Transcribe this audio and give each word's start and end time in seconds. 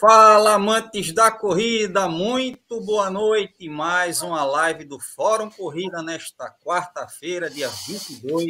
Fala, 0.00 0.54
amantes 0.54 1.12
da 1.12 1.30
corrida, 1.30 2.08
muito 2.08 2.80
boa 2.80 3.10
noite. 3.10 3.68
Mais 3.68 4.22
uma 4.22 4.42
live 4.46 4.82
do 4.86 4.98
Fórum 4.98 5.50
Corrida 5.50 6.02
nesta 6.02 6.50
quarta-feira, 6.64 7.50
dia 7.50 7.68
22 7.68 8.46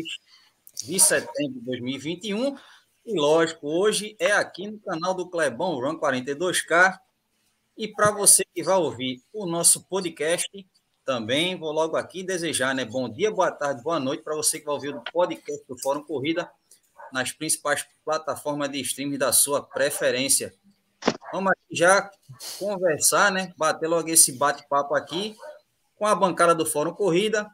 de 0.84 1.01
setembro 1.01 1.55
de 1.55 1.66
2021. 1.66 2.57
E 3.05 3.19
lógico, 3.19 3.66
hoje 3.66 4.15
é 4.21 4.30
aqui 4.30 4.71
no 4.71 4.79
canal 4.79 5.12
do 5.12 5.29
Clebão 5.29 5.74
Run 5.74 5.98
42K. 5.98 6.97
E 7.77 7.88
para 7.88 8.12
você 8.12 8.45
que 8.55 8.62
vai 8.62 8.77
ouvir 8.77 9.21
o 9.32 9.45
nosso 9.45 9.82
podcast, 9.88 10.48
também 11.05 11.59
vou 11.59 11.73
logo 11.73 11.96
aqui 11.96 12.23
desejar, 12.23 12.77
né? 12.77 12.85
Bom 12.85 13.09
dia, 13.09 13.29
boa 13.29 13.51
tarde, 13.51 13.82
boa 13.82 13.98
noite 13.98 14.23
para 14.23 14.37
você 14.37 14.60
que 14.60 14.66
vai 14.66 14.74
ouvir 14.74 14.95
o 14.95 15.02
podcast 15.12 15.66
do 15.66 15.77
Fórum 15.80 16.05
Corrida 16.05 16.48
nas 17.12 17.32
principais 17.32 17.85
plataformas 18.05 18.71
de 18.71 18.80
streaming 18.80 19.19
da 19.19 19.32
sua 19.32 19.60
preferência. 19.60 20.55
Vamos 21.32 21.52
aqui 21.52 21.77
já 21.77 22.10
conversar, 22.59 23.30
né? 23.30 23.52
Bater 23.56 23.88
logo 23.88 24.09
esse 24.09 24.32
bate-papo 24.32 24.95
aqui 24.95 25.36
com 25.96 26.06
a 26.06 26.14
bancada 26.14 26.54
do 26.54 26.66
Fórum 26.66 26.92
Corrida. 26.92 27.48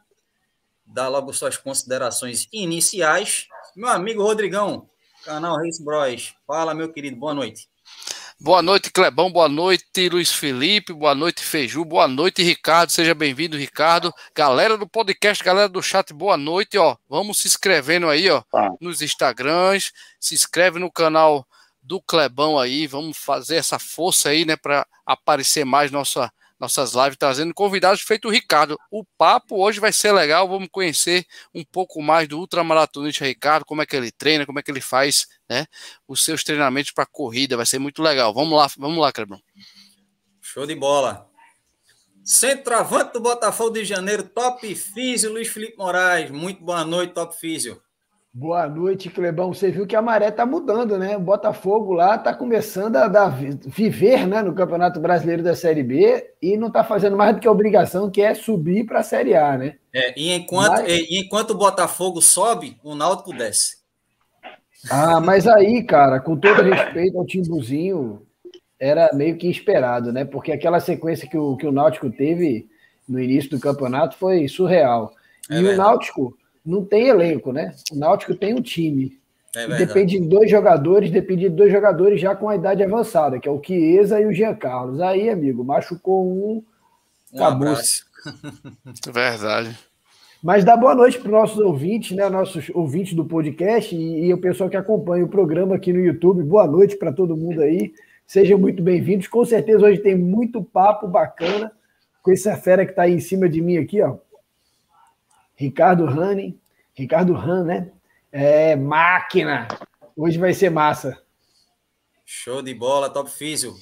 Dar 0.85 1.09
logo 1.09 1.33
suas 1.33 1.57
considerações 1.57 2.47
iniciais. 2.51 3.47
Meu 3.75 3.89
amigo 3.89 4.23
Rodrigão, 4.23 4.89
canal 5.23 5.57
Race 5.57 5.83
Bros. 5.83 6.33
Fala, 6.47 6.73
meu 6.73 6.91
querido, 6.91 7.17
boa 7.17 7.33
noite. 7.33 7.69
Boa 8.39 8.61
noite, 8.61 8.91
Clebão. 8.91 9.31
Boa 9.31 9.49
noite, 9.49 10.09
Luiz 10.09 10.31
Felipe. 10.31 10.93
Boa 10.93 11.15
noite, 11.15 11.43
Feiju. 11.43 11.83
Boa 11.83 12.07
noite, 12.07 12.43
Ricardo. 12.43 12.91
Seja 12.91 13.15
bem-vindo, 13.15 13.57
Ricardo. 13.57 14.13
Galera 14.35 14.77
do 14.77 14.87
podcast, 14.87 15.43
galera 15.43 15.67
do 15.67 15.81
chat, 15.81 16.13
boa 16.13 16.37
noite, 16.37 16.77
ó. 16.77 16.95
Vamos 17.09 17.39
se 17.39 17.47
inscrevendo 17.47 18.07
aí, 18.07 18.29
ó, 18.29 18.43
tá. 18.51 18.71
nos 18.79 19.01
Instagrams. 19.01 19.91
Se 20.19 20.35
inscreve 20.35 20.77
no 20.77 20.91
canal 20.91 21.47
do 21.87 22.01
Clebão 22.01 22.59
aí. 22.59 22.85
Vamos 22.85 23.17
fazer 23.17 23.55
essa 23.55 23.79
força 23.79 24.29
aí, 24.29 24.45
né, 24.45 24.55
para 24.57 24.85
aparecer 25.05 25.65
mais 25.65 25.89
nossa 25.89 26.31
nossas 26.59 26.93
lives, 26.93 27.17
trazendo 27.17 27.53
convidados 27.53 28.01
feito 28.01 28.27
o 28.27 28.31
Ricardo. 28.31 28.79
O 28.89 29.05
papo 29.15 29.63
hoje 29.63 29.79
vai 29.79 29.93
ser 29.93 30.11
legal, 30.11 30.49
vamos 30.49 30.69
conhecer 30.71 31.23
um 31.53 31.63
pouco 31.63 32.01
mais 32.01 32.27
do 32.27 32.39
ultramaratonista 32.39 33.25
Ricardo, 33.25 33.63
como 33.63 33.83
é 33.83 33.85
que 33.85 33.95
ele 33.95 34.11
treina, 34.11 34.43
como 34.43 34.57
é 34.57 34.63
que 34.63 34.71
ele 34.71 34.81
faz, 34.81 35.27
né, 35.47 35.67
os 36.07 36.23
seus 36.23 36.43
treinamentos 36.43 36.91
para 36.91 37.05
corrida, 37.05 37.55
vai 37.55 37.65
ser 37.65 37.77
muito 37.77 38.01
legal. 38.01 38.33
Vamos 38.33 38.57
lá, 38.57 38.67
vamos 38.75 38.97
lá, 38.97 39.11
Crebão. 39.11 39.39
Show 40.41 40.65
de 40.65 40.73
bola. 40.73 41.29
Centroavante 42.23 43.13
do 43.13 43.21
Botafogo 43.21 43.69
de 43.69 43.85
Janeiro, 43.85 44.23
Top 44.23 44.75
Físio, 44.75 45.31
Luiz 45.31 45.47
Felipe 45.47 45.77
Moraes. 45.77 46.31
Muito 46.31 46.63
boa 46.63 46.83
noite, 46.83 47.13
Top 47.13 47.39
Físio. 47.39 47.81
Boa 48.39 48.69
noite, 48.69 49.09
Clebão. 49.09 49.51
Você 49.51 49.71
viu 49.71 49.87
que 49.87 49.95
a 49.95 50.01
maré 50.01 50.29
tá 50.29 50.45
mudando, 50.45 50.99
né? 50.99 51.17
O 51.17 51.19
Botafogo 51.19 51.91
lá 51.91 52.19
tá 52.19 52.31
começando 52.35 52.95
a 52.97 53.07
dar, 53.07 53.29
viver 53.29 54.27
né, 54.27 54.43
no 54.43 54.53
Campeonato 54.53 54.99
Brasileiro 54.99 55.41
da 55.41 55.55
Série 55.55 55.81
B 55.81 56.23
e 56.39 56.55
não 56.55 56.69
tá 56.69 56.83
fazendo 56.83 57.17
mais 57.17 57.33
do 57.33 57.41
que 57.41 57.47
a 57.47 57.51
obrigação, 57.51 58.11
que 58.11 58.21
é 58.21 58.35
subir 58.35 58.85
para 58.85 58.99
a 58.99 59.03
Série 59.03 59.35
A, 59.35 59.57
né? 59.57 59.77
É, 59.91 60.13
e 60.15 60.31
enquanto, 60.31 60.83
mas... 60.83 60.87
e 60.87 61.17
enquanto 61.17 61.49
o 61.49 61.57
Botafogo 61.57 62.21
sobe, 62.21 62.77
o 62.83 62.93
Náutico 62.93 63.33
desce. 63.33 63.77
Ah, 64.87 65.19
mas 65.19 65.47
aí, 65.47 65.83
cara, 65.83 66.19
com 66.19 66.37
todo 66.37 66.61
respeito 66.61 67.17
ao 67.17 67.25
Timbuzinho, 67.25 68.21
era 68.79 69.09
meio 69.15 69.35
que 69.35 69.49
esperado, 69.49 70.13
né? 70.13 70.23
Porque 70.25 70.51
aquela 70.51 70.79
sequência 70.79 71.27
que 71.27 71.39
o, 71.39 71.57
que 71.57 71.65
o 71.65 71.71
Náutico 71.71 72.11
teve 72.11 72.69
no 73.09 73.19
início 73.19 73.49
do 73.49 73.59
campeonato 73.59 74.15
foi 74.15 74.47
surreal. 74.47 75.11
É 75.49 75.55
e 75.55 75.63
verdade. 75.63 75.73
o 75.73 75.83
Náutico 75.83 76.37
não 76.67 76.83
tem 76.83 77.07
elenco, 77.07 77.53
né? 77.53 77.73
O 77.91 77.95
Náutico 77.95 78.35
tem 78.35 78.53
um 78.53 78.61
time. 78.61 79.17
É 79.55 79.65
depende 79.77 80.19
de 80.19 80.27
dois 80.27 80.51
jogadores, 80.51 81.09
depende 81.09 81.49
de 81.49 81.49
dois 81.49 81.71
jogadores 81.71 82.19
já 82.19 82.35
com 82.35 82.49
a 82.49 82.55
idade 82.55 82.83
avançada, 82.83 83.39
que 83.39 83.47
é 83.47 83.51
o 83.51 83.61
Chiesa 83.63 84.19
e 84.19 84.25
o 84.25 84.33
Jean 84.33 84.53
Carlos. 84.53 84.99
Aí, 84.99 85.29
amigo, 85.29 85.63
machucou 85.63 86.27
um, 86.27 86.63
um 87.33 87.43
acabou. 87.43 87.73
Verdade. 89.11 89.75
Mas 90.43 90.63
dá 90.63 90.77
boa 90.77 90.93
noite 90.93 91.17
para 91.17 91.27
os 91.27 91.31
nossos 91.31 91.57
ouvintes, 91.57 92.15
né? 92.15 92.29
Nossos 92.29 92.69
ouvintes 92.73 93.13
do 93.13 93.25
podcast 93.25 93.95
e, 93.95 94.25
e 94.25 94.33
o 94.33 94.37
pessoal 94.37 94.69
que 94.69 94.77
acompanha 94.77 95.25
o 95.25 95.29
programa 95.29 95.75
aqui 95.75 95.91
no 95.91 95.99
YouTube. 95.99 96.43
Boa 96.43 96.67
noite 96.67 96.97
para 96.97 97.13
todo 97.13 97.37
mundo 97.37 97.61
aí. 97.61 97.93
Sejam 98.27 98.59
muito 98.59 98.83
bem-vindos. 98.83 99.27
Com 99.27 99.43
certeza 99.45 99.85
hoje 99.85 99.99
tem 99.99 100.15
muito 100.15 100.61
papo 100.61 101.07
bacana 101.07 101.71
com 102.21 102.31
essa 102.31 102.55
fera 102.57 102.85
que 102.85 102.91
está 102.91 103.03
aí 103.03 103.13
em 103.13 103.19
cima 103.19 103.47
de 103.47 103.61
mim 103.61 103.77
aqui, 103.77 104.01
ó. 104.01 104.17
Ricardo 105.57 106.05
Rani, 106.05 106.57
Ricardo 106.93 107.35
Han, 107.35 107.63
né? 107.63 107.91
É 108.31 108.75
máquina. 108.75 109.67
Hoje 110.15 110.37
vai 110.37 110.53
ser 110.53 110.69
massa. 110.69 111.19
Show 112.23 112.61
de 112.61 112.73
bola, 112.75 113.09
top 113.09 113.31
físio. 113.31 113.73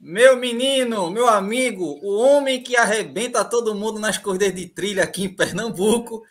Meu 0.00 0.36
menino, 0.36 1.10
meu 1.10 1.28
amigo, 1.28 1.98
o 2.02 2.20
homem 2.20 2.62
que 2.62 2.76
arrebenta 2.76 3.44
todo 3.44 3.74
mundo 3.74 3.98
nas 3.98 4.16
corridas 4.16 4.54
de 4.54 4.68
trilha 4.68 5.02
aqui 5.02 5.24
em 5.24 5.34
Pernambuco, 5.34 6.22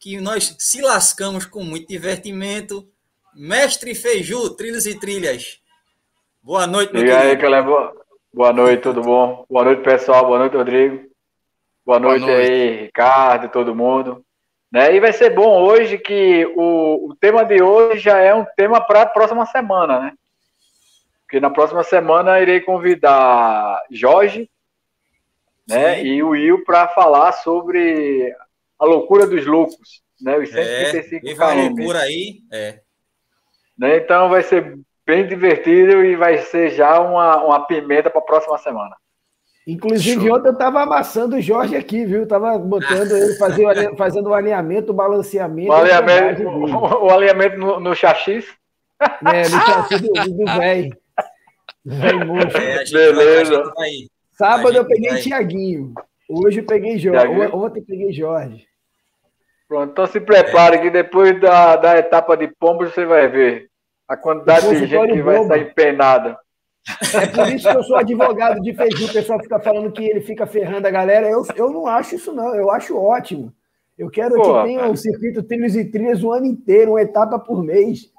que 0.00 0.20
nós 0.20 0.54
se 0.58 0.80
lascamos 0.82 1.44
com 1.44 1.64
muito 1.64 1.88
divertimento. 1.88 2.88
Mestre 3.34 3.94
Feiju, 3.94 4.50
trilhas 4.50 4.86
e 4.86 4.98
trilhas. 4.98 5.60
Boa 6.42 6.66
noite, 6.66 6.92
meu 6.92 7.02
e 7.02 7.06
querido. 7.06 7.22
aí, 7.24 7.36
Caleb, 7.36 7.68
boa 8.32 8.52
noite, 8.52 8.82
tudo 8.82 9.00
bom? 9.00 9.44
Boa 9.50 9.64
noite, 9.64 9.82
pessoal. 9.82 10.26
Boa 10.26 10.38
noite, 10.38 10.56
Rodrigo. 10.56 11.08
Boa 11.84 11.98
noite, 11.98 12.20
boa 12.20 12.32
noite. 12.32 12.50
aí, 12.52 12.82
Ricardo, 12.82 13.48
todo 13.50 13.74
mundo. 13.74 14.24
Né? 14.70 14.94
E 14.94 15.00
vai 15.00 15.12
ser 15.12 15.30
bom 15.30 15.62
hoje 15.62 15.98
que 15.98 16.44
o, 16.54 17.08
o 17.08 17.16
tema 17.16 17.44
de 17.44 17.62
hoje 17.62 18.00
já 18.00 18.18
é 18.18 18.34
um 18.34 18.44
tema 18.56 18.80
para 18.80 19.02
a 19.02 19.06
próxima 19.06 19.46
semana, 19.46 20.00
né? 20.00 20.12
Porque 21.22 21.40
na 21.40 21.50
próxima 21.50 21.82
semana 21.82 22.40
irei 22.40 22.60
convidar 22.60 23.82
Jorge 23.90 24.48
né, 25.68 26.02
e 26.02 26.22
o 26.22 26.30
Will 26.30 26.64
para 26.64 26.88
falar 26.88 27.32
sobre 27.32 28.34
a 28.78 28.84
loucura 28.86 29.26
dos 29.26 29.44
loucos, 29.44 30.02
né? 30.20 30.38
Os 30.38 30.50
135 30.50 31.28
é, 31.28 31.34
km. 31.34 31.76
loucura 31.76 32.00
aí, 32.00 32.40
é. 32.50 32.80
Né, 33.78 33.98
então 33.98 34.28
vai 34.28 34.42
ser 34.42 34.78
bem 35.06 35.26
divertido 35.26 36.04
e 36.04 36.16
vai 36.16 36.38
ser 36.38 36.70
já 36.70 37.00
uma, 37.00 37.42
uma 37.44 37.66
pimenta 37.66 38.10
para 38.10 38.20
a 38.20 38.24
próxima 38.24 38.58
semana. 38.58 38.96
Inclusive, 39.68 40.26
Show. 40.26 40.34
ontem 40.34 40.48
eu 40.48 40.52
estava 40.54 40.80
amassando 40.80 41.36
o 41.36 41.40
Jorge 41.42 41.76
aqui, 41.76 42.06
viu? 42.06 42.26
Tava 42.26 42.56
botando 42.56 43.12
ele, 43.12 43.34
fazendo, 43.34 43.96
fazendo 43.98 44.30
o 44.30 44.34
alinhamento, 44.34 44.92
o 44.92 44.94
balanceamento. 44.94 45.70
O 45.70 45.74
alinhamento, 45.74 46.42
o, 46.48 47.04
o 47.04 47.10
alinhamento 47.10 47.58
no, 47.58 47.78
no 47.78 47.94
chassis? 47.94 48.46
É, 48.98 49.42
no 49.42 49.60
chassis 49.66 50.00
do, 50.00 50.08
do 50.10 50.44
velho. 50.58 50.96
Velho 51.84 52.26
moço. 52.26 52.56
É, 52.56 52.82
Beleza. 52.84 53.62
Sábado 54.32 54.74
eu 54.74 54.86
peguei 54.86 55.10
vai. 55.10 55.20
Tiaguinho. 55.20 55.92
Hoje 56.30 56.60
eu 56.60 56.64
peguei 56.64 56.98
Jorge. 56.98 57.26
Thiaguinho. 57.26 57.54
Ontem 57.54 57.80
eu 57.80 57.84
peguei 57.84 58.10
Jorge. 58.10 58.66
Pronto, 59.68 59.90
então 59.90 60.06
se 60.06 60.18
prepare 60.18 60.76
é. 60.76 60.78
que 60.78 60.88
depois 60.88 61.38
da, 61.42 61.76
da 61.76 61.98
etapa 61.98 62.38
de 62.38 62.48
pombos 62.48 62.94
você 62.94 63.04
vai 63.04 63.28
ver 63.28 63.68
a 64.08 64.16
quantidade 64.16 64.66
de 64.70 64.86
gente 64.86 65.12
que 65.12 65.20
vai 65.20 65.44
sair 65.44 65.74
penada. 65.74 66.38
É 67.14 67.26
por 67.26 67.48
isso 67.52 67.68
que 67.68 67.76
eu 67.76 67.82
sou 67.82 67.96
advogado 67.96 68.60
de 68.60 68.74
feijão. 68.74 69.08
O 69.08 69.12
pessoal 69.12 69.40
fica 69.40 69.60
falando 69.60 69.92
que 69.92 70.04
ele 70.04 70.20
fica 70.20 70.46
ferrando 70.46 70.86
a 70.86 70.90
galera. 70.90 71.28
Eu, 71.28 71.42
eu 71.54 71.70
não 71.70 71.86
acho 71.86 72.14
isso, 72.14 72.32
não. 72.32 72.54
Eu 72.54 72.70
acho 72.70 72.96
ótimo. 72.96 73.52
Eu 73.98 74.08
quero 74.08 74.36
Pô, 74.36 74.42
que 74.42 74.68
tenha 74.68 74.86
o 74.86 74.92
um 74.92 74.96
circuito 74.96 75.42
trilhos 75.42 75.74
e 75.74 75.84
trilhas 75.84 76.22
o 76.22 76.32
ano 76.32 76.46
inteiro, 76.46 76.92
uma 76.92 77.02
etapa 77.02 77.38
por 77.38 77.62
mês. 77.62 78.10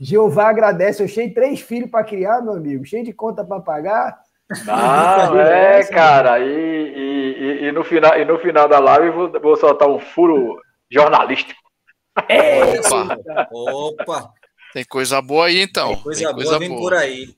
Jeová 0.00 0.48
agradece. 0.48 1.02
Eu 1.02 1.08
cheio 1.08 1.32
três 1.32 1.60
filhos 1.60 1.90
para 1.90 2.04
criar, 2.04 2.42
meu 2.42 2.54
amigo, 2.54 2.84
cheio 2.84 3.04
de 3.04 3.12
conta 3.12 3.44
para 3.44 3.60
pagar. 3.60 4.18
Não, 4.64 5.40
é, 5.40 5.84
cara. 5.84 6.38
E, 6.40 6.44
e, 6.44 7.64
e, 7.66 7.72
no 7.72 7.84
final, 7.84 8.18
e 8.18 8.24
no 8.24 8.38
final 8.38 8.68
da 8.68 8.78
live 8.78 9.10
vou, 9.10 9.40
vou 9.40 9.56
soltar 9.56 9.88
um 9.88 9.98
furo 9.98 10.56
jornalístico. 10.90 11.60
É, 12.28 12.80
opa, 12.80 13.18
opa. 13.52 14.32
Tem 14.72 14.84
coisa 14.84 15.20
boa 15.20 15.46
aí, 15.46 15.60
então. 15.60 15.88
Tem 15.88 16.02
coisa, 16.02 16.24
Tem 16.24 16.34
coisa 16.34 16.58
boa, 16.58 16.68
boa. 16.68 16.80
por 16.80 16.94
aí. 16.94 17.28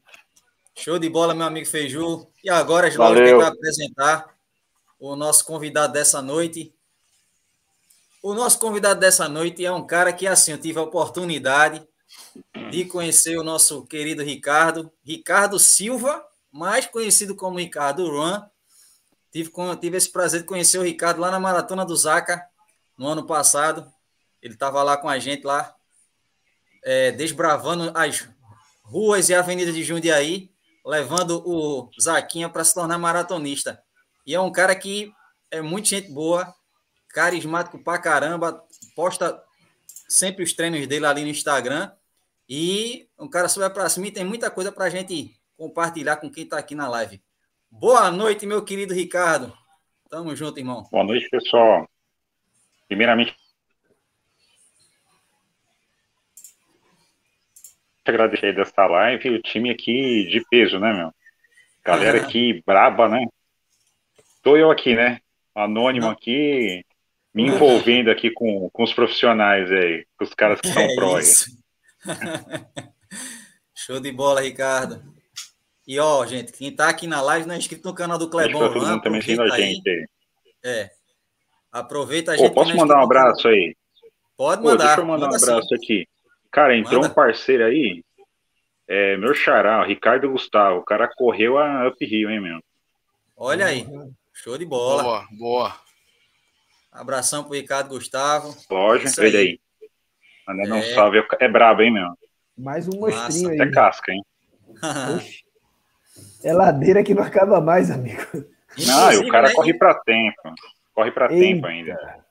Show 0.79 0.97
de 0.97 1.09
bola, 1.09 1.35
meu 1.35 1.45
amigo 1.45 1.67
Feiju. 1.67 2.29
E 2.45 2.49
agora, 2.49 2.87
a 2.87 2.91
gente 2.91 2.99
vai 3.35 3.49
apresentar 3.49 4.33
o 4.97 5.17
nosso 5.17 5.45
convidado 5.45 5.93
dessa 5.93 6.23
noite. 6.23 6.73
O 8.23 8.33
nosso 8.33 8.61
convidado 8.61 9.01
dessa 9.01 9.29
noite 9.29 9.67
é 9.67 9.73
um 9.73 9.85
cara 9.85 10.13
que, 10.13 10.25
assim, 10.25 10.53
eu 10.53 10.59
tive 10.59 10.79
a 10.79 10.83
oportunidade 10.83 11.85
de 12.71 12.85
conhecer 12.85 13.37
o 13.37 13.43
nosso 13.43 13.87
querido 13.87 14.23
Ricardo, 14.23 14.89
Ricardo 15.05 15.59
Silva, 15.59 16.25
mais 16.53 16.87
conhecido 16.87 17.35
como 17.35 17.59
Ricardo 17.59 18.09
Ruan. 18.09 18.49
Tive, 19.33 19.51
tive 19.81 19.97
esse 19.97 20.13
prazer 20.13 20.43
de 20.43 20.47
conhecer 20.47 20.79
o 20.79 20.85
Ricardo 20.85 21.21
lá 21.21 21.29
na 21.29 21.41
Maratona 21.41 21.85
do 21.85 21.97
Zaca, 21.97 22.47
no 22.97 23.09
ano 23.09 23.27
passado. 23.27 23.93
Ele 24.41 24.55
estava 24.55 24.81
lá 24.85 24.97
com 24.97 25.09
a 25.09 25.19
gente, 25.19 25.45
lá, 25.45 25.75
é, 26.85 27.11
desbravando 27.11 27.91
as 27.97 28.29
ruas 28.85 29.29
e 29.29 29.35
avenidas 29.35 29.75
de 29.75 29.83
Jundiaí 29.83 30.57
levando 30.88 31.43
o 31.46 31.90
Zaquinha 32.00 32.49
para 32.49 32.64
se 32.64 32.73
tornar 32.73 32.96
maratonista. 32.96 33.82
E 34.26 34.35
é 34.35 34.40
um 34.40 34.50
cara 34.50 34.75
que 34.75 35.12
é 35.50 35.61
muito 35.61 35.88
gente 35.88 36.11
boa, 36.11 36.55
carismático 37.11 37.79
pra 37.79 37.99
caramba, 37.99 38.64
posta 38.96 39.43
sempre 40.08 40.43
os 40.43 40.55
treinos 40.55 40.87
dele 40.87 41.05
ali 41.05 41.23
no 41.23 41.29
Instagram. 41.29 41.93
E 42.49 43.06
um 43.19 43.29
cara 43.29 43.49
super 43.49 43.70
para 43.70 43.88
cima 43.90 44.06
e 44.06 44.11
tem 44.11 44.25
muita 44.25 44.50
coisa 44.50 44.73
para 44.73 44.87
a 44.87 44.90
gente 44.90 45.37
compartilhar 45.58 46.17
com 46.17 46.31
quem 46.31 46.44
está 46.44 46.58
aqui 46.58 46.75
na 46.75 46.88
live. 46.88 47.23
Boa 47.70 48.11
noite, 48.11 48.46
meu 48.46 48.64
querido 48.64 48.94
Ricardo. 48.94 49.52
Tamo 50.08 50.35
junto, 50.35 50.58
irmão. 50.58 50.88
Boa 50.90 51.05
noite, 51.05 51.29
pessoal. 51.29 51.87
Primeiramente, 52.87 53.37
agradecer 58.11 58.55
dessa 58.55 58.87
live, 58.87 59.31
o 59.31 59.43
time 59.43 59.71
aqui 59.71 60.27
de 60.29 60.45
peso, 60.51 60.79
né, 60.79 60.93
meu? 60.93 61.13
Galera 61.85 62.21
aqui 62.21 62.63
braba, 62.67 63.09
né? 63.09 63.25
Tô 64.43 64.57
eu 64.57 64.71
aqui, 64.71 64.95
né? 64.95 65.21
Anônimo 65.55 66.09
aqui, 66.09 66.85
me 67.35 67.45
envolvendo 67.45 68.11
aqui 68.11 68.31
com, 68.31 68.69
com 68.71 68.83
os 68.83 68.93
profissionais 68.93 69.71
aí, 69.71 70.07
com 70.17 70.25
os 70.25 70.35
caras 70.35 70.61
que 70.61 70.69
são 70.69 70.83
é 70.83 70.95
pró. 70.95 71.19
Show 73.75 74.01
de 74.01 74.13
bola, 74.13 74.41
Ricardo. 74.41 75.03
E 75.87 75.99
ó, 75.99 76.25
gente, 76.27 76.53
quem 76.53 76.71
tá 76.71 76.89
aqui 76.89 77.07
na 77.07 77.23
live 77.23 77.47
não 77.47 77.55
é 77.55 77.59
inscrito 77.59 77.89
no 77.89 77.95
canal 77.95 78.19
do 78.19 78.29
Clebão, 78.29 78.73
todo 78.73 78.87
mundo 78.87 79.03
também 79.03 79.21
a 79.21 79.23
gente 79.23 79.41
aí. 79.89 80.07
É. 80.65 80.91
Aproveita 81.73 82.33
a 82.33 82.37
gente. 82.37 82.51
Ô, 82.51 82.55
posso 82.55 82.77
mandar 82.77 82.99
um 82.99 83.05
abraço 83.05 83.49
aí? 83.49 83.75
Pode 84.37 84.63
mandar. 84.63 84.75
Ô, 84.75 84.87
deixa 84.87 85.01
eu 85.01 85.07
mandar 85.07 85.27
manda 85.27 85.39
um 85.39 85.43
abraço 85.43 85.69
sim. 85.69 85.75
aqui. 85.75 86.09
Cara, 86.50 86.77
entrou 86.77 87.00
Manda. 87.00 87.12
um 87.12 87.15
parceiro 87.15 87.65
aí, 87.65 88.03
é, 88.89 89.19
meu 89.19 89.35
xará, 89.35 89.85
Ricardo 89.85 90.31
Gustavo. 90.31 90.79
O 90.79 90.85
cara 90.85 91.06
correu 91.15 91.59
a 91.59 91.87
uphill, 91.89 92.31
hein, 92.31 92.41
meu? 92.41 92.59
Olha 93.37 93.67
aí, 93.67 93.87
show 94.33 94.56
de 94.56 94.65
bola. 94.65 95.03
Boa, 95.03 95.27
boa. 95.39 95.81
Abração 96.91 97.45
pro 97.45 97.53
Ricardo 97.53 97.91
Gustavo. 97.91 98.56
Lógico, 98.71 99.21
ele 99.21 99.37
aí. 99.37 99.61
Ainda 100.49 100.69
não 100.69 100.79
é. 100.79 100.95
salve, 100.95 101.23
é 101.39 101.49
brabo, 101.49 101.83
hein, 101.83 101.93
meu? 101.93 102.09
Mais 102.56 102.89
um 102.89 102.99
mostrinho 102.99 103.50
aí. 103.50 103.61
É 103.61 103.71
casca, 103.71 104.11
hein? 104.11 104.25
é 106.43 106.53
ladeira 106.55 107.05
que 107.05 107.15
não 107.15 107.23
acaba 107.23 107.61
mais, 107.61 107.91
amigo. 107.91 108.23
Não, 108.87 109.12
e 109.12 109.17
o 109.19 109.29
cara 109.29 109.49
né? 109.49 109.55
corre 109.55 109.75
para 109.75 109.95
tempo. 110.00 110.55
Corre 110.95 111.11
para 111.12 111.29
tempo 111.29 111.67
ainda. 111.67 112.25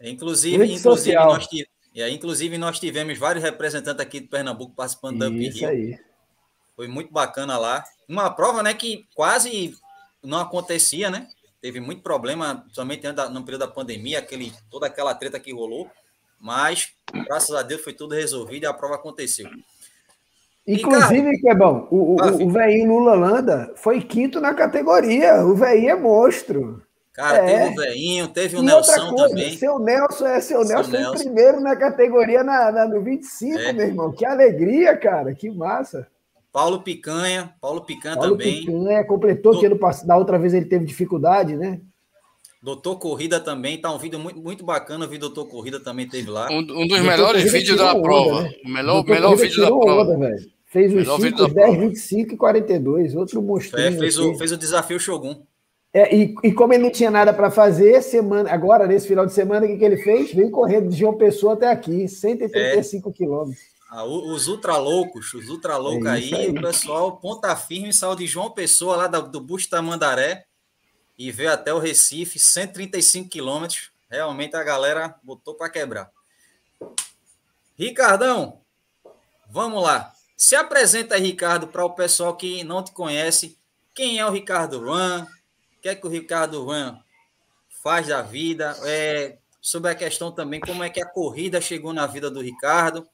Inclusive, 0.00 0.64
inclusive 0.64 1.14
nós, 1.14 1.46
e 1.94 2.02
aí, 2.02 2.14
inclusive, 2.14 2.56
nós 2.56 2.78
tivemos 2.78 3.18
vários 3.18 3.42
representantes 3.42 4.00
aqui 4.00 4.20
de 4.20 4.28
Pernambuco 4.28 4.74
participando 4.74 5.18
da 5.18 5.28
Isso 5.28 5.66
aí. 5.66 5.98
Foi 6.76 6.86
muito 6.86 7.12
bacana 7.12 7.58
lá. 7.58 7.84
Uma 8.08 8.30
prova, 8.30 8.62
né, 8.62 8.72
que 8.72 9.06
quase 9.14 9.74
não 10.22 10.38
acontecia, 10.38 11.10
né? 11.10 11.28
Teve 11.60 11.80
muito 11.80 12.02
problema, 12.02 12.64
somente 12.72 13.06
no 13.06 13.44
período 13.44 13.60
da 13.60 13.68
pandemia, 13.68 14.18
aquele, 14.18 14.52
toda 14.70 14.86
aquela 14.86 15.14
treta 15.14 15.38
que 15.38 15.52
rolou. 15.52 15.90
Mas, 16.40 16.92
graças 17.12 17.54
a 17.54 17.62
Deus, 17.62 17.82
foi 17.82 17.92
tudo 17.92 18.14
resolvido 18.14 18.62
e 18.62 18.66
a 18.66 18.72
prova 18.72 18.94
aconteceu. 18.94 19.50
Inclusive, 20.66 21.38
que 21.38 21.50
é 21.50 21.54
bom, 21.54 21.86
o, 21.90 22.16
o, 22.16 22.44
o 22.46 22.50
velhinho 22.50 22.88
Lula 22.88 23.14
Landa 23.14 23.72
foi 23.76 24.00
quinto 24.00 24.40
na 24.40 24.54
categoria. 24.54 25.44
O 25.44 25.54
velhinho 25.54 25.90
é 25.90 25.96
monstro. 25.96 26.82
Cara, 27.12 27.38
é. 27.38 27.46
teve 27.46 27.72
o 27.72 27.76
Veinho, 27.76 28.28
teve 28.28 28.56
o 28.56 28.60
e 28.60 28.62
Nelson 28.62 29.08
coisa, 29.10 29.28
também. 29.28 29.56
Seu 29.56 29.78
Nelson 29.78 30.26
é 30.26 30.40
seu, 30.40 30.64
seu 30.64 30.76
Nelson, 30.76 30.90
Nelson. 30.92 31.24
primeiro 31.24 31.60
na 31.60 31.74
categoria 31.76 32.44
na, 32.44 32.70
na, 32.70 32.86
no 32.86 33.02
25, 33.02 33.58
é. 33.58 33.72
meu 33.72 33.86
irmão. 33.86 34.12
Que 34.12 34.24
alegria, 34.24 34.96
cara, 34.96 35.34
que 35.34 35.50
massa. 35.50 36.06
Paulo 36.52 36.82
Picanha, 36.82 37.54
Paulo 37.60 37.82
Picanha 37.82 38.16
Paulo 38.16 38.32
também. 38.32 38.64
Picanha 38.64 39.04
completou 39.04 39.54
Do... 39.54 39.60
que 39.60 39.66
ano 39.66 39.78
passado, 39.78 40.06
da 40.06 40.16
outra 40.16 40.38
vez 40.38 40.54
ele 40.54 40.66
teve 40.66 40.84
dificuldade, 40.84 41.56
né? 41.56 41.80
Doutor 42.62 42.96
Corrida 42.96 43.40
também, 43.40 43.80
tá 43.80 43.92
um 43.92 43.98
vídeo 43.98 44.18
muito, 44.18 44.38
muito 44.38 44.64
bacana, 44.64 45.06
o 45.06 45.08
vídeo 45.08 45.28
Doutor 45.28 45.46
Corrida 45.46 45.80
também 45.80 46.06
teve 46.06 46.30
lá. 46.30 46.48
Um, 46.50 46.58
um 46.58 46.86
dos 46.86 47.00
melhores 47.00 47.50
vídeos 47.50 47.78
da 47.78 47.92
onda, 47.92 48.02
prova. 48.02 48.42
Né? 48.42 48.52
O 48.64 48.68
melhor, 48.68 49.04
melhor 49.04 49.34
vídeo 49.34 49.62
da 49.62 49.68
prova. 49.68 50.12
Onda, 50.12 50.36
fez 50.66 50.94
os 50.94 51.22
5, 51.22 51.48
10, 51.48 51.78
25 51.78 52.34
e 52.34 52.36
42, 52.36 53.14
outro 53.14 53.40
monstro. 53.40 53.80
É, 53.80 53.90
fez, 53.92 54.18
o, 54.18 54.34
fez 54.34 54.52
o 54.52 54.56
desafio 54.58 55.00
Shogun. 55.00 55.42
É, 55.92 56.14
e, 56.14 56.34
e, 56.44 56.52
como 56.52 56.72
ele 56.72 56.84
não 56.84 56.90
tinha 56.90 57.10
nada 57.10 57.32
para 57.32 57.50
fazer, 57.50 58.00
semana, 58.02 58.52
agora, 58.52 58.86
nesse 58.86 59.08
final 59.08 59.26
de 59.26 59.32
semana, 59.32 59.66
o 59.66 59.68
que, 59.68 59.76
que 59.76 59.84
ele 59.84 59.96
fez? 59.96 60.32
Veio 60.32 60.50
correndo 60.50 60.88
de 60.88 60.96
João 60.96 61.16
Pessoa 61.16 61.54
até 61.54 61.68
aqui, 61.68 62.06
135 62.06 63.08
é. 63.08 63.12
quilômetros. 63.12 63.70
Ah, 63.90 64.04
os 64.04 64.46
ultra 64.46 64.76
loucos, 64.76 65.34
os 65.34 65.48
ultra 65.48 65.76
loucos 65.76 66.06
é 66.06 66.10
aí, 66.10 66.32
aí, 66.32 66.50
o 66.50 66.62
pessoal 66.62 67.16
ponta 67.16 67.56
firme 67.56 67.92
saiu 67.92 68.14
de 68.14 68.24
João 68.24 68.52
Pessoa, 68.52 68.94
lá 68.94 69.06
do, 69.08 69.22
do 69.28 69.40
Busto 69.40 69.70
Tamandaré, 69.70 70.44
e 71.18 71.32
veio 71.32 71.52
até 71.52 71.74
o 71.74 71.80
Recife, 71.80 72.38
135 72.38 73.28
quilômetros. 73.28 73.90
Realmente 74.08 74.54
a 74.54 74.62
galera 74.62 75.16
botou 75.24 75.54
para 75.54 75.68
quebrar. 75.68 76.08
Ricardão, 77.76 78.60
vamos 79.48 79.82
lá. 79.82 80.12
Se 80.36 80.54
apresenta 80.54 81.16
aí, 81.16 81.22
Ricardo, 81.22 81.66
para 81.66 81.84
o 81.84 81.90
pessoal 81.90 82.36
que 82.36 82.62
não 82.62 82.82
te 82.84 82.92
conhece. 82.92 83.58
Quem 83.92 84.20
é 84.20 84.24
o 84.24 84.30
Ricardo 84.30 84.84
Run? 84.84 85.26
O 85.80 85.82
que 85.82 85.88
é 85.88 85.94
que 85.94 86.06
o 86.06 86.10
Ricardo 86.10 86.62
Juan 86.62 87.02
faz 87.82 88.08
da 88.08 88.20
vida, 88.20 88.76
é, 88.84 89.38
sobre 89.62 89.90
a 89.90 89.94
questão 89.94 90.30
também 90.30 90.60
como 90.60 90.84
é 90.84 90.90
que 90.90 91.00
a 91.00 91.08
corrida 91.08 91.58
chegou 91.58 91.94
na 91.94 92.06
vida 92.06 92.30
do 92.30 92.42
Ricardo, 92.42 93.08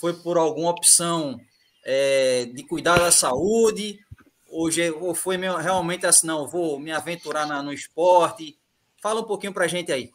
foi 0.00 0.14
por 0.14 0.38
alguma 0.38 0.70
opção 0.70 1.38
é, 1.84 2.46
de 2.46 2.64
cuidar 2.64 2.98
da 2.98 3.12
saúde, 3.12 4.02
ou, 4.48 4.70
ou 5.02 5.14
foi 5.14 5.36
realmente 5.36 6.06
assim, 6.06 6.26
não, 6.26 6.48
vou 6.48 6.80
me 6.80 6.90
aventurar 6.90 7.46
na, 7.46 7.62
no 7.62 7.74
esporte, 7.74 8.58
fala 9.02 9.20
um 9.20 9.24
pouquinho 9.24 9.52
para 9.52 9.66
a 9.66 9.68
gente 9.68 9.92
aí. 9.92 10.10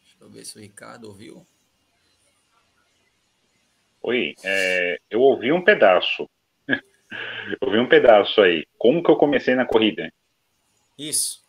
Deixa 0.00 0.16
eu 0.18 0.28
ver 0.28 0.44
se 0.44 0.58
o 0.58 0.60
Ricardo 0.60 1.04
ouviu. 1.04 1.46
Oi, 4.08 4.34
é, 4.42 4.98
eu 5.10 5.20
ouvi 5.20 5.52
um 5.52 5.62
pedaço. 5.62 6.30
eu 6.66 7.58
ouvi 7.60 7.78
um 7.78 7.86
pedaço 7.86 8.40
aí. 8.40 8.64
Como 8.78 9.02
que 9.02 9.10
eu 9.10 9.16
comecei 9.16 9.54
na 9.54 9.66
corrida? 9.66 10.10
Isso. 10.98 11.44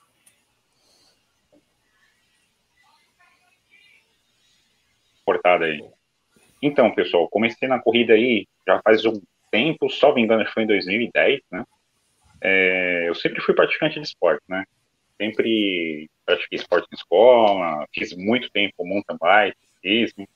Cortada 5.23 5.67
aí. 5.67 5.81
Então, 6.61 6.93
pessoal, 6.93 7.29
comecei 7.29 7.65
na 7.65 7.79
corrida 7.79 8.11
aí 8.11 8.45
já 8.67 8.81
faz 8.81 9.05
um 9.05 9.21
tempo, 9.49 9.89
só 9.89 10.13
me 10.13 10.21
engano, 10.21 10.45
foi 10.51 10.63
em 10.63 10.67
2010, 10.67 11.39
né? 11.49 11.63
É, 12.41 13.05
eu 13.07 13.15
sempre 13.15 13.41
fui 13.41 13.55
praticante 13.55 14.01
de 14.01 14.05
esporte, 14.05 14.43
né? 14.49 14.65
Sempre 15.15 16.09
pratiquei 16.25 16.57
esporte 16.57 16.89
na 16.91 16.97
escola, 16.97 17.87
fiz 17.93 18.13
muito 18.17 18.51
tempo 18.51 18.85
mountain 18.85 19.17
bike, 19.17 19.57
ciclismo. 19.75 20.27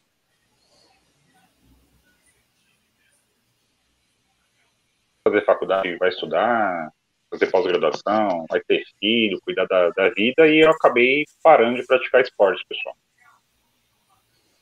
Fazer 5.24 5.46
faculdade, 5.46 5.96
vai 5.98 6.10
estudar, 6.10 6.92
fazer 7.30 7.50
pós-graduação, 7.50 8.46
vai 8.50 8.60
ter 8.62 8.84
filho, 9.00 9.39
cuidar 9.42 9.65
da, 9.65 9.89
da 9.89 10.10
vida, 10.10 10.48
e 10.48 10.60
eu 10.60 10.70
acabei 10.70 11.25
parando 11.42 11.80
de 11.80 11.88
praticar 11.88 12.22
esporte, 12.22 12.65
pessoal. 12.68 12.96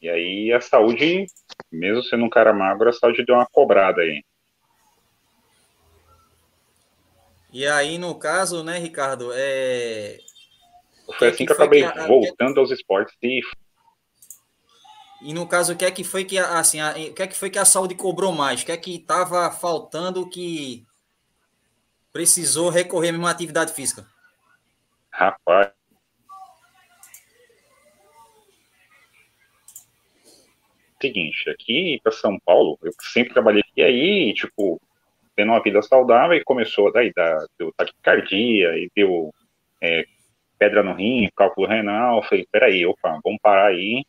E 0.02 0.10
aí 0.10 0.54
a 0.54 0.62
saúde, 0.62 1.26
mesmo 1.72 2.04
sendo 2.04 2.26
um 2.26 2.30
cara 2.30 2.54
magro, 2.54 2.90
a 2.90 2.94
saúde 2.94 3.26
deu 3.26 3.36
uma 3.36 3.48
cobrada 3.52 4.02
aí. 4.02 4.24
E 7.54 7.68
aí, 7.68 7.98
no 7.98 8.16
caso, 8.16 8.64
né, 8.64 8.78
Ricardo, 8.78 9.32
é... 9.34 10.20
Foi 11.20 11.28
assim 11.28 11.40
que, 11.40 11.48
que 11.48 11.52
eu 11.52 11.56
acabei 11.56 11.82
que 11.82 12.00
a... 12.00 12.08
voltando 12.08 12.60
aos 12.60 12.72
esportes 12.72 13.14
e 13.22 13.42
e 15.22 15.34
no 15.34 15.48
caso, 15.48 15.74
o 15.74 15.78
que 15.78 15.86
é 15.86 15.92
que 15.92 16.04
foi 16.04 16.26
que 16.26 16.38
assim, 16.38 16.80
a, 16.80 16.92
o 16.92 17.14
que 17.14 17.22
é 17.22 17.28
que 17.28 17.38
foi 17.38 17.50
que 17.50 17.60
a 17.60 17.66
saúde 17.66 17.96
cobrou 17.96 18.32
mais? 18.32 18.62
O 18.62 18.66
que 18.66 18.72
é 18.72 18.78
que 18.78 18.96
estava 18.96 19.52
faltando 19.52 20.28
que 20.30 20.84
precisou 22.12 22.70
recorrer 22.70 23.14
a 23.14 23.18
uma 23.18 23.30
atividade 23.30 23.74
física? 23.74 24.06
Rapaz. 25.12 25.72
Seguinte, 31.02 31.50
aqui 31.50 32.00
para 32.04 32.12
São 32.12 32.40
Paulo, 32.46 32.78
eu 32.84 32.92
sempre 33.02 33.34
trabalhei 33.34 33.62
aqui 33.62 33.82
aí, 33.82 34.34
tipo, 34.34 34.80
tendo 35.36 35.52
uma 35.52 35.62
vida 35.62 35.82
saudável 35.82 36.38
e 36.38 36.44
começou 36.44 36.92
daí 36.92 37.12
da 37.14 37.46
deu 37.58 37.72
taquicardia 37.76 38.78
e 38.78 38.90
deu 38.96 39.34
é, 39.82 40.06
pedra 40.60 40.84
no 40.84 40.94
rim, 40.94 41.28
cálculo 41.36 41.68
renal, 41.68 42.22
falei, 42.24 42.48
peraí, 42.52 42.86
opa, 42.86 43.20
vamos 43.24 43.40
parar 43.42 43.68
aí, 43.68 44.06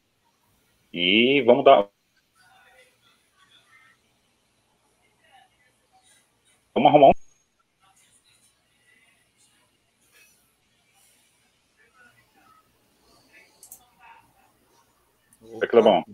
e 0.93 1.43
vamos 1.47 1.65
dar. 1.65 1.89
Vamos 6.75 6.89
arrumar 6.89 7.09
um. 7.09 7.13
Opa. 15.63 16.05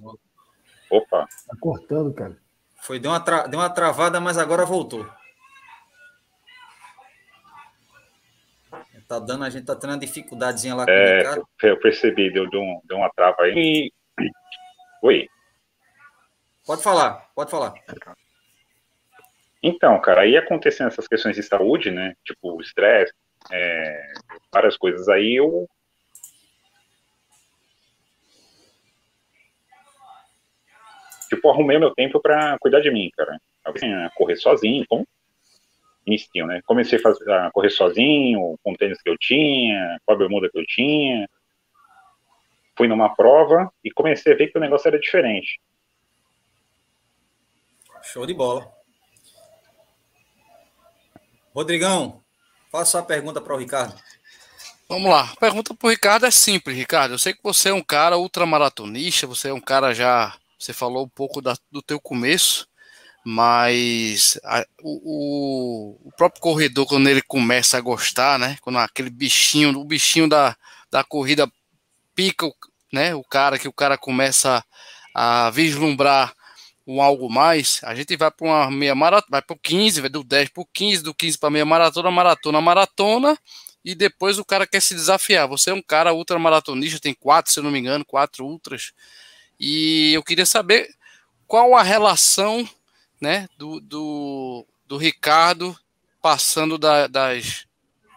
Opa. 0.90 1.26
Tá 1.46 1.56
cortando, 1.60 2.12
cara. 2.14 2.36
Foi, 2.80 2.98
deu 2.98 3.10
uma, 3.10 3.20
tra... 3.20 3.46
deu 3.46 3.58
uma 3.58 3.70
travada, 3.70 4.20
mas 4.20 4.38
agora 4.38 4.64
voltou. 4.64 5.06
Tá 9.08 9.18
dando, 9.18 9.44
a 9.44 9.50
gente 9.50 9.64
tá 9.64 9.74
tendo 9.74 9.90
uma 9.90 9.98
dificuldadezinha 9.98 10.74
lá 10.74 10.84
com 10.84 10.90
é, 10.90 11.38
o 11.38 11.48
Eu 11.62 11.80
percebi, 11.80 12.30
deu, 12.30 12.48
deu, 12.50 12.62
deu 12.84 12.98
uma 12.98 13.10
trava 13.10 13.42
aí. 13.44 13.54
E 13.56 13.92
Oi. 15.02 15.28
Pode 16.66 16.82
falar, 16.82 17.28
pode 17.34 17.50
falar. 17.50 17.74
Então, 19.62 20.00
cara, 20.00 20.22
aí 20.22 20.36
acontecendo 20.36 20.88
essas 20.88 21.08
questões 21.08 21.36
de 21.36 21.42
saúde, 21.42 21.90
né? 21.90 22.14
Tipo, 22.24 22.60
estresse, 22.60 23.12
é, 23.50 24.12
várias 24.52 24.76
coisas 24.76 25.08
aí, 25.08 25.36
eu. 25.36 25.68
Tipo, 31.28 31.50
arrumei 31.50 31.78
meu 31.78 31.94
tempo 31.94 32.20
para 32.20 32.58
cuidar 32.58 32.80
de 32.80 32.90
mim, 32.90 33.10
cara. 33.16 33.38
A 33.64 34.10
correr 34.10 34.36
sozinho, 34.36 34.84
como 34.88 35.06
inicio, 36.06 36.46
né? 36.46 36.62
Comecei 36.66 36.98
a, 36.98 37.02
fazer, 37.02 37.30
a 37.30 37.50
correr 37.50 37.70
sozinho, 37.70 38.58
com 38.62 38.72
o 38.72 38.76
tênis 38.76 39.00
que 39.02 39.10
eu 39.10 39.16
tinha, 39.18 39.98
com 40.04 40.12
a 40.12 40.16
bermuda 40.16 40.48
que 40.50 40.58
eu 40.58 40.64
tinha. 40.66 41.28
Fui 42.78 42.86
numa 42.86 43.12
prova 43.12 43.72
e 43.82 43.90
comecei 43.90 44.32
a 44.32 44.36
ver 44.36 44.52
que 44.52 44.56
o 44.56 44.60
negócio 44.60 44.86
era 44.86 45.00
diferente. 45.00 45.60
Show 48.04 48.24
de 48.24 48.32
bola. 48.32 48.72
Rodrigão, 51.52 52.22
faça 52.70 53.00
a 53.00 53.02
pergunta 53.02 53.40
para 53.40 53.52
o 53.52 53.58
Ricardo. 53.58 54.00
Vamos 54.88 55.10
lá. 55.10 55.32
A 55.32 55.36
pergunta 55.36 55.74
para 55.74 55.88
o 55.88 55.90
Ricardo 55.90 56.24
é 56.24 56.30
simples, 56.30 56.76
Ricardo. 56.76 57.14
Eu 57.14 57.18
sei 57.18 57.34
que 57.34 57.42
você 57.42 57.70
é 57.70 57.74
um 57.74 57.82
cara 57.82 58.16
ultramaratonista, 58.16 59.26
você 59.26 59.48
é 59.48 59.52
um 59.52 59.60
cara 59.60 59.92
já. 59.92 60.36
Você 60.56 60.72
falou 60.72 61.04
um 61.04 61.08
pouco 61.08 61.42
da, 61.42 61.56
do 61.72 61.82
teu 61.82 62.00
começo, 62.00 62.68
mas 63.24 64.38
a, 64.44 64.64
o, 64.80 65.98
o, 66.04 66.12
próprio 66.16 66.40
corredor, 66.40 66.86
quando 66.86 67.08
ele 67.08 67.22
começa 67.22 67.76
a 67.76 67.80
gostar, 67.80 68.38
né? 68.38 68.56
Quando 68.60 68.78
aquele 68.78 69.10
bichinho, 69.10 69.76
o 69.76 69.84
bichinho 69.84 70.28
da, 70.28 70.56
da 70.92 71.02
corrida 71.02 71.50
pica, 72.14 72.50
né? 72.92 73.14
O 73.14 73.22
cara 73.22 73.58
que 73.58 73.68
o 73.68 73.72
cara 73.72 73.96
começa 73.98 74.64
a 75.14 75.50
vislumbrar 75.50 76.34
um 76.86 77.02
algo 77.02 77.28
mais, 77.28 77.80
a 77.84 77.94
gente 77.94 78.16
vai 78.16 78.30
para 78.30 78.46
uma 78.46 78.70
meia 78.70 78.94
maratona, 78.94 79.30
vai 79.30 79.42
para 79.42 79.54
o 79.54 79.58
15, 79.58 80.00
vai 80.00 80.08
do 80.08 80.24
10 80.24 80.48
para 80.48 80.62
o 80.62 80.66
15, 80.66 81.02
do 81.02 81.14
15 81.14 81.38
para 81.38 81.50
meia 81.50 81.64
maratona, 81.66 82.10
maratona, 82.10 82.60
maratona, 82.62 83.38
e 83.84 83.94
depois 83.94 84.38
o 84.38 84.44
cara 84.44 84.66
quer 84.66 84.80
se 84.80 84.94
desafiar. 84.94 85.46
Você 85.48 85.68
é 85.70 85.74
um 85.74 85.82
cara 85.82 86.14
ultramaratonista, 86.14 86.98
tem 86.98 87.12
quatro, 87.12 87.52
se 87.52 87.58
eu 87.58 87.62
não 87.62 87.70
me 87.70 87.78
engano, 87.78 88.06
quatro 88.06 88.46
ultras, 88.46 88.92
e 89.60 90.14
eu 90.14 90.22
queria 90.22 90.46
saber 90.46 90.88
qual 91.46 91.76
a 91.76 91.82
relação 91.82 92.66
né, 93.20 93.48
do, 93.58 93.80
do, 93.80 94.66
do 94.86 94.96
Ricardo 94.96 95.76
passando 96.22 96.78
da, 96.78 97.06
das, 97.06 97.66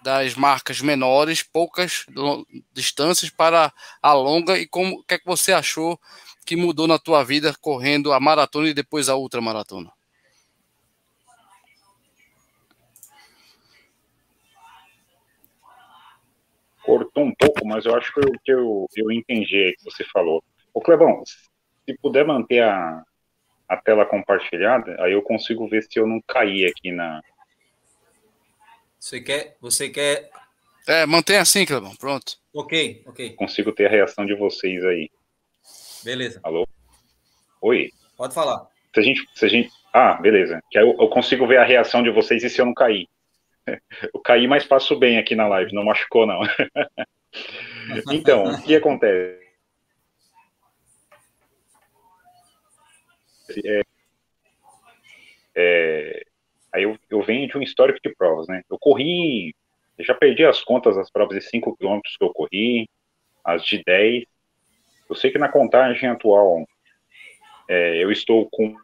das 0.01 0.35
marcas 0.35 0.81
menores, 0.81 1.43
poucas 1.43 2.05
distâncias 2.73 3.29
para 3.29 3.71
a 4.01 4.13
longa, 4.13 4.57
e 4.57 4.67
como 4.67 4.95
o 4.95 5.03
que, 5.03 5.15
é 5.15 5.19
que 5.19 5.25
você 5.25 5.53
achou 5.53 5.99
que 6.45 6.55
mudou 6.55 6.87
na 6.87 6.97
tua 6.97 7.23
vida 7.23 7.55
correndo 7.61 8.11
a 8.11 8.19
maratona 8.19 8.69
e 8.69 8.73
depois 8.73 9.09
a 9.09 9.15
ultramaratona? 9.15 9.91
Cortou 16.83 17.23
um 17.23 17.33
pouco, 17.35 17.65
mas 17.65 17.85
eu 17.85 17.95
acho 17.95 18.11
que 18.11 18.19
eu, 18.19 18.31
que 18.43 18.51
eu, 18.51 18.87
eu 18.95 19.11
entendi 19.11 19.69
o 19.69 19.77
que 19.77 19.91
você 19.91 20.03
falou. 20.05 20.43
Ô 20.73 20.81
Clebão, 20.81 21.21
se 21.85 21.95
puder 22.01 22.25
manter 22.25 22.63
a, 22.63 23.03
a 23.67 23.77
tela 23.77 24.05
compartilhada, 24.05 24.95
aí 24.99 25.13
eu 25.13 25.21
consigo 25.21 25.67
ver 25.67 25.83
se 25.83 25.99
eu 25.99 26.07
não 26.07 26.21
caí 26.27 26.65
aqui 26.65 26.91
na. 26.91 27.21
Você 29.01 29.19
quer. 29.19 29.57
Você 29.59 29.89
quer. 29.89 30.29
É, 30.87 31.07
mantém 31.07 31.37
assim, 31.37 31.65
Clebão, 31.65 31.95
pronto. 31.95 32.37
Ok, 32.53 33.01
ok. 33.07 33.31
Consigo 33.33 33.71
ter 33.71 33.87
a 33.87 33.89
reação 33.89 34.27
de 34.27 34.35
vocês 34.35 34.85
aí. 34.85 35.09
Beleza. 36.03 36.39
Alô? 36.43 36.67
Oi? 37.63 37.91
Pode 38.15 38.35
falar. 38.35 38.67
Se 38.93 38.99
a 38.99 39.03
gente. 39.03 39.27
Se 39.33 39.45
a 39.45 39.49
gente... 39.49 39.71
Ah, 39.91 40.13
beleza. 40.13 40.61
Que 40.69 40.77
eu, 40.77 40.95
eu 40.99 41.09
consigo 41.09 41.47
ver 41.47 41.57
a 41.57 41.63
reação 41.63 42.03
de 42.03 42.11
vocês 42.11 42.43
e 42.43 42.49
se 42.49 42.61
eu 42.61 42.65
não 42.65 42.75
cair. 42.75 43.09
Eu 44.13 44.19
caí, 44.19 44.47
mas 44.47 44.65
passo 44.65 44.97
bem 44.97 45.19
aqui 45.19 45.35
na 45.35 45.47
live, 45.47 45.73
não 45.73 45.83
machucou, 45.83 46.25
não. 46.25 46.41
então, 48.11 48.43
o 48.45 48.63
que 48.63 48.75
acontece? 48.75 49.39
É, 53.63 53.81
é, 55.55 56.25
aí 56.73 56.83
eu, 56.83 56.97
eu 57.09 57.21
venho 57.21 57.47
de 57.47 57.57
um 57.57 57.61
histórico 57.61 57.99
de 58.03 58.13
provas, 58.15 58.47
né? 58.47 58.61
Eu 58.69 58.77
corri, 58.79 59.53
eu 59.97 60.05
já 60.05 60.13
perdi 60.13 60.45
as 60.45 60.63
contas 60.63 60.95
das 60.95 61.11
provas 61.11 61.35
de 61.35 61.41
5 61.43 61.75
km 61.77 61.99
que 62.03 62.23
eu 62.23 62.33
corri, 62.33 62.89
as 63.43 63.65
de 63.65 63.83
10, 63.83 64.25
eu 65.11 65.15
sei 65.15 65.29
que 65.29 65.37
na 65.37 65.49
contagem 65.49 66.09
atual 66.09 66.65
é, 67.67 68.01
eu 68.01 68.09
estou 68.11 68.49
com 68.49 68.75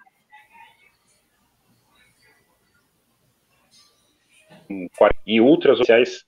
e 5.25 5.39
ultras 5.39 5.79
oficiais 5.79 6.25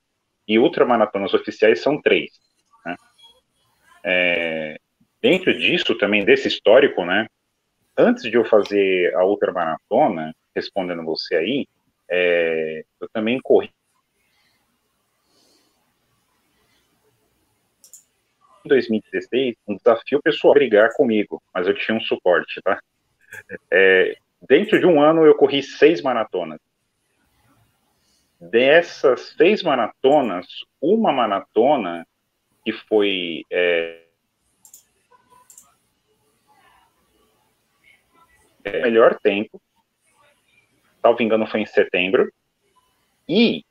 e 0.48 0.58
ultramaratonas 0.58 1.34
oficiais 1.34 1.82
são 1.82 2.00
três. 2.00 2.30
Né? 2.84 2.96
É, 4.02 4.80
dentro 5.20 5.52
disso 5.58 5.94
também 5.98 6.24
desse 6.24 6.48
histórico, 6.48 7.04
né? 7.04 7.26
Antes 7.96 8.22
de 8.22 8.34
eu 8.34 8.44
fazer 8.46 9.14
a 9.14 9.24
ultramaratona, 9.24 10.34
respondendo 10.60 11.04
você 11.04 11.36
aí, 11.36 11.66
é, 12.08 12.84
eu 13.00 13.08
também 13.08 13.40
corri 13.40 13.72
2016 18.64 19.56
um 19.66 19.76
desafio 19.76 20.20
pessoal 20.22 20.54
brigar 20.54 20.92
comigo, 20.94 21.42
mas 21.52 21.66
eu 21.66 21.74
tinha 21.74 21.96
um 21.96 22.00
suporte, 22.00 22.60
tá? 22.62 22.78
É, 23.70 24.16
dentro 24.48 24.78
de 24.78 24.86
um 24.86 25.00
ano 25.02 25.24
eu 25.24 25.34
corri 25.34 25.62
seis 25.62 26.02
maratonas. 26.02 26.60
Dessas 28.40 29.34
seis 29.36 29.62
maratonas, 29.62 30.46
uma 30.80 31.12
maratona 31.12 32.06
que 32.64 32.72
foi 32.72 33.44
é, 33.50 34.02
é 38.64 38.82
melhor 38.82 39.18
tempo, 39.20 39.60
salvo 41.00 41.22
engano 41.22 41.46
foi 41.46 41.60
em 41.60 41.66
setembro, 41.66 42.30
e 43.28 43.64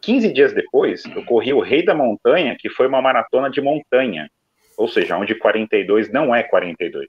15 0.00 0.32
dias 0.32 0.52
depois, 0.52 1.04
eu 1.04 1.24
corri 1.24 1.52
o 1.52 1.60
Rei 1.60 1.84
da 1.84 1.94
Montanha, 1.94 2.56
que 2.58 2.68
foi 2.68 2.86
uma 2.86 3.00
maratona 3.00 3.48
de 3.48 3.60
montanha. 3.60 4.28
Ou 4.76 4.88
seja, 4.88 5.16
onde 5.16 5.34
42 5.34 6.10
não 6.12 6.34
é 6.34 6.42
42. 6.42 7.08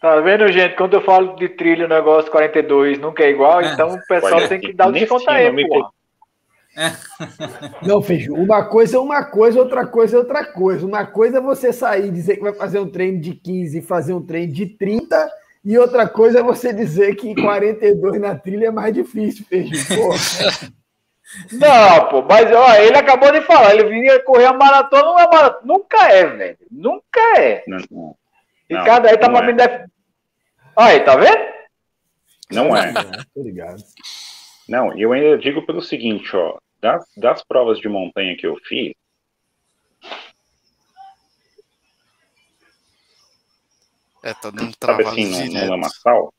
Tá 0.00 0.20
vendo, 0.20 0.50
gente? 0.52 0.76
Quando 0.76 0.94
eu 0.94 1.00
falo 1.02 1.34
de 1.34 1.48
trilho, 1.48 1.86
o 1.86 1.88
negócio 1.88 2.30
42 2.30 2.98
nunca 2.98 3.24
é 3.24 3.30
igual, 3.30 3.60
é. 3.60 3.72
então 3.72 3.94
o 3.94 4.06
pessoal 4.06 4.46
tem 4.48 4.60
que 4.60 4.72
dar 4.72 4.88
o 4.88 4.92
desconto 4.92 5.28
aí, 5.28 5.50
pô. 5.66 5.90
É. 6.76 6.92
Não, 7.84 8.00
Feijão, 8.00 8.36
uma 8.36 8.64
coisa 8.64 8.96
é 8.96 9.00
uma 9.00 9.24
coisa, 9.24 9.58
outra 9.58 9.84
coisa 9.84 10.16
é 10.16 10.18
outra 10.20 10.44
coisa. 10.44 10.86
Uma 10.86 11.04
coisa 11.04 11.38
é 11.38 11.40
você 11.40 11.72
sair 11.72 12.06
e 12.06 12.12
dizer 12.12 12.36
que 12.36 12.42
vai 12.42 12.54
fazer 12.54 12.78
um 12.78 12.88
treino 12.88 13.20
de 13.20 13.34
15 13.34 13.78
e 13.78 13.82
fazer 13.82 14.14
um 14.14 14.24
treino 14.24 14.52
de 14.52 14.66
30 14.66 15.28
e 15.64 15.78
outra 15.78 16.08
coisa 16.08 16.40
é 16.40 16.42
você 16.42 16.72
dizer 16.72 17.14
que 17.16 17.34
42 17.34 18.20
na 18.20 18.34
trilha 18.34 18.66
é 18.66 18.70
mais 18.70 18.94
difícil, 18.94 19.44
Peixe. 19.48 19.94
Não, 21.52 22.08
pô, 22.08 22.22
mas 22.22 22.50
ó, 22.50 22.74
ele 22.76 22.96
acabou 22.96 23.30
de 23.30 23.42
falar, 23.42 23.74
ele 23.74 23.84
vinha 23.84 24.18
correr 24.22 24.46
a 24.46 24.52
maratona, 24.54 25.02
não 25.02 25.18
é 25.18 25.26
maratona. 25.26 25.60
Nunca 25.62 26.10
é, 26.10 26.26
velho. 26.26 26.58
Nunca 26.70 27.20
é. 27.38 27.64
Não, 27.66 27.78
não. 27.90 28.16
E 28.70 28.74
cada 28.74 29.10
aí 29.10 29.18
tá 29.18 29.28
pra 29.28 29.46
é. 29.46 29.52
Def... 29.52 29.90
Aí, 30.74 31.00
tá 31.00 31.16
vendo? 31.16 31.38
Não 32.50 32.74
é. 32.74 32.92
Obrigado. 33.36 33.82
Não, 34.66 34.98
eu 34.98 35.12
ainda 35.12 35.36
digo 35.36 35.66
pelo 35.66 35.82
seguinte, 35.82 36.34
ó. 36.34 36.56
Das, 36.80 37.04
das 37.16 37.44
provas 37.44 37.78
de 37.78 37.88
montanha 37.88 38.36
que 38.36 38.46
eu 38.46 38.56
fiz, 38.64 38.94
É, 44.22 44.34
tá 44.34 44.50
dando 44.50 44.76
travado 44.76 45.08
Sabe 45.08 45.22
assim, 45.22 45.54
no, 45.54 45.60
no 45.60 45.70
lamaçal? 45.70 46.34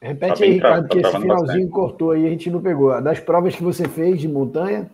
Repete 0.00 0.38
tá 0.38 0.44
aí, 0.44 0.52
Ricardo, 0.52 0.88
que 0.88 1.00
tá 1.00 1.08
esse 1.08 1.20
finalzinho 1.20 1.46
bastante. 1.46 1.70
cortou 1.70 2.10
aí, 2.10 2.26
a 2.26 2.30
gente 2.30 2.50
não 2.50 2.60
pegou. 2.60 3.00
Das 3.00 3.20
provas 3.20 3.56
que 3.56 3.62
você 3.62 3.88
fez 3.88 4.20
de 4.20 4.28
montanha? 4.28 4.90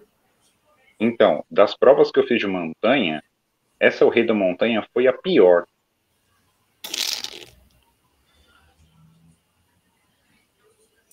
Então, 0.98 1.44
das 1.50 1.76
provas 1.76 2.10
que 2.10 2.20
eu 2.20 2.26
fiz 2.26 2.38
de 2.38 2.46
montanha, 2.46 3.22
essa 3.80 4.04
o 4.04 4.10
Rei 4.10 4.24
da 4.24 4.34
Montanha 4.34 4.86
foi 4.92 5.06
a 5.06 5.12
pior. 5.12 5.64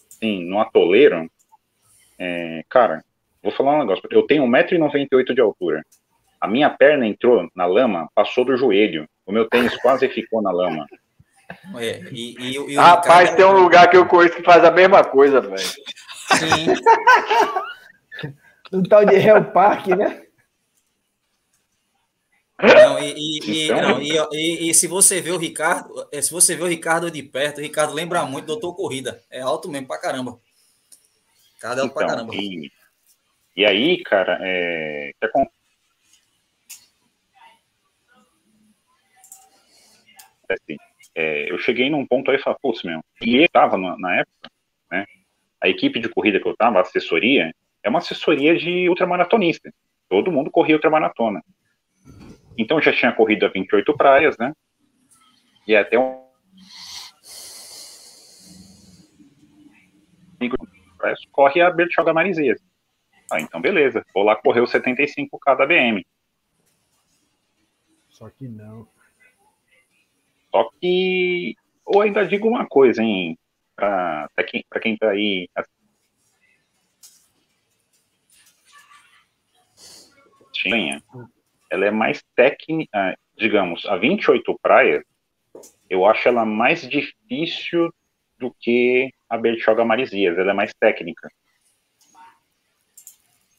Sim, 0.10 0.44
no 0.46 0.60
atoleiro, 0.60 1.30
é, 2.20 2.64
cara, 2.68 3.04
vou 3.42 3.52
falar 3.52 3.76
um 3.76 3.80
negócio. 3.80 4.04
Eu 4.12 4.28
tenho 4.28 4.44
1,98m 4.44 5.34
de 5.34 5.42
altura. 5.42 5.86
A 6.42 6.48
minha 6.48 6.70
perna 6.70 7.08
entrou 7.08 7.50
na 7.56 7.66
lama, 7.66 8.10
passou 8.14 8.44
do 8.44 8.58
joelho. 8.58 9.08
O 9.28 9.32
meu 9.32 9.48
tênis 9.48 9.76
quase 9.82 10.08
ficou 10.08 10.42
na 10.42 10.52
lama. 10.52 10.88
É, 11.78 12.02
e, 12.12 12.36
e, 12.40 12.72
e 12.72 12.76
Rapaz, 12.76 13.36
tem 13.36 13.46
um 13.46 13.52
lugar 13.52 13.90
que 13.90 13.98
eu 13.98 14.08
conheço 14.08 14.38
que 14.38 14.44
faz 14.44 14.64
a 14.64 14.72
mesma 14.72 15.04
coisa, 15.04 15.42
velho. 15.42 15.58
Sim. 15.58 16.74
um 18.72 18.84
tal 18.84 19.06
de 19.06 19.18
Real 19.18 19.44
Park, 19.52 19.88
né? 19.88 20.24
Não, 22.60 23.00
e, 23.00 23.14
e, 23.16 23.66
então, 23.66 23.82
não, 23.82 24.02
e, 24.02 24.70
e, 24.70 24.74
se 24.74 24.88
você 24.88 25.22
vê 25.22 25.30
o 25.32 25.38
Ricardo, 25.38 26.08
é, 26.12 26.22
se 26.22 26.32
você 26.32 26.56
vê 26.56 26.64
o 26.64 26.68
Ricardo 26.68 27.12
de 27.12 27.22
perto, 27.22 27.60
o 27.60 27.62
Ricardo 27.62 27.94
lembra 27.94 28.26
muito 28.26 28.46
do 28.46 28.54
Doutor 28.54 28.76
Corrida. 28.76 29.22
É 29.30 29.42
alto 29.42 29.70
mesmo 29.70 29.88
pra 29.88 30.00
caramba. 30.00 30.40
Ricardo 31.54 31.80
é 31.80 31.82
alto 31.82 31.92
então, 31.92 32.08
pra 32.08 32.08
caramba. 32.08 32.34
E, 32.34 32.72
e 33.56 33.66
aí, 33.66 34.02
cara, 34.04 34.40
é, 34.42 35.12
acontece? 40.48 40.78
É, 41.16 41.52
eu 41.52 41.58
cheguei 41.58 41.90
num 41.90 42.06
ponto 42.06 42.32
aí 42.32 42.38
e 42.38 42.42
falei, 42.42 42.58
putz, 42.62 42.84
meu, 42.84 43.02
e 43.22 43.36
ele 43.36 43.48
tava 43.48 43.78
na, 43.78 43.98
na 43.98 44.16
época, 44.18 44.50
né? 44.92 45.06
A 45.62 45.68
equipe 45.68 46.00
de 46.00 46.10
corrida 46.10 46.40
que 46.40 46.48
eu 46.48 46.56
tava, 46.56 46.78
a 46.78 46.82
assessoria, 46.82 47.54
é 47.84 47.90
uma 47.90 48.00
assessoria 48.00 48.56
de 48.56 48.88
ultramaratonista. 48.90 49.74
Todo 50.10 50.32
mundo 50.32 50.52
corria 50.52 50.76
ultramaratona. 50.76 51.44
Então 52.58 52.82
já 52.82 52.94
tinha 52.94 53.12
corrido 53.12 53.46
a 53.46 53.50
28 53.50 53.96
praias, 53.98 54.38
né? 54.38 54.54
E 55.68 55.76
até 55.76 56.00
um. 56.00 56.26
Corre 61.32 61.62
a 61.62 61.70
Bertioga 61.70 62.14
Marizias. 62.14 62.62
Ah, 63.32 63.42
então 63.42 63.60
beleza. 63.60 64.06
Vou 64.14 64.24
lá 64.24 64.36
correr 64.36 64.62
o 64.62 64.66
75K 64.66 65.58
da 65.58 65.66
BM. 65.66 66.06
Só 68.10 68.30
que 68.30 68.48
não. 68.48 68.88
Só 70.58 70.72
que. 70.82 71.56
Ou 71.86 72.02
ainda 72.02 72.26
digo 72.26 72.48
uma 72.48 72.66
coisa, 72.66 73.04
hein? 73.04 73.38
Pra, 73.76 74.28
quem, 74.48 74.66
pra 74.68 74.80
quem 74.80 74.98
tá 74.98 75.12
aí. 75.12 75.48
Tinha 80.52 81.02
ela 81.70 81.86
é 81.86 81.92
mais 81.92 82.24
técnica, 82.36 82.90
ah, 82.94 83.16
digamos, 83.38 83.86
a 83.86 83.98
28 83.98 84.58
praias, 84.62 85.04
eu 85.90 86.06
acho 86.06 86.28
ela 86.28 86.46
mais 86.46 86.88
difícil 86.88 87.94
do 88.40 88.54
que 88.60 89.12
a 89.30 89.38
Bertioga 89.38 89.84
Marizias, 89.84 90.38
ela 90.38 90.52
é 90.52 90.54
mais 90.54 90.74
técnica. 90.74 91.30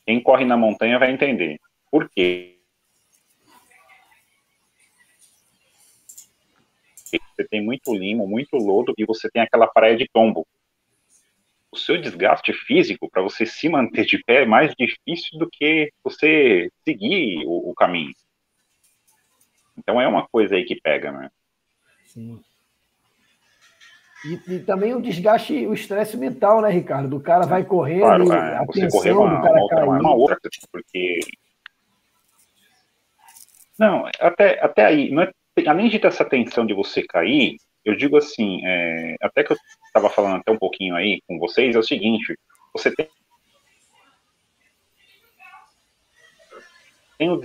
Quem 0.06 0.22
corre 0.22 0.44
na 0.44 0.56
montanha 0.56 0.98
vai 0.98 1.10
entender. 1.10 1.60
Por 1.90 2.08
quê? 2.08 2.57
Você 7.38 7.46
tem 7.46 7.62
muito 7.62 7.94
limo, 7.94 8.26
muito 8.26 8.56
lodo 8.56 8.92
e 8.98 9.04
você 9.04 9.30
tem 9.30 9.40
aquela 9.40 9.68
praia 9.68 9.96
de 9.96 10.08
tombo 10.12 10.44
o 11.70 11.76
seu 11.76 12.00
desgaste 12.00 12.52
físico 12.52 13.08
para 13.10 13.22
você 13.22 13.44
se 13.44 13.68
manter 13.68 14.04
de 14.06 14.18
pé 14.24 14.42
é 14.42 14.46
mais 14.46 14.74
difícil 14.74 15.38
do 15.38 15.48
que 15.48 15.92
você 16.02 16.70
seguir 16.82 17.44
o, 17.46 17.70
o 17.70 17.74
caminho. 17.74 18.12
Então 19.76 20.00
é 20.00 20.08
uma 20.08 20.26
coisa 20.26 20.56
aí 20.56 20.64
que 20.64 20.80
pega, 20.80 21.12
né? 21.12 21.30
Sim. 22.06 22.40
E, 24.24 24.54
e, 24.54 24.58
também 24.60 24.94
o 24.94 25.00
desgaste, 25.00 25.66
o 25.66 25.74
estresse 25.74 26.16
mental, 26.16 26.60
né, 26.60 26.70
Ricardo? 26.70 27.08
Do 27.08 27.20
cara 27.20 27.46
vai 27.46 27.64
correndo, 27.64 28.00
claro, 28.00 28.32
é, 28.32 28.56
a 28.56 28.64
você 28.64 28.88
correr 28.88 29.12
uma, 29.12 29.36
do 29.36 29.42
cara 29.42 29.54
uma 29.54 29.62
outra, 29.62 29.86
uma 29.86 30.14
outra, 30.14 30.38
porque 30.72 31.20
não, 33.78 34.06
até, 34.18 34.58
até 34.60 34.84
aí, 34.86 35.10
não 35.12 35.22
é, 35.22 35.30
além 35.66 35.88
de 35.88 35.98
ter 35.98 36.08
essa 36.08 36.24
tensão 36.24 36.66
de 36.66 36.74
você 36.74 37.02
cair, 37.02 37.56
eu 37.84 37.96
digo 37.96 38.16
assim, 38.16 38.60
é, 38.66 39.16
até 39.22 39.42
que 39.42 39.52
eu 39.52 39.56
estava 39.86 40.10
falando 40.10 40.40
até 40.40 40.52
um 40.52 40.58
pouquinho 40.58 40.94
aí 40.94 41.20
com 41.26 41.38
vocês, 41.38 41.74
é 41.74 41.78
o 41.78 41.82
seguinte, 41.82 42.38
você 42.72 42.94
tem, 42.94 43.08
tem 47.16 47.30
o, 47.30 47.40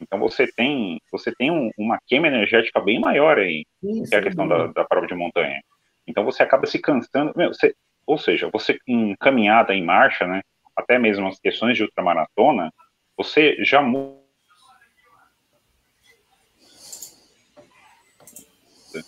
então 0.00 0.18
você 0.18 0.46
tem 0.46 1.00
você 1.10 1.32
tem 1.34 1.50
um, 1.50 1.70
uma 1.78 1.98
queima 2.06 2.26
energética 2.26 2.80
bem 2.80 3.00
maior 3.00 3.38
aí, 3.38 3.64
Isso, 3.82 4.10
que 4.10 4.14
é 4.14 4.18
a 4.18 4.22
questão 4.22 4.48
da, 4.48 4.66
da, 4.66 4.84
prova 4.84 5.06
de 5.06 5.14
montanha. 5.14 5.62
Então 6.06 6.24
você 6.24 6.42
acaba 6.42 6.66
se 6.66 6.78
cansando, 6.80 7.32
meu, 7.36 7.54
você, 7.54 7.74
ou 8.06 8.18
seja, 8.18 8.50
você 8.52 8.78
em 8.86 9.14
caminhada, 9.16 9.74
em 9.74 9.84
marcha, 9.84 10.26
né, 10.26 10.40
até 10.74 10.98
mesmo 10.98 11.28
as 11.28 11.38
questões 11.38 11.76
de 11.76 11.84
ultramaratona, 11.84 12.72
você 13.16 13.56
já 13.64 13.80
muda 13.80 14.21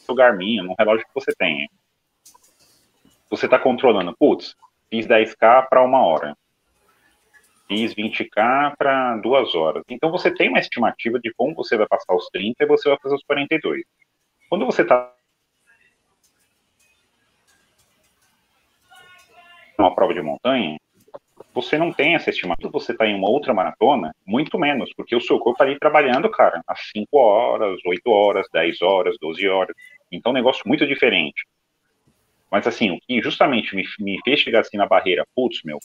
no 0.08 0.14
Garmin, 0.14 0.62
no 0.62 0.74
relógio 0.78 1.06
que 1.06 1.14
você 1.14 1.32
tem. 1.32 1.68
Você 3.30 3.46
está 3.46 3.58
controlando, 3.58 4.14
putz, 4.16 4.54
fiz 4.90 5.06
10K 5.06 5.68
para 5.68 5.82
uma 5.82 6.04
hora, 6.04 6.36
fiz 7.66 7.94
20K 7.94 8.76
para 8.76 9.16
duas 9.16 9.54
horas. 9.54 9.82
Então 9.88 10.10
você 10.10 10.32
tem 10.32 10.48
uma 10.48 10.60
estimativa 10.60 11.18
de 11.18 11.32
como 11.34 11.54
você 11.54 11.76
vai 11.76 11.86
passar 11.86 12.14
os 12.14 12.28
30 12.28 12.62
e 12.62 12.66
você 12.66 12.88
vai 12.88 12.98
fazer 13.02 13.14
os 13.14 13.24
42. 13.24 13.82
Quando 14.48 14.66
você 14.66 14.82
está 14.82 15.12
numa 19.78 19.94
prova 19.94 20.14
de 20.14 20.22
montanha, 20.22 20.78
você 21.54 21.78
não 21.78 21.92
tem 21.92 22.16
essa 22.16 22.30
estimativa. 22.30 22.68
Você 22.72 22.92
está 22.92 23.06
em 23.06 23.14
uma 23.14 23.30
outra 23.30 23.54
maratona, 23.54 24.14
muito 24.26 24.58
menos, 24.58 24.92
porque 24.96 25.14
o 25.14 25.20
seu 25.20 25.38
corpo 25.38 25.52
está 25.52 25.64
ali 25.64 25.78
trabalhando, 25.78 26.28
cara, 26.28 26.60
às 26.66 26.90
5 26.90 27.16
horas, 27.16 27.78
8 27.86 28.10
horas, 28.10 28.46
10 28.52 28.82
horas, 28.82 29.16
12 29.20 29.48
horas. 29.48 29.74
Então, 30.10 30.30
é 30.30 30.32
um 30.32 30.34
negócio 30.34 30.64
muito 30.66 30.84
diferente. 30.84 31.46
Mas, 32.50 32.66
assim, 32.66 32.90
o 32.90 32.98
que 33.00 33.22
justamente 33.22 33.74
me, 33.74 33.84
me 34.00 34.18
fez 34.24 34.40
chegar 34.40 34.60
assim 34.60 34.76
na 34.76 34.86
barreira, 34.86 35.24
putz, 35.34 35.62
meu, 35.64 35.78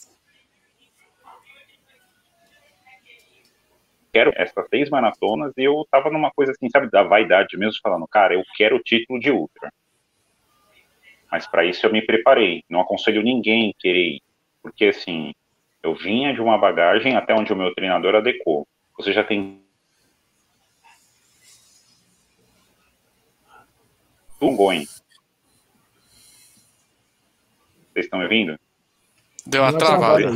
quero 4.12 4.32
essas 4.34 4.68
seis 4.68 4.90
maratonas 4.90 5.52
e 5.56 5.62
eu 5.62 5.86
tava 5.88 6.10
numa 6.10 6.32
coisa 6.32 6.50
assim, 6.50 6.68
sabe, 6.68 6.90
da 6.90 7.04
vaidade 7.04 7.56
mesmo, 7.56 7.80
falando, 7.80 8.08
cara, 8.08 8.34
eu 8.34 8.42
quero 8.56 8.76
o 8.76 8.82
título 8.82 9.20
de 9.20 9.30
ultra. 9.30 9.72
Mas 11.30 11.46
para 11.46 11.64
isso 11.64 11.86
eu 11.86 11.92
me 11.92 12.02
preparei. 12.02 12.64
Não 12.68 12.80
aconselho 12.80 13.22
ninguém 13.22 13.72
querer 13.78 14.16
ir. 14.16 14.22
Porque, 14.60 14.86
assim, 14.86 15.32
eu 15.82 15.94
vinha 15.94 16.34
de 16.34 16.40
uma 16.40 16.58
bagagem 16.58 17.16
até 17.16 17.34
onde 17.34 17.52
o 17.52 17.56
meu 17.56 17.74
treinador 17.74 18.14
adequou. 18.14 18.66
Você 18.96 19.12
já 19.12 19.24
tem 19.24 19.60
Tungoin. 24.38 24.84
Vocês 27.92 28.06
estão 28.06 28.18
me 28.18 28.24
ouvindo? 28.24 28.58
Deu 29.46 29.62
uma 29.62 29.76
travada. 29.76 30.32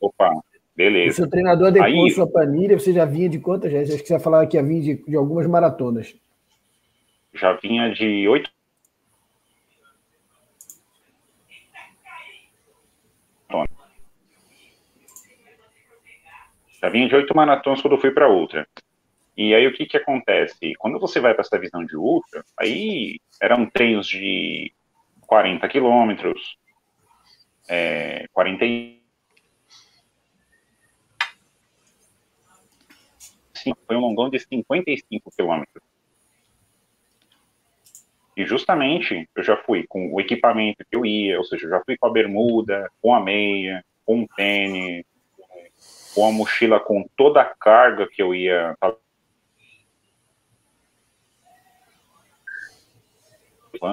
Opa, 0.00 0.30
beleza. 0.76 1.12
O 1.12 1.16
seu 1.16 1.30
treinador 1.30 1.68
adequou 1.68 2.04
Aí, 2.04 2.10
sua 2.10 2.26
planilha, 2.26 2.78
você 2.78 2.92
já 2.92 3.04
vinha 3.04 3.28
de 3.28 3.40
quantas? 3.40 3.74
Acho 3.74 3.98
que 3.98 4.06
você 4.06 4.14
ia 4.14 4.20
falar 4.20 4.46
que 4.46 4.56
ia 4.56 4.62
vir 4.62 4.80
de, 4.80 5.04
de 5.04 5.16
algumas 5.16 5.46
maratonas. 5.46 6.14
Já 7.34 7.54
vinha 7.54 7.92
de 7.92 8.28
oito 8.28 8.50
Já 16.82 16.88
vinha 16.88 17.08
de 17.08 17.14
oito 17.14 17.34
maratonas 17.34 17.80
quando 17.80 17.94
eu 17.94 18.00
fui 18.00 18.10
para 18.10 18.28
ultra. 18.28 18.66
E 19.36 19.54
aí 19.54 19.66
o 19.66 19.72
que 19.72 19.86
que 19.86 19.96
acontece? 19.96 20.74
Quando 20.78 20.98
você 20.98 21.20
vai 21.20 21.32
para 21.32 21.42
essa 21.42 21.58
visão 21.58 21.84
de 21.84 21.96
ultra, 21.96 22.44
aí 22.58 23.20
eram 23.40 23.64
treinos 23.66 24.06
de 24.06 24.72
40 25.26 25.66
quilômetros, 25.68 26.58
é, 27.68 28.26
40 28.32 28.64
foi 33.86 33.96
um 33.96 34.00
longão 34.00 34.28
de 34.28 34.40
55 34.40 35.30
quilômetros. 35.30 35.82
E 38.36 38.44
justamente 38.44 39.28
eu 39.36 39.42
já 39.42 39.56
fui 39.56 39.86
com 39.86 40.12
o 40.12 40.20
equipamento 40.20 40.84
que 40.90 40.96
eu 40.96 41.06
ia, 41.06 41.38
ou 41.38 41.44
seja, 41.44 41.66
eu 41.66 41.70
já 41.70 41.82
fui 41.84 41.96
com 41.96 42.06
a 42.06 42.12
bermuda, 42.12 42.90
com 43.00 43.14
a 43.14 43.20
meia, 43.20 43.84
com 44.04 44.22
o 44.22 44.28
tênis, 44.28 45.04
com 46.14 46.26
a 46.26 46.32
mochila 46.32 46.78
com 46.78 47.08
toda 47.16 47.40
a 47.40 47.44
carga 47.44 48.06
que 48.06 48.22
eu 48.22 48.34
ia 48.34 48.76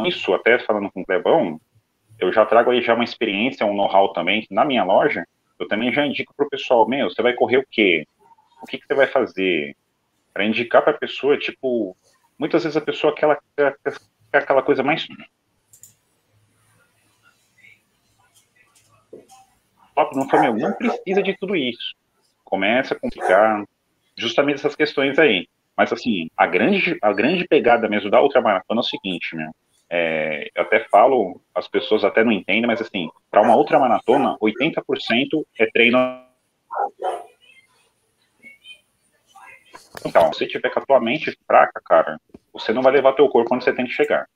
isso 0.05 0.34
até 0.34 0.60
falando 0.60 0.91
com 0.91 1.01
o 1.01 1.05
Clebão, 1.05 1.60
eu 2.19 2.32
já 2.32 2.45
trago 2.45 2.69
aí 2.69 2.82
já 2.82 2.93
uma 2.93 3.03
experiência, 3.03 3.65
um 3.65 3.73
know-how 3.73 4.13
também, 4.13 4.45
na 4.51 4.63
minha 4.65 4.84
loja, 4.84 5.25
eu 5.58 5.67
também 5.67 5.91
já 5.91 6.05
indico 6.05 6.34
para 6.36 6.45
o 6.45 6.49
pessoal, 6.49 6.88
meu, 6.88 7.10
você 7.10 7.21
vai 7.21 7.34
correr 7.34 7.58
o 7.58 7.65
quê? 7.69 8.05
O 8.62 8.65
que, 8.65 8.77
que 8.77 8.86
você 8.86 8.93
vai 8.93 9.08
fazer? 9.08 9.75
Para 10.34 10.45
indicar 10.45 10.82
para 10.82 10.91
a 10.91 10.97
pessoa, 10.97 11.38
tipo, 11.38 11.95
muitas 12.38 12.63
vezes 12.63 12.77
a 12.77 12.82
pessoa 12.82 13.13
aquela 13.13 13.38
aquela 14.32 14.62
coisa 14.62 14.84
mais 14.84 15.08
não 15.10 15.25
não 20.58 20.73
precisa 20.73 21.23
de 21.23 21.36
tudo 21.38 21.55
isso 21.55 21.95
começa 22.49 22.93
a 22.93 22.99
complicar 22.99 23.63
justamente 24.17 24.55
essas 24.55 24.75
questões 24.75 25.17
aí. 25.19 25.47
Mas, 25.77 25.93
assim, 25.93 26.29
a 26.35 26.45
grande, 26.45 26.97
a 27.01 27.13
grande 27.13 27.47
pegada 27.47 27.88
mesmo 27.88 28.09
da 28.09 28.21
ultramaratona 28.21 28.79
é 28.79 28.83
o 28.83 28.83
seguinte, 28.83 29.35
meu. 29.35 29.49
É, 29.89 30.49
eu 30.53 30.63
até 30.63 30.81
falo, 30.81 31.41
as 31.55 31.67
pessoas 31.67 32.03
até 32.03 32.23
não 32.23 32.31
entendem, 32.31 32.67
mas, 32.67 32.81
assim, 32.81 33.09
para 33.31 33.41
uma 33.41 33.55
ultramaratona, 33.55 34.38
80% 34.41 35.45
é 35.57 35.65
treino. 35.67 35.97
Então, 40.05 40.33
se 40.33 40.47
tiver 40.47 40.69
com 40.69 40.79
a 40.79 40.85
tua 40.85 40.99
mente 40.99 41.38
fraca, 41.47 41.81
cara, 41.85 42.19
você 42.51 42.73
não 42.73 42.81
vai 42.81 42.91
levar 42.91 43.13
teu 43.13 43.29
corpo 43.29 43.55
onde 43.55 43.63
você 43.63 43.73
tem 43.73 43.85
que 43.85 43.93
chegar. 43.93 44.27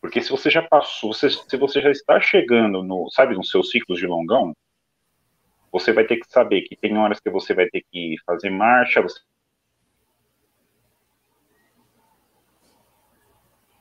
Porque 0.00 0.22
se 0.22 0.30
você 0.30 0.48
já 0.48 0.62
passou, 0.62 1.12
se, 1.12 1.28
se 1.28 1.56
você 1.56 1.80
já 1.80 1.90
está 1.90 2.20
chegando 2.20 2.82
no, 2.82 3.10
sabe, 3.10 3.34
nos 3.34 3.50
seus 3.50 3.70
ciclos 3.70 3.98
de 3.98 4.06
longão, 4.06 4.54
você 5.70 5.92
vai 5.92 6.04
ter 6.04 6.16
que 6.16 6.30
saber 6.30 6.62
que 6.62 6.76
tem 6.76 6.96
horas 6.96 7.20
que 7.20 7.30
você 7.30 7.54
vai 7.54 7.68
ter 7.68 7.84
que 7.90 8.16
fazer 8.24 8.50
marcha, 8.50 9.02
você 9.02 9.20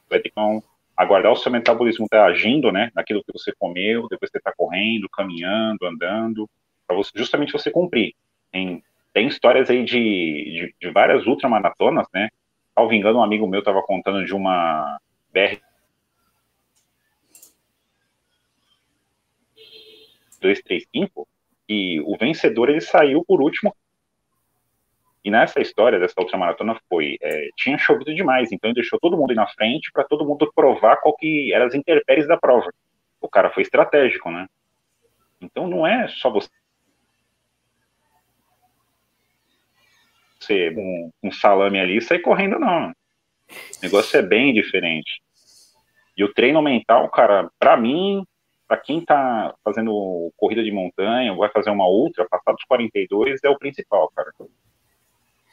vai 0.10 0.20
ter 0.20 0.30
que 0.30 0.40
aguardar 0.96 1.32
o 1.32 1.36
seu 1.36 1.52
metabolismo 1.52 2.06
estar 2.06 2.26
tá 2.26 2.26
agindo, 2.26 2.72
né, 2.72 2.92
naquilo 2.96 3.24
que 3.24 3.32
você 3.32 3.54
comeu, 3.58 4.08
depois 4.08 4.32
você 4.32 4.38
está 4.38 4.54
correndo, 4.56 5.10
caminhando, 5.10 5.86
andando, 5.86 6.50
para 6.88 6.98
justamente 7.16 7.54
você 7.54 7.70
cumprir. 7.70 8.16
Tem, 8.52 8.84
tem 9.14 9.28
histórias 9.28 9.70
aí 9.70 9.84
de, 9.84 9.94
de, 9.94 10.76
de 10.80 10.92
várias 10.92 11.26
ultramaratonas, 11.28 12.08
né, 12.14 12.30
Salvo 12.78 12.94
engano, 12.94 13.18
um 13.18 13.24
amigo 13.24 13.48
meu 13.48 13.62
estava 13.62 13.82
contando 13.82 14.24
de 14.24 14.36
uma 14.36 15.00
BR 15.34 15.60
235 20.40 21.28
e 21.68 22.00
o 22.02 22.18
vencedor 22.18 22.70
ele 22.70 22.82
saiu 22.82 23.24
por 23.26 23.42
último. 23.42 23.76
E 25.24 25.32
nessa 25.32 25.60
história 25.60 26.00
dessa 26.00 26.14
outra 26.18 26.38
maratona 26.38 26.80
foi 26.88 27.18
é, 27.22 27.50
tinha 27.58 27.78
chovido 27.78 28.16
demais, 28.16 28.52
então 28.52 28.70
ele 28.70 28.76
deixou 28.76 29.00
todo 29.00 29.18
mundo 29.18 29.34
ir 29.34 29.36
na 29.36 29.48
frente 29.48 29.92
para 29.92 30.06
todo 30.06 30.26
mundo 30.26 30.52
provar 30.56 30.98
qual 30.98 31.16
que 31.16 31.54
eram 31.54 31.66
as 31.66 31.74
intempéries 31.74 32.28
da 32.28 32.38
prova. 32.38 32.72
O 33.20 33.28
cara 33.28 33.50
foi 33.50 33.64
estratégico, 33.64 34.32
né? 34.32 34.48
Então 35.42 35.68
não 35.68 35.86
é 35.86 36.08
só 36.08 36.30
você 36.30 36.50
um, 40.78 41.12
um 41.24 41.32
salame 41.32 41.80
ali 41.80 41.98
e 41.98 42.02
sair 42.02 42.20
correndo, 42.20 42.58
não. 42.60 42.90
O 42.90 43.84
negócio 43.84 44.18
é 44.18 44.22
bem 44.22 44.54
diferente. 44.54 45.22
E 46.16 46.24
o 46.24 46.34
treino 46.34 46.62
mental, 46.62 47.10
cara, 47.10 47.50
para 47.60 47.78
mim, 47.78 48.26
para 48.68 48.78
quem 48.78 49.00
está 49.00 49.56
fazendo 49.64 50.32
corrida 50.36 50.64
de 50.64 50.72
montanha, 50.72 51.34
vai 51.36 51.50
fazer 51.50 51.70
uma 51.70 51.88
ultra, 51.88 52.28
passar 52.28 52.52
dos 52.52 52.64
42 52.66 53.40
é 53.44 53.50
o 53.50 53.58
principal, 53.58 54.12
cara. 54.16 54.32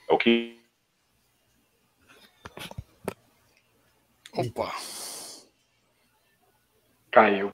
É 0.09 0.13
o 0.13 0.19
que. 0.19 0.61
Opa! 4.37 4.75
Caiu. 7.13 7.51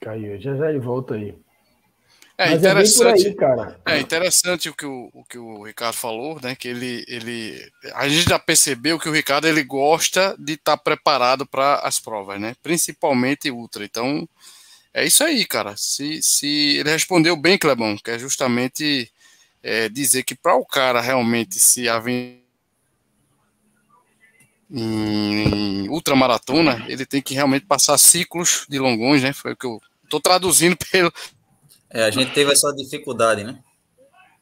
Caiu. 0.00 0.40
Já 0.40 0.54
já 0.54 0.70
ele 0.70 0.78
volta 0.78 1.14
aí. 1.14 1.36
É 2.38 2.50
Mas 2.50 2.58
interessante, 2.58 3.28
é, 3.28 3.90
aí, 3.90 3.98
é 3.98 4.00
interessante 4.00 4.68
o 4.68 4.74
que 4.74 4.84
o, 4.84 5.10
o 5.14 5.24
que 5.24 5.38
o 5.38 5.62
Ricardo 5.62 5.94
falou, 5.94 6.38
né? 6.42 6.54
Que 6.54 6.68
ele, 6.68 7.02
ele, 7.08 7.72
a 7.94 8.06
gente 8.06 8.28
já 8.28 8.38
percebeu 8.38 8.98
que 8.98 9.08
o 9.08 9.12
Ricardo 9.12 9.48
ele 9.48 9.64
gosta 9.64 10.36
de 10.38 10.52
estar 10.52 10.76
tá 10.76 10.82
preparado 10.82 11.46
para 11.46 11.76
as 11.76 11.98
provas, 11.98 12.38
né? 12.38 12.54
Principalmente 12.62 13.50
ultra. 13.50 13.86
Então, 13.86 14.28
é 14.96 15.06
isso 15.06 15.22
aí, 15.22 15.44
cara. 15.44 15.74
Se, 15.76 16.22
se 16.22 16.78
ele 16.78 16.90
respondeu 16.90 17.36
bem, 17.36 17.58
Clebão, 17.58 17.98
que 18.02 18.10
é 18.10 18.18
justamente 18.18 19.12
é, 19.62 19.90
dizer 19.90 20.22
que 20.22 20.34
para 20.34 20.56
o 20.56 20.64
cara 20.64 21.02
realmente 21.02 21.60
se 21.60 21.86
haver 21.86 22.42
em 24.70 25.86
ultramaratona, 25.90 26.82
ele 26.88 27.04
tem 27.04 27.20
que 27.20 27.34
realmente 27.34 27.66
passar 27.66 27.98
ciclos 27.98 28.64
de 28.70 28.78
longões, 28.78 29.22
né? 29.22 29.34
Foi 29.34 29.52
o 29.52 29.56
que 29.56 29.66
eu 29.66 29.78
estou 30.02 30.18
traduzindo 30.18 30.78
pelo. 30.90 31.12
É, 31.90 32.04
a 32.04 32.10
gente 32.10 32.32
teve 32.32 32.50
essa 32.50 32.72
dificuldade, 32.72 33.44
né? 33.44 33.58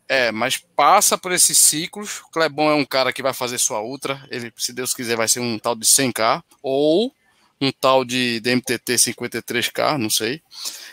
É, 0.09 0.31
mas 0.31 0.57
passa 0.77 1.19
por 1.19 1.33
esses 1.33 1.59
ciclos. 1.59 2.21
O 2.21 2.31
Clebão 2.31 2.71
é 2.71 2.75
um 2.75 2.85
cara 2.85 3.13
que 3.13 3.25
vai 3.25 3.35
fazer 3.35 3.59
sua 3.59 3.81
ultra. 3.81 4.25
Ele, 4.31 4.53
se 4.57 4.73
Deus 4.73 4.95
quiser, 4.95 5.17
vai 5.17 5.27
ser 5.27 5.41
um 5.41 5.59
tal 5.59 5.75
de 5.75 5.85
100k. 5.85 6.45
Ou 6.63 7.13
um 7.61 7.71
tal 7.73 8.05
de 8.05 8.41
DMTT 8.41 8.95
53K, 8.95 9.97
não 9.97 10.11
sei. 10.11 10.43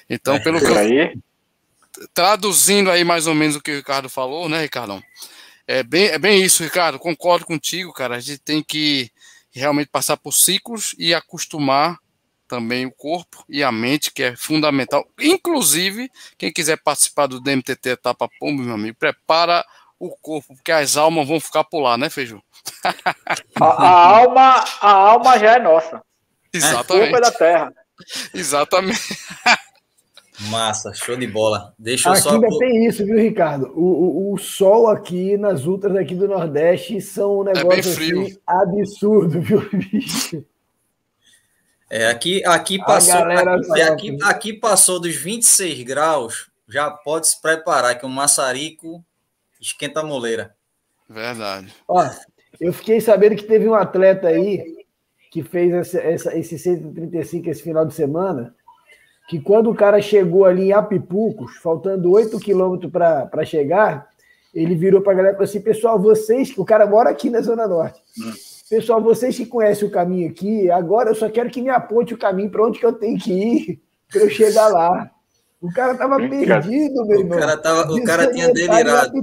Então, 0.09 0.39
pelo 0.41 0.59
que 0.59 0.65
aí. 0.67 1.17
traduzindo 2.13 2.89
aí 2.89 3.03
mais 3.03 3.27
ou 3.27 3.33
menos 3.33 3.55
o 3.55 3.61
que 3.61 3.71
o 3.71 3.75
Ricardo 3.77 4.09
falou, 4.09 4.47
né, 4.47 4.61
Ricardão? 4.61 5.01
É 5.67 5.83
bem, 5.83 6.07
é 6.07 6.19
bem 6.19 6.43
isso, 6.43 6.63
Ricardo. 6.63 6.99
Concordo 6.99 7.45
contigo, 7.45 7.93
cara. 7.93 8.15
A 8.15 8.19
gente 8.19 8.39
tem 8.39 8.61
que 8.61 9.11
realmente 9.51 9.89
passar 9.89 10.17
por 10.17 10.33
ciclos 10.33 10.95
e 10.97 11.13
acostumar 11.13 11.97
também 12.47 12.85
o 12.85 12.91
corpo 12.91 13.45
e 13.47 13.63
a 13.63 13.71
mente, 13.71 14.11
que 14.11 14.23
é 14.23 14.35
fundamental. 14.35 15.07
Inclusive, 15.17 16.11
quem 16.37 16.51
quiser 16.51 16.77
participar 16.77 17.27
do 17.27 17.39
DMTT 17.39 17.91
Etapa 17.91 18.27
Pombo, 18.39 18.61
meu 18.61 18.75
amigo, 18.75 18.97
prepara 18.99 19.65
o 19.97 20.09
corpo, 20.17 20.55
porque 20.55 20.71
as 20.71 20.97
almas 20.97 21.27
vão 21.27 21.39
ficar 21.39 21.63
por 21.63 21.79
lá, 21.79 21.97
né, 21.97 22.09
Feijão? 22.09 22.43
A, 23.61 23.65
a, 23.65 24.17
alma, 24.19 24.65
a 24.81 24.91
alma 24.91 25.39
já 25.39 25.53
é 25.55 25.59
nossa. 25.59 26.01
Exatamente. 26.53 27.15
É 27.15 27.21
da 27.21 27.31
terra. 27.31 27.73
Exatamente. 28.33 29.17
Massa, 30.49 30.93
show 30.93 31.15
de 31.15 31.27
bola. 31.27 31.73
Deixa 31.77 32.09
eu 32.09 32.13
aqui 32.13 32.21
só. 32.21 32.31
ainda 32.31 32.47
tem 32.57 32.87
isso, 32.87 33.05
viu, 33.05 33.17
Ricardo? 33.17 33.71
O, 33.75 34.29
o, 34.29 34.33
o, 34.33 34.37
sol 34.37 34.87
aqui 34.87 35.37
nas 35.37 35.65
ultras 35.65 35.95
aqui 35.95 36.15
do 36.15 36.27
Nordeste 36.27 36.99
são 36.99 37.39
um 37.39 37.49
é 37.49 37.53
negócio 37.53 37.77
é 37.77 37.79
assim, 37.79 38.37
absurdo, 38.47 39.39
viu, 39.39 39.61
bicho? 39.71 40.43
É, 41.89 42.07
aqui, 42.07 42.43
aqui 42.45 42.79
passou. 42.79 43.15
Aqui, 43.15 43.81
aqui, 43.81 44.17
aqui, 44.23 44.53
passou 44.53 44.99
dos 44.99 45.15
26 45.15 45.83
graus, 45.83 46.49
já 46.67 46.89
pode 46.89 47.27
se 47.27 47.39
preparar 47.41 47.99
que 47.99 48.05
o 48.05 48.09
maçarico 48.09 49.03
esquenta 49.59 49.99
a 49.99 50.03
moleira. 50.03 50.55
Verdade. 51.07 51.71
Ó, 51.87 52.09
eu 52.59 52.71
fiquei 52.71 53.01
sabendo 53.01 53.35
que 53.35 53.43
teve 53.43 53.67
um 53.67 53.75
atleta 53.75 54.27
aí 54.27 54.80
que 55.31 55.41
fez 55.41 55.73
essa, 55.73 55.97
essa, 55.97 56.37
esse 56.37 56.59
135 56.59 57.49
esse 57.49 57.63
final 57.63 57.85
de 57.85 57.93
semana, 57.93 58.53
que 59.29 59.39
quando 59.39 59.71
o 59.71 59.75
cara 59.75 60.01
chegou 60.01 60.43
ali 60.43 60.65
em 60.65 60.73
Apipucos, 60.73 61.55
faltando 61.55 62.11
8 62.11 62.37
quilômetros 62.37 62.91
para 62.91 63.45
chegar, 63.45 64.09
ele 64.53 64.75
virou 64.75 65.01
para 65.01 65.13
a 65.13 65.15
galera 65.15 65.33
e 65.33 65.37
falou 65.37 65.49
assim: 65.49 65.61
pessoal, 65.61 65.97
vocês, 65.97 66.53
o 66.57 66.65
cara 66.65 66.85
mora 66.85 67.09
aqui 67.09 67.29
na 67.29 67.39
Zona 67.39 67.65
Norte. 67.65 68.01
Pessoal, 68.69 69.01
vocês 69.01 69.37
que 69.37 69.45
conhecem 69.45 69.87
o 69.87 69.91
caminho 69.91 70.29
aqui, 70.29 70.69
agora 70.69 71.09
eu 71.09 71.15
só 71.15 71.29
quero 71.29 71.49
que 71.49 71.61
me 71.61 71.69
aponte 71.69 72.13
o 72.13 72.17
caminho 72.17 72.49
para 72.49 72.65
onde 72.65 72.79
que 72.79 72.85
eu 72.85 72.93
tenho 72.93 73.17
que 73.17 73.31
ir 73.31 73.81
para 74.11 74.21
eu 74.23 74.29
chegar 74.29 74.67
lá. 74.67 75.09
O 75.61 75.71
cara 75.71 75.95
tava 75.95 76.17
perdido, 76.17 77.05
meu 77.05 77.19
irmão. 77.19 77.37
O 77.37 77.39
cara, 77.41 77.57
tava, 77.57 77.93
o 77.93 78.03
cara 78.03 78.31
tinha 78.33 78.51
delirado. 78.51 79.13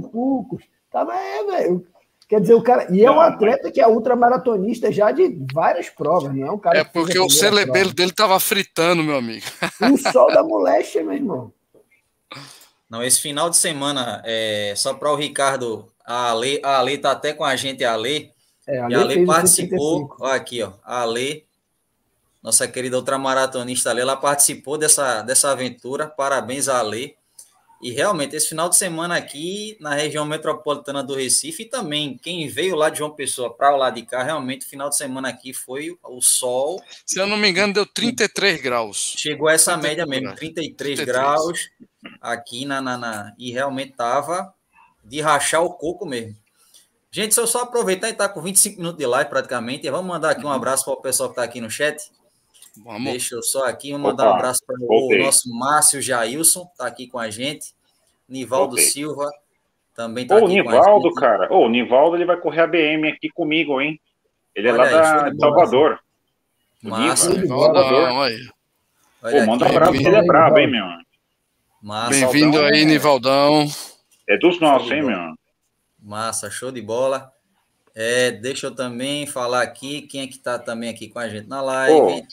Tava, 0.91 1.13
é, 1.15 1.43
velho. 1.45 1.85
Quer 2.29 2.41
dizer, 2.41 2.53
o 2.53 2.61
cara. 2.61 2.87
E 2.91 3.03
é 3.03 3.09
um 3.09 3.19
atleta 3.19 3.71
que 3.71 3.81
é 3.81 3.87
ultramaratonista 3.87 4.91
já 4.91 5.11
de 5.11 5.35
várias 5.51 5.89
provas, 5.89 6.31
não 6.31 6.45
é 6.45 6.51
um 6.51 6.59
cara. 6.59 6.77
É 6.77 6.83
porque 6.83 7.17
o 7.17 7.27
celebelo 7.27 7.91
dele 7.91 8.11
tava 8.11 8.39
fritando, 8.39 9.03
meu 9.03 9.17
amigo. 9.17 9.43
O 9.91 9.97
sol 9.97 10.31
da 10.31 10.43
moléstia, 10.43 11.03
meu 11.03 11.13
irmão. 11.13 11.51
Não, 12.87 13.03
esse 13.03 13.19
final 13.19 13.49
de 13.49 13.57
semana, 13.57 14.21
é, 14.23 14.73
só 14.75 14.93
para 14.93 15.11
o 15.11 15.15
Ricardo, 15.15 15.91
a 16.05 16.29
Ale, 16.29 16.61
a 16.63 16.77
Ale 16.77 16.99
tá 16.99 17.11
até 17.11 17.33
com 17.33 17.43
a 17.43 17.55
gente, 17.55 17.83
a 17.83 17.93
Ale. 17.93 18.31
É, 18.67 18.77
a 18.77 18.85
Ale, 18.85 18.93
e 18.93 18.95
a 18.95 19.01
Ale 19.01 19.25
participou. 19.25 20.15
Ó, 20.19 20.27
aqui, 20.27 20.61
ó. 20.61 20.73
A 20.83 21.01
Ale, 21.01 21.47
nossa 22.43 22.67
querida 22.67 22.95
ultramaratonista 22.95 23.89
Ale, 23.89 24.01
ela 24.01 24.15
participou 24.15 24.77
dessa, 24.77 25.23
dessa 25.23 25.49
aventura. 25.49 26.07
Parabéns 26.07 26.69
a 26.69 26.79
Ale. 26.79 27.15
E 27.81 27.91
realmente, 27.91 28.35
esse 28.35 28.49
final 28.49 28.67
de 28.67 28.75
semana 28.75 29.15
aqui 29.15 29.77
na 29.79 29.93
região 29.93 30.25
metropolitana 30.25 31.01
do 31.01 31.15
Recife, 31.15 31.63
e 31.63 31.65
também 31.65 32.17
quem 32.17 32.47
veio 32.47 32.75
lá 32.75 32.89
de 32.89 32.97
João 32.97 33.11
Pessoa 33.11 33.53
para 33.53 33.73
o 33.73 33.77
lado 33.77 33.95
de 33.95 34.01
cá, 34.01 34.21
realmente, 34.21 34.65
o 34.65 34.69
final 34.69 34.89
de 34.89 34.97
semana 34.97 35.29
aqui 35.29 35.53
foi 35.53 35.97
o 36.03 36.21
sol. 36.21 36.83
Se 37.05 37.19
eu 37.19 37.25
não 37.25 37.37
me 37.37 37.49
engano, 37.49 37.73
deu 37.73 37.85
33 37.85 38.61
graus. 38.61 39.15
Chegou 39.17 39.47
a 39.47 39.53
essa 39.53 39.77
média 39.77 40.05
mesmo, 40.05 40.35
33, 40.35 40.97
33. 40.99 41.07
graus 41.07 41.69
aqui 42.21 42.65
na, 42.65 42.81
na, 42.81 42.97
na 42.97 43.33
e 43.37 43.51
realmente 43.51 43.91
estava 43.91 44.53
de 45.03 45.21
rachar 45.21 45.63
o 45.63 45.73
coco 45.73 46.05
mesmo. 46.05 46.35
Gente, 47.11 47.33
se 47.33 47.39
eu 47.39 47.47
só 47.47 47.61
aproveitar 47.61 48.07
e 48.07 48.11
estar 48.11 48.27
tá 48.27 48.33
com 48.33 48.41
25 48.41 48.77
minutos 48.77 48.99
de 48.99 49.05
live 49.05 49.29
praticamente, 49.29 49.89
vamos 49.89 50.07
mandar 50.07 50.31
aqui 50.31 50.45
um 50.45 50.51
abraço 50.51 50.85
para 50.85 50.93
o 50.93 51.01
pessoal 51.01 51.29
que 51.29 51.33
está 51.33 51.43
aqui 51.43 51.59
no 51.59 51.69
chat. 51.69 52.11
Vamos. 52.83 53.11
Deixa 53.11 53.35
eu 53.35 53.43
só 53.43 53.65
aqui 53.65 53.95
mandar 53.97 54.23
Opa, 54.23 54.33
um 54.33 54.35
abraço 54.35 54.63
para 54.65 54.75
o 54.79 55.17
nosso 55.17 55.49
Márcio 55.53 56.01
Jailson, 56.01 56.67
está 56.71 56.87
aqui 56.87 57.07
com 57.07 57.19
a 57.19 57.29
gente. 57.29 57.73
Nivaldo 58.27 58.75
voltei. 58.75 58.85
Silva 58.85 59.29
também 59.95 60.23
está 60.23 60.37
aqui 60.37 60.47
Nivaldo, 60.47 60.79
com 60.79 60.87
a 60.89 61.09
gente. 61.09 61.15
cara. 61.15 61.53
Ô, 61.53 61.65
o 61.65 61.69
Nivaldo 61.69 62.15
ele 62.15 62.25
vai 62.25 62.37
correr 62.37 62.61
a 62.61 62.67
BM 62.67 63.09
aqui 63.09 63.29
comigo, 63.29 63.81
hein? 63.81 63.99
Ele 64.55 64.71
Olha 64.71 64.81
é 64.83 64.91
lá 64.91 65.25
aí, 65.25 65.35
da 65.35 65.39
Salvador. 65.39 65.99
Massa. 66.81 67.33
Nivaldão, 67.33 68.21
aí. 68.21 68.37
Pô, 69.21 69.45
manda 69.45 69.65
um 69.65 69.69
abraço, 69.69 69.95
ele 69.95 70.15
é 70.15 70.23
brabo, 70.23 70.59
hein, 70.59 70.71
meu? 70.71 70.85
Bem-vindo 72.09 72.61
aí, 72.61 72.85
Nivaldão. 72.85 73.67
É 74.27 74.37
dos 74.37 74.59
nossos, 74.61 74.89
hein, 74.91 75.03
meu? 75.03 75.35
Massa, 76.01 76.49
show 76.49 76.71
de 76.71 76.81
bola. 76.81 77.31
É, 77.93 78.31
deixa 78.31 78.67
eu 78.67 78.75
também 78.75 79.27
falar 79.27 79.61
aqui 79.61 80.03
quem 80.03 80.21
é 80.21 80.27
que 80.27 80.35
está 80.35 80.57
também 80.57 80.89
aqui 80.89 81.09
com 81.09 81.19
a 81.19 81.27
gente 81.27 81.49
na 81.49 81.61
live. 81.61 82.23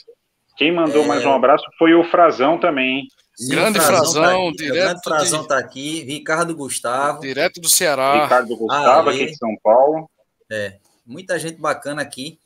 Quem 0.57 0.73
mandou 0.73 1.05
é... 1.05 1.07
mais 1.07 1.25
um 1.25 1.33
abraço 1.33 1.65
foi 1.79 1.95
o 1.95 2.05
Frazão 2.05 2.59
também, 2.59 2.99
hein? 2.99 3.09
Sim, 3.35 3.51
grande 3.51 3.79
Frazão, 3.79 4.51
tá 4.51 4.57
direto. 4.57 4.85
Grande 4.85 5.01
Frazão 5.05 5.43
de... 5.43 5.49
tá 5.49 5.59
aqui, 5.59 6.03
Ricardo 6.03 6.57
Gustavo. 6.57 7.21
Direto 7.21 7.61
do 7.61 7.69
Ceará. 7.69 8.23
Ricardo 8.23 8.57
Gustavo, 8.57 9.11
aqui 9.11 9.27
de 9.27 9.37
São 9.37 9.55
Paulo. 9.63 10.11
É, 10.51 10.79
muita 11.07 11.39
gente 11.39 11.61
bacana 11.61 12.01
aqui 12.01 12.39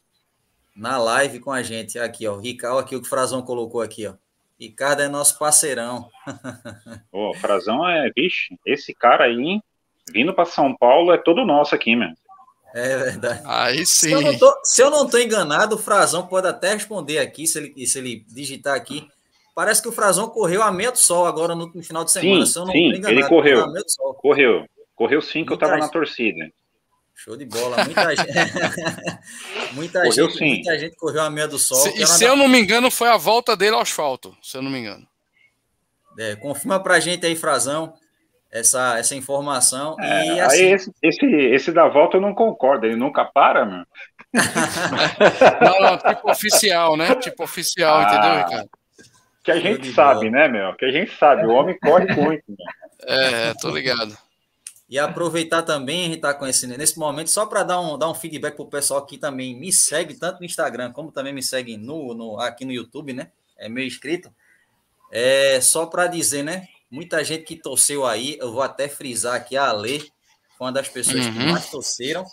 na 0.75 0.99
live 0.99 1.38
com 1.38 1.53
a 1.53 1.62
gente. 1.62 1.99
Aqui, 1.99 2.27
ó. 2.27 2.38
Ricardo, 2.38 2.79
aqui 2.79 2.96
o 2.96 3.01
que 3.01 3.07
o 3.07 3.11
Frazão 3.11 3.40
colocou 3.42 3.81
aqui, 3.81 4.07
ó. 4.07 4.14
Ricardo 4.59 5.03
é 5.03 5.09
nosso 5.09 5.38
parceirão. 5.38 6.09
Ô, 7.12 7.33
Frazão 7.35 7.88
é, 7.88 8.11
vixe, 8.14 8.59
esse 8.66 8.92
cara 8.92 9.25
aí, 9.25 9.61
vindo 10.12 10.35
para 10.35 10.44
São 10.44 10.77
Paulo, 10.77 11.12
é 11.12 11.18
todo 11.18 11.46
nosso 11.46 11.75
aqui, 11.75 11.94
mesmo. 11.94 12.16
É 12.74 12.96
verdade. 12.96 13.42
Aí 13.44 13.87
sim. 13.87 14.09
Se 14.09 14.12
eu, 14.12 14.20
não 14.20 14.38
tô, 14.38 14.61
se 14.64 14.83
eu 14.83 14.90
não 14.90 15.09
tô 15.09 15.18
enganado, 15.18 15.74
o 15.76 15.78
Frazão 15.78 16.26
pode 16.26 16.46
até 16.46 16.74
responder 16.74 17.18
aqui, 17.18 17.46
se 17.46 17.59
ele, 17.59 17.87
se 17.87 17.98
ele 17.98 18.24
digitar 18.28 18.74
aqui. 18.74 19.09
Parece 19.54 19.83
que 19.83 19.88
o 19.88 19.92
Frazão 19.92 20.28
correu 20.28 20.62
a 20.62 20.70
meio 20.70 20.92
do 20.92 20.98
sol 20.98 21.26
agora 21.26 21.54
no, 21.54 21.66
no 21.66 21.83
final 21.83 22.04
de 22.04 22.12
semana. 22.12 22.46
Sim, 22.46 22.66
sim 22.66 22.87
enganado, 22.87 23.11
ele 23.11 23.28
correu. 23.28 23.66
Correu. 24.18 24.66
Correu 24.94 25.20
sim, 25.20 25.44
que 25.44 25.52
eu 25.52 25.54
estava 25.54 25.76
na 25.76 25.88
torcida. 25.88 26.50
Show 27.14 27.37
de 27.37 27.44
bola. 27.44 27.85
Muita 27.85 28.16
gente. 28.16 28.33
muita, 29.72 30.02
correu, 30.02 30.30
gente 30.30 30.38
sim. 30.38 30.54
muita 30.54 30.78
gente 30.78 30.96
correu 30.96 31.22
a 31.22 31.30
meia 31.30 31.46
do 31.46 31.59
sol. 31.59 31.76
Se, 31.76 32.02
e 32.02 32.06
se 32.06 32.24
eu 32.24 32.35
não 32.35 32.48
me 32.48 32.59
engano, 32.59 32.90
foi 32.90 33.09
a 33.09 33.16
volta 33.16 33.56
dele 33.56 33.74
ao 33.74 33.83
asfalto, 33.83 34.35
se 34.42 34.56
eu 34.56 34.62
não 34.62 34.70
me 34.70 34.78
engano. 34.78 35.06
É, 36.18 36.35
confirma 36.37 36.83
pra 36.83 37.00
gente 37.00 37.26
aí, 37.26 37.37
Frazão, 37.37 37.92
essa, 38.50 38.98
essa 38.98 39.14
informação. 39.14 39.96
É, 40.00 40.26
e, 40.26 40.40
assim... 40.40 40.56
Aí 40.56 40.72
esse, 40.72 40.92
esse, 41.02 41.26
esse 41.26 41.72
da 41.72 41.88
volta 41.88 42.16
eu 42.16 42.20
não 42.20 42.34
concordo, 42.34 42.86
ele 42.86 42.96
nunca 42.96 43.24
para, 43.24 43.64
meu. 43.64 43.84
não, 45.60 45.80
não, 45.80 45.98
tipo 45.98 46.30
oficial, 46.30 46.96
né? 46.96 47.14
Tipo 47.16 47.44
oficial, 47.44 47.98
ah, 47.98 48.02
entendeu, 48.02 48.44
Ricardo? 48.44 48.70
Que 49.42 49.52
a 49.52 49.58
gente 49.58 49.92
sabe, 49.92 50.30
bola. 50.30 50.30
né, 50.30 50.48
meu? 50.48 50.74
Que 50.74 50.84
a 50.84 50.90
gente 50.90 51.16
sabe, 51.16 51.46
o 51.46 51.50
homem 51.50 51.78
corre 51.78 52.06
muito. 52.14 52.44
Meu. 52.48 52.56
É, 53.02 53.54
tô 53.54 53.70
ligado. 53.70 54.16
E 54.88 54.98
aproveitar 54.98 55.62
também, 55.62 56.00
a 56.00 56.04
gente 56.06 56.16
está 56.16 56.34
conhecendo 56.34 56.76
nesse 56.76 56.98
momento, 56.98 57.30
só 57.30 57.46
para 57.46 57.62
dar 57.62 57.80
um, 57.80 57.96
dar 57.96 58.10
um 58.10 58.14
feedback 58.14 58.56
para 58.56 58.64
o 58.64 58.68
pessoal 58.68 59.06
que 59.06 59.16
também 59.16 59.58
me 59.58 59.72
segue, 59.72 60.14
tanto 60.14 60.40
no 60.40 60.44
Instagram 60.44 60.92
como 60.92 61.12
também 61.12 61.32
me 61.32 61.42
segue 61.42 61.76
no, 61.76 62.12
no, 62.12 62.40
aqui 62.40 62.64
no 62.64 62.72
YouTube, 62.72 63.12
né? 63.12 63.30
É 63.56 63.68
meu 63.68 63.84
inscrito. 63.84 64.34
É, 65.12 65.60
só 65.60 65.86
para 65.86 66.08
dizer, 66.08 66.42
né? 66.42 66.68
Muita 66.90 67.22
gente 67.22 67.44
que 67.44 67.57
torceu 67.57 68.05
aí, 68.05 68.37
eu 68.40 68.53
vou 68.53 68.62
até 68.62 68.88
frisar 68.88 69.37
aqui 69.37 69.57
a 69.57 69.70
Ale, 69.70 70.00
foi 70.59 70.66
uma 70.66 70.72
das 70.72 70.88
pessoas 70.88 71.24
uhum. 71.24 71.33
que 71.33 71.46
mais 71.46 71.70
torceram. 71.70 72.24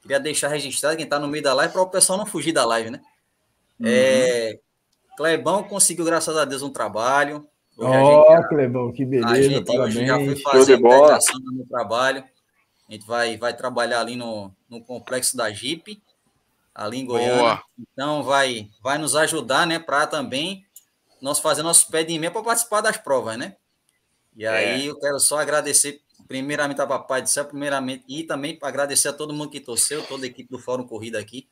Queria 0.00 0.20
deixar 0.20 0.48
registrado 0.48 0.96
quem 0.96 1.04
está 1.04 1.18
no 1.18 1.26
meio 1.26 1.42
da 1.42 1.52
live 1.52 1.72
para 1.72 1.82
o 1.82 1.90
pessoal 1.90 2.16
não 2.16 2.24
fugir 2.24 2.52
da 2.52 2.64
live, 2.64 2.90
né? 2.90 3.00
Uhum. 3.80 3.86
É, 3.88 4.58
Clebão 5.16 5.64
conseguiu, 5.64 6.04
graças 6.04 6.36
a 6.36 6.44
Deus, 6.44 6.62
um 6.62 6.70
trabalho. 6.70 7.48
Ó, 7.78 8.38
oh, 8.38 8.48
Clebão, 8.48 8.92
que 8.92 9.04
beleza, 9.04 9.32
a 9.32 9.42
gente 9.42 9.64
parabéns. 9.64 10.06
já 10.06 10.16
foi 10.16 10.36
fazer 10.36 10.74
a 10.74 10.78
integração 10.78 11.40
no 11.40 11.66
trabalho. 11.66 12.24
A 12.88 12.92
gente 12.92 13.06
vai, 13.06 13.36
vai 13.36 13.54
trabalhar 13.54 14.00
ali 14.00 14.14
no, 14.14 14.52
no 14.70 14.80
complexo 14.80 15.36
da 15.36 15.50
Jeep, 15.50 16.00
ali 16.74 16.98
em 16.98 17.04
Goiânia. 17.04 17.36
Boa. 17.36 17.62
Então, 17.78 18.22
vai, 18.22 18.70
vai 18.82 18.96
nos 18.96 19.16
ajudar, 19.16 19.66
né, 19.66 19.78
para 19.78 20.06
também 20.06 20.64
nós 21.20 21.40
fazer 21.40 21.62
nosso 21.62 21.90
pé 21.90 22.04
de 22.04 22.18
meia 22.18 22.30
para 22.30 22.42
participar 22.42 22.80
das 22.80 22.96
provas, 22.96 23.36
né? 23.36 23.56
E 24.36 24.44
é. 24.44 24.48
aí 24.48 24.86
eu 24.86 24.98
quero 24.98 25.18
só 25.18 25.38
agradecer 25.38 26.00
primeiramente 26.28 26.80
a 26.80 26.86
Papai 26.86 27.22
do 27.22 27.28
Céu, 27.28 27.44
primeiramente, 27.44 28.04
e 28.06 28.24
também 28.24 28.58
agradecer 28.60 29.08
a 29.08 29.12
todo 29.12 29.32
mundo 29.32 29.50
que 29.50 29.60
torceu, 29.60 30.02
toda 30.02 30.24
a 30.24 30.26
equipe 30.26 30.50
do 30.50 30.58
Fórum 30.58 30.86
Corrida 30.86 31.18
aqui. 31.18 31.48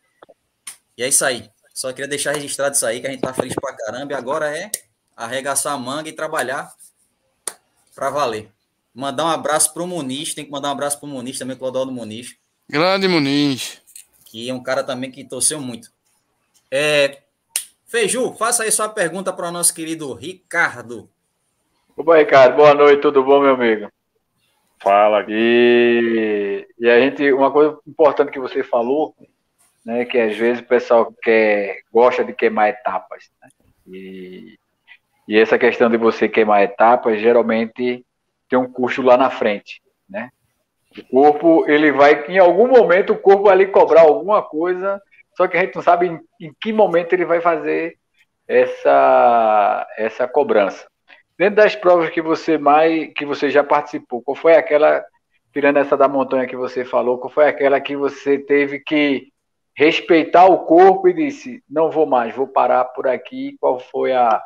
E 0.97 1.03
é 1.03 1.09
isso 1.09 1.25
aí. 1.25 1.49
Só 1.73 1.92
queria 1.92 2.09
deixar 2.09 2.33
registrado 2.33 2.75
isso 2.75 2.87
aí, 2.87 3.01
que 3.01 3.07
a 3.07 3.11
gente 3.11 3.20
tá 3.20 3.33
feliz 3.33 3.55
pra 3.55 3.75
caramba. 3.75 4.12
E 4.12 4.16
agora 4.16 4.57
é 4.57 4.70
arregaçar 5.16 5.73
a 5.73 5.79
manga 5.79 6.09
e 6.09 6.12
trabalhar 6.12 6.73
para 7.94 8.11
valer. 8.11 8.53
Mandar 8.94 9.25
um 9.25 9.29
abraço 9.29 9.73
pro 9.73 9.87
Muniz, 9.87 10.35
tem 10.35 10.44
que 10.44 10.51
mandar 10.51 10.68
um 10.68 10.73
abraço 10.73 11.01
pro 11.01 11.09
Muniz 11.09 11.38
também, 11.38 11.57
Clodoaldo 11.57 11.90
Muniz. 11.90 12.37
Grande 12.68 13.09
Muniz. 13.09 13.81
Que 14.27 14.49
é 14.49 14.55
um 14.55 14.62
cara 14.62 14.85
também 14.85 15.11
que 15.11 15.25
torceu 15.25 15.61
muito. 15.61 15.92
É, 16.70 17.23
Feiju, 17.87 18.35
faça 18.35 18.62
aí 18.62 18.70
sua 18.70 18.88
pergunta 18.88 19.33
para 19.33 19.49
o 19.49 19.53
nosso 19.53 19.75
querido 19.75 20.12
Ricardo. 20.14 21.11
Opa, 21.97 22.17
Ricardo, 22.17 22.57
boa 22.57 22.75
noite, 22.75 23.01
tudo 23.01 23.23
bom, 23.23 23.41
meu 23.41 23.55
amigo? 23.55 23.89
Fala. 24.83 25.25
E, 25.29 26.67
e 26.79 26.91
a 26.91 27.01
gente, 27.01 27.33
uma 27.33 27.51
coisa 27.51 27.79
importante 27.87 28.31
que 28.31 28.41
você 28.41 28.63
falou, 28.63 29.15
né, 29.85 30.05
que 30.05 30.19
às 30.19 30.37
vezes 30.37 30.61
o 30.61 30.67
pessoal 30.67 31.13
quer, 31.23 31.83
gosta 31.93 32.25
de 32.25 32.33
queimar 32.33 32.69
etapas, 32.69 33.31
né? 33.41 33.49
E 33.87 34.59
e 35.27 35.39
essa 35.39 35.59
questão 35.59 35.89
de 35.89 35.97
você 35.97 36.29
queimar 36.29 36.63
etapas, 36.63 37.21
geralmente 37.21 38.05
tem 38.49 38.59
um 38.59 38.71
custo 38.71 39.03
lá 39.03 39.17
na 39.17 39.31
frente, 39.31 39.81
né? 40.09 40.31
O 40.97 41.23
corpo, 41.23 41.65
ele 41.67 41.91
vai, 41.91 42.27
em 42.27 42.39
algum 42.39 42.69
momento, 42.69 43.15
o 43.15 43.19
corpo 43.19 43.45
vai 43.45 43.57
lhe 43.57 43.67
cobrar 43.67 44.03
alguma 44.03 44.43
coisa, 44.43 45.01
só 45.35 45.49
que 45.49 45.57
a 45.57 45.61
gente 45.61 45.75
não 45.75 45.83
sabe 45.83 46.07
em, 46.07 46.21
em 46.41 46.53
que 46.61 46.73
momento 46.73 47.13
ele 47.15 47.25
vai 47.25 47.41
fazer 47.41 47.97
essa, 48.47 49.87
essa 49.97 50.29
cobrança. 50.29 50.87
Dentro 51.38 51.57
das 51.57 51.75
provas 51.75 52.11
que 52.11 52.23
você 52.23 52.57
mais, 52.57 53.12
que 53.12 53.25
você 53.25 53.51
já 53.51 53.64
participou, 53.64 54.23
qual 54.23 54.37
foi 54.37 54.55
aquela, 54.55 55.05
tirando 55.53 55.79
essa 55.79 55.97
da 55.97 56.09
montanha 56.09 56.47
que 56.47 56.57
você 56.57 56.85
falou, 56.85 57.18
qual 57.18 57.31
foi 57.31 57.49
aquela 57.49 57.81
que 57.81 57.97
você 57.97 58.38
teve 58.38 58.79
que 58.79 59.33
respeitar 59.77 60.47
o 60.47 60.64
corpo 60.64 61.09
e 61.09 61.12
disse, 61.12 61.62
não 61.68 61.90
vou 61.90 62.07
mais, 62.07 62.35
vou 62.35 62.47
parar 62.47 62.85
por 62.85 63.09
aqui, 63.09 63.57
qual 63.61 63.81
foi 63.81 64.12
a, 64.12 64.40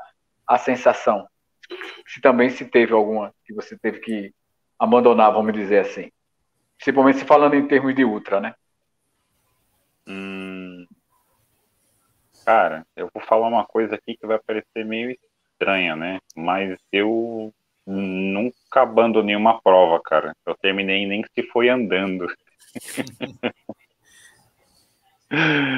a 0.46 0.56
sensação? 0.56 1.28
Se 2.06 2.20
também 2.22 2.48
se 2.48 2.64
teve 2.64 2.94
alguma 2.94 3.34
que 3.44 3.52
você 3.52 3.76
teve 3.76 4.00
que 4.00 4.32
abandonar, 4.78 5.32
vamos 5.32 5.52
dizer 5.52 5.80
assim. 5.80 6.10
Principalmente 6.78 7.18
se 7.18 7.24
falando 7.26 7.54
em 7.54 7.66
termos 7.66 7.94
de 7.94 8.04
ultra, 8.04 8.40
né? 8.40 8.54
Hum, 10.06 10.86
cara, 12.46 12.86
eu 12.96 13.10
vou 13.12 13.22
falar 13.22 13.46
uma 13.48 13.66
coisa 13.66 13.96
aqui 13.96 14.16
que 14.16 14.26
vai 14.26 14.38
parecer 14.38 14.84
meio 14.86 15.10
estranha, 15.58 15.96
né? 15.96 16.20
Mas 16.36 16.78
eu 16.92 17.52
nunca 17.84 18.82
abandonei 18.82 19.34
uma 19.34 19.60
prova, 19.60 20.00
cara. 20.00 20.36
Eu 20.46 20.54
terminei 20.56 21.06
nem 21.06 21.24
se 21.34 21.42
foi 21.50 21.68
andando. 21.68 22.26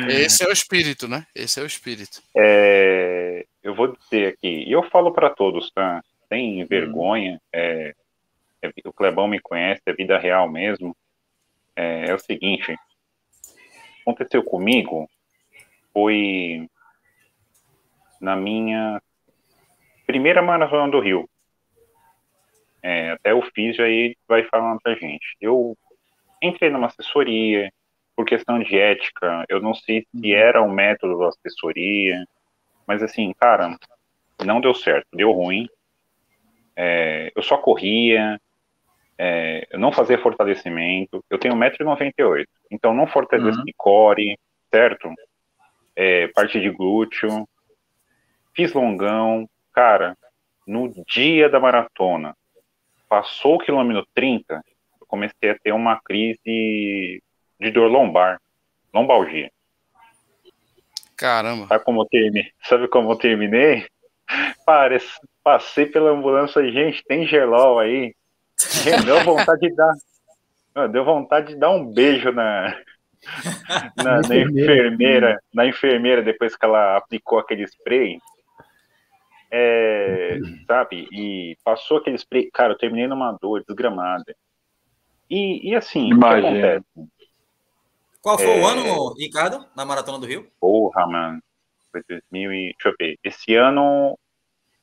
Esse 0.09 0.45
é 0.45 0.49
o 0.49 0.53
espírito, 0.53 1.09
né? 1.09 1.27
Esse 1.35 1.59
é 1.59 1.63
o 1.63 1.67
espírito. 1.67 2.23
É, 2.37 3.45
eu 3.65 3.75
vou 3.75 3.97
dizer 3.97 4.35
aqui, 4.35 4.65
e 4.65 4.71
eu 4.71 4.83
falo 4.91 5.13
para 5.13 5.29
todos, 5.31 5.73
tá? 5.73 6.05
Sem 6.29 6.65
vergonha, 6.67 7.41
é, 7.53 7.93
é, 8.63 8.73
o 8.85 8.93
Clebão 8.93 9.27
me 9.27 9.41
conhece, 9.41 9.83
é 9.87 9.93
vida 9.93 10.17
real 10.19 10.49
mesmo. 10.49 10.97
É, 11.75 12.11
é 12.11 12.15
o 12.15 12.19
seguinte, 12.21 12.77
aconteceu 14.03 14.45
comigo 14.45 15.11
foi 15.93 16.69
na 18.21 18.37
minha 18.37 19.01
primeira 20.11 20.43
maratona 20.43 20.91
do 20.91 20.99
Rio. 20.99 21.29
É, 22.83 23.11
até 23.11 23.33
o 23.33 23.43
Físio 23.55 23.85
aí 23.85 24.17
vai 24.27 24.43
falando 24.45 24.81
pra 24.83 24.95
gente. 24.95 25.37
Eu 25.41 25.77
entrei 26.43 26.69
numa 26.69 26.89
assessoria, 26.89 27.71
por 28.17 28.25
questão 28.25 28.59
de 28.59 28.77
ética, 28.77 29.45
eu 29.49 29.61
não 29.61 29.73
sei 29.73 30.03
se 30.03 30.33
uhum. 30.33 30.37
era 30.37 30.63
um 30.63 30.73
método 30.73 31.17
da 31.19 31.29
assessoria, 31.29 32.25
mas 32.87 33.03
assim, 33.03 33.33
cara, 33.39 33.77
não 34.45 34.61
deu 34.61 34.75
certo, 34.75 35.07
deu 35.13 35.31
ruim. 35.31 35.69
É, 36.75 37.31
eu 37.37 37.43
só 37.43 37.57
corria, 37.57 38.41
é, 39.17 39.69
eu 39.71 39.79
não 39.79 39.93
fazia 39.93 40.19
fortalecimento. 40.19 41.25
Eu 41.31 41.39
tenho 41.39 41.55
1,98m, 41.55 42.47
então 42.71 42.93
não 42.93 43.07
fortaleci 43.07 43.59
uhum. 43.59 43.65
core, 43.77 44.37
certo? 44.71 45.09
É, 45.95 46.27
parte 46.29 46.59
de 46.59 46.71
glúteo. 46.71 47.47
Fiz 48.57 48.73
longão. 48.73 49.49
Cara, 49.73 50.17
no 50.67 50.93
dia 51.07 51.49
da 51.49 51.61
maratona, 51.61 52.37
passou 53.09 53.57
o 53.57 53.59
quilômetro 53.59 54.07
30, 54.15 54.63
eu 55.01 55.07
comecei 55.07 55.51
a 55.51 55.59
ter 55.59 55.73
uma 55.73 56.01
crise 56.01 57.23
de 57.59 57.71
dor 57.73 57.91
lombar, 57.91 58.41
lombalgia. 58.93 59.51
Caramba. 61.17 61.67
Sabe 61.67 61.85
como 61.85 62.03
eu 62.03 62.07
terminei? 62.07 62.53
Sabe 62.63 62.89
como 62.89 63.13
eu 63.13 63.17
terminei? 63.17 63.87
Parece, 64.65 65.09
passei 65.43 65.87
pela 65.87 66.11
ambulância, 66.11 66.63
gente, 66.71 67.05
tem 67.05 67.27
gelol 67.27 67.79
aí. 67.79 68.15
Deu 69.05 69.23
vontade 69.25 69.61
de 69.61 69.75
dar. 69.75 70.89
Deu 70.89 71.05
vontade 71.05 71.49
de 71.49 71.57
dar 71.57 71.71
um 71.71 71.93
beijo 71.93 72.33
na, 72.33 72.75
na, 73.97 74.21
na 74.23 74.37
enfermeira, 74.37 75.43
na 75.53 75.67
enfermeira 75.67 76.23
depois 76.23 76.57
que 76.57 76.65
ela 76.65 76.97
aplicou 76.97 77.39
aquele 77.39 77.65
spray. 77.65 78.19
É, 79.51 80.39
sabe? 80.67 81.09
E 81.13 81.57
passou 81.65 81.99
aquele 81.99 82.17
spray. 82.17 82.51
Cara, 82.53 82.75
eu 82.75 82.79
terminei 82.79 83.07
numa 83.07 83.33
dor 83.33 83.65
desgramada. 83.67 84.37
E, 85.29 85.71
e 85.71 85.75
assim, 85.75 86.11
Imagina. 86.11 86.49
o 86.49 86.53
que 86.53 86.67
acontece? 86.67 87.11
Qual 88.23 88.39
foi 88.39 88.59
é... 88.59 88.61
o 88.63 88.67
ano, 88.67 89.15
Ricardo, 89.15 89.67
na 89.77 89.85
Maratona 89.85 90.19
do 90.19 90.27
Rio? 90.27 90.51
Porra, 90.61 91.07
mano. 91.07 91.43
Foi 91.91 92.03
2000 92.09 92.53
e... 92.53 92.73
Deixa 92.73 92.89
eu 92.89 92.95
ver. 92.99 93.19
Esse 93.25 93.55
ano... 93.55 94.19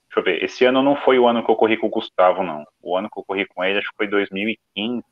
Deixa 0.08 0.20
eu 0.20 0.24
ver, 0.24 0.44
esse 0.44 0.66
ano 0.66 0.82
não 0.82 0.96
foi 0.96 1.20
o 1.20 1.28
ano 1.28 1.44
que 1.44 1.52
eu 1.52 1.56
corri 1.56 1.78
com 1.78 1.88
o 1.88 1.92
Gustavo, 1.92 2.42
não. 2.42 2.66
O 2.82 2.98
ano 2.98 3.10
que 3.10 3.20
eu 3.20 3.24
corri 3.24 3.46
com 3.46 3.64
ele, 3.64 3.78
acho 3.78 3.90
que 3.90 3.98
foi 3.98 4.08
2015, 4.08 5.04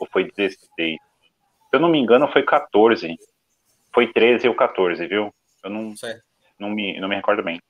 ou 0.00 0.08
foi 0.10 0.30
16. 0.32 0.66
Se 0.76 0.96
eu 1.72 1.78
não 1.78 1.90
me 1.90 1.98
engano, 1.98 2.26
foi 2.32 2.42
14. 2.42 3.16
Foi 3.92 4.12
13 4.12 4.48
ou 4.48 4.54
14, 4.54 5.06
viu? 5.06 5.32
Eu 5.62 5.70
não, 5.70 5.94
não, 6.58 6.70
me, 6.70 6.98
não 6.98 7.08
me 7.08 7.16
recordo 7.16 7.42
bem. 7.42 7.60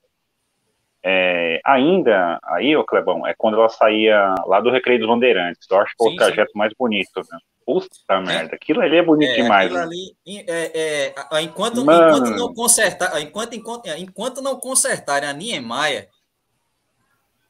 É, 1.02 1.60
ainda, 1.64 2.38
aí, 2.44 2.76
ô 2.76 2.84
Clebão, 2.84 3.26
é 3.26 3.34
quando 3.36 3.54
ela 3.54 3.68
saía 3.70 4.34
lá 4.46 4.60
do 4.60 4.70
Recreio 4.70 5.00
dos 5.00 5.08
Bandeirantes. 5.08 5.66
Eu 5.70 5.78
acho 5.78 5.92
que 5.92 6.04
foi 6.04 6.12
o 6.12 6.16
trajeto 6.16 6.52
sim. 6.52 6.58
mais 6.58 6.72
bonito, 6.78 7.20
né? 7.30 7.38
Puta 7.64 7.88
é. 8.10 8.20
merda, 8.20 8.54
aquilo 8.54 8.80
ali 8.80 8.96
é 8.96 9.02
bonito 9.02 9.30
é, 9.30 9.34
demais. 9.36 9.72
Né? 9.72 9.80
Ali, 9.80 10.16
é, 10.26 11.12
é 11.14 11.42
enquanto, 11.42 11.80
enquanto, 11.80 12.30
não 12.30 12.52
consertar, 12.52 13.20
enquanto, 13.20 13.54
enquanto, 13.54 13.86
enquanto 13.96 14.42
não 14.42 14.58
consertarem 14.58 15.28
a 15.28 15.32
Niemeyer, 15.32 16.08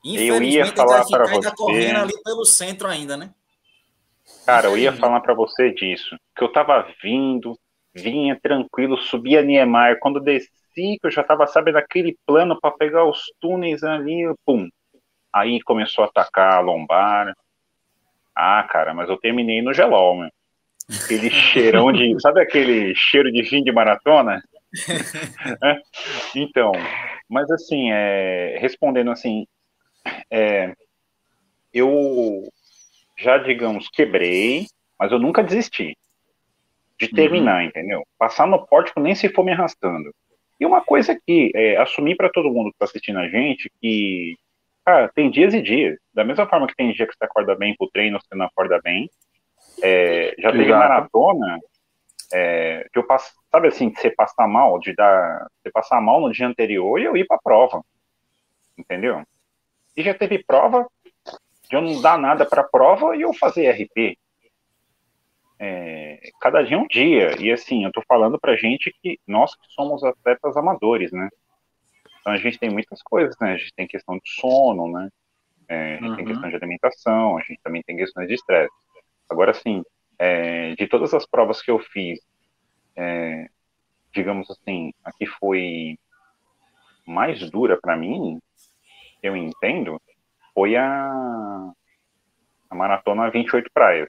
infelizmente 0.05 0.57
eu 0.57 0.67
ia 0.67 0.73
falar 0.73 1.05
para 1.07 1.27
você... 1.27 1.51
correndo 1.57 2.01
ali 2.01 2.13
pelo 2.23 2.45
centro 2.45 2.87
ainda, 2.87 3.17
né? 3.17 3.31
Cara, 4.47 4.69
eu 4.69 4.77
ia 4.77 4.93
falar 4.93 5.21
para 5.21 5.35
você 5.35 5.73
disso, 5.73 6.17
que 6.37 6.45
eu 6.45 6.53
tava 6.53 6.87
vindo, 7.03 7.59
vinha 7.95 8.39
tranquilo, 8.41 8.97
subia 8.99 9.43
Niemeyer, 9.43 9.99
quando 10.01 10.21
que 11.01 11.07
eu 11.07 11.11
já 11.11 11.23
tava, 11.23 11.47
sabe, 11.47 11.73
naquele 11.73 12.17
plano 12.27 12.59
para 12.61 12.71
pegar 12.73 13.05
os 13.05 13.21
túneis 13.41 13.83
ali, 13.83 14.23
pum. 14.45 14.69
Aí 15.33 15.61
começou 15.61 16.05
a 16.05 16.09
atacar 16.09 16.55
a 16.55 16.61
lombar, 16.61 17.35
ah, 18.35 18.63
cara, 18.65 18.95
mas 18.95 19.09
eu 19.09 19.19
terminei 19.19 19.61
no 19.61 19.75
gelol, 19.75 20.17
meu. 20.17 20.31
Aquele 21.05 21.29
cheirão 21.31 21.93
de. 21.93 22.19
Sabe 22.21 22.41
aquele 22.41 22.95
cheiro 22.95 23.31
de 23.31 23.45
fim 23.45 23.63
de 23.63 23.71
maratona? 23.71 24.43
é? 25.63 25.81
Então, 26.35 26.73
mas 27.29 27.51
assim, 27.51 27.91
é, 27.93 28.59
respondendo 28.61 29.11
assim, 29.11 29.47
é, 30.31 30.75
eu 31.73 32.49
já, 33.19 33.39
digamos, 33.39 33.89
quebrei, 33.89 34.67
mas 34.99 35.13
eu 35.13 35.19
nunca 35.19 35.43
desisti 35.43 35.97
de 36.99 37.09
terminar, 37.09 37.63
uhum. 37.63 37.69
entendeu? 37.69 38.03
Passar 38.19 38.47
no 38.47 38.67
pórtico 38.67 39.01
nem 39.01 39.15
se 39.15 39.29
for 39.31 39.45
me 39.45 39.53
arrastando. 39.53 40.15
E 40.61 40.67
uma 40.67 40.83
coisa 40.83 41.19
que 41.27 41.51
é, 41.55 41.77
assumir 41.79 42.17
para 42.17 42.29
todo 42.29 42.53
mundo 42.53 42.71
que 42.71 42.77
está 42.77 42.85
assistindo 42.85 43.19
a 43.19 43.29
gente 43.29 43.73
que 43.81 44.37
Cara, 44.85 45.09
tem 45.15 45.31
dias 45.31 45.55
e 45.55 45.63
dias. 45.63 45.99
Da 46.13 46.25
mesma 46.25 46.49
forma 46.49 46.67
que 46.67 46.75
tem 46.75 46.93
dia 46.93 47.07
que 47.07 47.15
você 47.15 47.25
acorda 47.25 47.55
bem 47.55 47.77
pro 47.77 47.91
treino, 47.91 48.19
você 48.21 48.35
não 48.35 48.47
acorda 48.47 48.81
bem. 48.83 49.09
É, 49.83 50.35
já 50.39 50.51
teve 50.51 50.69
maratona 50.69 51.59
é, 52.33 52.87
que 52.93 52.99
eu 52.99 53.07
passo, 53.07 53.33
sabe 53.51 53.69
assim, 53.69 53.91
de 53.91 54.01
você 54.01 54.11
passar 54.11 54.49
mal, 54.49 54.79
de 54.79 54.95
dar, 54.95 55.47
você 55.63 55.71
passar 55.71 56.01
mal 56.01 56.21
no 56.21 56.33
dia 56.33 56.47
anterior 56.47 56.99
e 56.99 57.05
eu 57.05 57.17
ir 57.17 57.27
pra 57.27 57.39
prova. 57.39 57.83
Entendeu? 58.77 59.23
E 59.97 60.03
já 60.03 60.15
teve 60.15 60.43
prova 60.43 60.87
de 61.69 61.77
eu 61.77 61.83
não 61.83 62.01
dar 62.01 62.19
nada 62.19 62.45
pra 62.45 62.65
prova 62.65 63.17
e 63.17 63.23
eu 63.23 63.33
fazer 63.35 63.71
RP. 63.71 64.19
É, 65.63 66.19
cada 66.41 66.63
dia 66.63 66.75
é 66.75 66.81
um 66.81 66.87
dia. 66.87 67.39
E 67.39 67.53
assim, 67.53 67.85
eu 67.85 67.93
tô 67.93 68.03
falando 68.09 68.41
pra 68.41 68.57
gente 68.57 68.91
que 69.03 69.21
nós 69.27 69.55
que 69.55 69.67
somos 69.75 70.03
atletas 70.03 70.57
amadores, 70.57 71.13
né? 71.13 71.29
Então 72.21 72.33
a 72.33 72.39
gente 72.39 72.59
tem 72.59 72.71
muitas 72.71 73.03
coisas, 73.03 73.37
né? 73.39 73.53
A 73.53 73.57
gente 73.59 73.75
tem 73.75 73.87
questão 73.87 74.17
de 74.17 74.31
sono, 74.41 74.91
né? 74.91 75.11
É, 75.69 75.75
a 75.75 75.97
gente 75.97 76.09
uhum. 76.09 76.17
tem 76.17 76.25
questão 76.25 76.49
de 76.49 76.57
alimentação, 76.57 77.37
a 77.37 77.43
gente 77.43 77.61
também 77.63 77.83
tem 77.83 77.95
questões 77.95 78.27
de 78.27 78.35
estresse. 78.35 78.73
Agora, 79.29 79.51
assim, 79.51 79.83
é, 80.19 80.75
de 80.75 80.87
todas 80.87 81.13
as 81.13 81.27
provas 81.27 81.61
que 81.61 81.71
eu 81.71 81.79
fiz, 81.79 82.19
é, 82.97 83.47
digamos 84.13 84.51
assim, 84.51 84.93
a 85.05 85.13
que 85.13 85.27
foi 85.27 85.99
mais 87.07 87.51
dura 87.51 87.79
para 87.79 87.97
mim, 87.97 88.41
eu 89.23 89.37
entendo, 89.37 90.01
foi 90.55 90.75
a, 90.75 91.73
a 92.71 92.75
maratona 92.75 93.31
28 93.31 93.71
praias. 93.75 94.09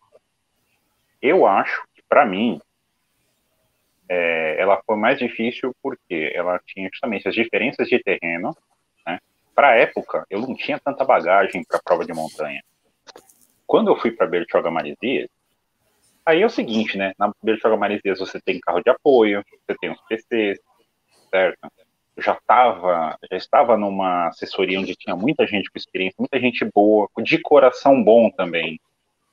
Eu 1.22 1.46
acho 1.46 1.84
que, 1.94 2.02
para 2.10 2.26
mim, 2.26 2.60
é, 4.10 4.60
ela 4.60 4.82
foi 4.86 4.98
mais 4.98 5.18
difícil 5.18 5.74
porque 5.82 6.34
ela 6.36 6.60
tinha 6.66 6.90
justamente 6.92 7.30
as 7.30 7.34
diferenças 7.34 7.88
de 7.88 7.98
terreno. 8.04 8.56
Né? 9.08 9.20
Para 9.56 9.70
a 9.70 9.76
época, 9.76 10.26
eu 10.30 10.42
não 10.42 10.54
tinha 10.54 10.80
tanta 10.80 11.06
bagagem 11.06 11.64
para 11.64 11.82
prova 11.82 12.06
de 12.06 12.14
montanha. 12.14 12.62
Quando 13.66 13.90
eu 13.90 13.96
fui 13.96 14.12
para 14.12 14.28
Bertioga 14.28 14.70
Maresias, 14.70 15.30
aí 16.26 16.42
é 16.42 16.46
o 16.46 16.50
seguinte, 16.50 16.98
né? 16.98 17.14
Na 17.18 17.32
Bertioga 17.42 17.78
Maresias 17.78 18.20
você 18.20 18.42
tem 18.42 18.60
carro 18.60 18.82
de 18.82 18.90
apoio, 18.90 19.46
você 19.66 19.78
tem 19.80 19.90
os 19.90 20.02
PCs, 20.02 20.60
certo? 21.30 21.72
Eu 22.18 22.22
já 22.22 22.34
estava 22.34 23.18
já 23.32 23.38
estava 23.38 23.78
numa 23.78 24.28
assessoria 24.28 24.78
onde 24.78 24.94
tinha 24.96 25.16
muita 25.16 25.48
gente 25.48 25.72
com 25.72 25.78
experiência, 25.78 26.18
muita 26.20 26.38
gente 26.38 26.66
boa, 26.66 27.08
de 27.20 27.40
coração 27.40 28.04
bom 28.04 28.30
também, 28.30 28.78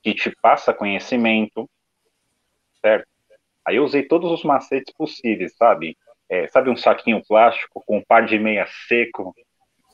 que 0.05 0.15
te 0.15 0.31
passa 0.41 0.73
conhecimento, 0.73 1.69
certo? 2.81 3.07
Aí 3.67 3.77
eu 3.77 3.85
usei 3.85 4.03
todos 4.03 4.31
os 4.31 4.43
macetes 4.45 4.93
possíveis, 4.97 5.55
sabe? 5.57 5.97
É, 6.29 6.47
sabe 6.49 6.71
um 6.71 6.77
saquinho 6.77 7.23
plástico 7.27 7.83
com 7.87 7.99
um 7.99 8.05
par 8.07 8.25
de 8.25 8.39
meia 8.39 8.67
seco, 8.87 9.35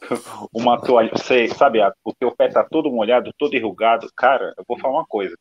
uma 0.53 0.81
toalha, 0.81 1.11
você 1.13 1.49
sabe, 1.49 1.81
o 2.05 2.13
teu 2.13 2.35
pé 2.35 2.49
tá 2.49 2.65
todo 2.65 2.91
molhado, 2.91 3.33
todo 3.39 3.55
enrugado. 3.57 4.09
Cara, 4.17 4.53
eu 4.57 4.65
vou 4.67 4.79
falar 4.79 4.95
uma 4.95 5.07
coisa. 5.07 5.37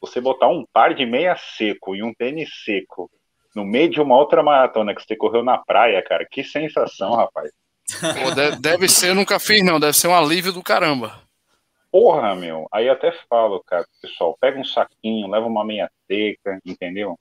Você 0.00 0.20
botar 0.20 0.48
um 0.48 0.64
par 0.72 0.94
de 0.94 1.04
meia 1.04 1.36
seco 1.36 1.94
e 1.94 2.02
um 2.02 2.12
tênis 2.14 2.50
seco 2.64 3.10
no 3.54 3.64
meio 3.64 3.90
de 3.90 4.00
uma 4.00 4.16
outra 4.16 4.42
maratona 4.42 4.94
que 4.94 5.02
você 5.02 5.16
correu 5.16 5.42
na 5.42 5.58
praia, 5.58 6.02
cara, 6.02 6.26
que 6.30 6.44
sensação, 6.44 7.14
rapaz. 7.14 7.50
Pô, 8.22 8.34
deve, 8.34 8.56
deve 8.60 8.88
ser, 8.88 9.08
eu 9.08 9.14
nunca 9.14 9.40
fiz, 9.40 9.64
não, 9.64 9.80
deve 9.80 9.96
ser 9.96 10.08
um 10.08 10.14
alívio 10.14 10.52
do 10.52 10.62
caramba. 10.62 11.20
Porra, 11.90 12.34
meu, 12.36 12.68
aí 12.72 12.88
até 12.88 13.12
falo, 13.28 13.62
cara, 13.64 13.84
pessoal, 14.00 14.36
pega 14.40 14.58
um 14.58 14.64
saquinho, 14.64 15.28
leva 15.28 15.46
uma 15.46 15.64
meia 15.64 15.90
seca, 16.06 16.60
entendeu? 16.64 17.18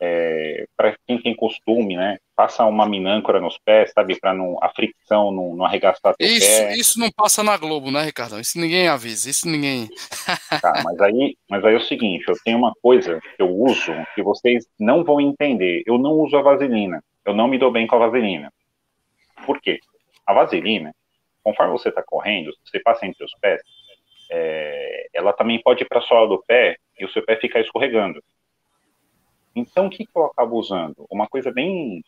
é, 0.00 0.66
para 0.74 0.96
quem 1.06 1.20
tem 1.20 1.36
costume, 1.36 1.94
né? 1.94 2.18
Passa 2.34 2.64
uma 2.64 2.88
minâncora 2.88 3.38
nos 3.38 3.58
pés, 3.58 3.92
sabe? 3.92 4.18
Para 4.18 4.32
não 4.32 4.56
a 4.62 4.70
fricção 4.70 5.30
não, 5.30 5.54
não 5.54 5.64
arregaçar 5.66 6.14
teu 6.16 6.26
isso, 6.26 6.46
pé. 6.46 6.72
Isso 6.74 6.98
não 6.98 7.10
passa 7.10 7.42
na 7.42 7.56
Globo, 7.58 7.90
né, 7.90 8.02
Ricardo? 8.02 8.40
Isso 8.40 8.58
ninguém 8.58 8.88
avisa, 8.88 9.28
isso 9.28 9.46
ninguém. 9.46 9.90
tá, 10.62 10.82
mas 10.82 10.98
aí, 11.00 11.36
mas 11.48 11.62
aí 11.62 11.74
é 11.74 11.76
o 11.76 11.82
seguinte, 11.82 12.24
eu 12.26 12.34
tenho 12.42 12.56
uma 12.56 12.72
coisa 12.82 13.20
que 13.36 13.42
eu 13.42 13.50
uso 13.50 13.92
que 14.14 14.22
vocês 14.22 14.66
não 14.78 15.04
vão 15.04 15.20
entender. 15.20 15.82
Eu 15.84 15.98
não 15.98 16.12
uso 16.12 16.34
a 16.38 16.42
vaselina. 16.42 17.04
Eu 17.26 17.34
não 17.34 17.46
me 17.46 17.58
dou 17.58 17.70
bem 17.70 17.86
com 17.86 17.96
a 17.96 18.06
vaselina. 18.06 18.50
Por 19.44 19.60
quê? 19.60 19.78
A 20.26 20.32
vaselina, 20.32 20.94
conforme 21.44 21.72
você 21.72 21.90
está 21.90 22.02
correndo, 22.02 22.50
você 22.64 22.80
passa 22.80 23.04
entre 23.04 23.22
os 23.22 23.32
pés, 23.38 23.60
é, 24.30 25.08
ela 25.12 25.32
também 25.32 25.60
pode 25.60 25.82
ir 25.82 25.88
para 25.88 25.98
a 25.98 26.02
sola 26.02 26.28
do 26.28 26.42
pé 26.46 26.76
e 26.98 27.04
o 27.04 27.10
seu 27.10 27.24
pé 27.24 27.36
ficar 27.36 27.60
escorregando. 27.60 28.22
Então, 29.54 29.86
o 29.86 29.90
que, 29.90 30.06
que 30.06 30.10
eu 30.14 30.26
acabo 30.26 30.56
usando? 30.56 31.04
Uma 31.10 31.26
coisa 31.26 31.50
bem. 31.50 32.04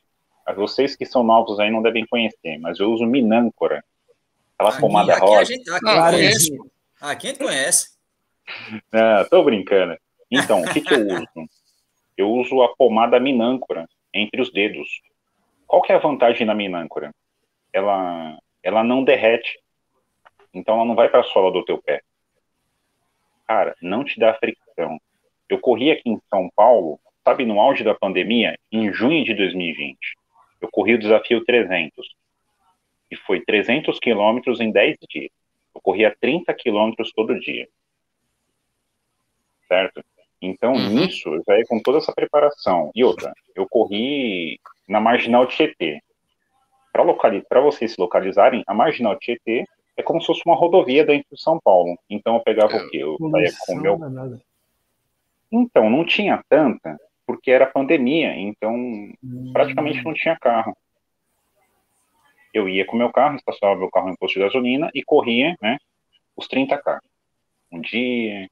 Vocês 0.57 0.95
que 0.95 1.05
são 1.05 1.25
novos 1.25 1.59
aí 1.59 1.71
não 1.71 1.83
devem 1.83 2.07
conhecer, 2.07 2.59
mas 2.59 2.79
eu 2.79 2.91
uso 2.93 3.05
Minâncora. 3.05 3.85
Aquela 4.55 4.71
aqui, 4.71 4.81
pomada 4.81 5.13
aqui 5.13 5.21
rosa. 5.21 5.41
A 5.41 5.45
gente, 5.45 5.71
aqui, 5.71 5.89
ah, 5.89 6.11
conhece. 6.11 6.59
aqui 7.01 7.27
a 7.27 7.31
gente 7.31 7.43
conhece. 7.43 7.99
Ah, 8.93 9.27
tô 9.29 9.43
brincando. 9.43 9.97
Então, 10.31 10.63
o 10.63 10.73
que, 10.73 10.81
que 10.81 10.95
eu 10.95 11.01
uso? 11.07 11.49
Eu 12.17 12.31
uso 12.31 12.63
a 12.63 12.75
pomada 12.77 13.19
Minâncora 13.19 13.89
entre 14.15 14.41
os 14.41 14.53
dedos. 14.53 14.89
Qual 15.67 15.83
que 15.83 15.93
é 15.93 15.97
a 15.97 16.01
vantagem 16.01 16.47
da 16.47 16.55
Minâncora? 16.55 17.13
Ela, 17.73 18.39
ela 18.63 18.85
não 18.85 19.03
derrete. 19.03 19.59
Então, 20.55 20.77
ela 20.77 20.85
não 20.85 20.95
vai 20.95 21.09
para 21.09 21.21
a 21.21 21.25
sola 21.25 21.51
do 21.51 21.65
teu 21.65 21.79
pé. 21.79 22.03
Cara, 23.47 23.75
não 23.83 24.05
te 24.05 24.19
dá 24.19 24.35
fricção. 24.35 24.99
Eu 25.49 25.59
corri 25.59 25.91
aqui 25.91 26.09
em 26.09 26.21
São 26.31 26.51
Paulo 26.55 26.99
sabe, 27.25 27.47
no 27.47 27.61
auge 27.61 27.85
da 27.85 27.95
pandemia, 27.95 28.59
em 28.71 28.93
junho 28.93 29.25
de 29.25 29.35
2020, 29.35 29.97
eu 30.61 30.69
corri 30.71 30.95
o 30.95 30.99
desafio 30.99 31.45
300. 31.45 32.15
E 33.11 33.17
foi 33.17 33.41
300 33.41 33.99
quilômetros 33.99 34.61
em 34.61 34.71
10 34.71 34.97
dias. 35.09 35.31
Eu 35.75 35.81
corria 35.81 36.15
30 36.21 36.53
quilômetros 36.55 37.13
todo 37.13 37.39
dia. 37.39 37.69
Certo? 39.69 40.03
Então, 40.41 40.73
uhum. 40.73 40.89
nisso, 40.89 41.29
eu 41.29 41.57
ia 41.57 41.65
com 41.69 41.81
toda 41.81 41.99
essa 41.99 42.13
preparação. 42.13 42.91
E 42.95 43.05
outra, 43.05 43.33
eu 43.55 43.67
corri 43.69 44.59
na 44.89 45.01
Marginal 45.01 45.47
Tietê. 45.47 46.01
Para 46.93 47.03
locali 47.03 47.43
vocês 47.51 47.93
se 47.93 48.01
localizarem, 48.01 48.63
a 48.67 48.75
Marginal 48.75 49.19
Tietê 49.19 49.65
é 49.97 50.03
como 50.03 50.21
se 50.21 50.27
fosse 50.27 50.43
uma 50.47 50.57
rodovia 50.57 51.05
dentro 51.05 51.27
de 51.31 51.41
São 51.41 51.59
Paulo. 51.63 51.99
Então, 52.09 52.37
eu 52.37 52.41
pegava 52.41 52.77
o 52.77 52.91
quê? 52.91 52.99
Eu 52.99 53.17
saía 53.31 53.51
com 53.67 53.75
o 53.75 53.81
meu... 53.81 53.99
Então, 55.51 55.91
não 55.91 56.05
tinha 56.05 56.43
tanta, 56.49 56.99
porque 57.27 57.51
era 57.51 57.67
pandemia, 57.67 58.35
então 58.37 59.11
praticamente 59.53 60.01
hum. 60.01 60.05
não 60.05 60.15
tinha 60.15 60.39
carro. 60.39 60.77
Eu 62.53 62.69
ia 62.69 62.85
com 62.85 62.97
meu 62.97 63.11
carro, 63.11 63.37
estacionava 63.37 63.81
meu 63.81 63.91
carro 63.91 64.11
em 64.11 64.17
posto 64.17 64.35
de 64.35 64.41
gasolina 64.41 64.91
e 64.95 65.03
corria, 65.03 65.57
né, 65.61 65.79
os 66.37 66.47
30k. 66.49 66.99
Um 67.71 67.81
dia, 67.81 68.49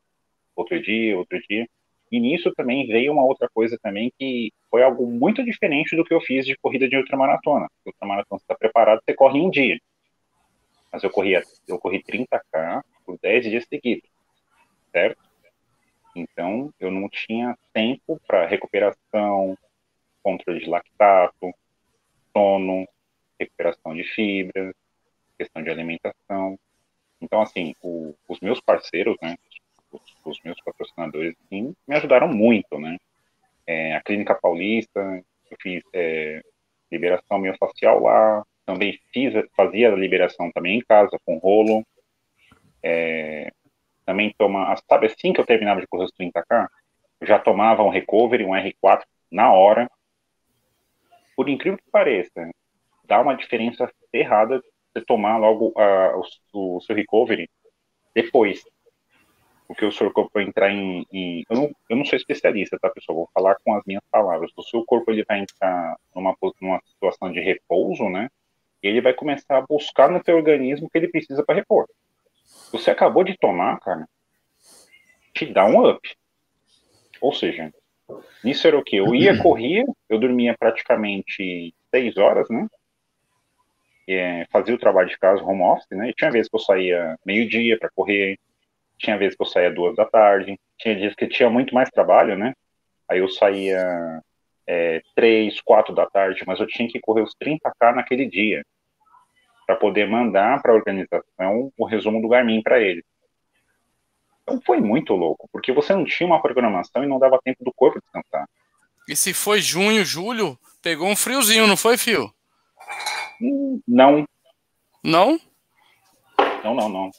outro 0.57 0.81
dia, 0.81 1.19
outro 1.19 1.39
dia. 1.49 1.67
E 2.11 2.19
nisso 2.19 2.53
também 2.57 2.87
veio 2.87 3.13
uma 3.13 3.25
outra 3.25 3.49
coisa 3.53 3.79
também 3.83 4.13
que 4.19 4.53
foi 4.71 4.83
algo 4.83 5.07
muito 5.07 5.45
diferente 5.45 5.95
do 5.95 6.05
que 6.05 6.13
eu 6.13 6.21
fiz 6.21 6.45
de 6.45 6.57
corrida 6.57 6.89
de 6.89 6.97
ultramaratona. 6.97 7.69
Ultramaratona 7.87 8.39
você 8.39 8.45
está 8.45 8.55
preparado, 8.55 9.01
você 9.05 9.15
corre 9.15 9.39
em 9.39 9.47
um 9.47 9.51
dia. 9.51 9.79
Mas 10.93 11.03
eu 11.03 11.11
corri, 11.11 11.35
eu 11.67 11.79
corri 11.79 12.03
30K 12.03 12.83
por 13.05 13.19
10 13.19 13.45
dias 13.45 13.67
seguidos, 13.69 14.09
certo? 14.93 15.21
Então, 16.15 16.73
eu 16.81 16.91
não 16.91 17.09
tinha 17.09 17.57
tempo 17.73 18.21
para 18.27 18.47
recuperação, 18.47 19.57
controle 20.23 20.61
de 20.61 20.69
lactato, 20.69 21.55
sono, 22.33 22.87
recuperação 23.39 23.95
de 23.95 24.05
fibras, 24.05 24.75
questão 25.39 25.63
de 25.63 25.71
alimentação. 25.71 26.59
Então, 27.21 27.43
assim, 27.43 27.75
o, 27.83 28.15
os 28.29 28.41
meus 28.41 28.61
parceiros, 28.61 29.17
né, 29.23 29.37
os, 29.91 30.03
os 30.25 30.41
meus 30.43 30.61
patrocinadores, 30.61 31.35
assim, 31.45 31.75
me 31.87 31.97
ajudaram 31.97 32.29
muito, 32.29 32.79
né? 32.79 32.99
É, 33.67 33.95
a 33.95 34.03
Clínica 34.03 34.35
Paulista, 34.35 35.01
eu 35.51 35.57
fiz 35.61 35.83
é, 35.93 36.43
liberação 36.91 37.39
miofascial 37.39 38.01
lá, 38.03 38.45
também 38.73 38.99
fiz, 39.13 39.33
fazia 39.57 39.93
a 39.93 39.97
liberação 39.97 40.51
também 40.53 40.79
em 40.79 40.81
casa, 40.81 41.19
com 41.25 41.39
rolo. 41.39 41.85
É, 42.83 43.51
também 44.07 44.35
toma, 44.39 44.75
sabe 44.89 45.07
assim 45.07 45.33
que 45.33 45.41
eu 45.41 45.47
terminava 45.47 45.81
de 45.81 45.87
correr 45.87 46.05
os 46.05 46.13
30K, 46.13 46.69
eu 47.21 47.27
já 47.27 47.39
tomava 47.39 47.83
um 47.83 47.91
recovery, 47.91 48.45
um 48.45 48.51
R4 48.51 49.03
na 49.31 49.53
hora. 49.53 49.91
Por 51.37 51.49
incrível 51.49 51.79
que 51.79 51.91
pareça, 51.91 52.51
dá 53.05 53.21
uma 53.21 53.35
diferença 53.35 53.91
errada 54.13 54.63
você 54.93 55.05
tomar 55.05 55.37
logo 55.37 55.73
a, 55.77 56.17
o, 56.17 56.77
o, 56.77 56.81
seu 56.81 56.95
recovery 56.95 57.49
depois. 58.15 58.63
Porque 59.67 59.85
o 59.85 59.93
seu 59.93 60.13
corpo 60.13 60.33
vai 60.35 60.43
entrar 60.43 60.71
em. 60.71 61.07
em 61.13 61.45
eu, 61.49 61.57
não, 61.57 61.71
eu, 61.89 61.97
não, 61.97 62.05
sou 62.05 62.17
especialista, 62.17 62.77
tá, 62.81 62.91
pessoal? 62.91 63.19
Vou 63.19 63.31
falar 63.33 63.57
com 63.65 63.73
as 63.75 63.85
minhas 63.87 64.03
palavras. 64.11 64.51
O 64.57 64.63
seu 64.65 64.85
corpo 64.85 65.13
ele 65.13 65.25
vai 65.25 65.39
entrar 65.39 65.97
numa, 66.13 66.37
numa 66.61 66.81
situação 66.87 67.31
de 67.31 67.39
repouso, 67.41 68.09
né? 68.09 68.29
Ele 68.83 69.01
vai 69.01 69.13
começar 69.13 69.59
a 69.59 69.67
buscar 69.67 70.11
no 70.11 70.23
seu 70.25 70.37
organismo 70.37 70.87
o 70.87 70.91
que 70.91 70.99
ele 70.99 71.09
precisa 71.09 71.45
para 71.45 71.55
repor. 71.55 71.87
Você 72.73 72.91
acabou 72.91 73.25
de 73.25 73.37
tomar, 73.37 73.79
cara, 73.81 74.09
te 75.35 75.47
dá 75.47 75.65
um 75.65 75.89
up. 75.89 76.01
Ou 77.21 77.33
seja, 77.33 77.73
isso 78.45 78.67
era 78.67 78.79
o 78.79 78.83
que? 78.83 78.97
Eu 78.97 79.15
ia, 79.15 79.41
corria, 79.41 79.85
eu 80.09 80.19
dormia 80.19 80.57
praticamente 80.59 81.75
seis 81.91 82.17
horas, 82.17 82.49
né? 82.49 82.67
É, 84.09 84.47
fazia 84.51 84.75
o 84.75 84.79
trabalho 84.79 85.09
de 85.09 85.19
casa, 85.19 85.43
home 85.43 85.63
office, 85.63 85.87
né? 85.91 86.11
E 86.11 86.15
tinha 86.15 86.31
vezes 86.31 86.49
que 86.49 86.57
eu 86.57 86.61
saía 86.61 87.17
meio-dia 87.25 87.79
para 87.79 87.91
correr, 87.95 88.39
tinha 88.99 89.17
vezes 89.17 89.37
que 89.37 89.43
eu 89.43 89.47
saía 89.47 89.71
duas 89.71 89.95
da 89.95 90.05
tarde, 90.05 90.59
tinha 90.79 90.97
dias 90.97 91.15
que 91.15 91.29
tinha 91.29 91.49
muito 91.49 91.75
mais 91.75 91.91
trabalho, 91.91 92.37
né? 92.37 92.55
Aí 93.09 93.19
eu 93.19 93.29
saía 93.29 94.21
é, 94.73 95.03
três, 95.17 95.61
quatro 95.61 95.93
da 95.93 96.07
tarde, 96.07 96.45
mas 96.47 96.61
eu 96.61 96.67
tinha 96.69 96.89
que 96.89 97.01
correr 97.01 97.23
os 97.23 97.35
30K 97.35 97.93
naquele 97.93 98.25
dia 98.25 98.65
para 99.67 99.75
poder 99.75 100.09
mandar 100.09 100.63
para 100.63 100.71
a 100.71 100.77
organização 100.77 101.73
o 101.77 101.85
resumo 101.85 102.23
do 102.23 102.29
Garmin 102.29 102.63
para 102.63 102.81
ele. 102.81 103.05
Então 104.43 104.61
foi 104.65 104.81
muito 104.81 105.13
louco, 105.15 105.49
porque 105.51 105.73
você 105.73 105.93
não 105.93 106.05
tinha 106.05 106.25
uma 106.25 106.41
programação 106.41 107.03
e 107.03 107.07
não 107.09 107.19
dava 107.19 107.41
tempo 107.45 107.65
do 107.65 107.73
corpo 107.73 108.01
descansar. 108.01 108.49
E 109.09 109.17
se 109.17 109.35
foi 109.35 109.61
junho, 109.61 110.05
julho, 110.05 110.57
pegou 110.81 111.09
um 111.09 111.17
friozinho, 111.17 111.67
não 111.67 111.77
foi, 111.77 111.99
Fio? 111.99 112.33
Não. 113.89 114.25
Não? 115.03 115.41
Não, 116.63 116.75
não, 116.75 116.89
não. 116.89 117.11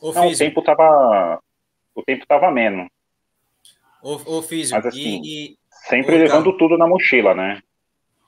Ô, 0.00 0.12
não, 0.12 0.28
o 0.28 0.36
tempo 0.36 0.62
tava. 0.62 1.42
O 1.94 2.02
tempo 2.02 2.24
tava 2.26 2.50
menos. 2.52 2.88
Ô, 4.04 4.36
ô 4.36 4.42
Físio, 4.42 4.76
Mas 4.76 4.84
assim, 4.84 5.22
e... 5.24 5.58
sempre 5.88 6.16
ô, 6.16 6.18
levando 6.18 6.46
cara... 6.46 6.58
tudo 6.58 6.78
na 6.78 6.86
mochila, 6.86 7.34
né? 7.34 7.62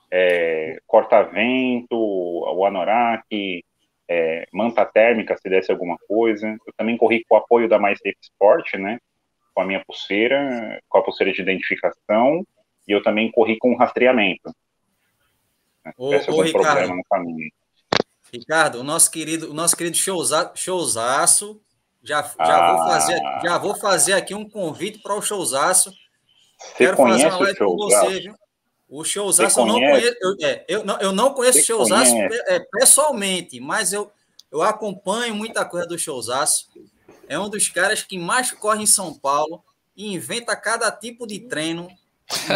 É, 0.09 0.79
corta-vento, 0.87 1.87
o 1.91 2.65
anorak, 2.65 3.63
é, 4.07 4.47
manta 4.53 4.85
térmica, 4.85 5.37
se 5.37 5.49
desse 5.49 5.71
alguma 5.71 5.97
coisa. 6.07 6.47
Eu 6.65 6.73
também 6.77 6.97
corri 6.97 7.23
com 7.25 7.35
o 7.35 7.37
apoio 7.37 7.67
da 7.67 7.77
Mais 7.77 7.99
Safe 7.99 8.17
Sport, 8.21 8.75
né? 8.75 8.99
Com 9.53 9.61
a 9.61 9.65
minha 9.65 9.83
pulseira, 9.85 10.81
com 10.87 10.97
a 10.97 11.03
pulseira 11.03 11.33
de 11.33 11.41
identificação, 11.41 12.45
e 12.87 12.91
eu 12.91 13.03
também 13.03 13.31
corri 13.31 13.57
com 13.57 13.75
rastreamento. 13.75 14.53
Ô, 15.97 16.13
Esse 16.13 16.29
ô, 16.29 16.41
Ricardo, 16.41 16.65
problema 16.65 16.95
no 16.95 17.03
caminho. 17.03 17.51
Ricardo, 18.31 18.79
o 18.79 18.83
nosso 18.83 19.09
querido, 19.11 19.51
o 19.51 19.53
nosso 19.53 19.75
querido 19.75 19.95
showza, 19.95 20.51
showzaço, 20.55 21.61
já, 22.03 22.21
já, 22.21 22.35
ah. 22.37 22.73
vou 22.73 22.87
fazer, 22.87 23.21
já 23.43 23.57
vou 23.57 23.75
fazer 23.75 24.13
aqui 24.13 24.33
um 24.33 24.49
convite 24.49 24.99
para 24.99 25.15
o 25.15 25.21
showzaço. 25.21 25.91
Você 26.57 26.73
Quero 26.77 26.97
fazer 26.97 27.27
uma 27.27 27.37
live 27.37 27.59
com 27.59 27.77
você, 27.77 28.19
viu? 28.19 28.35
O 28.89 29.03
Showzaço 29.03 29.59
eu 29.59 29.65
não 29.65 29.75
conheço. 29.75 30.17
Eu, 30.21 30.35
é, 30.41 30.65
eu, 30.67 30.85
não, 30.85 30.99
eu 30.99 31.11
não 31.11 31.33
conheço 31.33 31.59
o 31.59 31.63
Showzaço 31.63 32.15
é, 32.15 32.59
pessoalmente, 32.71 33.59
mas 33.59 33.91
eu, 33.91 34.09
eu 34.51 34.61
acompanho 34.61 35.35
muita 35.35 35.65
coisa 35.65 35.85
do 35.85 35.99
Showzaço. 35.99 36.69
É 37.27 37.37
um 37.37 37.49
dos 37.49 37.67
caras 37.67 38.01
que 38.01 38.17
mais 38.17 38.51
corre 38.51 38.83
em 38.83 38.87
São 38.87 39.13
Paulo 39.13 39.61
e 39.95 40.13
inventa 40.13 40.55
cada 40.55 40.89
tipo 40.89 41.27
de 41.27 41.39
treino. 41.39 41.89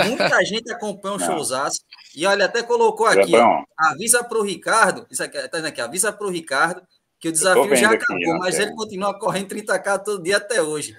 Muita 0.07 0.41
gente 0.45 0.71
acompanha 0.71 1.15
o 1.15 1.19
Showzaço. 1.19 1.81
E 2.15 2.25
olha, 2.25 2.45
até 2.45 2.63
colocou 2.63 3.05
aqui, 3.05 3.35
ó, 3.35 3.63
avisa 3.77 4.23
para 4.23 4.37
o 4.37 4.43
Ricardo, 4.43 5.05
isso 5.11 5.23
aqui, 5.23 5.47
tá 5.49 5.57
aqui, 5.59 5.81
avisa 5.81 6.11
para 6.13 6.27
o 6.27 6.31
Ricardo 6.31 6.81
que 7.21 7.29
o 7.29 7.31
desafio 7.31 7.75
já 7.75 7.91
acabou, 7.91 8.17
aqui, 8.17 8.39
mas 8.39 8.57
ele 8.57 8.73
continua 8.73 9.17
correndo 9.17 9.53
30k 9.53 10.03
todo 10.03 10.23
dia 10.23 10.37
até 10.37 10.59
hoje. 10.59 10.97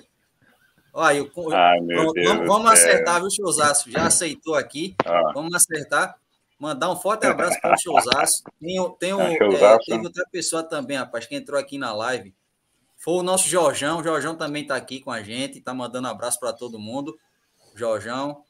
Olha, 0.92 1.16
eu, 1.16 1.30
Ai, 1.52 1.80
pronto, 1.80 2.22
vamos, 2.22 2.46
vamos 2.46 2.70
acertar, 2.70 3.20
viu, 3.20 3.30
Showzaço? 3.30 3.90
Já 3.90 4.06
aceitou 4.06 4.54
aqui. 4.54 4.94
Ah. 5.04 5.32
Vamos 5.34 5.54
acertar. 5.54 6.16
Mandar 6.58 6.90
um 6.90 6.96
forte 6.96 7.26
abraço 7.26 7.58
para 7.60 7.74
o 7.74 7.78
Showzaço. 7.80 8.44
Tem, 8.60 8.94
tem, 8.98 9.14
um, 9.14 9.20
é, 9.20 9.34
é, 9.34 9.78
teve 9.84 10.04
outra 10.04 10.24
pessoa 10.30 10.62
também, 10.62 10.96
rapaz, 10.96 11.26
que 11.26 11.34
entrou 11.34 11.58
aqui 11.58 11.78
na 11.78 11.92
live. 11.92 12.34
Foi 12.98 13.14
o 13.14 13.22
nosso 13.22 13.48
Jorjão. 13.48 13.98
O 13.98 14.04
Jorjão 14.04 14.36
também 14.36 14.62
está 14.62 14.76
aqui 14.76 15.00
com 15.00 15.10
a 15.10 15.22
gente, 15.22 15.58
está 15.58 15.74
mandando 15.74 16.06
abraço 16.08 16.38
para 16.38 16.52
todo 16.52 16.78
mundo. 16.78 17.18
Jorjão. 17.74 18.44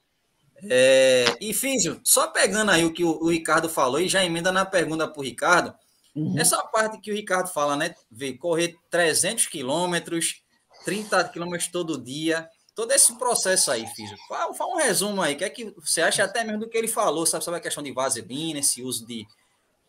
É, 0.65 1.25
e 1.41 1.55
Físio, 1.55 2.01
só 2.05 2.29
pegando 2.29 2.71
aí 2.71 2.85
o 2.85 2.93
que 2.93 3.03
o, 3.03 3.11
o, 3.11 3.31
Ricardo 3.31 3.69
falou 3.69 4.01
e 4.01 4.09
já 4.09 4.25
emenda 4.25 4.53
na 4.53 4.67
pergunta 4.67 5.09
para 5.09 5.19
o 5.19 5.25
Ricardo. 5.25 5.75
Uhum. 6.15 6.39
Essa 6.39 6.63
parte 6.65 7.01
que 7.01 7.11
o 7.11 7.15
Ricardo 7.15 7.49
fala, 7.49 7.77
né? 7.77 7.95
Ver 8.11 8.35
correr 8.35 8.77
300 8.91 9.47
quilômetros, 9.47 10.42
30 10.85 11.29
quilômetros 11.29 11.69
todo 11.69 12.01
dia. 12.01 12.49
Todo 12.75 12.93
esse 12.93 13.19
processo 13.19 13.71
aí, 13.71 13.87
Físio. 13.87 14.17
Fala, 14.29 14.55
fala, 14.55 14.75
um 14.75 14.79
resumo 14.79 15.21
aí. 15.21 15.35
O 15.35 15.39
que 15.39 15.45
é 15.45 15.51
que 15.51 15.75
você 15.79 16.01
acha 16.01 16.25
até 16.25 16.43
mesmo 16.43 16.61
do 16.61 16.69
que 16.69 16.79
ele 16.79 16.89
falou, 16.89 17.27
sabe, 17.27 17.45
sobre 17.45 17.59
a 17.59 17.63
questão 17.63 17.83
de 17.83 17.93
vaselina, 17.93 18.61
esse 18.61 18.83
uso 18.83 19.07
de. 19.07 19.27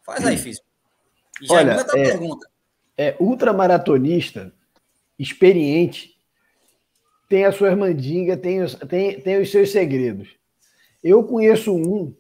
Faz 0.05 0.25
aí, 0.25 0.37
Físio. 0.37 0.63
E 1.41 1.47
já 1.47 1.55
Olha, 1.55 1.71
é, 1.71 1.83
pergunta. 1.85 2.47
É, 2.97 3.15
ultramaratonista, 3.19 4.53
experiente, 5.17 6.13
tem 7.29 7.45
a 7.45 7.51
sua 7.51 7.75
mandingas, 7.75 8.39
tem 8.39 8.61
os, 8.61 8.75
tem, 8.75 9.19
tem 9.21 9.41
os 9.41 9.49
seus 9.49 9.71
segredos. 9.71 10.29
Eu 11.01 11.23
conheço 11.23 11.73
um 11.73 12.13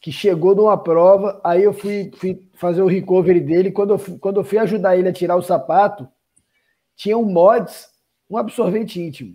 que 0.00 0.12
chegou 0.12 0.54
numa 0.54 0.76
prova, 0.76 1.40
aí 1.42 1.64
eu 1.64 1.72
fui, 1.72 2.10
fui 2.16 2.46
fazer 2.54 2.82
o 2.82 2.86
recovery 2.86 3.40
dele. 3.40 3.72
Quando 3.72 3.94
eu, 3.94 4.18
quando 4.18 4.40
eu 4.40 4.44
fui 4.44 4.58
ajudar 4.58 4.96
ele 4.96 5.08
a 5.08 5.12
tirar 5.12 5.36
o 5.36 5.42
sapato, 5.42 6.06
tinha 6.94 7.18
um 7.18 7.24
mods 7.24 7.88
um 8.30 8.36
absorvente 8.36 9.00
íntimo 9.00 9.34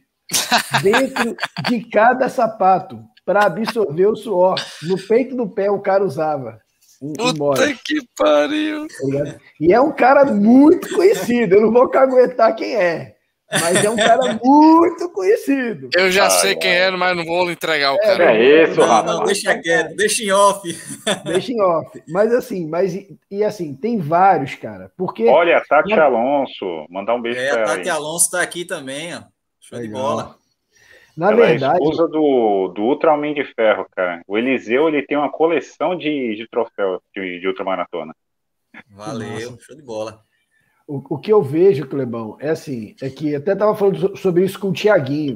dentro 0.83 1.35
de 1.67 1.81
cada 1.89 2.29
sapato 2.29 3.03
para 3.25 3.45
absorver 3.45 4.07
o 4.07 4.15
suor. 4.15 4.55
No 4.83 4.97
peito 4.97 5.35
do 5.35 5.47
pé 5.47 5.69
o 5.69 5.79
cara 5.79 6.03
usava. 6.03 6.59
Um, 7.01 7.13
Puta 7.13 7.73
que 7.85 7.99
pariu! 8.17 8.87
Tá 8.87 9.37
e 9.59 9.71
é 9.71 9.79
um 9.79 9.91
cara 9.91 10.25
muito 10.25 10.93
conhecido. 10.95 11.55
Eu 11.55 11.61
não 11.61 11.71
vou 11.71 11.87
caguetar 11.89 12.55
quem 12.55 12.75
é. 12.75 13.15
Mas 13.51 13.83
é 13.83 13.89
um 13.89 13.95
cara 13.95 14.39
muito 14.43 15.09
conhecido. 15.11 15.89
Eu 15.95 16.11
já 16.11 16.25
ai, 16.25 16.29
sei 16.29 16.55
quem 16.55 16.71
é, 16.71 16.91
mas 16.91 17.17
não 17.17 17.25
vou 17.25 17.49
entregar 17.49 17.93
o 17.93 17.95
é, 17.95 17.99
cara. 17.99 18.37
É 18.37 18.63
isso, 18.63 18.79
não, 18.79 19.03
não, 19.03 19.23
deixa 19.23 19.57
quieto, 19.59 19.95
deixa 19.95 20.23
em 20.23 20.31
off. 20.31 20.61
Deixa 21.25 21.51
em 21.51 21.61
off. 21.61 22.03
Mas 22.07 22.33
assim, 22.33 22.67
mas 22.67 22.93
e 23.29 23.43
assim, 23.43 23.75
tem 23.75 23.97
vários, 23.97 24.55
cara. 24.55 24.91
Porque 24.95 25.27
Olha, 25.27 25.63
Tati. 25.67 25.93
Alonso, 25.93 26.85
mandar 26.89 27.15
um 27.15 27.21
beijo 27.21 27.39
é, 27.39 27.49
para 27.49 27.59
ela. 27.61 27.67
Tati 27.67 27.89
aí. 27.89 27.89
Alonso 27.89 28.25
está 28.25 28.41
aqui 28.41 28.65
também, 28.65 29.15
ó. 29.15 29.23
Show 29.59 29.79
Legal. 29.79 29.87
de 29.87 30.01
bola. 30.01 30.35
Na 31.17 31.31
ela 31.31 31.35
verdade, 31.35 31.81
é 31.81 31.83
esposa 31.83 32.07
do, 32.07 32.69
do 32.69 32.81
Ultra 32.83 33.13
Homem 33.13 33.33
de 33.33 33.43
Ferro, 33.53 33.85
cara. 33.93 34.21
O 34.25 34.37
Eliseu, 34.37 34.87
ele 34.87 35.01
tem 35.01 35.17
uma 35.17 35.29
coleção 35.29 35.97
de, 35.97 36.35
de 36.35 36.47
troféus 36.47 37.01
de, 37.13 37.41
de 37.41 37.47
ultramaratona. 37.47 38.15
Valeu, 38.89 39.51
Nossa. 39.51 39.63
show 39.63 39.75
de 39.75 39.83
bola. 39.83 40.23
O, 40.89 41.03
o 41.07 41.17
que 41.19 41.31
eu 41.31 41.43
vejo, 41.43 41.85
Clebão, 41.85 42.35
é 42.39 42.49
assim, 42.49 42.95
é 42.99 43.11
que 43.11 43.35
até 43.35 43.53
estava 43.53 43.75
falando 43.75 44.17
sobre 44.17 44.43
isso 44.43 44.59
com 44.59 44.69
o 44.69 44.73
Tiaguinho, 44.73 45.35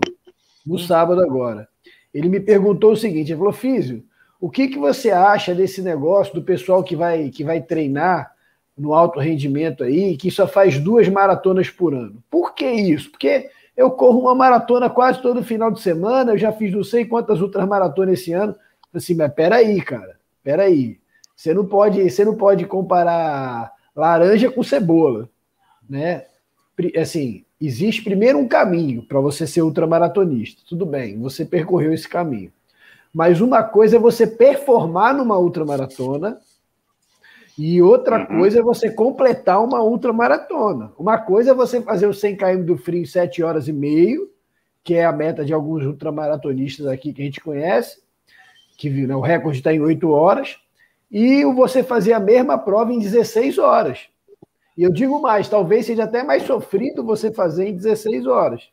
no 0.65 0.79
sábado 0.79 1.21
agora. 1.21 1.67
Ele 2.11 2.27
me 2.27 2.39
perguntou 2.39 2.93
o 2.93 2.97
seguinte, 2.97 3.31
ele 3.31 3.37
falou, 3.37 3.53
Físio, 3.53 4.03
o 4.41 4.49
que, 4.49 4.67
que 4.67 4.79
você 4.79 5.11
acha 5.11 5.53
desse 5.53 5.83
negócio 5.83 6.33
do 6.33 6.41
pessoal 6.41 6.83
que 6.83 6.95
vai, 6.95 7.29
que 7.29 7.43
vai 7.43 7.61
treinar 7.61 8.33
no 8.75 8.95
alto 8.95 9.19
rendimento 9.19 9.83
aí, 9.83 10.17
que 10.17 10.31
só 10.31 10.47
faz 10.47 10.79
duas 10.79 11.07
maratonas 11.07 11.69
por 11.69 11.93
ano? 11.93 12.23
Por 12.31 12.55
que 12.55 12.65
isso? 12.71 13.11
Porque 13.11 13.47
eu 13.77 13.91
corro 13.91 14.21
uma 14.21 14.33
maratona 14.33 14.89
quase 14.89 15.21
todo 15.21 15.43
final 15.43 15.69
de 15.69 15.81
semana, 15.81 16.31
eu 16.31 16.37
já 16.39 16.51
fiz 16.51 16.73
não 16.73 16.83
sei 16.83 17.05
quantas 17.05 17.43
outras 17.43 17.67
maratonas 17.67 18.19
esse 18.19 18.33
ano. 18.33 18.55
Assim, 18.91 19.13
mas 19.13 19.31
peraí, 19.31 19.79
cara, 19.83 20.17
peraí. 20.43 20.97
Você 21.35 21.53
não 21.53 21.67
pode, 21.67 22.09
você 22.09 22.25
não 22.25 22.35
pode 22.35 22.65
comparar 22.65 23.71
laranja 23.95 24.49
com 24.49 24.63
cebola, 24.63 25.29
né? 25.93 26.25
Assim, 26.99 27.45
existe 27.61 28.03
primeiro 28.03 28.39
um 28.39 28.47
caminho 28.47 29.03
para 29.03 29.19
você 29.19 29.45
ser 29.45 29.61
ultramaratonista. 29.61 30.63
Tudo 30.67 30.87
bem, 30.87 31.19
você 31.19 31.45
percorreu 31.45 31.93
esse 31.93 32.09
caminho. 32.09 32.51
Mas 33.13 33.39
uma 33.39 33.61
coisa 33.61 33.97
é 33.97 33.99
você 33.99 34.25
performar 34.25 35.15
numa 35.15 35.37
ultramaratona 35.37 36.39
e 37.55 37.79
outra 37.79 38.21
uhum. 38.21 38.39
coisa 38.39 38.59
é 38.59 38.63
você 38.63 38.89
completar 38.89 39.63
uma 39.63 39.83
ultramaratona. 39.83 40.91
Uma 40.97 41.19
coisa 41.19 41.51
é 41.51 41.53
você 41.53 41.79
fazer 41.79 42.07
o 42.07 42.13
100 42.13 42.37
km 42.37 42.63
do 42.63 42.75
frio 42.75 43.03
em 43.03 43.05
7 43.05 43.43
horas 43.43 43.67
e 43.67 43.71
meio, 43.71 44.31
que 44.83 44.95
é 44.95 45.05
a 45.05 45.11
meta 45.11 45.45
de 45.45 45.53
alguns 45.53 45.85
ultramaratonistas 45.85 46.87
aqui 46.87 47.13
que 47.13 47.21
a 47.21 47.25
gente 47.25 47.39
conhece, 47.39 48.01
que 48.75 48.89
né, 48.89 49.15
o 49.15 49.21
recorde 49.21 49.59
está 49.59 49.71
em 49.71 49.79
8 49.79 50.09
horas, 50.09 50.57
e 51.11 51.45
você 51.45 51.83
fazer 51.83 52.13
a 52.13 52.19
mesma 52.19 52.57
prova 52.57 52.91
em 52.91 52.97
16 52.97 53.59
horas. 53.59 54.11
E 54.77 54.83
eu 54.83 54.91
digo 54.91 55.21
mais, 55.21 55.47
talvez 55.47 55.85
seja 55.85 56.03
até 56.03 56.23
mais 56.23 56.43
sofrido 56.43 57.03
você 57.03 57.31
fazer 57.31 57.67
em 57.67 57.75
16 57.75 58.25
horas. 58.25 58.69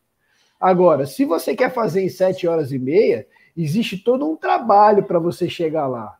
Agora, 0.58 1.06
se 1.06 1.24
você 1.24 1.54
quer 1.54 1.72
fazer 1.72 2.02
em 2.02 2.08
7 2.08 2.46
horas 2.46 2.72
e 2.72 2.78
meia, 2.78 3.26
existe 3.56 3.98
todo 3.98 4.30
um 4.30 4.36
trabalho 4.36 5.04
para 5.04 5.18
você 5.18 5.48
chegar 5.48 5.86
lá. 5.86 6.16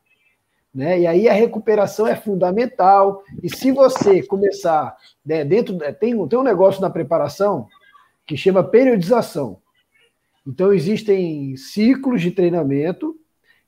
Né? 0.75 1.01
E 1.01 1.07
aí 1.07 1.29
a 1.29 1.33
recuperação 1.33 2.07
é 2.07 2.15
fundamental. 2.15 3.23
E 3.43 3.55
se 3.55 3.73
você 3.73 4.23
começar 4.23 4.97
né, 5.25 5.45
dentro 5.45 5.77
tem, 5.99 6.27
tem 6.29 6.39
um 6.39 6.43
negócio 6.43 6.81
na 6.81 6.91
preparação 6.91 7.67
que 8.27 8.37
chama 8.37 8.63
periodização. 8.63 9.59
Então 10.47 10.73
existem 10.73 11.57
ciclos 11.57 12.23
de 12.23 12.31
treinamento 12.31 13.17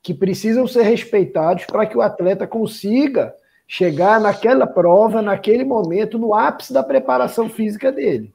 que 0.03 0.15
precisam 0.15 0.67
ser 0.67 0.83
respeitados 0.83 1.65
para 1.67 1.87
que 1.87 1.97
o 1.97 2.03
atleta 2.03 2.47
consiga 2.47 3.35
chegar 3.73 4.21
naquela 4.21 4.67
prova, 4.67 5.23
naquele 5.23 5.65
momento, 5.65 6.19
no 6.19 6.35
ápice 6.35 6.75
da 6.75 6.83
preparação 6.83 7.49
física 7.49 7.91
dele. 7.91 8.31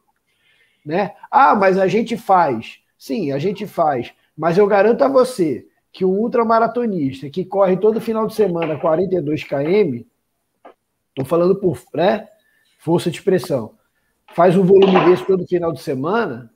Né? 0.84 1.14
Ah, 1.30 1.54
mas 1.54 1.78
a 1.78 1.88
gente 1.88 2.18
faz. 2.18 2.80
Sim, 2.98 3.32
a 3.32 3.38
gente 3.38 3.68
faz. 3.68 4.12
Mas 4.36 4.58
eu 4.58 4.66
garanto 4.66 5.04
a 5.04 5.08
você 5.08 5.68
que 5.92 6.04
um 6.04 6.10
ultramaratonista 6.10 7.30
que 7.30 7.46
corre 7.46 7.78
todo 7.78 8.02
final 8.02 8.26
de 8.26 8.34
semana 8.34 8.80
42 8.80 9.44
km, 9.44 10.02
estou 11.10 11.26
falando 11.26 11.56
por 11.56 11.80
né, 11.94 12.28
força 12.80 13.12
de 13.12 13.18
expressão, 13.18 13.76
faz 14.34 14.58
um 14.58 14.64
volume 14.64 15.06
desse 15.06 15.24
todo 15.24 15.46
final 15.46 15.72
de 15.72 15.84
semana, 15.84 16.52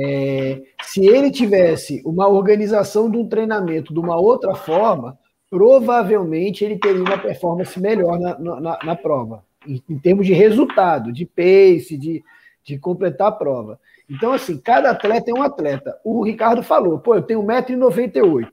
é, 0.00 0.62
se 0.82 1.06
ele 1.06 1.30
tivesse 1.30 2.00
uma 2.06 2.26
organização 2.26 3.10
de 3.10 3.18
um 3.18 3.28
treinamento 3.28 3.92
de 3.92 4.00
uma 4.00 4.16
outra 4.16 4.54
forma, 4.54 5.18
provavelmente 5.52 6.64
ele 6.64 6.78
teria 6.78 7.02
uma 7.02 7.18
performance 7.18 7.78
melhor 7.78 8.18
na, 8.18 8.38
na, 8.38 8.78
na 8.82 8.96
prova, 8.96 9.44
em, 9.66 9.82
em, 9.86 9.98
termos 9.98 10.26
de 10.26 10.32
resultado, 10.32 11.12
de 11.12 11.26
pace, 11.26 11.98
de, 11.98 12.24
de 12.64 12.78
completar 12.78 13.28
a 13.28 13.32
prova. 13.32 13.78
Então, 14.08 14.32
assim, 14.32 14.56
cada 14.56 14.90
atleta 14.92 15.30
é 15.30 15.34
um 15.34 15.42
atleta. 15.42 16.00
O 16.02 16.24
Ricardo 16.24 16.62
falou, 16.62 16.98
pô, 16.98 17.16
eu 17.16 17.20
tenho 17.20 17.42
1,98m. 17.42 18.48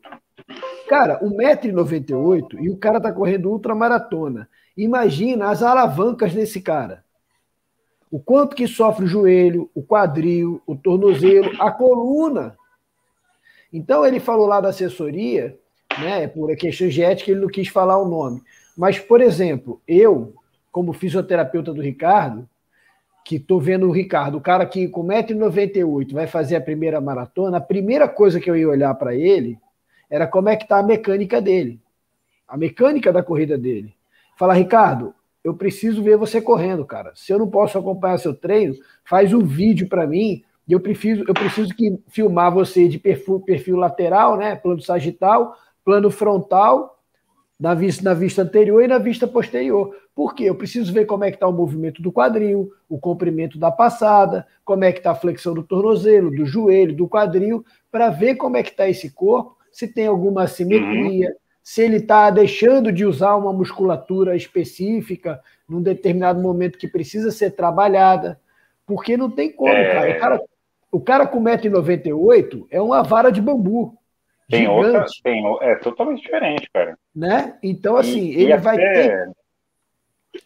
Cara, 0.90 1.22
1,98m 1.24 2.60
e 2.60 2.70
o 2.70 2.76
cara 2.76 3.00
tá 3.00 3.14
correndo 3.14 3.50
ultramaratona. 3.50 4.50
Imagina 4.76 5.52
as 5.52 5.64
alavancas 5.64 6.34
desse 6.34 6.60
cara. 6.60 7.06
O 8.12 8.20
quanto 8.20 8.58
que 8.58 8.68
sofre 8.68 9.06
o 9.06 9.08
joelho, 9.08 9.70
o 9.74 9.82
quadril, 9.82 10.62
o 10.68 10.76
tornozelo, 10.76 11.50
a 11.62 11.72
coluna. 11.72 12.58
Então, 13.72 14.06
ele 14.06 14.20
falou 14.20 14.48
lá 14.48 14.60
da 14.60 14.68
assessoria 14.68 15.58
né? 15.98 16.28
Por 16.28 16.56
questão 16.56 16.88
de 16.88 17.04
ética, 17.04 17.32
ele 17.32 17.42
não 17.42 17.48
quis 17.48 17.68
falar 17.68 17.98
o 17.98 18.08
nome. 18.08 18.42
Mas, 18.78 19.00
por 19.00 19.22
exemplo, 19.22 19.82
eu, 19.88 20.34
como 20.72 20.94
fisioterapeuta 20.94 21.74
do 21.74 21.82
Ricardo, 21.82 22.48
que 23.26 23.36
estou 23.36 23.60
vendo 23.60 23.88
o 23.88 23.92
Ricardo, 23.92 24.38
o 24.38 24.42
cara 24.42 24.66
que 24.66 24.88
com 24.88 25.06
1,98m 25.06 26.14
vai 26.14 26.28
fazer 26.28 26.56
a 26.56 26.62
primeira 26.62 27.00
maratona, 27.00 27.58
a 27.58 27.62
primeira 27.62 28.08
coisa 28.08 28.40
que 28.40 28.50
eu 28.50 28.56
ia 28.56 28.68
olhar 28.68 28.94
para 28.96 29.16
ele 29.16 29.60
era 30.10 30.26
como 30.26 30.50
é 30.50 30.56
que 30.56 30.64
está 30.64 30.80
a 30.80 30.84
mecânica 30.84 31.42
dele, 31.42 31.80
a 32.48 32.58
mecânica 32.58 33.14
da 33.14 33.22
corrida 33.22 33.58
dele. 33.58 33.94
Falar, 34.36 34.56
Ricardo, 34.56 35.14
eu 35.44 35.54
preciso 35.54 36.02
ver 36.02 36.18
você 36.18 36.42
correndo, 36.42 36.86
cara. 36.86 37.12
Se 37.16 37.32
eu 37.32 37.38
não 37.38 37.50
posso 37.50 37.78
acompanhar 37.78 38.18
seu 38.18 38.34
treino, 38.34 38.76
faz 39.06 39.34
um 39.34 39.46
vídeo 39.46 39.88
para 39.88 40.08
mim 40.08 40.44
e 40.68 40.74
eu 40.74 40.80
preciso, 40.80 41.24
eu 41.28 41.34
preciso 41.34 41.76
que 41.76 42.00
filmar 42.08 42.52
você 42.54 42.88
de 42.88 43.00
perfil, 43.00 43.40
perfil 43.40 43.76
lateral, 43.76 44.38
né, 44.38 44.56
plano 44.56 44.82
sagital, 44.82 45.56
plano 45.90 46.12
frontal, 46.12 47.00
na 47.60 47.74
vista, 47.74 48.04
na 48.04 48.14
vista 48.14 48.44
anterior 48.44 48.84
e 48.84 48.88
na 48.88 49.00
vista 49.00 49.28
posterior. 49.28 49.92
Por 50.14 50.36
quê? 50.36 50.44
Eu 50.44 50.54
preciso 50.54 50.94
ver 50.94 51.06
como 51.06 51.24
é 51.24 51.32
que 51.32 51.38
está 51.38 51.48
o 51.48 51.52
movimento 51.52 52.00
do 52.00 52.12
quadril, 52.12 52.72
o 52.88 53.00
comprimento 53.00 53.58
da 53.58 53.72
passada, 53.72 54.46
como 54.64 54.84
é 54.84 54.92
que 54.92 55.00
está 55.00 55.10
a 55.10 55.16
flexão 55.16 55.56
do 55.56 55.64
tornozelo, 55.64 56.30
do 56.30 56.46
joelho, 56.46 56.96
do 56.96 57.08
quadril, 57.08 57.66
para 57.92 58.12
ver 58.12 58.36
como 58.36 58.56
é 58.56 58.62
que 58.62 58.70
está 58.70 58.88
esse 58.88 59.10
corpo, 59.10 59.58
se 59.72 59.88
tem 59.88 60.06
alguma 60.06 60.44
assimetria, 60.44 61.30
uhum. 61.30 61.36
se 61.64 61.82
ele 61.82 61.98
está 61.98 62.30
deixando 62.30 62.92
de 62.92 63.04
usar 63.04 63.36
uma 63.36 63.52
musculatura 63.52 64.36
específica 64.36 65.42
num 65.68 65.82
determinado 65.82 66.40
momento 66.40 66.78
que 66.78 66.88
precisa 66.88 67.32
ser 67.32 67.56
trabalhada. 67.56 68.40
Porque 68.86 69.18
não 69.18 69.32
tem 69.32 69.52
como, 69.52 69.74
é... 69.74 69.92
cara. 69.92 70.12
O 70.12 70.20
cara, 70.20 70.42
o 70.92 71.02
cara 71.02 71.26
com 71.26 71.44
1,98m 71.44 72.68
é 72.70 72.80
uma 72.80 73.02
vara 73.02 73.32
de 73.32 73.42
bambu. 73.42 73.98
Tem 74.50 74.62
gigante. 74.62 74.88
outra, 74.88 75.06
tem, 75.24 75.58
é 75.62 75.76
totalmente 75.76 76.22
diferente, 76.24 76.70
cara. 76.74 76.98
Né? 77.16 77.58
Então, 77.62 77.98
assim, 77.98 78.20
e, 78.20 78.42
ele 78.42 78.54
e 78.54 78.58
vai 78.58 78.76
até, 78.76 78.94
ter. 78.94 79.32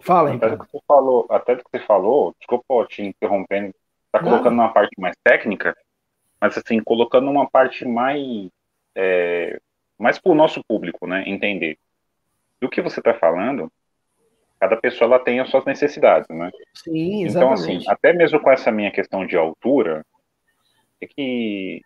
Fala, 0.01 0.29
até 0.29 0.35
Ricardo. 0.35 0.57
Do 0.57 0.65
que 0.65 0.71
você 0.71 0.83
falou, 0.85 1.25
até 1.29 1.55
do 1.55 1.63
que 1.63 1.69
você 1.71 1.85
falou, 1.85 2.35
desculpa 2.37 2.85
te 2.87 3.01
interrompendo, 3.01 3.73
tá 4.11 4.19
colocando 4.19 4.53
uma 4.53 4.73
parte 4.73 4.99
mais 4.99 5.15
técnica, 5.23 5.75
mas 6.39 6.57
assim, 6.57 6.83
colocando 6.83 7.29
uma 7.29 7.49
parte 7.49 7.85
mais. 7.85 8.49
É, 8.95 9.59
mais 9.97 10.19
para 10.19 10.31
o 10.31 10.35
nosso 10.35 10.61
público, 10.67 11.07
né? 11.07 11.23
Entender. 11.25 11.77
Do 12.59 12.69
que 12.69 12.81
você 12.81 12.99
está 12.99 13.13
falando, 13.13 13.71
cada 14.59 14.75
pessoa 14.75 15.07
ela 15.07 15.23
tem 15.23 15.39
as 15.39 15.49
suas 15.49 15.63
necessidades, 15.63 16.27
né? 16.29 16.51
Sim, 16.73 17.23
exatamente. 17.23 17.29
Então, 17.35 17.53
assim, 17.53 17.83
até 17.87 18.11
mesmo 18.11 18.39
com 18.41 18.51
essa 18.51 18.71
minha 18.71 18.91
questão 18.91 19.25
de 19.25 19.37
altura, 19.37 20.05
é 20.99 21.07
que 21.07 21.81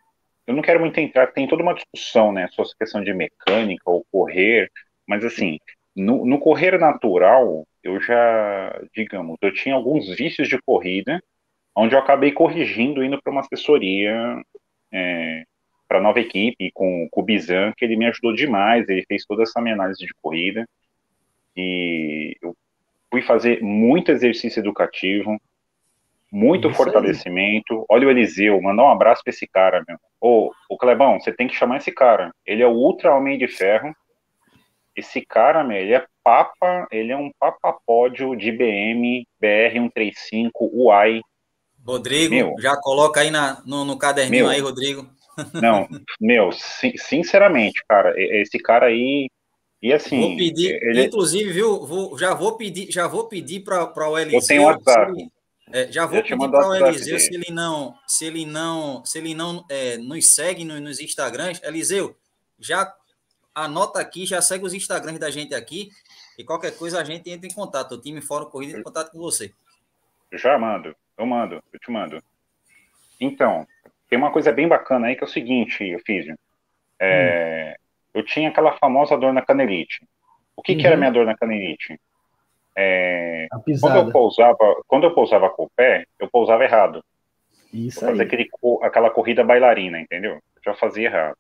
eu 0.48 0.56
não 0.56 0.62
quero 0.62 0.80
muito 0.80 0.98
entrar, 1.00 1.28
tem 1.28 1.48
toda 1.48 1.62
uma 1.62 1.74
discussão, 1.74 2.32
né, 2.32 2.48
sobre 2.48 2.70
essa 2.70 2.78
questão 2.80 3.04
de 3.04 3.14
mecânica 3.14 3.84
ou 3.86 4.06
correr, 4.10 4.72
mas 5.06 5.24
assim, 5.26 5.60
no, 5.96 6.26
no, 6.26 6.40
correr 6.40 6.80
natural, 6.80 7.68
eu 7.84 8.00
já, 8.02 8.82
digamos, 8.96 9.38
eu 9.42 9.54
tinha 9.54 9.76
alguns 9.76 10.08
vícios 10.16 10.48
de 10.48 10.58
corrida, 10.62 11.22
onde 11.76 11.96
eu 11.96 12.00
acabei 12.00 12.32
corrigindo 12.32 13.04
indo 13.04 13.22
para 13.22 13.32
uma 13.32 13.42
assessoria 13.42 14.42
é, 14.92 15.44
para 15.88 16.00
a 16.00 16.02
nova 16.02 16.20
equipe 16.20 16.72
com, 16.74 17.08
com 17.12 17.22
o 17.22 17.24
Bizan, 17.24 17.74
que 17.76 17.84
ele 17.84 17.98
me 17.98 18.06
ajudou 18.08 18.34
demais, 18.34 18.88
ele 18.88 19.04
fez 19.08 19.26
toda 19.26 19.44
essa 19.44 19.62
minha 19.62 19.76
análise 19.76 20.06
de 20.06 20.14
corrida, 20.22 20.66
e 21.56 22.36
eu 22.42 22.56
fui 23.12 23.22
fazer 23.22 23.62
muito 23.62 24.12
exercício 24.12 24.60
educativo, 24.60 25.38
muito 26.38 26.68
Isso 26.68 26.78
fortalecimento. 26.78 27.74
Aí. 27.74 27.86
Olha 27.90 28.08
o 28.08 28.12
Eliseu, 28.12 28.62
mandar 28.62 28.84
um 28.84 28.92
abraço 28.92 29.24
para 29.24 29.32
esse 29.32 29.48
cara, 29.48 29.84
meu. 29.88 29.98
Ô, 30.22 30.52
ô 30.70 30.78
Clebão, 30.78 31.20
você 31.20 31.32
tem 31.32 31.48
que 31.48 31.56
chamar 31.56 31.78
esse 31.78 31.92
cara. 31.92 32.32
Ele 32.46 32.62
é 32.62 32.68
o 32.68 32.74
Ultra 32.74 33.16
Homem 33.16 33.38
de 33.38 33.48
Ferro. 33.48 33.94
Esse 34.96 35.26
cara, 35.26 35.64
meu, 35.64 35.78
ele 35.78 35.94
é 35.94 36.06
papa, 36.24 36.88
ele 36.92 37.12
é 37.12 37.18
um 37.18 37.32
papapódio 37.40 38.36
de 38.36 38.52
BM, 38.52 39.26
BR-135, 39.42 40.52
UAI. 40.74 41.22
Rodrigo, 41.86 42.34
meu, 42.34 42.56
já 42.60 42.76
coloca 42.76 43.22
aí 43.22 43.32
na, 43.32 43.62
no, 43.66 43.86
no 43.86 43.98
caderninho 43.98 44.46
meu, 44.46 44.52
aí, 44.52 44.60
Rodrigo. 44.60 45.08
Não, 45.62 45.88
meu, 46.20 46.50
sinceramente, 46.52 47.82
cara, 47.88 48.14
esse 48.18 48.58
cara 48.58 48.88
aí 48.88 49.30
e 49.82 49.94
assim, 49.94 50.20
vou 50.20 50.36
pedir, 50.36 50.80
ele... 50.82 51.06
inclusive, 51.06 51.52
viu? 51.52 51.86
Vou, 51.86 52.18
já 52.18 52.34
vou 52.34 52.58
pedir, 52.58 52.92
já 52.92 53.08
vou 53.08 53.28
pedir 53.28 53.60
para 53.60 54.10
o 54.10 54.18
Eliseu. 54.18 54.40
Eu 54.40 54.48
tenho 54.48 54.64
WhatsApp. 54.64 55.30
É, 55.72 55.92
já 55.92 56.06
vou 56.06 56.22
pedir 56.22 56.38
para 56.38 56.68
o 56.68 56.76
Eliseu 56.76 57.20
se 57.20 57.34
ele 57.34 57.52
não, 57.52 57.98
se 58.08 58.26
ele 58.26 58.46
não, 58.46 59.04
se 59.06 59.18
ele 59.18 59.36
não 59.36 59.66
é, 59.70 59.98
nos 59.98 60.30
segue 60.30 60.64
nos, 60.64 60.80
nos 60.80 61.00
Instagrams. 61.00 61.62
Eliseu, 61.64 62.16
já 62.60 62.94
anota 63.54 64.00
aqui, 64.00 64.26
já 64.26 64.42
segue 64.42 64.66
os 64.66 64.74
Instagrams 64.74 65.20
da 65.20 65.30
gente 65.30 65.54
aqui 65.54 65.90
e 66.38 66.44
qualquer 66.44 66.78
coisa 66.78 67.02
a 67.02 67.04
gente 67.04 67.30
entra 67.30 67.48
em 67.48 67.54
contato. 67.54 67.94
O 67.94 68.02
time 68.02 68.22
Fórum 68.22 68.46
Corrida 68.46 68.72
entra 68.72 68.82
em 68.82 68.84
contato 68.84 69.12
com 69.12 69.20
você. 69.20 69.52
Já 70.32 70.58
mando, 70.58 70.96
eu 71.18 71.26
mando, 71.26 71.62
eu 71.74 71.80
te 71.80 71.92
mando. 71.92 72.22
Então, 73.20 73.68
tem 74.10 74.18
uma 74.18 74.32
coisa 74.32 74.52
bem 74.52 74.68
bacana 74.68 75.08
aí 75.08 75.16
que 75.16 75.24
é 75.24 75.28
o 75.28 75.30
seguinte, 75.30 75.98
Físio. 76.06 76.38
É, 77.00 77.76
hum. 77.78 77.88
Eu 78.14 78.24
tinha 78.24 78.50
aquela 78.50 78.78
famosa 78.78 79.18
dor 79.18 79.34
na 79.34 79.44
canelite. 79.44 80.08
O 80.56 80.62
que, 80.62 80.72
uhum. 80.72 80.80
que 80.80 80.86
era 80.88 80.96
uhum. 80.96 81.00
minha 81.00 81.12
dor 81.12 81.26
na 81.26 81.38
canelite? 81.38 82.00
É, 82.78 83.48
quando, 83.82 83.96
eu 83.96 84.12
pousava, 84.12 84.84
quando 84.88 85.04
eu 85.06 85.14
pousava 85.14 85.50
com 85.50 85.64
o 85.64 85.70
pé, 85.76 86.06
eu 86.20 86.30
pousava 86.30 86.64
errado. 86.64 87.04
Isso 87.74 88.06
aí. 88.06 88.22
Aquele, 88.22 88.48
aquela 88.84 89.10
corrida 89.10 89.44
bailarina, 89.44 90.00
entendeu? 90.00 90.34
Eu 90.34 90.62
já 90.64 90.74
fazia 90.76 91.08
errado. 91.08 91.38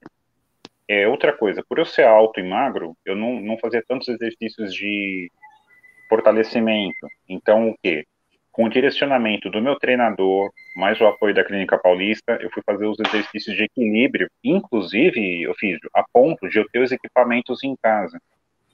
É, 0.88 1.08
outra 1.08 1.32
coisa, 1.34 1.64
por 1.68 1.78
eu 1.78 1.86
ser 1.86 2.06
alto 2.06 2.40
e 2.40 2.44
magro, 2.44 2.96
eu 3.06 3.16
não, 3.16 3.40
não 3.40 3.58
fazia 3.58 3.84
tantos 3.88 4.08
exercícios 4.08 4.74
de, 4.74 5.30
fortalecimento. 6.08 7.08
Então, 7.28 7.70
o 7.70 7.76
quê? 7.82 8.06
Com 8.52 8.66
o 8.66 8.70
direcionamento 8.70 9.50
do 9.52 9.62
meu 9.62 9.78
treinador, 9.78 10.50
mais 10.76 11.00
o 11.00 11.06
apoio 11.06 11.36
da 11.36 11.44
Clínica 11.44 11.78
Paulista, 11.78 12.40
eu 12.42 12.50
fui 12.52 12.64
fazer 12.66 12.86
os 12.86 12.98
exercícios 13.00 13.56
de 13.56 13.64
equilíbrio, 13.64 14.30
inclusive, 14.44 15.44
eu 15.44 15.54
fiz 15.56 15.78
a 15.94 16.04
ponto 16.12 16.50
de 16.50 16.58
eu 16.58 16.68
ter 16.70 16.80
os 16.80 16.92
equipamentos 16.92 17.64
em 17.64 17.76
casa. 17.82 18.20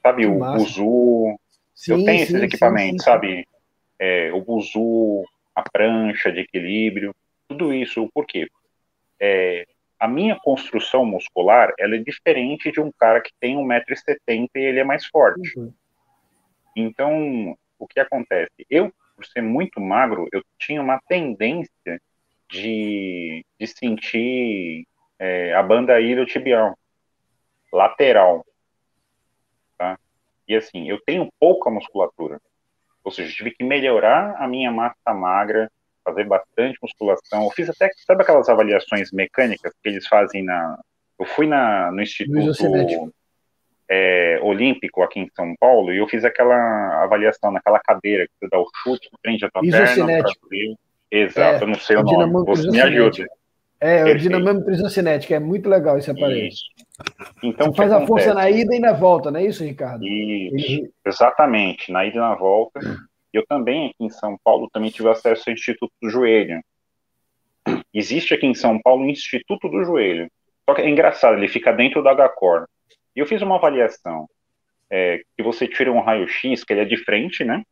Sabe, 0.01 0.21
que 0.23 0.27
o 0.27 0.39
buzu, 0.39 1.37
eu 1.87 2.03
tenho 2.03 2.17
sim, 2.17 2.23
esses 2.23 2.41
equipamentos, 2.41 2.91
sim, 2.91 2.97
sim. 2.99 3.03
sabe? 3.03 3.47
É, 3.99 4.31
o 4.33 4.41
buzu, 4.41 5.23
a 5.55 5.63
prancha 5.69 6.31
de 6.31 6.41
equilíbrio, 6.41 7.15
tudo 7.47 7.73
isso. 7.73 8.09
Por 8.13 8.25
quê? 8.25 8.47
É, 9.19 9.65
a 9.99 10.07
minha 10.07 10.37
construção 10.43 11.05
muscular 11.05 11.73
ela 11.79 11.95
é 11.95 11.99
diferente 11.99 12.71
de 12.71 12.81
um 12.81 12.91
cara 12.91 13.21
que 13.21 13.31
tem 13.39 13.55
1,70m 13.55 14.49
e 14.55 14.59
ele 14.59 14.79
é 14.79 14.83
mais 14.83 15.05
forte. 15.05 15.57
Uhum. 15.57 15.73
Então, 16.75 17.57
o 17.79 17.87
que 17.87 17.99
acontece? 17.99 18.65
Eu, 18.69 18.91
por 19.15 19.25
ser 19.25 19.41
muito 19.41 19.79
magro, 19.79 20.27
eu 20.31 20.43
tinha 20.59 20.81
uma 20.81 20.99
tendência 21.07 22.01
de, 22.49 23.45
de 23.59 23.67
sentir 23.67 24.85
é, 25.19 25.53
a 25.53 25.63
banda 25.63 25.99
iliotibial, 25.99 26.77
lateral. 27.71 28.45
E 30.53 30.55
assim, 30.55 30.87
eu 30.87 30.99
tenho 31.05 31.27
pouca 31.39 31.69
musculatura. 31.71 32.39
Ou 33.03 33.11
seja, 33.11 33.29
eu 33.29 33.35
tive 33.35 33.51
que 33.51 33.63
melhorar 33.63 34.35
a 34.37 34.47
minha 34.47 34.71
massa 34.71 35.13
magra, 35.13 35.69
fazer 36.03 36.25
bastante 36.25 36.77
musculação. 36.81 37.43
Eu 37.43 37.49
fiz 37.49 37.69
até, 37.69 37.89
sabe 38.05 38.21
aquelas 38.21 38.47
avaliações 38.47 39.11
mecânicas 39.11 39.73
que 39.81 39.89
eles 39.89 40.07
fazem 40.07 40.43
na. 40.43 40.79
Eu 41.19 41.25
fui 41.25 41.47
na, 41.47 41.91
no 41.91 42.01
Instituto 42.01 43.13
é, 43.89 44.39
Olímpico 44.41 45.01
aqui 45.01 45.19
em 45.19 45.29
São 45.35 45.53
Paulo 45.59 45.91
e 45.91 45.97
eu 45.97 46.07
fiz 46.07 46.23
aquela 46.23 47.03
avaliação 47.03 47.51
naquela 47.51 47.79
cadeira 47.79 48.25
que 48.25 48.33
você 48.39 48.47
dá 48.49 48.59
o 48.59 48.67
chute, 48.83 49.09
prende 49.21 49.45
a 49.45 49.49
tua 49.49 49.61
perna. 49.61 50.23
Exato, 51.11 51.59
é, 51.59 51.63
eu 51.63 51.67
não 51.67 51.75
sei 51.75 51.95
o, 51.95 52.01
o 52.01 52.03
nome. 52.03 52.45
Você 52.45 52.69
me 52.69 52.81
ajuda. 52.81 53.27
É, 53.79 54.05
o 54.05 54.17
dinamômetro 54.17 54.89
cinética, 54.89 55.35
é 55.35 55.39
muito 55.39 55.67
legal 55.67 55.97
esse 55.97 56.09
aparelho. 56.09 56.47
Isso. 56.47 56.63
Então, 57.41 57.67
Você 57.67 57.77
faz 57.77 57.91
acontece? 57.91 58.03
a 58.03 58.07
força 58.07 58.33
na 58.33 58.49
ida 58.49 58.75
e 58.75 58.79
na 58.79 58.93
volta, 58.93 59.31
não 59.31 59.39
é 59.39 59.45
isso, 59.45 59.63
Ricardo? 59.63 60.05
Isso, 60.05 60.55
Ele... 60.55 60.91
exatamente, 61.05 61.91
na 61.91 62.05
ida 62.05 62.17
e 62.17 62.19
na 62.19 62.35
volta. 62.35 62.79
Eu 63.31 63.45
também, 63.47 63.87
aqui 63.87 64.05
em 64.05 64.09
São 64.09 64.37
Paulo, 64.43 64.69
também 64.71 64.91
tive 64.91 65.09
acesso 65.09 65.49
ao 65.49 65.53
Instituto 65.53 65.91
do 66.01 66.09
Joelho. 66.09 66.61
Existe 67.93 68.33
aqui 68.33 68.45
em 68.45 68.53
São 68.53 68.79
Paulo 68.79 69.03
o 69.03 69.09
Instituto 69.09 69.67
do 69.69 69.83
Joelho. 69.83 70.29
Só 70.69 70.75
que 70.75 70.81
é 70.81 70.89
engraçado, 70.89 71.37
ele 71.37 71.47
fica 71.47 71.73
dentro 71.73 72.03
da 72.03 72.13
HCOR. 72.13 72.67
E 73.15 73.19
eu 73.19 73.25
fiz 73.25 73.41
uma 73.41 73.55
avaliação 73.55 74.27
é, 74.89 75.21
que 75.35 75.43
você 75.43 75.67
tira 75.67 75.91
um 75.91 76.01
raio-x, 76.01 76.63
que 76.63 76.73
ele 76.73 76.81
é 76.81 76.85
de 76.85 76.97
frente, 76.97 77.43
né? 77.43 77.63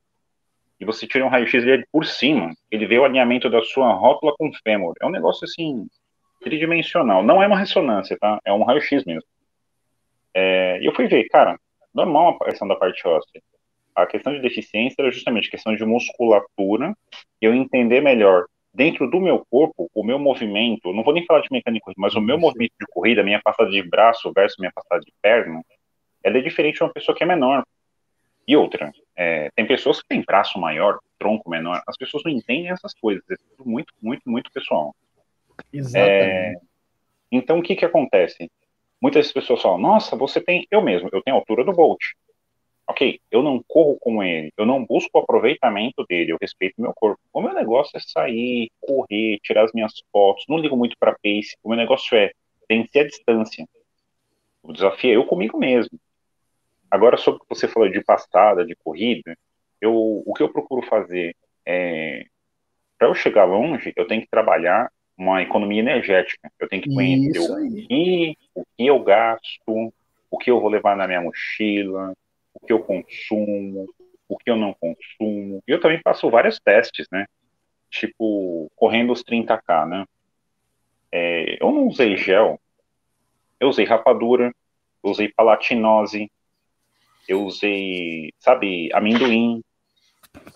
E 0.80 0.86
você 0.86 1.06
tira 1.06 1.24
um 1.24 1.30
raio-x, 1.30 1.64
ele 1.64 1.84
é 1.84 1.86
por 1.92 2.06
cima. 2.06 2.52
Ele 2.72 2.88
vê 2.88 2.98
o 2.98 3.06
alinhamento 3.06 3.48
da 3.50 3.62
sua 3.62 3.94
rótula 3.94 4.34
com 4.38 4.50
o 4.50 4.54
fêmur. 4.64 4.96
É 5.00 5.06
um 5.06 5.12
negócio, 5.12 5.46
assim, 5.46 5.88
tridimensional. 6.42 7.24
Não 7.24 7.42
é 7.42 7.48
uma 7.48 7.58
ressonância, 7.58 8.18
tá? 8.20 8.40
É 8.46 8.52
um 8.52 8.64
raio-x 8.64 9.06
mesmo. 9.06 9.28
É, 10.34 10.80
eu 10.82 10.94
fui 10.94 11.08
ver, 11.08 11.28
cara, 11.30 11.60
normal 11.94 12.38
a 12.42 12.46
questão 12.46 12.68
da 12.68 12.76
parte 12.76 13.08
óssea. 13.08 13.42
A 13.96 14.06
questão 14.06 14.34
de 14.34 14.42
deficiência 14.42 14.96
era 15.00 15.12
justamente 15.12 15.50
questão 15.50 15.76
de 15.76 15.86
musculatura, 15.86 16.96
eu 17.42 17.54
entender 17.54 18.02
melhor 18.02 18.46
dentro 18.74 19.10
do 19.10 19.20
meu 19.20 19.46
corpo, 19.50 19.90
o 19.94 20.04
meu 20.04 20.18
movimento, 20.18 20.94
não 20.94 21.04
vou 21.04 21.14
nem 21.14 21.26
falar 21.26 21.42
de 21.42 21.50
mecânico, 21.52 21.92
mas 21.98 22.16
o 22.16 22.22
meu 22.22 22.40
movimento 22.40 22.72
de 22.80 22.86
corrida, 22.88 23.22
a 23.22 23.24
minha 23.24 23.42
passada 23.42 23.70
de 23.70 23.84
braço 23.84 24.32
versus 24.34 24.58
minha 24.60 24.72
passada 24.74 25.02
de 25.02 25.12
perna, 25.22 25.62
ela 26.24 26.38
é 26.38 26.42
diferente 26.42 26.76
de 26.76 26.84
uma 26.84 26.94
pessoa 26.94 27.16
que 27.16 27.24
é 27.24 27.28
menor. 27.28 27.64
E 28.48 28.56
outra, 28.56 28.92
é, 29.16 29.50
tem 29.56 29.68
pessoas 29.68 30.02
que 30.02 30.08
têm 30.08 30.24
braço 30.24 30.60
maior, 30.60 31.00
tronco 31.20 31.50
menor, 31.50 31.82
as 31.86 31.98
pessoas 31.98 32.24
não 32.24 32.32
entendem 32.32 32.70
essas 32.70 32.94
coisas, 32.94 33.24
é 33.30 33.36
muito, 33.64 33.94
muito, 34.02 34.22
muito 34.26 34.50
pessoal. 34.52 34.96
Exatamente. 35.72 36.22
É, 36.22 36.54
então, 37.32 37.60
o 37.60 37.64
que 37.64 37.76
que 37.76 37.86
acontece? 37.86 38.50
Muitas 39.02 39.32
pessoas 39.32 39.62
falam, 39.62 39.80
nossa, 39.80 40.16
você 40.16 40.40
tem, 40.42 40.68
eu 40.70 40.82
mesmo, 40.82 41.10
eu 41.12 41.22
tenho 41.24 41.36
a 41.36 41.40
altura 41.40 41.64
do 41.64 41.74
Bolt. 41.74 42.02
Ok, 42.88 43.20
eu 43.32 43.42
não 43.42 43.64
corro 43.68 43.98
como 44.00 44.22
ele, 44.22 44.52
eu 44.58 44.66
não 44.66 44.84
busco 44.84 45.10
o 45.14 45.22
aproveitamento 45.22 46.06
dele, 46.08 46.34
eu 46.34 46.38
respeito 46.42 46.82
meu 46.82 46.94
corpo. 46.94 47.22
O 47.32 47.42
meu 47.42 47.54
negócio 47.54 47.96
é 47.96 48.00
sair, 48.02 48.70
correr, 48.82 49.40
tirar 49.42 49.64
as 49.64 49.72
minhas 49.72 49.94
fotos, 50.12 50.44
não 50.50 50.58
ligo 50.58 50.76
muito 50.76 50.98
para 51.00 51.14
pace, 51.14 51.56
o 51.64 51.70
meu 51.70 51.78
negócio 51.78 52.18
é 52.18 52.32
vencer 52.70 53.06
a 53.06 53.08
distância. 53.08 53.66
O 54.62 54.74
desafio 54.74 55.12
é 55.12 55.16
eu 55.16 55.26
comigo 55.26 55.58
mesmo. 55.58 55.98
Agora, 56.90 57.16
sobre 57.16 57.38
o 57.38 57.44
que 57.44 57.56
você 57.56 57.68
falou 57.68 57.90
de 57.90 58.04
passada, 58.04 58.66
de 58.66 58.76
corrida, 58.76 59.38
eu, 59.80 59.94
o 60.26 60.34
que 60.34 60.44
eu 60.44 60.52
procuro 60.52 60.86
fazer 60.86 61.36
é, 61.66 62.26
para 62.98 63.08
eu 63.08 63.16
chegar 63.16 63.46
longe, 63.46 63.94
eu 63.96 64.06
tenho 64.06 64.22
que 64.22 64.30
trabalhar 64.30 64.92
uma 65.22 65.42
economia 65.42 65.80
energética. 65.80 66.52
Eu 66.60 66.68
tenho 66.68 66.82
que 66.82 66.94
conhecer 66.94 67.40
o 67.40 67.88
que, 67.88 68.38
o 68.56 68.66
que 68.66 68.86
eu 68.88 69.00
gasto, 69.04 69.94
o 70.30 70.38
que 70.38 70.50
eu 70.50 70.60
vou 70.60 70.70
levar 70.70 70.96
na 70.98 71.08
minha 71.08 71.22
mochila, 71.22 72.14
o 72.54 72.66
que 72.66 72.74
eu 72.74 72.80
consumo, 72.80 73.88
o 74.28 74.38
que 74.38 74.50
eu 74.50 74.56
não 74.56 74.74
consumo. 74.74 75.62
E 75.68 75.72
eu 75.72 75.80
também 75.80 76.02
faço 76.04 76.30
vários 76.30 76.60
testes, 76.60 77.08
né? 77.12 77.26
Tipo, 77.90 78.72
correndo 78.76 79.14
os 79.14 79.24
30k, 79.24 79.88
né? 79.88 80.06
É, 81.12 81.58
eu 81.62 81.72
não 81.72 81.88
usei 81.88 82.18
gel, 82.18 82.60
eu 83.60 83.68
usei 83.68 83.86
rapadura, 83.86 84.54
eu 85.04 85.12
usei 85.12 85.28
palatinose, 85.28 86.32
eu 87.28 87.44
usei, 87.44 88.32
sabe, 88.40 88.90
amendoim, 88.94 89.62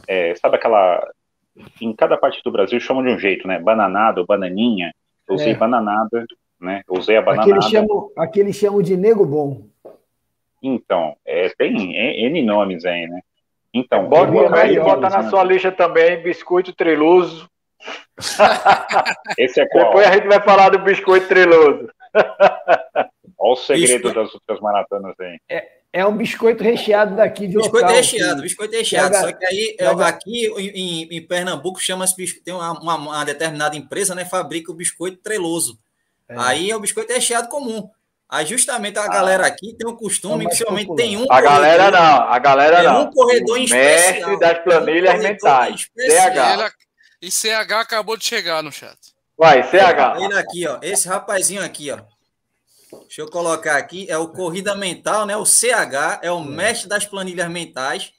é, 0.08 0.34
sabe 0.36 0.56
aquela 0.56 1.06
em 1.82 1.94
cada 1.94 2.18
parte 2.18 2.42
do 2.44 2.52
Brasil 2.52 2.80
chamam 2.80 3.04
de 3.04 3.10
um 3.10 3.20
jeito, 3.20 3.48
né? 3.48 3.60
Bananada 3.60 4.20
ou 4.20 4.28
bananinha. 4.28 4.94
Eu 5.28 5.36
usei 5.36 5.54
é. 5.54 5.56
bananada, 5.56 6.26
né? 6.60 6.82
Eu 6.88 6.96
usei 6.96 7.18
a 7.18 7.22
bananada. 7.22 7.56
Aquele 7.56 7.72
chamam, 7.72 8.10
aquele 8.18 8.54
chamam 8.54 8.82
de 8.82 8.98
nego 8.98 9.26
bom. 9.26 9.68
Então, 10.62 11.16
é, 11.26 11.50
tem 11.58 11.96
N 12.26 12.42
nomes 12.44 12.86
aí, 12.86 13.08
né? 13.08 13.22
Então, 13.74 14.08
bota, 14.08 14.58
aí, 14.58 14.80
bota 14.80 15.10
na 15.10 15.30
sua 15.30 15.44
lista 15.44 15.72
também 15.72 16.24
biscoito 16.24 16.74
treloso. 16.74 17.50
Esse 19.38 19.62
é 19.62 19.68
qual? 19.68 19.88
Depois 19.88 20.08
a 20.08 20.14
gente 20.14 20.28
vai 20.28 20.42
falar 20.42 20.70
do 20.70 20.80
biscoito 20.80 21.28
treloso. 21.28 21.90
Olha 23.38 23.52
o 23.52 23.56
segredo 23.58 24.14
das 24.14 24.34
outras 24.34 24.60
maratonas 24.62 25.14
aí. 25.20 25.38
É, 25.50 25.68
é 25.96 26.06
um 26.06 26.18
biscoito 26.18 26.62
recheado 26.62 27.16
daqui 27.16 27.48
de 27.48 27.56
Biscoito 27.56 27.78
local, 27.78 27.96
recheado, 27.96 28.42
biscoito 28.42 28.76
recheado. 28.76 29.16
Só 29.16 29.32
que 29.32 29.46
aí, 29.46 29.78
é, 29.80 29.88
aqui 29.88 30.46
em, 30.58 31.08
em 31.10 31.26
Pernambuco, 31.26 31.80
chama-se 31.80 32.42
tem 32.42 32.54
uma, 32.54 32.74
uma, 32.74 32.96
uma, 32.96 33.24
determinada 33.24 33.78
empresa, 33.78 34.14
né? 34.14 34.26
Fabrica 34.26 34.70
o 34.70 34.76
biscoito 34.76 35.20
treloso. 35.24 35.80
É. 36.28 36.36
Aí 36.38 36.70
é 36.70 36.76
o 36.76 36.82
biscoito 36.82 37.14
recheado 37.14 37.48
comum. 37.48 37.90
Aí 38.28 38.46
justamente 38.46 39.00
a 39.00 39.06
ah, 39.06 39.08
galera 39.08 39.48
aqui 39.48 39.74
tem 39.74 39.90
um 39.90 39.96
costume, 39.96 40.44
é 40.44 40.48
principalmente 40.50 40.94
tem 40.96 41.16
um. 41.16 41.32
A 41.32 41.40
galera 41.40 41.90
não, 41.90 42.30
a 42.30 42.40
galera 42.40 42.84
não. 42.84 43.04
um 43.04 43.12
corredor 43.12 43.58
em 43.58 43.64
especial. 43.64 44.32
Mestre 44.32 44.40
das 44.40 44.64
planilhas 44.66 45.16
um 45.16 45.24
mentais. 45.24 45.88
CH. 45.96 46.74
E 47.22 47.32
CH 47.32 47.72
acabou 47.80 48.18
de 48.18 48.26
chegar 48.26 48.62
no 48.62 48.72
chat. 48.72 48.98
Vai, 49.38 49.64
CH. 49.64 50.22
Ele 50.22 50.38
aqui, 50.38 50.68
ó. 50.68 50.78
Esse 50.82 51.08
rapazinho 51.08 51.64
aqui, 51.64 51.90
ó. 51.90 52.00
Deixa 53.06 53.22
eu 53.22 53.30
colocar 53.30 53.78
aqui, 53.78 54.10
é 54.10 54.18
o 54.18 54.28
Corrida 54.28 54.76
Mental, 54.76 55.26
né? 55.26 55.38
O 55.38 55.46
CH, 55.46 56.20
é 56.22 56.32
o 56.32 56.44
mestre 56.44 56.90
das 56.90 57.06
planilhas 57.06 57.50
mentais. 57.50 58.14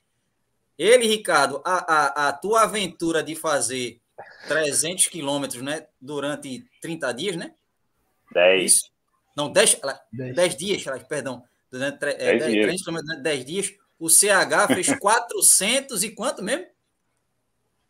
Ele, 0.79 1.07
Ricardo, 1.07 1.61
a, 1.65 1.95
a, 1.95 2.29
a 2.29 2.33
tua 2.33 2.63
aventura 2.63 3.23
de 3.23 3.35
fazer 3.35 4.01
300 4.49 5.09
quilômetros, 5.09 5.63
né? 5.63 5.87
Durante 6.01 6.65
30 6.81 7.13
dias, 7.13 7.37
né? 7.37 7.53
10. 8.33 8.65
Isso? 8.65 8.91
Não, 9.37 9.51
10, 9.51 9.81
10. 10.13 10.35
10 10.35 10.57
dias, 10.57 10.85
perdão. 11.09 11.43
Durante 11.71 11.99
10, 11.99 12.17
10, 12.17 12.39
10 12.41 12.53
dias. 12.53 12.83
durante 12.83 13.23
10 13.23 13.45
dias. 13.45 13.75
O 13.99 14.09
CH 14.09 14.75
fez 14.75 14.89
400 14.99 16.03
e 16.03 16.11
quanto 16.11 16.43
mesmo? 16.43 16.67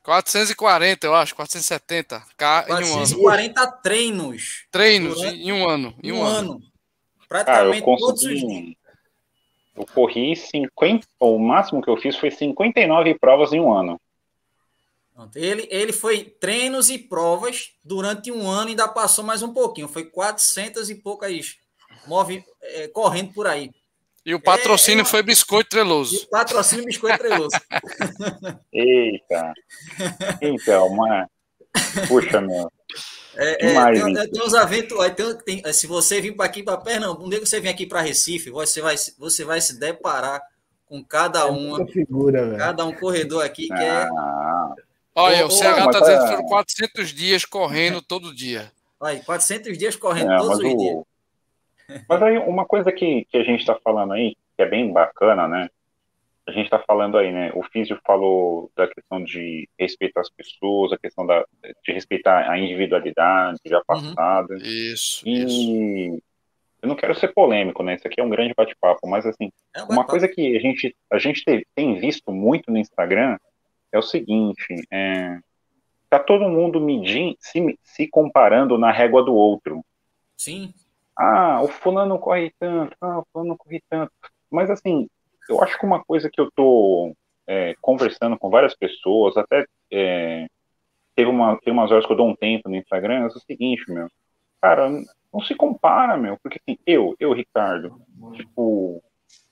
440, 0.03 1.05
eu 1.05 1.15
acho, 1.17 1.35
470. 1.35 2.23
K 2.37 2.63
440 2.63 3.13
em 3.13 3.19
um 3.21 3.65
ano. 3.65 3.79
treinos. 3.83 4.67
Treinos 4.71 5.23
em 5.23 5.53
um 5.53 5.69
ano. 5.69 5.99
Em 6.01 6.13
um, 6.13 6.21
um 6.21 6.25
ano. 6.25 6.53
ano. 6.53 6.76
Praticamente 7.29 7.85
ah, 7.87 7.91
eu 7.91 7.97
todos 7.97 8.23
os 8.23 8.41
dias. 8.41 8.75
Eu 9.77 9.87
corri 9.87 10.35
50, 10.35 11.07
o 11.21 11.39
máximo 11.39 11.83
que 11.83 11.91
eu 11.91 11.97
fiz 11.97 12.17
foi 12.17 12.31
59 12.31 13.19
provas 13.19 13.53
em 13.53 13.61
um 13.61 13.73
ano. 13.73 14.01
Ele, 15.35 15.67
ele 15.71 15.93
foi 15.93 16.25
treinos 16.25 16.91
e 16.91 16.99
provas 16.99 17.71
durante 17.83 18.31
um 18.31 18.49
ano, 18.49 18.69
ainda 18.69 18.87
passou 18.89 19.25
mais 19.25 19.43
um 19.43 19.53
pouquinho. 19.53 19.89
Foi 19.89 20.05
400 20.05 20.91
e 20.91 20.95
poucas 20.95 21.57
move, 22.07 22.45
é, 22.63 22.89
correndo 22.89 23.33
por 23.33 23.47
aí. 23.47 23.71
E 24.25 24.35
o 24.35 24.41
patrocínio 24.41 25.01
é, 25.01 25.03
é 25.03 25.05
foi 25.05 25.23
Biscoito 25.23 25.71
Treloso. 25.71 26.25
O 26.25 26.29
patrocínio 26.29 26.85
Biscoito 26.85 27.19
Treloso. 27.19 27.57
Eita. 28.73 29.53
Então, 30.43 30.89
uma... 30.89 31.31
Puxa, 32.09 32.41
meu. 32.41 32.71
É, 33.37 33.67
é, 33.67 33.93
tem, 33.93 34.31
tem, 34.31 34.43
uns 34.43 34.55
eventos. 34.55 34.99
Tem, 35.15 35.63
tem, 35.63 35.73
se 35.73 35.87
você 35.87 36.21
vir 36.21 36.35
para 36.35 36.47
aqui 36.47 36.63
para 36.63 36.79
Pernambuco, 36.79 37.27
um 37.27 37.29
dia 37.29 37.41
que 37.41 37.47
você 37.47 37.61
vem 37.61 37.71
aqui 37.71 37.87
para 37.87 38.01
Recife, 38.01 38.51
você 38.51 38.81
vai, 38.81 38.97
você 39.19 39.45
vai 39.45 39.61
se 39.61 39.79
deparar 39.79 40.43
com 40.87 41.05
cada 41.05 41.41
é 41.41 41.51
um. 41.51 41.87
Figura, 41.87 42.57
cada 42.57 42.85
um 42.85 42.95
corredor 42.95 43.45
aqui 43.45 43.67
que 43.67 43.75
é. 43.75 44.03
Ah. 44.03 44.75
Olha, 45.15 45.47
o 45.47 45.51
CH 45.51 45.63
está 45.63 46.01
dizendo 46.01 46.23
que 46.23 46.29
foram 46.29 46.45
400 46.45 47.09
dias 47.13 47.45
correndo 47.45 48.03
todo 48.03 48.35
dia. 48.35 48.71
Olha, 49.01 49.23
400 49.23 49.77
dias 49.79 49.97
correndo 49.97 50.33
é, 50.33 50.37
todos 50.37 50.59
os 50.59 50.73
o... 50.73 50.77
dias. 50.77 51.05
Mas 52.09 52.23
aí, 52.23 52.39
uma 52.39 52.65
coisa 52.67 52.91
que, 52.93 53.27
que 53.31 53.37
a 53.37 53.43
gente 53.43 53.61
está 53.61 53.75
falando 53.83 54.13
aí, 54.13 54.37
que 54.57 54.63
é 54.63 54.69
bem 54.69 54.93
bacana, 54.93 55.47
né? 55.47 55.71
A 56.47 56.53
gente 56.53 56.67
está 56.67 56.79
falando 56.79 57.19
aí, 57.19 57.33
né? 57.33 57.51
O 57.55 57.63
Físio 57.65 57.99
falou 58.07 58.71
da 58.77 58.87
questão 58.87 59.23
de 59.23 59.69
respeitar 59.79 60.21
as 60.21 60.31
pessoas, 60.31 60.93
a 60.93 60.99
questão 60.99 61.27
da, 61.27 61.45
de 61.85 61.93
respeitar 61.93 62.49
a 62.51 62.59
individualidade 62.59 63.59
já 63.67 63.79
uhum. 63.79 63.85
passada. 63.87 64.55
Uhum. 64.55 64.61
Isso, 64.63 65.27
e 65.27 65.43
isso. 65.43 66.23
eu 66.83 66.89
não 66.89 66.95
quero 66.95 67.15
ser 67.15 67.35
polêmico, 67.35 67.83
né? 67.83 67.97
Isso 67.97 68.07
aqui 68.07 68.21
é 68.21 68.25
um 68.25 68.31
grande 68.31 68.55
bate-papo, 68.57 69.09
mas 69.09 69.27
assim, 69.27 69.51
é 69.75 69.83
uma 69.83 70.05
coisa 70.05 70.29
que 70.29 70.57
a 70.57 70.61
gente, 70.61 70.97
a 71.11 71.19
gente 71.19 71.43
tem 71.75 71.99
visto 71.99 72.31
muito 72.31 72.71
no 72.71 72.79
Instagram 72.79 73.37
é 73.93 73.99
o 73.99 74.03
seguinte: 74.03 74.87
é, 74.91 75.39
tá 76.09 76.19
todo 76.19 76.49
mundo 76.49 76.81
medindo, 76.81 77.37
se, 77.41 77.79
se 77.83 78.09
comparando 78.09 78.79
na 78.79 78.93
régua 78.93 79.25
do 79.25 79.35
outro. 79.35 79.85
Sim. 80.37 80.73
Ah, 81.19 81.63
o 81.63 81.69
fulano 81.69 82.19
corre 82.19 82.53
tanto, 82.59 82.95
ah, 83.01 83.21
o 83.21 83.27
fulano 83.33 83.57
corre 83.57 83.83
tanto. 83.89 84.13
Mas 84.51 84.71
assim, 84.71 85.09
eu 85.49 85.63
acho 85.63 85.79
que 85.79 85.87
uma 85.87 86.03
coisa 86.05 86.31
que 86.31 86.41
eu 86.41 86.51
tô 86.55 87.15
é, 87.47 87.75
conversando 87.81 88.39
com 88.39 88.51
várias 88.51 88.75
pessoas, 88.75 89.37
até 89.37 89.65
é, 89.93 90.47
teve, 91.15 91.31
uma, 91.31 91.57
teve 91.59 91.71
umas 91.71 91.91
horas 91.91 92.07
que 92.07 92.13
eu 92.13 92.17
dou 92.17 92.29
um 92.29 92.37
tempo 92.37 92.69
no 92.69 92.77
Instagram, 92.77 93.25
é 93.25 93.27
o 93.27 93.31
seguinte, 93.31 93.85
meu. 93.89 94.09
Cara, 94.61 94.89
não 95.33 95.41
se 95.41 95.55
compara, 95.55 96.17
meu, 96.17 96.39
porque 96.43 96.59
assim, 96.61 96.79
eu, 96.87 97.15
eu, 97.21 97.33
Ricardo, 97.33 98.01
tipo, 98.35 99.03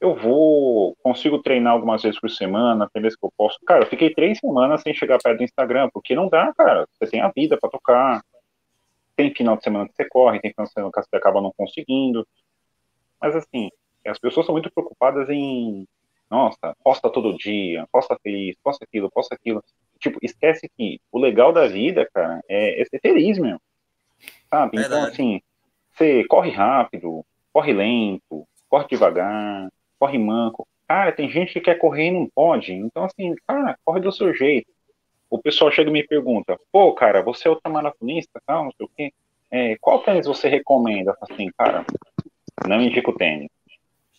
eu 0.00 0.14
vou, 0.14 0.96
consigo 1.02 1.42
treinar 1.42 1.72
algumas 1.72 2.02
vezes 2.02 2.20
por 2.20 2.30
semana, 2.30 2.88
tem 2.92 3.02
vezes 3.02 3.16
que 3.18 3.24
eu 3.24 3.32
posso. 3.36 3.58
Cara, 3.66 3.84
eu 3.84 3.88
fiquei 3.88 4.12
três 4.12 4.38
semanas 4.38 4.82
sem 4.82 4.92
chegar 4.92 5.18
perto 5.22 5.38
do 5.38 5.44
Instagram, 5.44 5.88
porque 5.92 6.14
não 6.14 6.28
dá, 6.28 6.52
cara. 6.52 6.86
Você 6.92 7.10
tem 7.10 7.20
a 7.20 7.30
vida 7.34 7.56
para 7.58 7.70
tocar. 7.70 8.22
Tem 9.16 9.32
final 9.32 9.56
de 9.56 9.62
semana 9.62 9.88
que 9.88 9.94
você 9.94 10.08
corre, 10.08 10.40
tem 10.40 10.50
final 10.50 10.66
de 10.66 10.72
semana 10.72 10.92
que 10.92 11.00
você 11.00 11.16
acaba 11.16 11.40
não 11.40 11.52
conseguindo. 11.56 12.26
Mas 13.20 13.36
assim, 13.36 13.70
as 14.08 14.18
pessoas 14.18 14.46
são 14.46 14.54
muito 14.54 14.70
preocupadas 14.70 15.28
em, 15.28 15.86
nossa, 16.30 16.76
posta 16.82 17.10
todo 17.10 17.36
dia, 17.36 17.86
posta 17.92 18.18
feliz, 18.22 18.56
posta 18.62 18.84
aquilo, 18.84 19.10
posta 19.10 19.34
aquilo. 19.34 19.62
Tipo, 19.98 20.18
esquece 20.22 20.68
que 20.76 21.00
o 21.12 21.18
legal 21.18 21.52
da 21.52 21.66
vida, 21.66 22.08
cara, 22.12 22.42
é, 22.48 22.82
é 22.82 22.84
ser 22.84 23.00
feliz 23.00 23.38
mesmo. 23.38 23.60
Sabe? 24.50 24.80
Então, 24.80 25.04
assim, 25.04 25.40
você 25.92 26.24
corre 26.24 26.50
rápido, 26.50 27.24
corre 27.52 27.72
lento, 27.72 28.46
corre 28.68 28.86
devagar, 28.88 29.68
corre 29.98 30.18
manco. 30.18 30.66
Cara, 30.88 31.12
tem 31.12 31.30
gente 31.30 31.52
que 31.52 31.60
quer 31.60 31.76
correr 31.76 32.08
e 32.08 32.12
não 32.12 32.28
pode. 32.34 32.72
Então, 32.72 33.04
assim, 33.04 33.34
cara, 33.46 33.78
corre 33.84 34.00
do 34.00 34.12
seu 34.12 34.34
jeito. 34.34 34.70
O 35.30 35.38
pessoal 35.38 35.70
chega 35.70 35.88
e 35.88 35.92
me 35.92 36.06
pergunta, 36.06 36.58
pô, 36.70 36.92
cara, 36.92 37.22
você 37.22 37.48
é 37.48 37.50
ultramaratonista, 37.50 38.40
tal, 38.46 38.64
não 38.64 38.72
sei 38.72 38.86
o 38.86 38.90
quê. 38.94 39.12
É, 39.50 39.76
qual 39.80 40.02
tênis 40.02 40.26
você 40.26 40.48
recomenda? 40.48 41.16
Assim, 41.20 41.48
cara, 41.56 41.84
não 42.66 42.80
indico 42.80 43.12
tênis. 43.12 43.48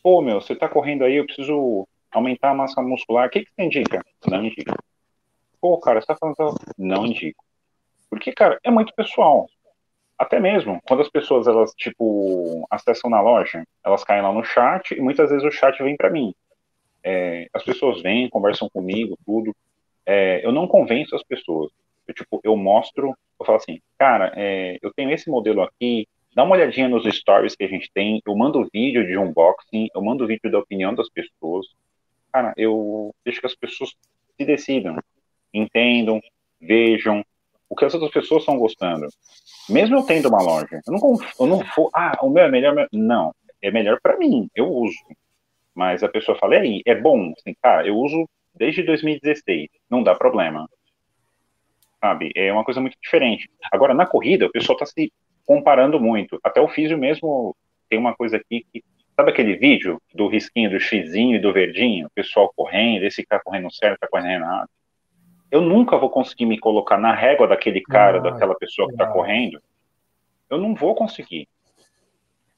Pô, 0.05 0.21
meu, 0.21 0.39
você 0.39 0.55
tá 0.55 0.69
correndo 0.69 1.03
aí, 1.03 1.15
eu 1.15 1.25
preciso 1.25 1.87
aumentar 2.11 2.51
a 2.51 2.53
massa 2.53 2.79
muscular. 2.79 3.25
O 3.25 3.29
que, 3.31 3.43
que 3.43 3.51
você 3.51 3.63
indica? 3.63 4.05
Não 4.29 4.45
indico. 4.45 4.77
Pô, 5.59 5.79
cara, 5.79 5.99
você 5.99 6.05
tá 6.05 6.15
falando. 6.15 6.59
Não 6.77 7.07
indico. 7.07 7.43
Porque, 8.07 8.31
cara, 8.31 8.59
é 8.63 8.69
muito 8.69 8.93
pessoal 8.93 9.47
até 10.15 10.39
mesmo 10.39 10.79
quando 10.87 11.01
as 11.01 11.09
pessoas 11.09 11.47
elas 11.47 11.71
tipo 11.71 12.67
acessam 12.69 13.09
na 13.09 13.19
loja, 13.19 13.65
elas 13.83 14.03
caem 14.03 14.21
lá 14.21 14.31
no 14.31 14.43
chat 14.43 14.93
e 14.93 15.01
muitas 15.01 15.31
vezes 15.31 15.43
o 15.43 15.49
chat 15.49 15.81
vem 15.81 15.97
para 15.97 16.11
mim. 16.11 16.35
É, 17.03 17.49
as 17.51 17.63
pessoas 17.63 18.03
vêm, 18.03 18.29
conversam 18.29 18.69
comigo, 18.69 19.17
tudo. 19.25 19.55
É, 20.05 20.45
eu 20.45 20.51
não 20.51 20.67
convenço 20.67 21.15
as 21.15 21.23
pessoas. 21.23 21.71
Eu, 22.07 22.13
tipo, 22.13 22.39
eu 22.43 22.55
mostro, 22.55 23.07
eu 23.39 23.45
falo 23.45 23.57
assim, 23.57 23.81
cara, 23.97 24.31
é, 24.35 24.77
eu 24.83 24.93
tenho 24.93 25.09
esse 25.09 25.31
modelo 25.31 25.63
aqui, 25.63 26.07
dá 26.35 26.43
uma 26.43 26.55
olhadinha 26.55 26.89
nos 26.89 27.05
stories 27.05 27.55
que 27.55 27.63
a 27.63 27.67
gente 27.67 27.89
tem, 27.93 28.21
eu 28.27 28.35
mando 28.35 28.67
vídeo 28.71 29.07
de 29.07 29.17
unboxing, 29.17 29.87
eu 29.95 30.01
mando 30.01 30.27
vídeo 30.27 30.51
da 30.51 30.59
opinião 30.59 30.93
das 30.93 31.09
pessoas. 31.09 31.65
Cara, 32.31 32.53
eu 32.57 33.15
deixo 33.23 33.39
que 33.39 33.47
as 33.47 33.55
pessoas 33.55 33.91
se 34.37 34.45
decidam, 34.45 34.97
entendam, 35.53 36.19
vejam, 36.59 37.23
o 37.69 37.75
que 37.75 37.85
as 37.85 37.93
outras 37.93 38.11
pessoas 38.11 38.41
estão 38.41 38.57
gostando. 38.57 39.07
Mesmo 39.69 39.95
eu 39.95 40.03
tendo 40.03 40.27
uma 40.27 40.41
loja, 40.41 40.81
eu 40.85 40.93
não, 40.93 41.17
eu 41.39 41.47
não 41.47 41.63
vou, 41.75 41.89
ah, 41.95 42.17
o 42.21 42.29
meu 42.29 42.43
é 42.43 42.51
melhor, 42.51 42.87
não, 42.91 43.33
é 43.61 43.71
melhor 43.71 43.99
para 44.01 44.17
mim, 44.17 44.49
eu 44.53 44.67
uso. 44.67 44.97
Mas 45.73 46.03
a 46.03 46.09
pessoa 46.09 46.37
fala, 46.37 46.55
e 46.55 46.59
aí, 46.59 46.81
é 46.85 46.95
bom? 46.95 47.33
Assim, 47.37 47.55
cara, 47.61 47.87
eu 47.87 47.95
uso 47.95 48.27
desde 48.53 48.83
2016, 48.83 49.69
não 49.89 50.03
dá 50.03 50.13
problema. 50.13 50.69
Sabe? 52.01 52.31
É 52.35 52.51
uma 52.51 52.63
coisa 52.63 52.81
muito 52.81 52.97
diferente. 53.01 53.49
Agora, 53.71 53.93
na 53.93 54.05
corrida, 54.05 54.45
o 54.45 54.51
pessoal 54.51 54.75
está 54.75 54.85
se 54.85 55.11
comparando 55.45 55.99
muito. 55.99 56.39
Até 56.43 56.59
o 56.61 56.67
físio 56.67 56.97
mesmo 56.97 57.55
tem 57.89 57.99
uma 57.99 58.15
coisa 58.15 58.37
aqui 58.37 58.65
que. 58.71 58.83
Sabe 59.15 59.31
aquele 59.31 59.55
vídeo 59.55 60.01
do 60.13 60.27
risquinho 60.27 60.69
do 60.69 60.77
xizinho 60.77 61.37
e 61.37 61.39
do 61.39 61.53
verdinho? 61.53 62.07
O 62.07 62.09
pessoal 62.13 62.51
correndo, 62.53 63.03
esse 63.03 63.25
cara 63.25 63.41
correndo 63.45 63.73
certo, 63.73 63.97
tá 63.97 64.09
correndo 64.09 64.43
errado 64.43 64.69
eu 65.55 65.61
nunca 65.61 65.97
vou 65.97 66.09
conseguir 66.09 66.45
me 66.45 66.59
colocar 66.59 66.97
na 66.97 67.13
régua 67.13 67.47
daquele 67.47 67.81
cara, 67.81 68.17
ah, 68.17 68.21
daquela 68.21 68.55
pessoa 68.55 68.87
que 68.87 68.93
está 68.93 69.07
correndo. 69.07 69.57
Eu 70.49 70.57
não 70.57 70.75
vou 70.75 70.93
conseguir. 70.93 71.47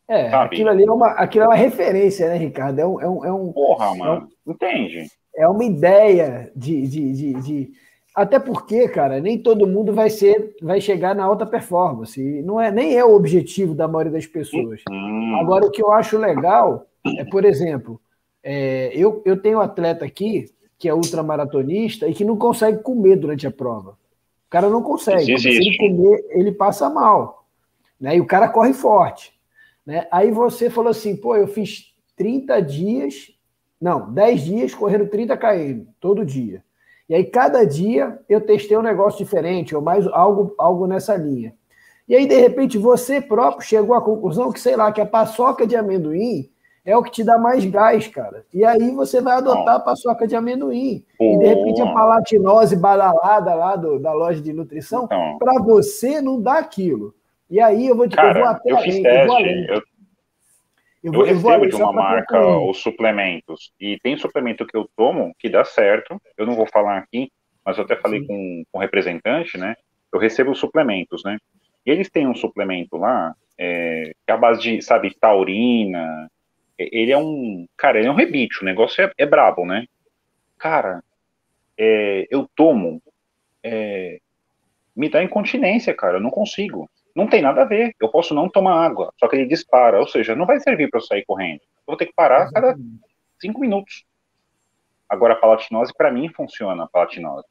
É, 0.07 0.31
sabe? 0.31 0.55
aquilo 0.55 0.69
ali 0.69 0.83
é 0.83 0.91
uma, 0.91 1.09
aquilo 1.11 1.43
é 1.43 1.47
uma 1.47 1.55
referência, 1.55 2.29
né, 2.29 2.38
Ricardo? 2.38 2.79
É 2.79 2.88
um. 2.88 3.01
É 3.01 3.07
um, 3.07 3.25
é 3.25 3.31
um 3.31 3.53
Porra, 3.53 3.93
mano, 3.95 4.27
é 4.45 4.49
um, 4.49 4.53
entende? 4.53 5.07
É 5.35 5.47
uma 5.47 5.63
ideia 5.63 6.51
de, 6.55 6.88
de, 6.88 7.13
de, 7.13 7.33
de, 7.41 7.71
Até 8.18 8.39
porque, 8.39 8.88
cara, 8.88 9.20
nem 9.20 9.38
todo 9.38 9.68
mundo 9.68 9.93
vai 9.93 10.09
ser, 10.09 10.55
vai 10.59 10.82
chegar 10.82 11.13
na 11.13 11.24
alta 11.24 11.45
performance. 11.45 12.20
Não 12.41 12.59
é, 12.59 12.72
nem 12.72 12.97
é 12.97 13.05
o 13.05 13.13
objetivo 13.13 13.76
da 13.76 13.88
maioria 13.88 14.13
das 14.13 14.26
pessoas. 14.26 14.82
Hum. 14.89 15.38
Agora, 15.39 15.68
o 15.68 15.70
que 15.70 15.84
eu 15.84 15.91
acho 15.91 16.18
legal 16.18 16.88
é, 17.20 17.24
por 17.26 17.45
exemplo, 17.45 18.01
é, 18.41 18.89
eu, 18.95 19.22
eu 19.24 19.39
tenho 19.39 19.59
um 19.59 19.61
atleta 19.61 20.03
aqui 20.03 20.45
que 20.80 20.89
é 20.89 20.93
ultramaratonista 20.95 22.07
e 22.07 22.13
que 22.15 22.26
não 22.26 22.36
consegue 22.36 22.82
comer 22.82 23.18
durante 23.18 23.45
a 23.45 23.51
prova. 23.51 23.91
O 23.91 24.49
cara 24.49 24.68
não 24.68 24.82
consegue. 24.82 25.38
Se 25.38 25.49
ele 25.49 25.78
comer, 25.78 26.26
ele 26.32 26.51
passa 26.51 26.89
mal. 26.89 27.45
Né? 28.01 28.18
E 28.18 28.20
o 28.20 28.26
cara 28.26 28.49
corre 28.49 28.74
forte. 28.74 29.32
Né? 29.86 30.07
Aí 30.11 30.32
você 30.32 30.72
falou 30.72 30.89
assim, 30.89 31.15
pô, 31.15 31.36
eu 31.36 31.47
fiz 31.47 31.93
30 32.15 32.63
dias, 32.63 33.32
não, 33.80 34.11
10 34.11 34.41
dias 34.41 34.74
correndo 34.74 35.05
30 35.05 35.38
km 35.38 35.84
todo 35.99 36.26
dia. 36.26 36.65
E 37.09 37.15
aí 37.15 37.23
cada 37.23 37.65
dia 37.65 38.19
eu 38.27 38.41
testei 38.41 38.77
um 38.77 38.81
negócio 38.81 39.17
diferente, 39.17 39.75
ou 39.75 39.81
mais 39.81 40.05
algo, 40.07 40.53
algo 40.57 40.87
nessa 40.87 41.15
linha. 41.15 41.53
E 42.07 42.15
aí, 42.15 42.25
de 42.25 42.39
repente, 42.39 42.77
você 42.77 43.19
próprio 43.19 43.67
chegou 43.67 43.93
à 43.93 44.01
conclusão 44.01 44.51
que, 44.51 44.61
sei 44.61 44.77
lá, 44.77 44.91
que 44.91 45.01
a 45.01 45.05
paçoca 45.05 45.67
de 45.67 45.75
amendoim 45.75 46.49
é 46.85 46.95
o 46.95 47.03
que 47.03 47.11
te 47.11 47.23
dá 47.23 47.37
mais 47.37 47.65
gás, 47.65 48.07
cara. 48.07 48.45
E 48.53 48.63
aí 48.63 48.91
você 48.91 49.19
vai 49.19 49.35
adotar 49.35 49.75
a 49.75 49.79
paçoca 49.79 50.25
de 50.25 50.37
amendoim. 50.37 51.03
E 51.19 51.37
de 51.37 51.45
repente 51.45 51.81
a 51.81 51.91
palatinose 51.91 52.77
badalada 52.77 53.53
lá 53.53 53.75
do, 53.75 53.99
da 53.99 54.13
loja 54.13 54.41
de 54.41 54.53
nutrição, 54.53 55.03
então, 55.03 55.37
para 55.37 55.61
você 55.61 56.21
não 56.21 56.41
dá 56.41 56.59
aquilo. 56.59 57.13
E 57.49 57.59
aí 57.59 57.87
eu 57.87 57.95
vou, 57.95 58.09
cara, 58.09 58.39
eu 58.39 58.45
vou 58.45 58.53
até 58.53 58.71
eu 58.71 58.77
fiz 58.77 59.01
teste, 59.01 59.67
eu, 59.67 59.81
eu, 61.07 61.27
eu, 61.27 61.39
vou, 61.39 61.51
eu 61.51 61.59
recebo 61.59 61.67
de 61.67 61.75
uma 61.75 61.93
marca 61.93 62.39
os 62.57 62.79
suplementos. 62.79 63.71
E 63.79 63.99
tem 64.01 64.17
suplemento 64.17 64.65
que 64.65 64.75
eu 64.75 64.89
tomo 64.95 65.33
que 65.39 65.49
dá 65.49 65.63
certo. 65.63 66.21
Eu 66.37 66.45
não 66.45 66.55
vou 66.55 66.67
falar 66.67 66.97
aqui, 66.97 67.31
mas 67.65 67.77
eu 67.77 67.83
até 67.83 67.95
falei 67.95 68.25
com, 68.25 68.63
com 68.71 68.77
o 68.77 68.81
representante, 68.81 69.57
né? 69.57 69.75
Eu 70.11 70.19
recebo 70.19 70.51
os 70.51 70.59
suplementos, 70.59 71.23
né? 71.23 71.37
E 71.85 71.91
eles 71.91 72.09
têm 72.09 72.27
um 72.27 72.35
suplemento 72.35 72.97
lá, 72.97 73.33
é, 73.57 74.11
que 74.25 74.31
é 74.31 74.33
a 74.33 74.37
base 74.37 74.61
de, 74.61 74.81
sabe, 74.81 75.15
taurina, 75.19 76.29
ele 76.77 77.11
é 77.11 77.17
um. 77.17 77.65
Cara, 77.75 77.97
ele 77.97 78.07
é 78.07 78.11
um 78.11 78.15
rebite, 78.15 78.61
o 78.61 78.65
negócio 78.65 79.03
é, 79.03 79.11
é 79.17 79.25
brabo, 79.25 79.65
né? 79.65 79.85
Cara, 80.57 81.03
é, 81.77 82.27
eu 82.29 82.47
tomo. 82.55 83.01
É, 83.63 84.19
me 84.95 85.09
dá 85.09 85.23
incontinência, 85.23 85.93
cara, 85.93 86.17
eu 86.17 86.21
não 86.21 86.29
consigo. 86.29 86.89
Não 87.18 87.26
tem 87.26 87.41
nada 87.41 87.63
a 87.63 87.65
ver. 87.65 87.95
Eu 87.99 88.09
posso 88.09 88.36
não 88.36 88.47
tomar 88.47 88.86
água, 88.86 89.11
só 89.20 89.28
que 89.28 89.36
ele 89.36 89.47
dispara, 89.47 89.99
ou 89.99 90.07
seja, 90.07 90.36
não 90.36 90.45
vai 90.45 90.59
servir 90.59 90.88
para 90.88 90.99
eu 90.99 91.03
sair 91.03 91.26
correndo. 91.26 91.61
Eu 91.61 91.88
vou 91.88 91.97
ter 91.97 92.05
que 92.05 92.13
parar 92.13 92.43
a 92.43 92.51
cada 92.51 92.78
cinco 93.41 93.59
minutos. 93.59 94.05
Agora, 95.09 95.34
a 95.34 95.36
palatinose, 95.36 95.91
para 95.97 96.11
mim, 96.11 96.30
funciona 96.30 96.84
a 96.84 96.88
palatinose. 96.88 97.47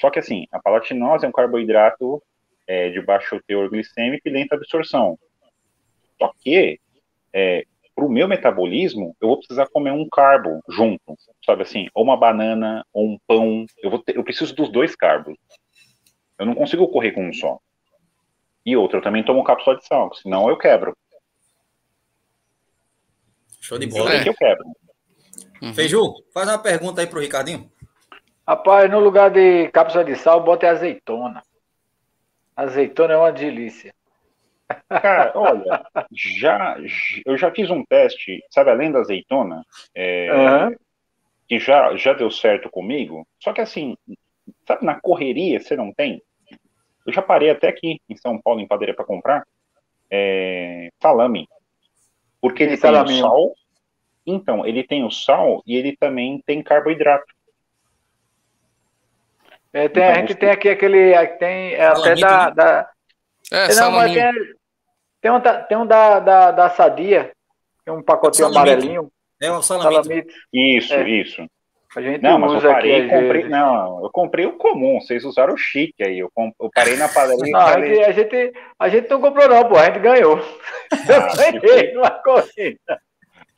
Só 0.00 0.08
que 0.08 0.18
assim, 0.18 0.46
a 0.50 0.58
palatinose 0.58 1.26
é 1.26 1.28
um 1.28 1.32
carboidrato 1.32 2.22
é, 2.66 2.88
de 2.88 3.02
baixo 3.02 3.38
teor 3.46 3.68
glicêmico 3.68 4.26
e 4.26 4.32
lenta 4.32 4.54
absorção. 4.54 5.18
Só 6.18 6.32
que 6.40 6.80
é, 7.30 7.64
para 7.94 8.06
o 8.06 8.10
meu 8.10 8.26
metabolismo, 8.26 9.14
eu 9.20 9.28
vou 9.28 9.36
precisar 9.36 9.68
comer 9.68 9.90
um 9.90 10.08
carbo 10.08 10.62
junto, 10.66 11.14
sabe 11.44 11.60
assim, 11.60 11.88
ou 11.92 12.04
uma 12.04 12.16
banana, 12.16 12.86
ou 12.90 13.06
um 13.06 13.18
pão. 13.26 13.66
Eu, 13.82 13.90
vou 13.90 13.98
ter, 13.98 14.16
eu 14.16 14.24
preciso 14.24 14.54
dos 14.54 14.72
dois 14.72 14.96
carbos. 14.96 15.36
Eu 16.38 16.46
não 16.46 16.54
consigo 16.54 16.88
correr 16.88 17.12
com 17.12 17.28
um 17.28 17.34
só. 17.34 17.58
E 18.64 18.76
outro, 18.76 18.98
eu 18.98 19.02
também 19.02 19.24
tomo 19.24 19.44
cápsula 19.44 19.76
de 19.76 19.86
sal, 19.86 20.14
senão 20.14 20.48
eu 20.48 20.56
quebro. 20.56 20.96
Show 23.60 23.78
de 23.78 23.86
bola. 23.86 24.12
É. 24.12 24.28
eu 24.28 24.34
quebro. 24.34 24.64
Uhum. 25.62 25.74
Feiju, 25.74 26.14
faz 26.32 26.48
uma 26.48 26.58
pergunta 26.58 27.00
aí 27.00 27.06
pro 27.06 27.20
Ricardinho. 27.20 27.70
Rapaz, 28.46 28.90
no 28.90 28.98
lugar 28.98 29.30
de 29.30 29.68
cápsula 29.68 30.04
de 30.04 30.16
sal, 30.16 30.42
bota 30.42 30.68
azeitona. 30.68 31.42
Azeitona 32.56 33.14
é 33.14 33.16
uma 33.16 33.32
delícia. 33.32 33.94
Cara, 34.88 35.32
olha, 35.38 35.84
já, 36.12 36.76
eu 37.24 37.36
já 37.36 37.50
fiz 37.50 37.70
um 37.70 37.84
teste, 37.84 38.42
sabe, 38.50 38.70
além 38.70 38.90
da 38.90 39.00
azeitona, 39.00 39.64
é, 39.94 40.32
uhum. 40.32 40.76
que 41.48 41.58
já, 41.58 41.94
já 41.96 42.12
deu 42.12 42.30
certo 42.30 42.70
comigo, 42.70 43.26
só 43.38 43.52
que 43.52 43.60
assim, 43.60 43.96
sabe, 44.66 44.84
na 44.84 45.00
correria 45.00 45.60
você 45.60 45.76
não 45.76 45.92
tem? 45.92 46.22
Eu 47.10 47.14
já 47.14 47.22
parei 47.22 47.50
até 47.50 47.66
aqui 47.66 48.00
em 48.08 48.16
São 48.16 48.40
Paulo, 48.40 48.60
em 48.60 48.68
padaria, 48.68 48.94
para 48.94 49.04
comprar 49.04 49.44
é, 50.08 50.90
salame. 51.02 51.48
Porque 52.40 52.62
ele 52.62 52.78
tem 52.78 52.90
o 52.92 53.08
sal. 53.18 53.54
Então, 54.24 54.64
ele 54.64 54.84
tem 54.84 55.04
o 55.04 55.10
sal 55.10 55.60
e 55.66 55.74
ele 55.76 55.96
também 55.96 56.40
tem 56.46 56.62
carboidrato. 56.62 57.26
É, 59.72 59.88
tem, 59.88 60.02
então, 60.02 60.14
a 60.14 60.14
gente 60.20 60.32
você... 60.34 60.38
tem 60.38 60.50
aqui 60.50 60.68
aquele. 60.68 61.26
Tem 61.38 61.74
é, 61.74 61.86
até 61.86 62.14
da. 62.14 62.50
Da... 62.50 62.90
É, 63.50 63.74
não, 63.74 63.90
mas 63.90 64.12
tem, 64.12 64.32
tem 65.20 65.30
um, 65.32 65.40
tem 65.68 65.78
um 65.78 65.86
da, 65.86 66.20
da, 66.20 66.50
da 66.52 66.70
Sadia, 66.70 67.32
tem 67.84 67.92
um 67.92 68.02
pacotinho 68.02 68.46
amarelinho. 68.46 69.10
É 69.40 69.50
o 69.50 69.60
salamito. 69.62 70.32
Isso, 70.52 70.94
é. 70.94 71.08
isso. 71.08 71.44
A 71.96 72.00
gente 72.00 72.22
não, 72.22 72.38
mas 72.38 72.62
eu 72.62 72.70
parei 72.70 73.06
e 73.06 73.08
comprei. 73.08 73.48
Não, 73.48 74.04
eu 74.04 74.10
comprei 74.10 74.46
o 74.46 74.52
comum, 74.52 75.00
vocês 75.00 75.24
usaram 75.24 75.54
o 75.54 75.58
chique 75.58 76.04
aí. 76.04 76.20
Eu, 76.20 76.30
comp... 76.32 76.54
eu 76.60 76.70
parei 76.72 76.96
na 76.96 77.08
padaria. 77.08 77.52
Não, 77.52 77.60
a, 77.60 77.80
gente, 77.80 78.04
a, 78.04 78.12
gente, 78.12 78.52
a 78.78 78.88
gente 78.88 79.10
não 79.10 79.20
comprou, 79.20 79.48
não, 79.48 79.68
pô, 79.68 79.76
a 79.76 79.86
gente 79.86 79.98
ganhou. 79.98 80.38
Ah, 80.92 81.50
eu 81.52 81.60
ganhei 81.60 81.92
numa 81.92 82.10
corrida. 82.10 83.00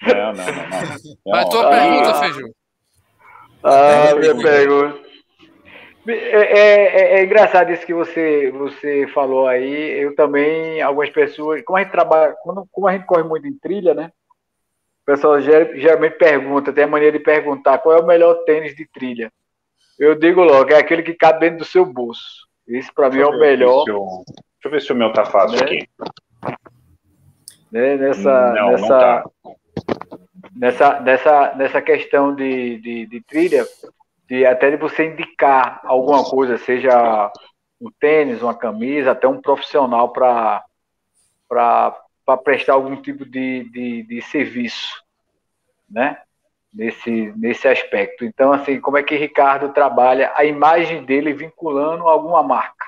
Não, 0.02 0.32
não, 0.32 0.32
não. 0.32 0.44
não. 0.44 1.16
Mas 1.26 1.48
tua 1.50 1.66
ah, 1.66 1.80
pergunta, 1.80 2.14
Feijão. 2.14 2.50
Ah, 3.62 4.14
minha 4.18 4.34
pergunta. 4.34 5.02
É, 6.08 6.12
é, 6.12 6.58
é, 6.58 7.20
é, 7.20 7.24
engraçado 7.24 7.70
isso 7.70 7.86
que 7.86 7.94
você, 7.94 8.50
você 8.50 9.06
falou 9.08 9.46
aí. 9.46 10.00
Eu 10.00 10.16
também, 10.16 10.80
algumas 10.80 11.10
pessoas, 11.10 11.62
como 11.62 11.76
a 11.76 11.82
gente 11.82 11.92
trabalha, 11.92 12.34
quando, 12.42 12.66
como 12.72 12.88
a 12.88 12.92
gente 12.92 13.06
corre 13.06 13.22
muito 13.22 13.46
em 13.46 13.56
trilha, 13.58 13.94
né? 13.94 14.10
O 15.02 15.04
pessoal 15.04 15.40
geralmente 15.40 16.16
pergunta, 16.16 16.72
tem 16.72 16.84
a 16.84 16.86
mania 16.86 17.10
de 17.10 17.18
perguntar 17.18 17.78
qual 17.78 17.98
é 17.98 18.00
o 18.00 18.06
melhor 18.06 18.44
tênis 18.44 18.74
de 18.74 18.86
trilha. 18.86 19.32
Eu 19.98 20.14
digo 20.14 20.42
logo, 20.42 20.72
é 20.72 20.78
aquele 20.78 21.02
que 21.02 21.14
cabe 21.14 21.40
dentro 21.40 21.58
do 21.58 21.64
seu 21.64 21.84
bolso. 21.84 22.46
Isso 22.66 22.92
para 22.94 23.10
mim 23.10 23.20
é 23.20 23.26
o 23.26 23.38
melhor. 23.38 23.84
Eu, 23.88 24.22
deixa 24.26 24.64
eu 24.64 24.70
ver 24.70 24.80
se 24.80 24.92
o 24.92 24.96
meu 24.96 25.12
tá 25.12 25.24
fácil 25.24 25.58
né? 25.58 25.64
aqui. 25.64 25.88
Né? 27.70 27.96
Nessa, 27.96 28.52
não, 28.52 28.70
nessa, 28.70 28.88
não 28.88 28.88
tá. 28.88 29.24
nessa, 30.54 31.00
nessa, 31.00 31.54
nessa 31.56 31.82
questão 31.82 32.34
de, 32.34 32.78
de, 32.78 33.06
de 33.06 33.20
trilha, 33.22 33.66
de 34.28 34.46
até 34.46 34.70
de 34.70 34.76
você 34.76 35.06
indicar 35.06 35.80
alguma 35.84 36.24
coisa, 36.24 36.56
seja 36.58 37.30
um 37.80 37.90
tênis, 37.98 38.40
uma 38.40 38.54
camisa, 38.54 39.10
até 39.10 39.26
um 39.26 39.40
profissional 39.40 40.12
para 40.12 40.64
para 42.24 42.36
prestar 42.36 42.74
algum 42.74 43.00
tipo 43.00 43.24
de, 43.24 43.64
de, 43.70 44.02
de, 44.04 44.22
serviço, 44.22 45.02
né? 45.90 46.18
Nesse, 46.72 47.32
nesse 47.36 47.68
aspecto. 47.68 48.24
Então, 48.24 48.52
assim, 48.52 48.80
como 48.80 48.96
é 48.96 49.02
que 49.02 49.14
Ricardo 49.14 49.72
trabalha 49.74 50.32
a 50.34 50.44
imagem 50.44 51.04
dele 51.04 51.34
vinculando 51.34 52.08
alguma 52.08 52.42
marca? 52.42 52.86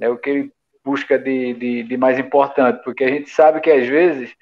É 0.00 0.08
o 0.08 0.16
que 0.16 0.30
ele 0.30 0.52
busca 0.84 1.18
de, 1.18 1.54
de, 1.54 1.82
de 1.82 1.96
mais 1.96 2.18
importante, 2.18 2.82
porque 2.84 3.04
a 3.04 3.08
gente 3.08 3.28
sabe 3.30 3.60
que 3.60 3.70
às 3.70 3.86
vezes 3.86 4.34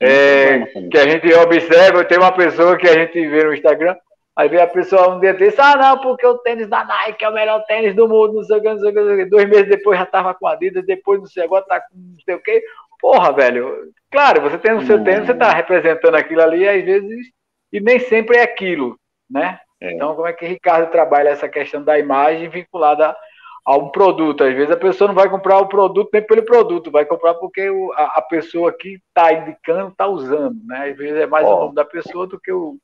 é, 0.00 0.66
que 0.90 0.98
a 0.98 1.08
gente 1.08 1.32
observa, 1.34 2.04
tem 2.04 2.18
uma 2.18 2.32
pessoa 2.32 2.76
que 2.76 2.88
a 2.88 2.94
gente 2.94 3.28
vê 3.28 3.44
no 3.44 3.54
Instagram, 3.54 3.96
aí 4.34 4.48
vê 4.48 4.60
a 4.60 4.66
pessoa 4.66 5.14
um 5.14 5.20
dia 5.20 5.32
desse, 5.32 5.60
ah 5.60 5.76
não, 5.76 6.00
porque 6.00 6.26
o 6.26 6.38
tênis 6.38 6.68
da 6.68 6.84
Nike 6.84 7.24
é 7.24 7.28
o 7.28 7.32
melhor 7.32 7.64
tênis 7.64 7.94
do 7.94 8.08
mundo, 8.08 8.34
não 8.34 8.42
sei 8.42 8.58
o 8.58 8.60
que, 8.60 8.68
não 8.68 8.78
sei 8.80 8.90
o 8.90 9.16
que, 9.16 9.24
dois 9.26 9.48
meses 9.48 9.68
depois 9.68 9.98
já 9.98 10.04
tava 10.04 10.34
com 10.34 10.48
a 10.48 10.52
Adidas, 10.52 10.84
depois 10.84 11.20
não 11.20 11.26
sei, 11.26 11.44
agora 11.44 11.64
tá 11.64 11.80
com 11.80 11.96
não 11.96 12.20
sei 12.24 12.34
o 12.34 12.42
que, 12.42 12.62
Porra, 13.00 13.32
velho. 13.32 13.92
Claro, 14.10 14.40
você 14.40 14.58
tem 14.58 14.72
o 14.72 14.86
seu 14.86 15.02
tempo, 15.04 15.26
você 15.26 15.32
está 15.32 15.52
representando 15.52 16.14
aquilo 16.14 16.42
ali, 16.42 16.66
às 16.66 16.84
vezes, 16.84 17.26
e 17.72 17.80
nem 17.80 17.98
sempre 17.98 18.38
é 18.38 18.42
aquilo, 18.42 18.98
né? 19.30 19.60
É. 19.80 19.92
Então, 19.92 20.14
como 20.14 20.26
é 20.26 20.32
que 20.32 20.46
Ricardo 20.46 20.90
trabalha 20.90 21.28
essa 21.28 21.48
questão 21.48 21.82
da 21.82 21.98
imagem 21.98 22.48
vinculada 22.48 23.14
a 23.64 23.76
um 23.76 23.90
produto? 23.90 24.42
Às 24.42 24.54
vezes 24.54 24.70
a 24.70 24.76
pessoa 24.76 25.08
não 25.08 25.14
vai 25.14 25.28
comprar 25.28 25.58
o 25.58 25.68
produto 25.68 26.08
nem 26.12 26.22
pelo 26.22 26.44
produto, 26.44 26.90
vai 26.90 27.04
comprar 27.04 27.34
porque 27.34 27.68
o, 27.70 27.92
a, 27.92 28.04
a, 28.16 28.22
pessoa 28.22 28.72
que 28.72 29.00
está 29.08 29.32
indicando 29.32 29.90
está 29.90 30.06
usando, 30.06 30.58
né? 30.64 30.90
Às 30.90 30.96
vezes 30.96 31.16
é 31.16 31.26
mais 31.26 31.46
Ó, 31.46 31.54
o 31.54 31.60
nome 31.64 31.74
da 31.74 31.84
pessoa 31.84 32.26
do 32.26 32.40
que 32.40 32.50
o 32.50 32.76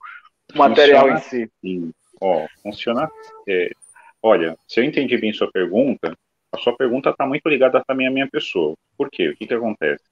material 0.54 1.10
em 1.10 1.18
si. 1.18 1.50
Sim. 1.60 1.92
Ó, 2.20 2.46
funciona. 2.62 3.10
É, 3.48 3.70
olha, 4.22 4.56
se 4.68 4.80
eu 4.80 4.84
entendi 4.84 5.16
bem 5.16 5.32
sua 5.32 5.50
pergunta, 5.50 6.16
a 6.54 6.58
sua 6.58 6.76
pergunta 6.76 7.10
está 7.10 7.26
muito 7.26 7.48
ligada 7.48 7.82
também 7.86 8.06
à 8.06 8.10
minha 8.10 8.28
pessoa. 8.28 8.76
Por 8.96 9.10
quê? 9.10 9.28
O 9.28 9.36
que, 9.36 9.46
que 9.46 9.54
acontece? 9.54 10.04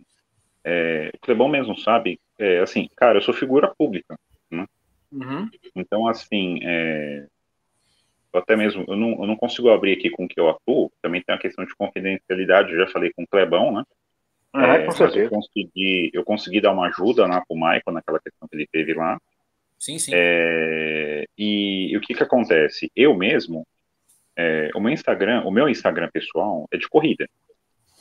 É, 0.64 1.11
o 1.14 1.18
Clebão 1.20 1.49
mesmo 1.49 1.76
sabe, 1.76 2.20
é, 2.38 2.61
assim, 2.61 2.88
cara, 2.97 3.18
eu 3.18 3.22
sou 3.22 3.34
figura 3.34 3.72
pública, 3.76 4.16
né? 4.51 4.66
Uhum. 5.11 5.49
Então, 5.74 6.07
assim, 6.07 6.59
é, 6.62 7.26
até 8.32 8.57
mesmo, 8.57 8.84
eu 8.88 8.97
não, 8.97 9.11
eu 9.12 9.26
não 9.26 9.36
consigo 9.36 9.70
abrir 9.70 9.93
aqui 9.93 10.11
com 10.11 10.26
que 10.26 10.40
eu 10.40 10.49
atuo, 10.49 10.90
também 11.03 11.22
tem 11.22 11.34
a 11.34 11.38
questão 11.38 11.64
de 11.64 11.74
confidencialidade, 11.74 12.72
eu 12.72 12.78
já 12.78 12.86
falei 12.86 13.12
com 13.12 13.22
o 13.22 13.26
Clebão, 13.26 13.72
né? 13.72 13.84
Ah, 14.53 14.76
é, 14.76 14.84
com 14.84 14.93
certeza. 14.93 15.24
Eu 15.24 15.30
consegui, 15.30 16.11
eu 16.12 16.24
consegui 16.24 16.61
dar 16.61 16.72
uma 16.72 16.86
ajuda 16.86 17.26
lá 17.26 17.43
pro 17.47 17.57
Michael 17.57 17.93
naquela 17.93 18.20
questão 18.20 18.47
que 18.49 18.57
ele 18.57 18.68
teve 18.70 18.95
lá. 18.95 19.18
Sim, 19.78 19.99
sim. 19.99 20.12
É, 20.14 21.24
e, 21.36 21.90
e, 21.93 21.97
o 21.97 22.01
que 22.01 22.14
que 22.14 22.22
acontece? 22.22 22.90
Eu 22.95 23.16
mesmo, 23.16 23.66
é, 24.43 24.70
o 24.74 24.80
meu 24.80 24.93
Instagram, 24.93 25.43
o 25.45 25.51
meu 25.51 25.68
Instagram 25.68 26.11
pessoal 26.12 26.66
é 26.72 26.76
de 26.76 26.88
corrida, 26.88 27.28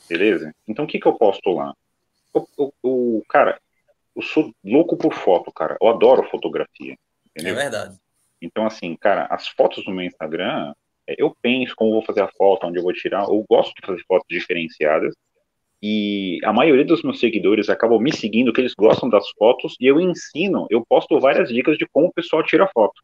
beleza? 0.08 0.52
Então 0.66 0.84
o 0.84 0.88
que 0.88 0.98
que 0.98 1.06
eu 1.06 1.14
posto 1.14 1.50
lá? 1.50 1.72
O, 2.34 2.46
o, 2.56 2.72
o 2.82 3.22
cara, 3.28 3.60
eu 4.16 4.22
sou 4.22 4.52
louco 4.64 4.96
por 4.96 5.14
foto, 5.14 5.52
cara. 5.52 5.76
Eu 5.80 5.88
adoro 5.88 6.28
fotografia. 6.30 6.96
Entendeu? 7.30 7.54
É 7.54 7.62
verdade. 7.62 7.96
Então, 8.40 8.66
assim, 8.66 8.96
cara, 8.96 9.26
as 9.30 9.48
fotos 9.48 9.86
no 9.86 9.94
meu 9.94 10.04
Instagram, 10.04 10.74
é, 11.06 11.14
eu 11.16 11.34
penso 11.40 11.74
como 11.76 11.92
vou 11.92 12.04
fazer 12.04 12.22
a 12.22 12.28
foto, 12.28 12.66
onde 12.66 12.78
eu 12.78 12.82
vou 12.82 12.92
tirar. 12.92 13.24
Eu 13.24 13.44
gosto 13.48 13.72
de 13.74 13.86
fazer 13.86 14.02
fotos 14.06 14.26
diferenciadas. 14.28 15.14
E 15.82 16.38
a 16.44 16.52
maioria 16.52 16.84
dos 16.84 17.02
meus 17.02 17.18
seguidores 17.18 17.68
acabam 17.68 18.00
me 18.00 18.12
seguindo, 18.12 18.52
que 18.52 18.60
eles 18.60 18.74
gostam 18.74 19.08
das 19.08 19.28
fotos, 19.30 19.74
e 19.80 19.86
eu 19.86 20.00
ensino, 20.00 20.66
eu 20.70 20.84
posto 20.88 21.18
várias 21.18 21.48
dicas 21.48 21.76
de 21.76 21.86
como 21.92 22.06
o 22.06 22.12
pessoal 22.12 22.42
tira 22.44 22.68
foto. 22.72 23.02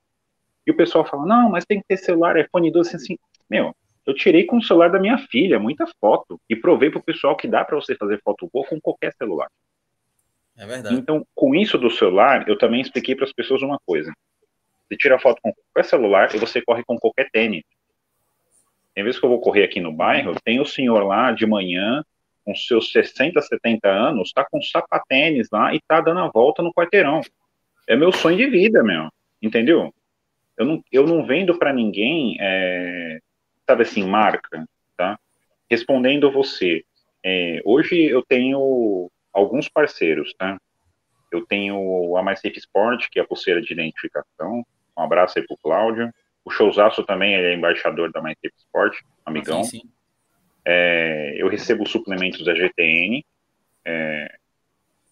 E 0.64 0.70
o 0.70 0.76
pessoal 0.76 1.04
fala, 1.04 1.26
não, 1.26 1.50
mas 1.50 1.64
tem 1.64 1.80
que 1.80 1.86
ter 1.88 1.96
celular, 1.96 2.38
iPhone 2.38 2.70
12, 2.70 2.94
assim, 2.94 3.16
meu, 3.48 3.74
eu 4.06 4.14
tirei 4.14 4.44
com 4.44 4.56
o 4.56 4.62
celular 4.62 4.90
da 4.90 4.98
minha 4.98 5.18
filha 5.18 5.58
muita 5.58 5.86
foto 6.00 6.40
e 6.48 6.56
provei 6.56 6.90
pro 6.90 7.02
pessoal 7.02 7.36
que 7.36 7.48
dá 7.48 7.64
para 7.64 7.76
você 7.76 7.94
fazer 7.94 8.20
foto 8.22 8.48
boa 8.52 8.66
com 8.66 8.80
qualquer 8.80 9.12
celular. 9.14 9.48
É 10.56 10.66
verdade. 10.66 10.94
Então, 10.94 11.26
com 11.34 11.54
isso 11.54 11.78
do 11.78 11.90
celular, 11.90 12.48
eu 12.48 12.58
também 12.58 12.80
expliquei 12.80 13.14
para 13.14 13.24
as 13.24 13.32
pessoas 13.32 13.62
uma 13.62 13.78
coisa. 13.86 14.12
Você 14.88 14.96
tira 14.96 15.18
foto 15.18 15.40
com 15.42 15.52
qualquer 15.52 15.88
celular 15.88 16.34
e 16.34 16.38
você 16.38 16.60
corre 16.62 16.82
com 16.84 16.96
qualquer 16.96 17.30
tênis. 17.30 17.62
Tem 18.94 19.04
vezes 19.04 19.20
que 19.20 19.24
eu 19.24 19.30
vou 19.30 19.40
correr 19.40 19.64
aqui 19.64 19.80
no 19.80 19.92
bairro, 19.92 20.34
tem 20.42 20.58
o 20.58 20.66
senhor 20.66 21.04
lá 21.04 21.30
de 21.30 21.46
manhã, 21.46 22.02
com 22.44 22.54
seus 22.56 22.90
60, 22.90 23.40
70 23.40 23.88
anos, 23.88 24.32
tá 24.32 24.44
com 24.50 24.60
sapatênis 24.60 25.48
lá 25.52 25.72
e 25.74 25.80
tá 25.86 26.00
dando 26.00 26.20
a 26.20 26.28
volta 26.28 26.62
no 26.62 26.72
quarteirão. 26.72 27.20
É 27.86 27.94
meu 27.94 28.10
sonho 28.10 28.36
de 28.36 28.46
vida, 28.48 28.82
meu. 28.82 29.08
Entendeu? 29.40 29.92
eu 30.58 30.66
não, 30.66 30.84
eu 30.90 31.06
não 31.06 31.24
vendo 31.24 31.56
para 31.56 31.72
ninguém, 31.72 32.36
é, 32.40 33.20
sabe 33.68 33.82
assim, 33.82 34.02
marca, 34.02 34.66
tá? 34.96 35.18
Respondendo 35.70 36.32
você, 36.32 36.82
é, 37.22 37.60
hoje 37.66 38.02
eu 38.02 38.22
tenho 38.22 39.10
alguns 39.30 39.68
parceiros, 39.68 40.32
tá? 40.38 40.58
Eu 41.30 41.44
tenho 41.44 42.16
a 42.16 42.22
MySafe 42.22 42.58
Sport, 42.58 43.10
que 43.10 43.18
é 43.18 43.22
a 43.22 43.26
pulseira 43.26 43.60
de 43.60 43.70
identificação. 43.74 44.64
Um 44.96 45.02
abraço 45.02 45.38
aí 45.38 45.46
pro 45.46 45.58
Cláudio. 45.58 46.10
O 46.42 46.50
Showzaço 46.50 47.04
também, 47.04 47.34
ele 47.34 47.48
é 47.48 47.54
embaixador 47.54 48.10
da 48.10 48.22
MySafe 48.22 48.54
Sport, 48.56 48.98
amigão. 49.26 49.62
Sim, 49.62 49.80
sim. 49.80 49.90
É, 50.64 51.34
eu 51.36 51.46
recebo 51.48 51.86
suplementos 51.86 52.42
da 52.46 52.54
GTN. 52.54 53.22
É, 53.84 54.34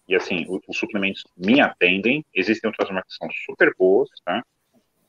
e 0.07 0.15
assim, 0.15 0.47
os, 0.49 0.61
os 0.67 0.77
suplementos 0.77 1.23
me 1.37 1.61
atendem. 1.61 2.25
Existem 2.33 2.67
outras 2.67 2.89
marcas 2.89 3.13
que 3.13 3.19
são 3.19 3.29
super 3.45 3.71
boas, 3.77 4.09
tá? 4.25 4.43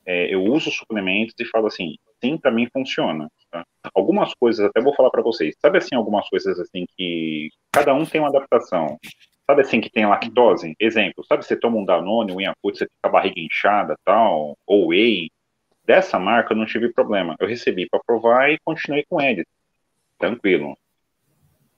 É, 0.09 0.35
eu 0.35 0.43
uso 0.43 0.71
suplementos 0.71 1.35
e 1.39 1.45
falo 1.45 1.67
assim, 1.67 1.99
sim, 2.19 2.39
para 2.39 2.51
mim 2.51 2.67
funciona. 2.73 3.31
Tá? 3.51 3.63
Algumas 3.95 4.33
coisas, 4.35 4.65
até 4.65 4.81
vou 4.81 4.95
falar 4.95 5.11
para 5.11 5.23
vocês, 5.23 5.55
sabe 5.61 5.77
assim, 5.77 5.95
algumas 5.95 6.27
coisas 6.31 6.59
assim 6.59 6.87
que 6.97 7.51
cada 7.71 7.93
um 7.93 8.07
tem 8.07 8.19
uma 8.19 8.31
adaptação. 8.31 8.99
Sabe 9.47 9.61
assim 9.61 9.83
que 9.83 9.91
tem 9.91 10.07
lactose? 10.07 10.75
Exemplo, 10.81 11.23
sabe 11.27 11.45
você 11.45 11.55
toma 11.57 11.77
um 11.77 11.85
Danone, 11.85 12.33
um 12.33 12.41
Yakult, 12.41 12.79
você 12.79 12.87
fica 12.87 12.97
a 13.03 13.09
barriga 13.11 13.39
inchada, 13.39 13.97
tal, 14.03 14.57
ou 14.67 14.89
Whey, 14.89 15.31
dessa 15.85 16.19
marca 16.19 16.55
eu 16.55 16.57
não 16.57 16.65
tive 16.65 16.91
problema. 16.91 17.37
Eu 17.39 17.47
recebi 17.47 17.87
para 17.87 18.01
provar 18.07 18.51
e 18.51 18.59
continuei 18.65 19.05
com 19.09 19.21
eles. 19.21 19.45
Tranquilo. 20.19 20.75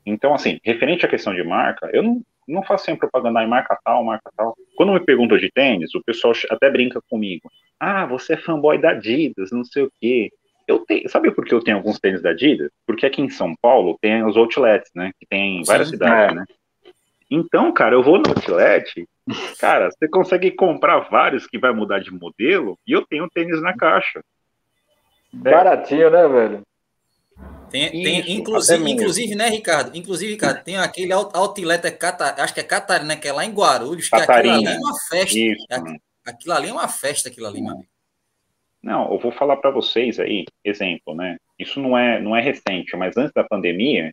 Então, 0.07 0.33
assim, 0.35 0.61
referente 0.65 1.05
à 1.05 1.09
questão 1.09 1.35
de 1.35 1.43
marca, 1.43 1.91
eu 1.93 2.03
não, 2.03 2.23
não 2.51 2.63
faço 2.63 2.85
sempre 2.85 3.01
propaganda 3.01 3.43
em 3.43 3.49
marca 3.49 3.79
tal, 3.85 4.05
marca 4.05 4.31
tal. 4.37 4.55
Quando 4.77 4.93
me 4.93 5.01
perguntam 5.01 5.39
de 5.39 5.51
tênis, 5.51 5.95
o 5.95 6.03
pessoal 6.03 6.35
até 6.51 6.71
brinca 6.71 7.01
comigo. 7.09 7.51
Ah, 7.79 8.05
você 8.07 8.35
é 8.35 8.37
fanboy 8.37 8.79
da 8.79 8.91
Adidas, 8.91 9.51
não 9.51 9.65
sei 9.65 9.85
o 9.85 9.93
quê. 10.01 10.31
Eu 10.67 10.81
tenho, 10.81 11.09
sabe 11.09 11.31
por 11.31 11.45
que 11.45 11.55
eu 11.55 11.63
tenho 11.63 11.77
alguns 11.77 11.99
tênis 11.99 12.23
da 12.23 12.31
Adidas? 12.31 12.71
Porque 12.87 13.07
aqui 13.07 13.23
em 13.23 13.31
São 13.31 13.55
Paulo 13.61 13.99
tem 14.01 14.25
os 14.25 14.37
outlets, 14.37 14.91
né? 14.95 15.13
Que 15.19 15.27
tem 15.27 15.61
em 15.61 15.65
várias 15.65 15.89
Sim, 15.89 15.95
cidades, 15.95 16.37
é. 16.37 16.41
né? 16.41 16.45
Então, 17.31 17.73
cara, 17.73 17.95
eu 17.95 18.03
vou 18.03 18.19
no 18.19 18.29
outlet, 18.29 19.07
cara, 19.59 19.91
você 19.91 20.09
consegue 20.09 20.51
comprar 20.51 21.09
vários 21.09 21.47
que 21.47 21.59
vai 21.59 21.73
mudar 21.73 22.01
de 22.01 22.11
modelo 22.11 22.77
e 22.87 22.93
eu 22.93 23.07
tenho 23.07 23.31
tênis 23.31 23.63
na 23.63 23.77
caixa. 23.77 24.21
Baratinho, 25.33 26.11
né, 26.11 26.27
velho? 26.27 26.63
Tem, 27.71 27.91
tem 27.91 28.33
inclusive, 28.33 28.91
inclusive, 28.91 29.35
né, 29.37 29.49
Ricardo? 29.49 29.97
Inclusive, 29.97 30.33
Ricardo, 30.33 30.65
tem 30.65 30.77
aquele 30.77 31.13
outlet, 31.13 31.87
é 31.87 31.91
Catar, 31.91 32.39
acho 32.41 32.53
que 32.53 32.61
é 32.61 32.65
Catarina, 32.65 33.17
que 33.17 33.29
é 33.29 33.33
lá 33.33 33.45
em 33.45 33.53
Guarulhos, 33.53 34.09
que 34.09 34.17
aquilo 34.17 34.53
ali 34.53 34.67
é 34.67 34.77
uma 34.77 34.95
festa. 35.09 35.39
Isso. 35.39 35.67
Aquilo 36.27 36.55
ali 36.55 36.69
é 36.69 36.73
uma 36.73 36.89
festa, 36.89 37.29
aquilo 37.29 37.47
ali, 37.47 37.63
meu 37.63 37.73
amigo. 37.73 37.89
Não, 38.83 39.13
eu 39.13 39.19
vou 39.19 39.31
falar 39.31 39.57
para 39.59 39.71
vocês 39.71 40.19
aí, 40.19 40.47
exemplo, 40.65 41.15
né? 41.15 41.37
Isso 41.59 41.79
não 41.79 41.97
é, 41.97 42.21
não 42.21 42.35
é 42.35 42.41
recente, 42.41 42.97
mas 42.97 43.17
antes 43.17 43.33
da 43.33 43.45
pandemia, 43.45 44.11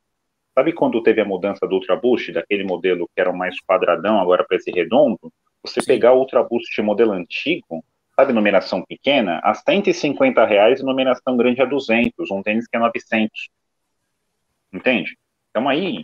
Sabe 0.57 0.73
quando 0.73 1.03
teve 1.03 1.21
a 1.21 1.25
mudança 1.25 1.67
do 1.67 1.75
Ultra 1.75 1.95
Boost, 1.95 2.31
daquele 2.31 2.63
modelo 2.63 3.07
que 3.13 3.21
era 3.21 3.31
mais 3.31 3.61
quadradão, 3.61 4.19
agora 4.19 4.43
para 4.43 4.57
esse 4.57 4.71
redondo? 4.71 5.31
Você 5.63 5.81
Sim. 5.81 5.85
pegar 5.85 6.13
o 6.13 6.17
Ultra 6.17 6.41
Boost 6.41 6.81
modelo 6.81 7.11
antigo, 7.11 7.85
sabe, 8.19 8.33
numeração 8.33 8.83
pequena, 8.83 9.39
a 9.43 9.53
150 9.53 10.43
reais, 10.43 10.81
numeração 10.81 11.37
grande 11.37 11.61
a 11.61 11.65
200, 11.65 12.31
um 12.31 12.41
tênis 12.41 12.67
que 12.67 12.75
é 12.75 12.79
900. 12.79 13.49
Entende? 14.73 15.15
Então 15.51 15.69
aí, 15.69 16.01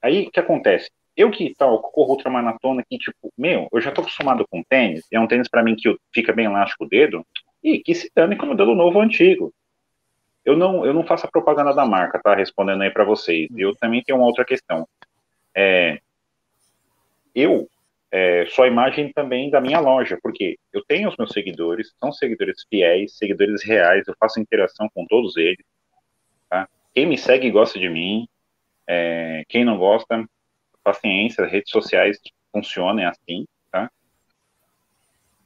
aí 0.00 0.28
o 0.28 0.30
que 0.30 0.38
acontece? 0.38 0.90
Eu 1.16 1.30
que 1.30 1.52
tal, 1.58 1.82
corro 1.82 2.12
ultramaratona 2.12 2.84
que, 2.88 2.96
tipo, 2.96 3.32
meu, 3.36 3.68
eu 3.72 3.80
já 3.80 3.90
tô 3.90 4.00
acostumado 4.00 4.46
com 4.48 4.62
tênis, 4.62 5.04
é 5.12 5.18
um 5.18 5.26
tênis 5.26 5.48
para 5.48 5.62
mim 5.62 5.74
que 5.74 5.94
fica 6.14 6.32
bem 6.32 6.46
elástico 6.46 6.84
o 6.84 6.88
dedo, 6.88 7.26
e 7.62 7.80
que 7.80 7.94
se 7.94 8.10
dane 8.14 8.36
com 8.36 8.46
o 8.46 8.48
modelo 8.50 8.74
novo 8.74 8.98
ou 8.98 9.02
antigo. 9.02 9.52
Eu 10.44 10.56
não, 10.56 10.86
eu 10.86 10.94
não 10.94 11.04
faço 11.04 11.26
a 11.26 11.30
propaganda 11.30 11.74
da 11.74 11.84
marca, 11.84 12.18
tá? 12.22 12.34
Respondendo 12.34 12.82
aí 12.82 12.90
para 12.90 13.04
vocês. 13.04 13.48
Eu 13.56 13.74
também 13.76 14.02
tenho 14.02 14.18
uma 14.18 14.26
outra 14.26 14.44
questão. 14.44 14.88
É, 15.54 16.00
eu 17.34 17.68
é, 18.12 18.46
sou 18.46 18.64
a 18.64 18.68
imagem 18.68 19.12
também 19.12 19.50
da 19.50 19.60
minha 19.60 19.80
loja, 19.80 20.18
porque 20.22 20.58
eu 20.72 20.84
tenho 20.84 21.08
os 21.08 21.16
meus 21.16 21.32
seguidores, 21.32 21.94
são 21.98 22.12
seguidores 22.12 22.64
fiéis, 22.68 23.16
seguidores 23.16 23.64
reais, 23.64 24.06
eu 24.06 24.14
faço 24.18 24.40
interação 24.40 24.88
com 24.94 25.06
todos 25.06 25.36
eles. 25.36 25.64
Tá? 26.48 26.68
Quem 26.94 27.06
me 27.06 27.16
segue 27.16 27.50
gosta 27.50 27.78
de 27.78 27.88
mim, 27.88 28.26
é, 28.86 29.44
quem 29.48 29.64
não 29.64 29.78
gosta, 29.78 30.24
paciência, 30.82 31.46
redes 31.46 31.70
sociais 31.70 32.18
funcionam 32.52 33.08
assim. 33.08 33.46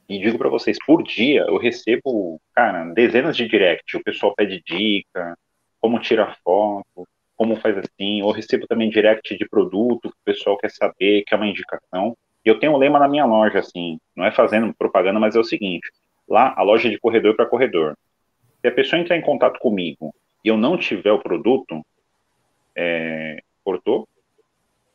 E 0.07 0.19
digo 0.19 0.37
para 0.37 0.49
vocês, 0.49 0.77
por 0.85 1.01
dia 1.03 1.41
eu 1.47 1.57
recebo, 1.57 2.39
cara, 2.53 2.85
dezenas 2.93 3.35
de 3.35 3.47
direct. 3.47 3.97
O 3.97 4.03
pessoal 4.03 4.35
pede 4.35 4.61
dica, 4.63 5.37
como 5.81 5.99
tirar 5.99 6.37
foto, 6.43 7.07
como 7.35 7.55
faz 7.55 7.77
assim. 7.77 8.19
Eu 8.19 8.29
recebo 8.29 8.67
também 8.67 8.89
direct 8.89 9.35
de 9.35 9.49
produto 9.49 10.09
que 10.09 10.15
o 10.15 10.25
pessoal 10.25 10.57
quer 10.57 10.69
saber, 10.69 11.23
que 11.25 11.33
é 11.33 11.37
uma 11.37 11.47
indicação. 11.47 12.15
E 12.45 12.49
eu 12.49 12.59
tenho 12.59 12.73
um 12.73 12.77
lema 12.77 12.99
na 12.99 13.07
minha 13.07 13.25
loja, 13.25 13.59
assim, 13.59 13.99
não 14.15 14.23
é 14.23 14.31
fazendo 14.31 14.73
propaganda, 14.73 15.19
mas 15.19 15.35
é 15.35 15.39
o 15.39 15.43
seguinte: 15.43 15.89
lá, 16.27 16.53
a 16.55 16.61
loja 16.61 16.87
é 16.87 16.91
de 16.91 16.99
corredor 16.99 17.35
para 17.35 17.47
corredor. 17.47 17.97
Se 18.61 18.67
a 18.67 18.71
pessoa 18.71 18.99
entrar 18.99 19.17
em 19.17 19.21
contato 19.21 19.59
comigo 19.59 20.13
e 20.43 20.49
eu 20.49 20.57
não 20.57 20.77
tiver 20.77 21.11
o 21.11 21.19
produto, 21.19 21.83
é... 22.75 23.41
cortou? 23.63 24.07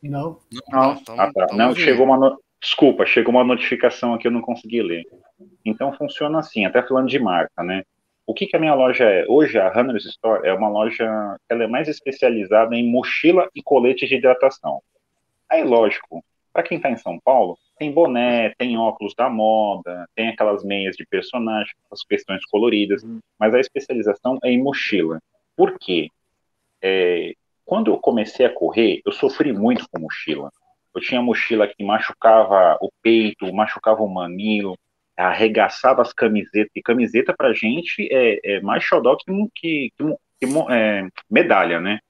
Não. 0.02 0.38
Não, 0.68 1.02
ah, 1.18 1.30
tá. 1.32 1.48
não 1.52 1.74
chegou 1.74 2.06
uma, 2.06 2.16
no... 2.16 2.40
Desculpa, 2.60 3.04
chegou 3.04 3.34
uma 3.34 3.44
notificação 3.44 4.14
aqui, 4.14 4.26
eu 4.26 4.32
não 4.32 4.40
consegui 4.40 4.82
ler. 4.82 5.04
Então 5.64 5.92
funciona 5.92 6.38
assim, 6.38 6.64
até 6.64 6.82
falando 6.82 7.08
de 7.08 7.18
marca, 7.18 7.62
né? 7.62 7.82
O 8.26 8.34
que, 8.34 8.46
que 8.46 8.56
a 8.56 8.60
minha 8.60 8.74
loja 8.74 9.04
é? 9.04 9.24
Hoje 9.28 9.58
a 9.58 9.68
Runners 9.68 10.04
Store 10.04 10.46
é 10.46 10.54
uma 10.54 10.68
loja, 10.68 11.36
ela 11.48 11.64
é 11.64 11.66
mais 11.66 11.88
especializada 11.88 12.76
em 12.76 12.88
mochila 12.88 13.48
e 13.54 13.62
colete 13.62 14.06
de 14.06 14.14
hidratação. 14.14 14.80
Aí, 15.48 15.64
lógico, 15.64 16.24
para 16.60 16.68
quem 16.68 16.76
está 16.76 16.90
em 16.90 16.96
São 16.96 17.18
Paulo, 17.18 17.58
tem 17.78 17.90
boné, 17.90 18.50
tem 18.58 18.76
óculos 18.76 19.14
da 19.14 19.30
moda, 19.30 20.06
tem 20.14 20.28
aquelas 20.28 20.62
meias 20.62 20.94
de 20.94 21.06
personagem, 21.06 21.72
as 21.90 22.04
questões 22.04 22.44
coloridas, 22.44 23.02
mas 23.38 23.54
a 23.54 23.60
especialização 23.60 24.38
é 24.44 24.50
em 24.50 24.62
mochila. 24.62 25.18
Por 25.56 25.78
quê? 25.78 26.10
É, 26.82 27.32
quando 27.64 27.90
eu 27.90 27.96
comecei 27.96 28.44
a 28.44 28.52
correr, 28.52 29.00
eu 29.06 29.12
sofri 29.12 29.52
muito 29.54 29.86
com 29.90 30.00
mochila. 30.00 30.50
Eu 30.94 31.00
tinha 31.00 31.22
mochila 31.22 31.66
que 31.66 31.82
machucava 31.82 32.76
o 32.82 32.90
peito, 33.02 33.50
machucava 33.54 34.02
o 34.02 34.08
mamilo, 34.08 34.76
arregaçava 35.16 36.02
as 36.02 36.12
camisetas. 36.12 36.70
E 36.76 36.82
camiseta 36.82 37.34
pra 37.34 37.54
gente 37.54 38.06
é, 38.12 38.56
é 38.56 38.60
mais 38.60 38.84
xodó 38.84 39.16
que, 39.16 39.32
que, 39.54 39.92
que, 39.96 40.46
que 40.46 40.58
é, 40.70 41.08
medalha, 41.30 41.80
né? 41.80 42.00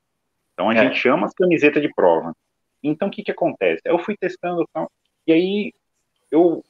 Então 0.55 0.71
a 0.71 0.75
é. 0.75 0.83
gente 0.83 1.09
ama 1.09 1.27
as 1.27 1.35
camisetas 1.35 1.81
de 1.81 1.93
prova. 1.95 2.35
Então 2.83 3.09
o 3.09 3.11
que 3.11 3.23
que 3.23 3.31
acontece? 3.31 3.83
Eu 3.85 3.99
fui 3.99 4.17
testando 4.17 4.67
tal, 4.73 4.91
e 5.27 5.33
aí 5.33 5.73
eu 6.31 6.65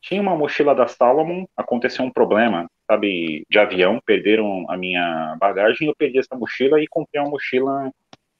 tinha 0.00 0.20
uma 0.20 0.36
mochila 0.36 0.74
da 0.74 0.88
Salomon, 0.88 1.46
aconteceu 1.56 2.04
um 2.04 2.10
problema, 2.10 2.68
sabe, 2.86 3.46
de 3.48 3.58
avião, 3.58 4.00
perderam 4.04 4.66
a 4.68 4.76
minha 4.76 5.36
bagagem, 5.38 5.88
eu 5.88 5.94
perdi 5.96 6.18
essa 6.18 6.34
mochila 6.36 6.80
e 6.80 6.88
comprei 6.88 7.22
uma 7.22 7.30
mochila 7.30 7.90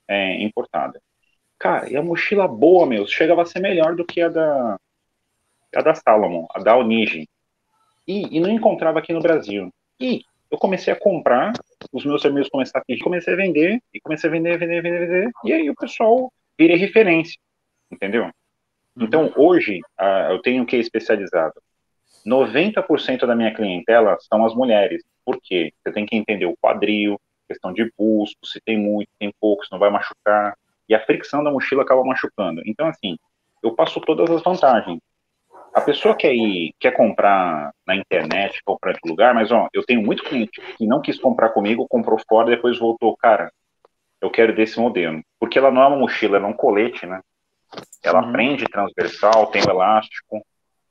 é, 0.08 0.42
importada. 0.42 1.00
Cara, 1.58 1.88
e 1.88 1.96
a 1.96 2.02
mochila 2.02 2.48
boa, 2.48 2.84
meu, 2.84 3.06
chegava 3.06 3.42
a 3.42 3.46
ser 3.46 3.60
melhor 3.60 3.94
do 3.94 4.04
que 4.04 4.20
a 4.20 4.28
da, 4.28 4.76
a 5.76 5.82
da 5.82 5.94
Salomon, 5.94 6.46
a 6.52 6.58
da 6.58 6.76
Onigi. 6.76 7.28
E, 8.06 8.36
e 8.36 8.40
não 8.40 8.50
encontrava 8.50 8.98
aqui 8.98 9.12
no 9.12 9.20
Brasil. 9.20 9.72
E 10.00 10.22
eu 10.50 10.58
comecei 10.58 10.92
a 10.92 10.98
comprar, 10.98 11.52
os 11.92 12.04
meus 12.04 12.26
amigos 12.26 12.48
começaram 12.48 12.82
a 12.82 12.84
pedir, 12.84 13.04
comecei 13.04 13.32
a 13.32 13.36
vender, 13.36 13.80
e 13.94 14.00
comecei 14.00 14.28
a 14.28 14.32
vender, 14.32 14.58
vender, 14.58 14.82
vender, 14.82 15.06
vender, 15.06 15.30
e 15.44 15.52
aí 15.52 15.70
o 15.70 15.76
pessoal 15.76 16.32
virei 16.58 16.76
referência, 16.76 17.38
entendeu? 17.90 18.24
Uhum. 18.24 19.04
Então, 19.04 19.32
hoje, 19.36 19.80
eu 20.30 20.40
tenho 20.42 20.62
o 20.62 20.66
que 20.66 20.76
especializado? 20.76 21.54
90% 22.26 23.26
da 23.26 23.34
minha 23.34 23.54
clientela 23.54 24.16
são 24.20 24.44
as 24.44 24.54
mulheres. 24.54 25.02
Por 25.24 25.40
quê? 25.42 25.72
Você 25.82 25.92
tem 25.92 26.06
que 26.06 26.16
entender 26.16 26.46
o 26.46 26.56
quadril, 26.60 27.20
questão 27.48 27.72
de 27.72 27.90
busto, 27.98 28.46
se 28.46 28.60
tem 28.60 28.78
muito, 28.78 29.08
tem 29.18 29.32
pouco, 29.40 29.64
se 29.64 29.72
não 29.72 29.78
vai 29.78 29.90
machucar 29.90 30.56
e 30.88 30.94
a 30.94 31.04
fricção 31.04 31.42
da 31.42 31.50
mochila 31.50 31.82
acaba 31.82 32.04
machucando. 32.04 32.62
Então, 32.66 32.86
assim, 32.86 33.16
eu 33.62 33.74
passo 33.74 34.00
todas 34.00 34.30
as 34.30 34.42
vantagens. 34.42 35.00
A 35.72 35.80
pessoa 35.80 36.14
quer 36.14 36.34
ir, 36.34 36.74
quer 36.78 36.90
comprar 36.90 37.72
na 37.86 37.96
internet, 37.96 38.60
comprar 38.64 38.90
em 38.90 38.94
outro 38.94 39.10
lugar, 39.10 39.34
mas 39.34 39.50
ó, 39.50 39.68
eu 39.72 39.82
tenho 39.84 40.02
muito 40.02 40.22
cliente 40.22 40.60
que 40.76 40.86
não 40.86 41.00
quis 41.00 41.18
comprar 41.18 41.48
comigo, 41.50 41.86
comprou 41.88 42.18
fora, 42.28 42.50
depois 42.50 42.78
voltou, 42.78 43.16
cara, 43.16 43.50
eu 44.22 44.30
quero 44.30 44.54
desse 44.54 44.78
modelo. 44.78 45.20
Porque 45.38 45.58
ela 45.58 45.70
não 45.70 45.82
é 45.82 45.86
uma 45.88 45.98
mochila, 45.98 46.36
ela 46.36 46.46
é 46.46 46.50
um 46.50 46.56
colete, 46.56 47.04
né? 47.04 47.20
Ela 48.02 48.24
uhum. 48.24 48.32
prende 48.32 48.64
transversal, 48.66 49.48
tem 49.48 49.62
o 49.66 49.70
elástico. 49.70 50.40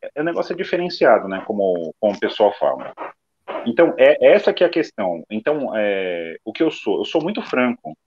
É, 0.02 0.22
o 0.22 0.24
negócio 0.24 0.54
é 0.54 0.56
diferenciado, 0.56 1.28
né? 1.30 1.42
Como, 1.48 1.96
como 2.00 2.14
o 2.14 2.20
pessoal 2.20 2.54
fala. 2.60 2.94
Então, 3.66 3.96
é 3.98 4.34
essa 4.34 4.54
que 4.54 4.64
é 4.64 4.68
a 4.68 4.72
questão. 4.72 5.24
Então, 5.30 5.72
é, 5.76 6.38
o 6.44 6.52
que 6.52 6.62
eu 6.62 6.70
sou? 6.70 7.00
Eu 7.00 7.06
sou 7.06 7.22
muito 7.22 7.42
franco. 7.42 7.98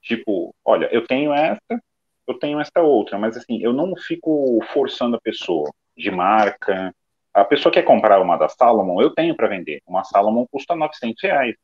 Tipo, 0.00 0.54
olha, 0.64 0.88
eu 0.92 1.06
tenho 1.06 1.32
essa, 1.32 1.82
eu 2.26 2.38
tenho 2.38 2.60
essa 2.60 2.80
outra, 2.80 3.18
mas 3.18 3.36
assim, 3.36 3.60
eu 3.62 3.72
não 3.72 3.94
fico 3.96 4.58
forçando 4.72 5.16
a 5.16 5.20
pessoa 5.20 5.70
de 5.96 6.10
marca. 6.10 6.94
A 7.34 7.44
pessoa 7.44 7.72
quer 7.72 7.82
comprar 7.82 8.20
uma 8.20 8.36
da 8.36 8.48
Salomon, 8.48 9.00
eu 9.00 9.10
tenho 9.10 9.34
para 9.34 9.48
vender. 9.48 9.80
Uma 9.86 10.04
Salomon 10.04 10.46
custa 10.50 10.76
900 10.76 11.22
reais, 11.22 11.54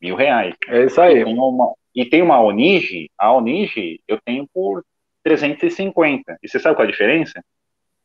mil 0.00 0.16
reais. 0.16 0.54
É 0.68 0.84
isso 0.84 1.00
aí. 1.00 1.24
Uma, 1.24 1.72
e 1.94 2.04
tem 2.04 2.22
uma 2.22 2.40
Onige, 2.40 3.10
a 3.18 3.32
Onige 3.32 4.00
eu 4.06 4.20
tenho 4.24 4.46
por 4.52 4.84
350. 5.22 6.38
E 6.42 6.48
você 6.48 6.58
sabe 6.58 6.76
qual 6.76 6.84
é 6.84 6.88
a 6.88 6.90
diferença? 6.90 7.44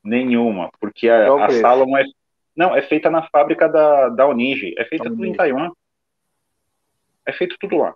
Nenhuma, 0.03 0.69
porque 0.79 1.07
a, 1.07 1.45
a 1.45 1.49
Salomon 1.49 1.97
é, 1.97 2.03
não, 2.55 2.75
é 2.75 2.81
feita 2.81 3.09
na 3.09 3.23
fábrica 3.29 3.69
da, 3.69 4.09
da 4.09 4.27
Onige, 4.27 4.73
é 4.77 4.85
feita 4.85 5.05
tudo 5.05 5.25
em 5.25 5.33
Taiwan. 5.33 5.71
É 7.25 7.31
feito 7.31 7.55
tudo 7.59 7.77
lá. 7.77 7.95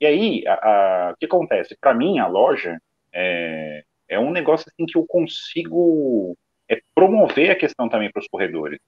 E 0.00 0.06
aí, 0.06 0.46
a, 0.46 0.52
a, 0.52 1.12
o 1.12 1.16
que 1.16 1.24
acontece? 1.24 1.76
Para 1.80 1.94
mim, 1.94 2.18
a 2.18 2.26
loja 2.26 2.78
é, 3.12 3.84
é 4.08 4.18
um 4.18 4.30
negócio 4.30 4.66
assim 4.68 4.84
que 4.84 4.98
eu 4.98 5.06
consigo 5.06 6.36
é, 6.68 6.80
promover 6.94 7.50
a 7.50 7.56
questão 7.56 7.88
também 7.88 8.10
para 8.10 8.20
os 8.20 8.28
corredores. 8.28 8.78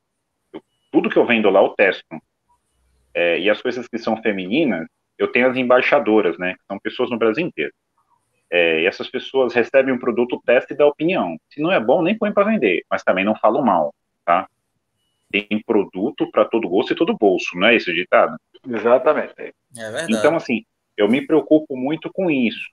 Eu, 0.53 0.61
tudo 0.93 1.09
que 1.09 1.17
eu 1.17 1.27
vendo 1.27 1.49
lá, 1.49 1.61
eu 1.61 1.71
testo. 1.71 2.05
É, 3.15 3.39
e 3.39 3.49
as 3.49 3.63
coisas 3.63 3.89
que 3.89 3.99
são 3.99 4.21
femininas, 4.21 4.87
eu 5.19 5.29
tenho 5.29 5.49
as 5.49 5.57
embaixadoras, 5.57 6.39
né? 6.39 6.57
São 6.67 6.79
pessoas 6.79 7.11
no 7.11 7.19
Brasil 7.19 7.47
inteiro. 7.47 7.73
É, 8.51 8.83
e 8.83 8.87
essas 8.87 9.09
pessoas 9.09 9.53
recebem 9.55 9.93
um 9.93 9.99
produto, 9.99 10.41
testa 10.45 10.73
e 10.73 10.77
dá 10.77 10.87
opinião. 10.87 11.37
Se 11.51 11.61
não 11.61 11.73
é 11.73 11.81
bom, 11.81 12.03
nem 12.03 12.17
põe 12.17 12.33
para 12.33 12.45
vender, 12.45 12.85
mas 12.89 13.03
também 13.03 13.25
não 13.25 13.35
falam 13.35 13.63
mal, 13.63 13.93
tá? 14.25 14.47
Tem 15.31 15.47
produto 15.67 16.31
para 16.31 16.45
todo 16.45 16.69
gosto 16.69 16.93
e 16.93 16.97
todo 16.97 17.17
bolso, 17.17 17.59
não 17.59 17.67
é 17.67 17.75
esse 17.75 17.91
o 17.91 17.95
ditado? 17.95 18.37
Exatamente. 18.67 19.35
É 19.39 19.53
verdade. 19.77 20.13
Então, 20.13 20.37
assim, 20.37 20.65
eu 20.97 21.09
me 21.09 21.27
preocupo 21.27 21.77
muito 21.77 22.11
com 22.13 22.31
isso. 22.31 22.71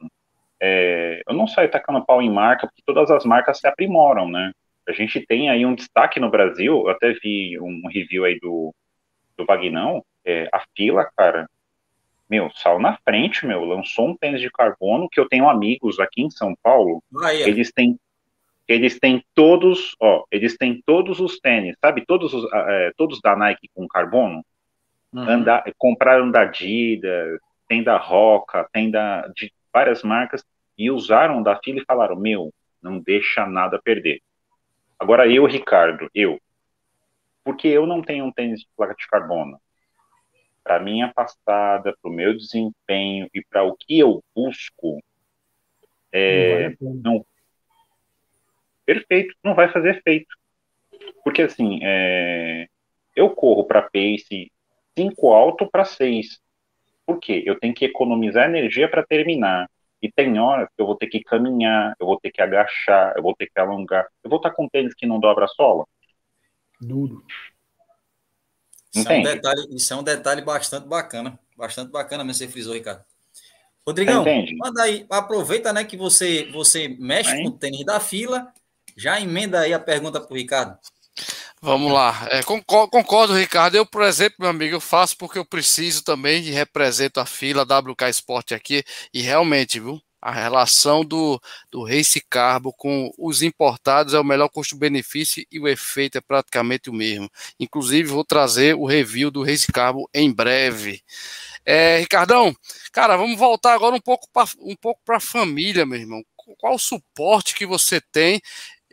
é, 0.62 1.22
eu 1.28 1.34
não 1.34 1.46
saio 1.46 1.70
tacando 1.70 2.06
pau 2.06 2.22
em 2.22 2.32
marca, 2.32 2.68
porque 2.68 2.82
todas 2.86 3.12
as 3.12 3.26
marcas 3.26 3.60
se 3.60 3.68
aprimoram, 3.68 4.30
né? 4.30 4.54
A 4.88 4.94
gente 4.94 5.26
tem 5.26 5.50
aí 5.50 5.66
um 5.66 5.76
destaque 5.76 6.20
no 6.20 6.30
Brasil, 6.30 6.84
eu 6.86 6.90
até 6.90 7.12
vi 7.14 7.60
um 7.60 7.88
review 7.88 8.24
aí 8.24 8.40
do, 8.40 8.74
do 9.38 9.46
Vagnão, 9.46 10.06
é, 10.26 10.48
a 10.54 10.64
fila, 10.76 11.10
cara, 11.18 11.50
meu, 12.34 12.50
saiu 12.56 12.80
na 12.80 12.98
frente, 13.06 13.46
meu, 13.46 13.64
lançou 13.64 14.10
um 14.10 14.18
tênis 14.18 14.42
de 14.42 14.50
carbono, 14.50 15.08
que 15.08 15.20
eu 15.20 15.28
tenho 15.30 15.48
amigos 15.48 16.00
aqui 16.00 16.24
em 16.24 16.32
São 16.32 16.56
Paulo, 16.64 17.04
eles 17.48 17.72
têm 17.72 18.00
eles 18.68 18.98
têm 18.98 19.24
todos, 19.36 19.94
ó, 20.00 20.24
eles 20.32 20.58
têm 20.58 20.82
todos 20.84 21.20
os 21.20 21.38
tênis, 21.40 21.76
sabe, 21.80 22.04
todos 22.08 22.34
os, 22.34 22.52
é, 22.52 22.92
todos 22.98 23.20
da 23.22 23.36
Nike 23.36 23.70
com 23.76 23.88
carbono, 23.88 24.44
uhum. 25.14 25.22
Anda, 25.22 25.64
compraram 25.78 26.32
da 26.32 26.42
Adidas, 26.42 27.40
tem 27.68 27.84
da 27.84 27.98
Roca, 27.98 28.68
tem 28.72 28.90
da, 28.90 29.28
de 29.36 29.54
várias 29.72 30.02
marcas, 30.02 30.44
e 30.76 30.90
usaram 30.90 31.44
da 31.44 31.60
fila 31.62 31.82
e 31.82 31.86
falaram, 31.86 32.16
meu, 32.16 32.52
não 32.82 33.00
deixa 33.00 33.46
nada 33.46 33.80
perder. 33.84 34.22
Agora 34.98 35.28
eu, 35.28 35.46
Ricardo, 35.46 36.10
eu, 36.16 36.40
porque 37.44 37.68
eu 37.68 37.86
não 37.86 38.02
tenho 38.02 38.26
um 38.26 38.32
tênis 38.32 38.62
de 38.62 38.68
placa 38.76 38.96
de 38.98 39.06
carbono, 39.06 39.60
para 40.64 40.80
minha 40.80 41.12
passada, 41.14 41.96
para 42.02 42.12
o 42.12 42.14
meu 42.14 42.36
desempenho 42.36 43.30
e 43.34 43.44
para 43.44 43.64
o 43.64 43.76
que 43.76 44.00
eu 44.00 44.24
busco, 44.36 45.02
é, 46.12 46.76
não, 46.80 46.94
não, 46.94 47.26
perfeito, 48.86 49.36
não 49.44 49.56
vai 49.56 49.72
fazer 49.72 49.98
efeito. 49.98 50.36
Porque 51.24 51.42
assim, 51.42 51.80
é, 51.84 52.68
eu 53.16 53.30
corro 53.30 53.66
para 53.66 53.82
pace 53.82 54.52
5 54.98 55.34
alto 55.34 55.70
para 55.70 55.86
6. 55.86 56.40
Por 57.06 57.20
quê? 57.20 57.44
Eu 57.46 57.60
tenho 57.60 57.74
que 57.74 57.86
economizar 57.86 58.48
energia 58.48 58.90
para 58.90 59.06
terminar. 59.06 59.70
E 60.02 60.12
tem 60.12 60.38
horas 60.38 60.68
que 60.76 60.82
eu 60.82 60.86
vou 60.86 60.96
ter 60.96 61.08
que 61.08 61.22
caminhar, 61.22 61.96
eu 62.00 62.06
vou 62.06 62.20
ter 62.20 62.30
que 62.30 62.42
agachar, 62.42 63.14
eu 63.16 63.24
vou 63.24 63.34
ter 63.36 63.48
que 63.48 63.60
alongar. 63.60 64.06
Eu 64.24 64.30
vou 64.30 64.38
estar 64.38 64.52
com 64.52 64.68
tênis 64.68 64.94
que 64.94 65.06
não 65.06 65.20
dobra 65.20 65.46
a 65.46 65.48
sola. 65.48 65.86
Duro. 66.80 67.24
Isso 68.94 69.10
é, 69.10 69.18
um 69.18 69.24
detalhe, 69.24 69.68
isso 69.76 69.94
é 69.94 69.98
um 69.98 70.04
detalhe 70.04 70.42
bastante 70.42 70.88
bacana. 70.88 71.40
Bastante 71.58 71.92
bacana 71.92 72.24
mesmo 72.24 72.40
você 72.40 72.48
frisou, 72.48 72.74
Ricardo. 72.74 73.04
Rodrigão, 73.86 74.24
manda 74.58 74.84
aí, 74.84 75.06
aproveita 75.10 75.74
né, 75.74 75.84
que 75.84 75.98
você, 75.98 76.50
você 76.54 76.88
mexe 77.00 77.36
com 77.44 77.50
o 77.50 77.52
tênis 77.52 77.86
da 77.86 78.00
fila, 78.00 78.48
já 78.96 79.20
emenda 79.20 79.60
aí 79.60 79.74
a 79.74 79.80
pergunta 79.80 80.22
para 80.22 80.34
o 80.34 80.38
Ricardo. 80.38 80.78
Vamos 81.62 81.92
lá. 81.92 82.28
É, 82.30 82.44
concordo, 82.44 82.92
concordo, 82.92 83.34
Ricardo. 83.34 83.76
Eu, 83.76 83.86
por 83.86 84.04
exemplo, 84.04 84.38
meu 84.40 84.50
amigo, 84.50 84.76
eu 84.76 84.82
faço 84.82 85.18
porque 85.18 85.40
eu 85.40 85.46
preciso 85.46 86.04
também 86.04 86.44
e 86.44 86.52
represento 86.52 87.20
a 87.20 87.26
fila 87.26 87.64
WK 87.64 88.10
Sport 88.10 88.52
aqui. 88.52 88.84
E 89.14 89.22
realmente, 89.22 89.80
viu? 89.80 90.02
A 90.26 90.32
relação 90.32 91.04
do, 91.04 91.38
do 91.70 91.84
Race 91.84 92.22
Carbo 92.30 92.72
com 92.72 93.12
os 93.18 93.42
importados 93.42 94.14
é 94.14 94.20
o 94.20 94.24
melhor 94.24 94.48
custo-benefício 94.48 95.46
e 95.52 95.60
o 95.60 95.68
efeito 95.68 96.18
é 96.18 96.22
praticamente 96.22 96.90
o 96.90 96.94
mesmo. 96.94 97.30
Inclusive, 97.60 98.08
vou 98.10 98.24
trazer 98.24 98.74
o 98.76 98.86
review 98.86 99.30
do 99.30 99.44
Race 99.44 99.70
Carbo 99.70 100.10
em 100.14 100.32
breve. 100.34 101.02
É, 101.66 101.98
Ricardão, 102.00 102.56
cara, 102.94 103.18
vamos 103.18 103.38
voltar 103.38 103.74
agora 103.74 103.94
um 103.96 104.02
pouco 104.02 104.28
para 104.32 104.48
um 104.60 104.76
pouco 104.78 105.02
a 105.10 105.20
família, 105.20 105.86
meu 105.86 106.00
irmão. 106.00 106.24
Qual 106.58 106.76
o 106.76 106.80
suporte 106.80 107.56
que 107.56 107.66
você 107.66 108.02
tem 108.12 108.42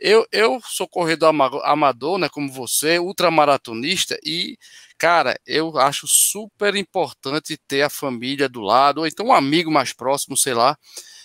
eu, 0.01 0.25
eu 0.31 0.59
sou 0.65 0.87
corredor 0.87 1.31
amador, 1.63 2.17
né, 2.17 2.27
como 2.27 2.51
você, 2.51 2.97
ultramaratonista, 2.97 4.17
e, 4.25 4.57
cara, 4.97 5.39
eu 5.45 5.77
acho 5.77 6.07
super 6.07 6.75
importante 6.75 7.55
ter 7.67 7.83
a 7.83 7.89
família 7.89 8.49
do 8.49 8.61
lado, 8.61 9.01
ou 9.01 9.07
então 9.07 9.27
um 9.27 9.33
amigo 9.33 9.69
mais 9.71 9.93
próximo, 9.93 10.35
sei 10.35 10.55
lá. 10.55 10.75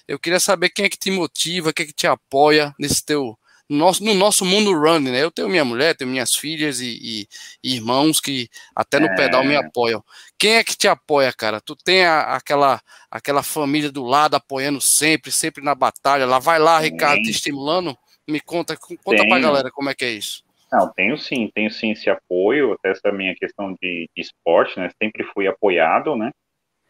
Eu 0.06 0.18
queria 0.18 0.40
saber 0.40 0.70
quem 0.70 0.84
é 0.84 0.88
que 0.88 0.98
te 0.98 1.10
motiva, 1.10 1.72
quem 1.72 1.84
é 1.84 1.86
que 1.86 1.92
te 1.92 2.06
apoia 2.06 2.74
nesse 2.78 3.04
teu. 3.04 3.36
No 3.68 3.78
nosso, 3.78 4.04
no 4.04 4.14
nosso 4.14 4.44
mundo 4.44 4.72
running, 4.72 5.10
né? 5.10 5.24
Eu 5.24 5.30
tenho 5.30 5.48
minha 5.48 5.64
mulher, 5.64 5.96
tenho 5.96 6.08
minhas 6.08 6.34
filhas 6.34 6.80
e, 6.80 7.26
e, 7.64 7.74
irmãos 7.74 8.20
que 8.20 8.48
até 8.74 9.00
no 9.00 9.06
é... 9.06 9.16
pedal 9.16 9.42
me 9.42 9.56
apoiam. 9.56 10.04
Quem 10.38 10.54
é 10.54 10.62
que 10.64 10.76
te 10.76 10.86
apoia, 10.86 11.32
cara? 11.32 11.60
Tu 11.60 11.74
tem 11.74 12.04
a, 12.04 12.36
aquela, 12.36 12.80
aquela 13.10 13.42
família 13.42 13.90
do 13.90 14.04
lado 14.04 14.36
apoiando 14.36 14.80
sempre, 14.80 15.32
sempre 15.32 15.64
na 15.64 15.74
batalha. 15.74 16.24
Lá 16.24 16.38
vai 16.38 16.60
lá, 16.60 16.78
Ricardo, 16.78 17.22
te 17.22 17.30
estimulando. 17.30 17.96
Me 18.28 18.40
conta, 18.40 18.76
conta 18.76 19.16
tenho. 19.16 19.28
pra 19.28 19.40
galera 19.40 19.70
como 19.72 19.90
é 19.90 19.94
que 19.94 20.04
é 20.04 20.12
isso. 20.12 20.44
Não, 20.70 20.92
tenho 20.92 21.16
sim, 21.16 21.50
tenho 21.54 21.70
sim 21.70 21.92
esse 21.92 22.10
apoio, 22.10 22.72
até 22.72 22.90
essa 22.90 23.10
minha 23.12 23.34
questão 23.34 23.72
de, 23.80 24.08
de 24.14 24.22
esporte, 24.22 24.78
né? 24.78 24.90
Sempre 25.00 25.24
fui 25.32 25.46
apoiado, 25.46 26.16
né? 26.16 26.30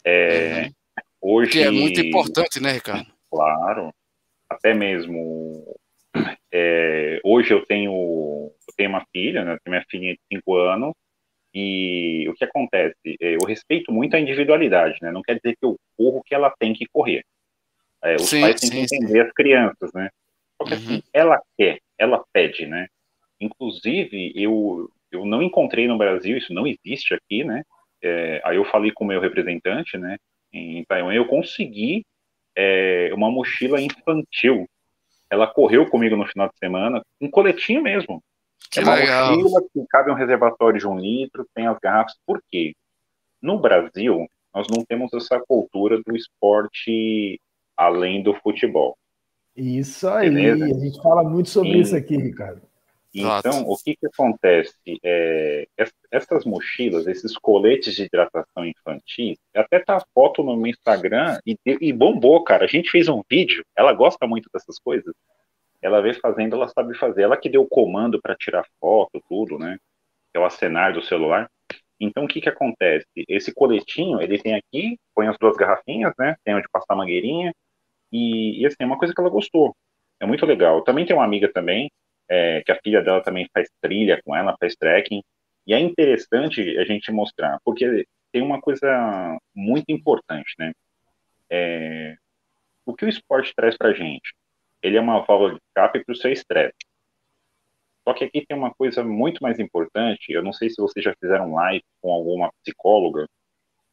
É, 0.05 0.65
uhum. 0.65 0.73
Hoje. 1.29 1.51
Que 1.51 1.63
é 1.63 1.71
muito 1.71 2.01
importante, 2.01 2.61
né, 2.61 2.73
Ricardo? 2.73 3.11
Claro. 3.31 3.93
Até 4.49 4.73
mesmo. 4.75 5.77
É, 6.53 7.21
hoje 7.25 7.53
eu 7.53 7.67
tenho, 7.67 7.93
eu 7.93 8.75
tenho 8.77 8.91
uma 8.91 9.05
filha, 9.13 9.45
né? 9.45 9.59
Tenho 9.63 9.75
minha 9.75 9.85
filha 9.91 10.15
de 10.15 10.21
5 10.33 10.55
anos, 10.55 10.95
e 11.53 12.29
o 12.29 12.35
que 12.35 12.45
acontece? 12.45 13.17
É, 13.21 13.35
eu 13.35 13.47
respeito 13.47 13.91
muito 13.91 14.15
a 14.15 14.21
individualidade, 14.21 14.99
né? 15.01 15.11
Não 15.11 15.23
quer 15.23 15.37
dizer 15.37 15.57
que 15.57 15.65
eu 15.65 15.77
corro 15.97 16.23
que 16.23 16.35
ela 16.35 16.55
tem 16.59 16.75
que 16.75 16.87
correr. 16.93 17.25
É, 18.05 18.15
os 18.17 18.29
sim, 18.29 18.43
pais 18.43 18.61
têm 18.61 18.71
sim, 18.71 18.77
que 18.77 18.95
entender 18.95 19.23
sim. 19.23 19.27
as 19.27 19.33
crianças, 19.33 19.91
né? 19.95 20.11
Porque 20.59 20.75
uhum. 20.75 20.81
assim, 20.81 21.03
ela 21.13 21.43
quer, 21.59 21.79
ela 21.99 22.23
pede, 22.33 22.67
né? 22.67 22.87
Inclusive, 23.41 24.33
eu, 24.37 24.91
eu 25.11 25.25
não 25.25 25.43
encontrei 25.43 25.89
no 25.89 25.99
Brasil, 25.99 26.37
isso 26.37 26.53
não 26.53 26.67
existe 26.67 27.15
aqui, 27.15 27.43
né? 27.43 27.63
É, 28.03 28.41
aí 28.45 28.57
eu 28.57 28.65
falei 28.67 28.93
com 28.93 29.05
o 29.05 29.09
meu 29.09 29.21
representante, 29.21 29.97
né? 29.99 30.19
Em 30.53 30.85
Taiwan, 30.85 31.13
eu 31.13 31.27
consegui 31.27 32.05
é, 32.57 33.11
uma 33.15 33.31
mochila 33.31 33.81
infantil. 33.81 34.69
Ela 35.29 35.47
correu 35.47 35.89
comigo 35.89 36.17
no 36.17 36.27
final 36.27 36.49
de 36.49 36.57
semana, 36.59 37.03
um 37.21 37.31
coletinho 37.31 37.83
mesmo. 37.83 38.23
Que 38.71 38.81
é 38.81 38.83
uma 38.83 38.95
legal. 38.95 39.37
mochila 39.37 39.61
que 39.73 39.87
cabe 39.89 40.11
um 40.11 40.15
reservatório 40.15 40.79
de 40.79 40.87
um 40.87 40.99
litro, 40.99 41.47
tem 41.55 41.67
as 41.67 41.79
garrafas. 41.79 42.15
Por 42.25 42.43
quê? 42.51 42.75
No 43.43 43.59
Brasil, 43.59 44.27
nós 44.55 44.67
não 44.75 44.85
temos 44.85 45.13
essa 45.13 45.39
cultura 45.41 46.01
do 46.05 46.17
esporte 46.17 47.41
além 47.77 48.23
do 48.23 48.35
futebol. 48.35 48.97
Isso 49.55 50.09
aí, 50.09 50.31
Beleza? 50.31 50.65
a 50.65 50.79
gente 50.79 51.03
fala 51.03 51.23
muito 51.23 51.49
sobre 51.49 51.79
isso 51.79 51.97
aqui, 51.97 52.17
Ricardo. 52.17 52.66
Então, 53.17 53.63
o 53.67 53.77
que, 53.77 53.97
que 53.97 54.07
acontece? 54.07 54.75
É, 55.03 55.67
essas 56.11 56.45
mochilas, 56.45 57.07
esses 57.07 57.37
coletes 57.37 57.95
de 57.95 58.05
hidratação 58.05 58.65
infantil, 58.65 59.37
até 59.55 59.79
tá 59.79 59.97
a 59.97 60.05
foto 60.13 60.43
no 60.43 60.57
meu 60.57 60.67
Instagram 60.67 61.39
e, 61.47 61.57
e, 61.65 61.93
bombou, 61.93 62.45
cara. 62.45 62.65
A 62.65 62.69
gente 62.69 62.91
fez 62.91 63.09
um 63.09 63.23
vídeo, 63.29 63.65
ela 63.77 63.93
gosta 63.93 64.27
muito 64.27 64.51
dessas 64.53 64.79
coisas. 64.79 65.15
Ela 65.81 66.01
vê 66.01 66.15
fazendo, 66.15 66.57
ela 66.57 66.69
sabe 66.69 66.97
fazer. 66.99 67.23
Ela 67.23 67.37
que 67.37 67.49
deu 67.49 67.63
o 67.63 67.69
comando 67.69 68.21
para 68.21 68.35
tirar 68.35 68.67
foto, 68.81 69.23
tudo, 69.29 69.59
né? 69.59 69.79
É 70.35 70.39
o 70.39 70.45
acenar 70.45 70.93
do 70.93 71.03
celular. 71.03 71.51
Então, 71.99 72.25
o 72.25 72.29
que 72.29 72.41
que 72.41 72.49
acontece? 72.49 73.07
Esse 73.29 73.55
coletinho, 73.55 74.21
ele 74.21 74.39
tem 74.39 74.55
aqui, 74.55 74.99
põe 75.15 75.29
as 75.29 75.39
duas 75.39 75.57
garrafinhas, 75.57 76.13
né? 76.19 76.37
Tem 76.45 76.55
onde 76.55 76.69
passar 76.71 76.95
mangueirinha, 76.95 77.55
e, 78.13 78.63
e, 78.63 78.67
assim, 78.67 78.77
é 78.81 78.87
uma 78.87 78.99
coisa 78.99 79.15
que 79.15 79.21
ela 79.21 79.31
gostou. 79.31 79.75
É 80.21 80.27
muito 80.27 80.47
legal. 80.47 80.83
Também 80.83 81.05
tem 81.07 81.15
uma 81.17 81.25
amiga 81.25 81.53
também, 81.53 81.91
é, 82.29 82.63
que 82.63 82.73
a 82.73 82.81
filha 82.83 83.03
dela 83.03 83.23
também 83.23 83.49
faz 83.53 83.69
trilha 83.81 84.21
com 84.25 84.35
ela, 84.35 84.57
faz 84.59 84.75
trekking. 84.77 85.23
E 85.67 85.75
é 85.75 85.81
interessante 85.81 86.79
a 86.79 86.85
gente 86.85 87.11
mostrar, 87.13 87.59
porque 87.65 88.07
tem 88.33 88.43
uma 88.43 88.61
coisa 88.61 89.39
muito 89.55 89.87
importante, 89.89 90.55
né? 90.59 90.73
É, 91.51 92.17
o 92.85 92.95
que 92.95 93.05
o 93.05 93.09
esporte 93.09 93.53
traz 93.55 93.77
pra 93.77 93.93
gente? 93.93 94.35
Ele 94.83 94.97
é 94.97 95.01
uma 95.01 95.25
válvula 95.25 95.55
de 95.55 95.61
escape 95.69 96.05
para 96.05 96.13
o 96.13 96.17
seu 96.17 96.33
estresse. 96.33 96.77
Só 98.05 98.15
que 98.15 98.25
aqui 98.25 98.47
tem 98.47 98.57
uma 98.57 98.73
coisa 98.73 99.03
muito 99.03 99.43
mais 99.43 99.59
importante. 99.59 100.31
Eu 100.31 100.43
não 100.43 100.53
sei 100.53 100.71
se 100.71 100.81
vocês 100.81 101.05
já 101.05 101.15
fizeram 101.21 101.55
live 101.55 101.85
com 102.01 102.13
alguma 102.13 102.53
psicóloga, 102.63 103.27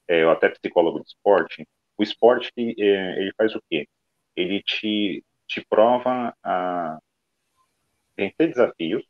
é, 0.07 0.26
ou 0.26 0.31
até 0.31 0.49
psicólogo 0.49 0.99
de 0.99 1.07
esporte. 1.07 1.68
O 1.97 2.03
esporte, 2.03 2.51
é, 2.57 3.22
ele 3.22 3.34
faz 3.38 3.55
o 3.55 3.61
quê? 3.69 3.88
ele 4.35 4.61
te, 4.64 5.23
te 5.47 5.65
prova 5.69 6.35
a 6.43 6.99
vencer 8.15 8.49
desafios, 8.49 9.03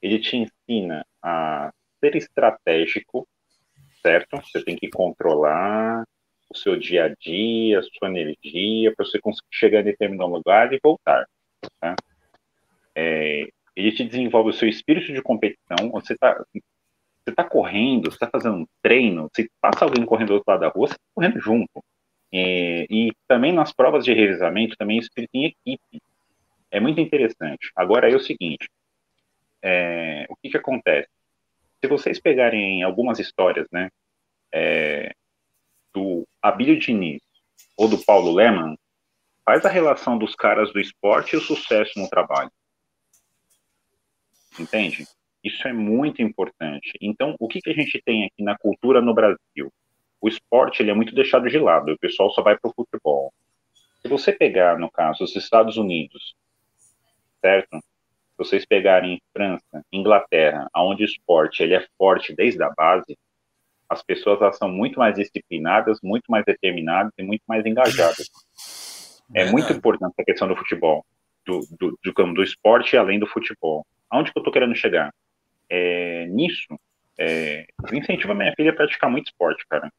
ele 0.00 0.18
te 0.18 0.36
ensina 0.36 1.04
a 1.22 1.72
ser 2.00 2.16
estratégico, 2.16 3.26
certo? 4.02 4.40
Você 4.42 4.62
tem 4.64 4.76
que 4.76 4.88
controlar 4.88 6.04
o 6.50 6.56
seu 6.56 6.78
dia 6.78 7.06
a 7.06 7.08
dia, 7.08 7.80
a 7.80 7.82
sua 7.82 8.08
energia, 8.08 8.94
para 8.94 9.04
você 9.04 9.20
conseguir 9.20 9.48
chegar 9.50 9.80
em 9.80 9.84
determinado 9.84 10.30
lugar 10.30 10.72
e 10.72 10.80
voltar. 10.82 11.26
Tá? 11.80 11.94
É, 12.94 13.48
ele 13.76 13.92
te 13.92 14.04
desenvolve 14.04 14.50
o 14.50 14.52
seu 14.52 14.68
espírito 14.68 15.12
de 15.12 15.22
competição, 15.22 15.90
você 15.90 16.14
está 16.14 16.42
você 17.28 17.34
tá 17.34 17.44
correndo, 17.44 18.10
você 18.10 18.16
está 18.16 18.28
fazendo 18.30 18.56
um 18.56 18.66
treino, 18.82 19.28
se 19.36 19.50
passa 19.60 19.84
alguém 19.84 20.04
correndo 20.06 20.28
do 20.28 20.34
outro 20.34 20.50
lado 20.50 20.60
da 20.60 20.68
rua, 20.68 20.88
você 20.88 20.94
está 20.94 21.04
correndo 21.14 21.38
junto. 21.38 21.84
É, 22.32 22.86
e 22.90 23.12
também 23.26 23.52
nas 23.52 23.72
provas 23.72 24.04
de 24.04 24.12
revisamento, 24.14 24.76
também 24.78 24.98
isso 24.98 25.10
em 25.34 25.44
equipe. 25.44 26.02
É 26.70 26.80
muito 26.80 27.00
interessante. 27.00 27.70
Agora 27.74 28.10
é 28.10 28.14
o 28.14 28.20
seguinte, 28.20 28.68
é, 29.62 30.26
o 30.28 30.36
que, 30.36 30.50
que 30.50 30.56
acontece? 30.56 31.08
Se 31.80 31.88
vocês 31.88 32.20
pegarem 32.20 32.82
algumas 32.82 33.18
histórias, 33.18 33.66
né, 33.72 33.90
é, 34.52 35.12
do 35.92 36.26
Abílio 36.42 36.78
Diniz 36.78 37.20
ou 37.76 37.88
do 37.88 37.98
Paulo 38.04 38.32
Leman, 38.32 38.76
faz 39.44 39.64
a 39.64 39.70
relação 39.70 40.18
dos 40.18 40.34
caras 40.34 40.72
do 40.72 40.80
esporte 40.80 41.34
e 41.34 41.38
o 41.38 41.40
sucesso 41.40 41.98
no 41.98 42.08
trabalho. 42.08 42.50
Entende? 44.58 45.06
Isso 45.42 45.66
é 45.66 45.72
muito 45.72 46.20
importante. 46.20 46.92
Então, 47.00 47.36
o 47.38 47.48
que, 47.48 47.60
que 47.60 47.70
a 47.70 47.74
gente 47.74 48.02
tem 48.04 48.26
aqui 48.26 48.42
na 48.42 48.58
cultura 48.58 49.00
no 49.00 49.14
Brasil? 49.14 49.72
O 50.20 50.28
esporte 50.28 50.82
ele 50.82 50.90
é 50.90 50.94
muito 50.94 51.14
deixado 51.14 51.48
de 51.48 51.58
lado, 51.58 51.92
o 51.92 51.98
pessoal 51.98 52.30
só 52.30 52.42
vai 52.42 52.58
para 52.58 52.70
o 52.70 52.74
futebol. 52.74 53.32
Se 54.02 54.08
você 54.08 54.32
pegar, 54.32 54.78
no 54.78 54.90
caso, 54.90 55.24
os 55.24 55.34
Estados 55.36 55.76
Unidos, 55.76 56.34
certo? 57.40 57.78
Se 57.78 58.38
vocês 58.38 58.64
pegarem 58.64 59.20
França, 59.32 59.82
Inglaterra, 59.92 60.68
onde 60.76 61.02
o 61.02 61.06
esporte 61.06 61.62
ele 61.62 61.74
é 61.74 61.86
forte 61.96 62.34
desde 62.34 62.62
a 62.62 62.70
base, 62.70 63.16
as 63.88 64.02
pessoas 64.02 64.40
elas 64.40 64.56
são 64.58 64.68
muito 64.68 64.98
mais 64.98 65.14
disciplinadas, 65.14 65.98
muito 66.02 66.30
mais 66.30 66.44
determinadas 66.44 67.12
e 67.18 67.22
muito 67.22 67.42
mais 67.48 67.64
engajadas. 67.64 68.28
É, 69.34 69.42
é 69.42 69.50
muito 69.50 69.72
importante 69.72 70.14
a 70.18 70.24
questão 70.24 70.46
do 70.46 70.56
futebol, 70.56 71.04
do, 71.44 71.60
do, 71.78 71.98
do, 72.04 72.34
do 72.34 72.42
esporte 72.42 72.96
além 72.96 73.18
do 73.18 73.26
futebol. 73.26 73.84
Aonde 74.10 74.32
que 74.32 74.38
eu 74.38 74.40
estou 74.40 74.52
querendo 74.52 74.74
chegar? 74.74 75.12
É, 75.70 76.26
nisso, 76.26 76.78
é, 77.18 77.66
eu 77.90 77.98
incentivo 77.98 78.32
a 78.32 78.34
minha 78.34 78.54
filha 78.54 78.70
a 78.70 78.74
praticar 78.74 79.10
muito 79.10 79.26
esporte, 79.26 79.66
cara. 79.68 79.90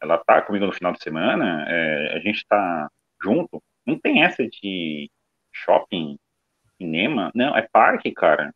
Ela 0.00 0.16
tá 0.18 0.40
comigo 0.40 0.64
no 0.64 0.72
final 0.72 0.92
de 0.92 1.02
semana, 1.02 1.66
é, 1.68 2.16
a 2.16 2.18
gente 2.20 2.44
tá 2.48 2.88
junto. 3.22 3.62
Não 3.84 3.98
tem 3.98 4.22
essa 4.22 4.46
de 4.46 5.10
shopping, 5.52 6.16
cinema. 6.80 7.30
Não, 7.34 7.56
é 7.56 7.66
parque, 7.70 8.10
cara. 8.12 8.54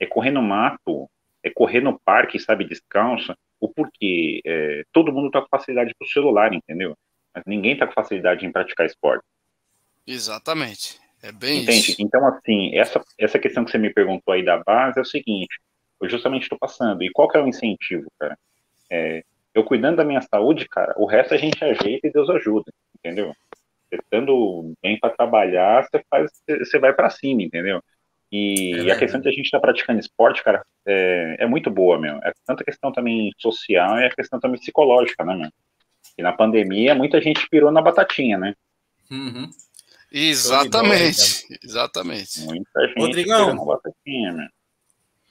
É 0.00 0.06
correr 0.06 0.30
no 0.30 0.42
mato, 0.42 1.08
é 1.42 1.50
correr 1.50 1.80
no 1.80 1.98
parque, 2.00 2.38
sabe, 2.38 2.64
descalça. 2.64 3.36
O 3.60 3.68
porquê? 3.68 4.40
É, 4.44 4.84
todo 4.92 5.12
mundo 5.12 5.30
tá 5.30 5.40
com 5.40 5.48
facilidade 5.48 5.94
pro 5.98 6.08
celular, 6.08 6.52
entendeu? 6.52 6.96
Mas 7.34 7.44
ninguém 7.46 7.76
tá 7.76 7.86
com 7.86 7.92
facilidade 7.92 8.44
em 8.44 8.52
praticar 8.52 8.86
esporte. 8.86 9.24
Exatamente. 10.06 10.98
É 11.22 11.32
bem 11.32 11.62
Entende? 11.62 11.90
isso. 11.90 11.96
Então, 12.02 12.26
assim, 12.26 12.76
essa, 12.76 13.02
essa 13.18 13.38
questão 13.38 13.64
que 13.64 13.70
você 13.70 13.78
me 13.78 13.92
perguntou 13.92 14.32
aí 14.32 14.44
da 14.44 14.62
base 14.62 14.98
é 14.98 15.02
o 15.02 15.06
seguinte, 15.06 15.60
eu 16.00 16.08
justamente 16.08 16.44
estou 16.44 16.58
passando. 16.58 17.02
E 17.02 17.10
qual 17.10 17.28
que 17.28 17.36
é 17.36 17.42
o 17.42 17.48
incentivo, 17.48 18.06
cara? 18.18 18.38
É, 18.90 19.24
eu 19.52 19.64
cuidando 19.64 19.96
da 19.96 20.04
minha 20.04 20.22
saúde, 20.22 20.68
cara, 20.68 20.94
o 20.96 21.04
resto 21.04 21.34
a 21.34 21.36
gente 21.36 21.62
ajeita 21.62 22.06
e 22.06 22.12
Deus 22.12 22.30
ajuda, 22.30 22.72
entendeu? 22.96 23.34
Você 23.88 23.96
estando 23.96 24.74
bem 24.82 24.98
para 24.98 25.14
trabalhar, 25.14 25.84
você 25.84 26.04
faz, 26.10 26.30
você 26.46 26.78
vai 26.78 26.92
para 26.92 27.10
cima, 27.10 27.42
entendeu? 27.42 27.82
E, 28.30 28.88
é 28.88 28.92
a 28.92 28.98
questão 28.98 29.20
de 29.20 29.28
a 29.28 29.32
gente 29.32 29.46
estar 29.46 29.58
tá 29.58 29.62
praticando 29.62 29.98
esporte, 29.98 30.44
cara, 30.44 30.62
é, 30.86 31.36
é, 31.40 31.46
muito 31.46 31.70
boa, 31.70 31.98
meu. 31.98 32.16
É 32.16 32.32
tanto 32.46 32.60
a 32.60 32.64
questão 32.64 32.92
também 32.92 33.32
social 33.38 33.98
e 33.98 34.04
a 34.04 34.14
questão 34.14 34.38
também 34.38 34.60
psicológica, 34.60 35.24
né, 35.24 35.34
meu? 35.34 35.50
E 36.16 36.22
na 36.22 36.32
pandemia, 36.32 36.94
muita 36.94 37.20
gente 37.20 37.48
pirou 37.48 37.72
na 37.72 37.80
batatinha, 37.80 38.36
né? 38.36 38.54
Uhum. 39.10 39.48
Exatamente, 40.12 41.46
bola, 41.48 41.58
exatamente. 41.64 42.40
Muita 42.40 42.86
gente 42.86 42.98
Rodrigão, 42.98 43.50
pirou 43.50 43.66
na 43.66 43.74
batatinha, 43.74 44.32
meu. 44.32 44.48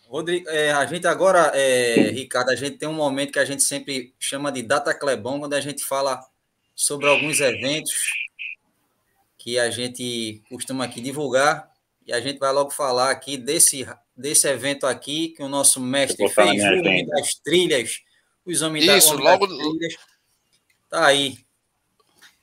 Rodrigo, 0.07 0.49
é, 0.49 0.71
a 0.71 0.85
gente 0.85 1.05
agora, 1.05 1.51
é, 1.53 2.09
Ricardo, 2.11 2.49
a 2.49 2.55
gente 2.55 2.77
tem 2.77 2.87
um 2.87 2.93
momento 2.93 3.33
que 3.33 3.39
a 3.39 3.45
gente 3.45 3.61
sempre 3.61 4.13
chama 4.17 4.51
de 4.51 4.63
data 4.63 4.93
clebão, 4.93 5.39
quando 5.39 5.53
a 5.53 5.59
gente 5.59 5.83
fala 5.83 6.19
sobre 6.73 7.07
alguns 7.07 7.41
eventos 7.41 7.93
que 9.47 9.57
a 9.57 9.71
gente 9.71 10.43
costuma 10.49 10.83
aqui 10.83 10.99
divulgar, 10.99 11.71
e 12.05 12.11
a 12.11 12.19
gente 12.19 12.37
vai 12.37 12.51
logo 12.51 12.69
falar 12.69 13.11
aqui 13.11 13.37
desse, 13.37 13.87
desse 14.13 14.45
evento 14.45 14.85
aqui, 14.85 15.29
que 15.29 15.41
o 15.41 15.47
nosso 15.47 15.79
mestre 15.79 16.27
fez, 16.27 16.61
o 16.61 16.65
Homem 16.65 17.07
das 17.07 17.35
Trilhas, 17.35 18.01
os 18.45 18.61
Homens 18.61 18.83
Isso, 18.83 19.15
da, 19.15 19.23
logo, 19.23 19.47
das 19.47 19.57
Trilhas, 19.57 19.95
tá 20.89 21.05
aí. 21.05 21.37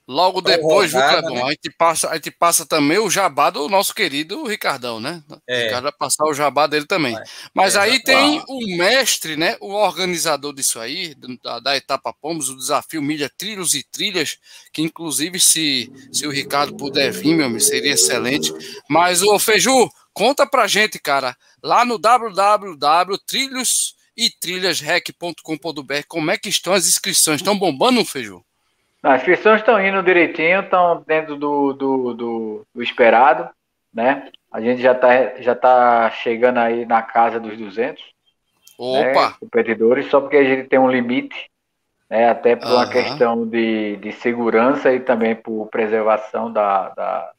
Logo 0.07 0.43
depois, 0.43 0.93
viu, 0.93 1.01
Clebão? 1.01 1.35
Né? 1.35 1.43
A, 1.45 1.51
gente 1.51 1.71
passa, 1.79 2.11
a 2.11 2.15
gente 2.17 2.31
passa 2.31 2.67
também 2.67 2.99
o 2.99 3.09
jabá 3.09 3.49
do 3.49 3.67
nosso 3.71 3.95
querido 3.95 4.45
Ricardão, 4.45 5.01
né? 5.01 5.23
É. 5.49 5.63
O 5.63 5.65
Ricardo 5.65 5.85
vai 5.85 5.93
passar 5.93 6.27
o 6.27 6.35
jabá 6.35 6.67
dele 6.67 6.85
também. 6.85 7.17
Mas 7.55 7.75
é, 7.75 7.79
aí 7.79 8.03
tem 8.03 8.45
o 8.47 8.77
mestre, 8.77 9.35
né? 9.35 9.57
O 9.61 9.73
organizador 9.73 10.55
disso 10.55 10.79
aí, 10.79 11.15
da, 11.43 11.59
da 11.59 11.75
etapa 11.75 12.13
Pomos, 12.13 12.51
o 12.51 12.57
desafio 12.57 13.01
Milha 13.01 13.31
Trilhos 13.35 13.73
e 13.73 13.83
Trilhas, 13.83 14.37
que 14.75 14.83
inclusive 14.83 15.41
se, 15.41 15.91
se 16.13 16.27
o 16.27 16.31
Ricardo 16.31 16.77
puder 16.77 17.11
vir, 17.11 17.35
meu 17.35 17.47
amigo, 17.47 17.61
seria 17.61 17.95
excelente. 17.95 18.53
Mas, 18.87 19.23
o 19.23 19.39
Feju, 19.39 19.91
conta 20.13 20.47
pra 20.47 20.67
gente, 20.67 20.99
cara, 20.99 21.35
lá 21.63 21.83
no 21.83 21.99
www.trilhos 21.99 23.95
e 24.15 24.29
trilhasrec.com.br, 24.31 26.03
como 26.07 26.31
é 26.31 26.37
que 26.37 26.51
estão 26.51 26.75
as 26.75 26.87
inscrições? 26.87 27.41
Estão 27.41 27.59
bombando, 27.59 28.05
Feju? 28.05 28.45
As 29.05 29.21
inscrições 29.21 29.61
estão 29.61 29.79
indo 29.85 30.03
direitinho, 30.03 30.61
estão 30.61 31.05
dentro 31.07 31.37
do, 31.37 31.75
do, 31.75 32.15
do, 32.15 32.67
do, 32.75 32.83
esperado, 32.83 33.51
né? 33.93 34.31
A 34.51 34.63
gente 34.63 34.81
já 34.81 34.93
está 34.93 35.43
já 35.43 35.55
tá 35.55 36.11
chegando 36.11 36.59
aí 36.59 36.87
na 36.87 37.03
casa 37.03 37.39
dos 37.39 37.55
200 37.55 38.03
Opa. 38.79 39.29
Né, 39.29 39.35
competidores, 39.39 40.07
só 40.07 40.23
porque 40.23 40.39
a 40.39 40.45
gente 40.45 40.69
tem 40.69 40.79
um 40.79 40.91
limite, 40.91 41.51
né? 42.09 42.31
Até 42.31 42.57
por 42.57 42.67
uhum. 42.67 42.77
uma 42.77 42.89
questão 42.89 43.47
de, 43.47 43.97
de 43.99 44.11
segurança 44.13 44.91
e 44.91 45.01
também 45.01 45.37
por 45.37 45.69
preservação 45.69 46.51
da, 46.51 46.89
da, 46.89 47.33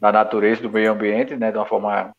da 0.00 0.12
natureza, 0.12 0.62
do 0.62 0.70
meio 0.70 0.92
ambiente, 0.92 1.34
né? 1.34 1.50
De 1.50 1.58
uma 1.58 1.66
forma 1.66 2.12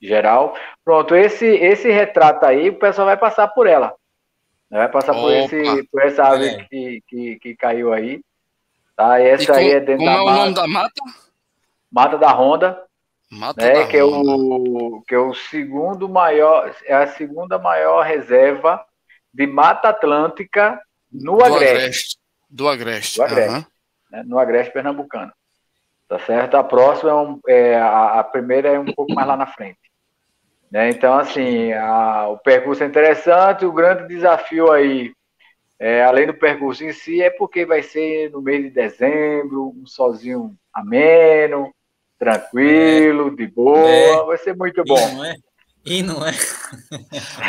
geral. 0.00 0.54
Pronto, 0.84 1.16
esse, 1.16 1.46
esse 1.46 1.90
retrato 1.90 2.46
aí, 2.46 2.68
o 2.68 2.78
pessoal 2.78 3.08
vai 3.08 3.16
passar 3.16 3.48
por 3.48 3.66
ela. 3.66 3.92
Vai 4.70 4.88
passar 4.88 5.14
por, 5.14 5.32
esse, 5.32 5.82
por 5.90 6.02
essa 6.02 6.24
ave 6.24 6.48
é. 6.48 6.64
que, 6.64 7.02
que, 7.08 7.38
que, 7.40 7.56
caiu 7.56 7.92
aí. 7.92 8.22
Tá? 8.96 9.20
E 9.20 9.26
essa 9.26 9.52
e 9.52 9.56
aí 9.56 9.70
é 9.72 9.80
dentro 9.80 10.04
como 10.04 10.06
da 10.06 10.16
é 10.16 10.20
o 10.20 10.24
nome 10.24 10.54
da 10.54 10.66
mata? 10.68 11.02
Mata 11.90 12.18
da 12.18 12.32
Honda. 12.32 12.84
Mata 13.30 13.64
né, 13.64 13.72
da 13.72 13.86
que 13.88 14.00
Honda. 14.00 14.30
É 14.30 14.34
o, 14.34 15.02
que 15.08 15.14
é 15.14 15.18
o 15.18 15.34
segundo 15.34 16.08
maior, 16.08 16.72
é 16.84 16.94
a 16.94 17.06
segunda 17.08 17.58
maior 17.58 18.04
reserva 18.04 18.84
de 19.34 19.46
Mata 19.46 19.88
Atlântica 19.88 20.80
no 21.10 21.38
do 21.38 21.44
Agreste. 21.44 21.74
Agreste. 21.74 22.18
Do 22.48 22.68
Agreste. 22.68 23.16
Do 23.16 23.22
Agreste 23.24 23.56
uhum. 23.56 23.64
né, 24.12 24.22
no 24.24 24.38
Agreste 24.38 24.72
Pernambucano. 24.72 25.32
Tá 26.08 26.18
certo? 26.20 26.56
A 26.56 26.64
próxima 26.64 27.10
é, 27.10 27.14
um, 27.14 27.40
é 27.48 27.76
a, 27.76 28.20
a 28.20 28.24
primeira 28.24 28.68
é 28.68 28.78
um 28.78 28.92
pouco 28.92 29.12
mais 29.14 29.26
lá 29.26 29.36
na 29.36 29.46
frente. 29.46 29.89
Né? 30.70 30.90
Então, 30.90 31.14
assim, 31.14 31.72
a, 31.72 32.28
o 32.28 32.38
percurso 32.38 32.84
é 32.84 32.86
interessante, 32.86 33.64
o 33.64 33.72
grande 33.72 34.06
desafio 34.06 34.70
aí, 34.70 35.12
é, 35.78 36.04
além 36.04 36.26
do 36.26 36.34
percurso 36.34 36.84
em 36.84 36.92
si, 36.92 37.22
é 37.22 37.30
porque 37.30 37.66
vai 37.66 37.82
ser 37.82 38.30
no 38.30 38.40
mês 38.40 38.62
de 38.62 38.70
dezembro, 38.70 39.74
um 39.76 39.86
sozinho 39.86 40.54
ameno, 40.72 41.74
tranquilo, 42.18 43.34
de 43.34 43.46
boa, 43.46 43.88
é. 43.88 44.24
vai 44.24 44.36
ser 44.38 44.54
muito 44.54 44.84
bom. 44.84 45.24
É? 45.24 45.34
E 45.84 46.02
não 46.02 46.24
é. 46.26 46.32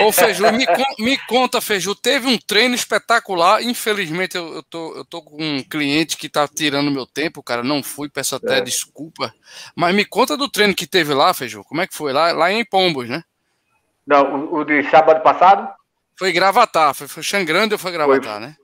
Ô, 0.01 0.11
Feju, 0.11 0.51
me, 0.53 0.65
me, 0.99 1.17
conta, 1.27 1.59
Feju, 1.59 1.93
teve 1.93 2.27
um 2.27 2.37
treino 2.37 2.73
espetacular. 2.73 3.61
Infelizmente, 3.61 4.37
eu, 4.37 4.55
eu, 4.55 4.63
tô, 4.63 4.95
eu 4.95 5.05
tô 5.05 5.21
com 5.21 5.37
um 5.37 5.61
cliente 5.63 6.15
que 6.15 6.29
tá 6.29 6.47
tirando 6.47 6.91
meu 6.91 7.05
tempo, 7.05 7.43
cara. 7.43 7.61
Não 7.61 7.83
fui, 7.83 8.09
peço 8.09 8.35
até 8.35 8.59
é. 8.59 8.61
desculpa. 8.61 9.33
Mas 9.75 9.93
me 9.93 10.05
conta 10.05 10.37
do 10.37 10.49
treino 10.49 10.73
que 10.73 10.87
teve 10.87 11.13
lá, 11.13 11.33
Feju. 11.33 11.63
Como 11.65 11.81
é 11.81 11.87
que 11.87 11.95
foi? 11.95 12.13
Lá, 12.13 12.31
lá 12.31 12.51
em 12.51 12.63
Pombos, 12.63 13.09
né? 13.09 13.21
Não, 14.07 14.45
o, 14.45 14.59
o 14.59 14.63
de 14.63 14.89
sábado 14.89 15.21
passado? 15.21 15.67
Foi 16.17 16.31
Gravatar. 16.31 16.93
Foi, 16.93 17.09
foi 17.09 17.23
Xangrande 17.23 17.73
ou 17.73 17.79
foi 17.79 17.91
Gravatar, 17.91 18.37
foi, 18.37 18.47
né? 18.47 18.55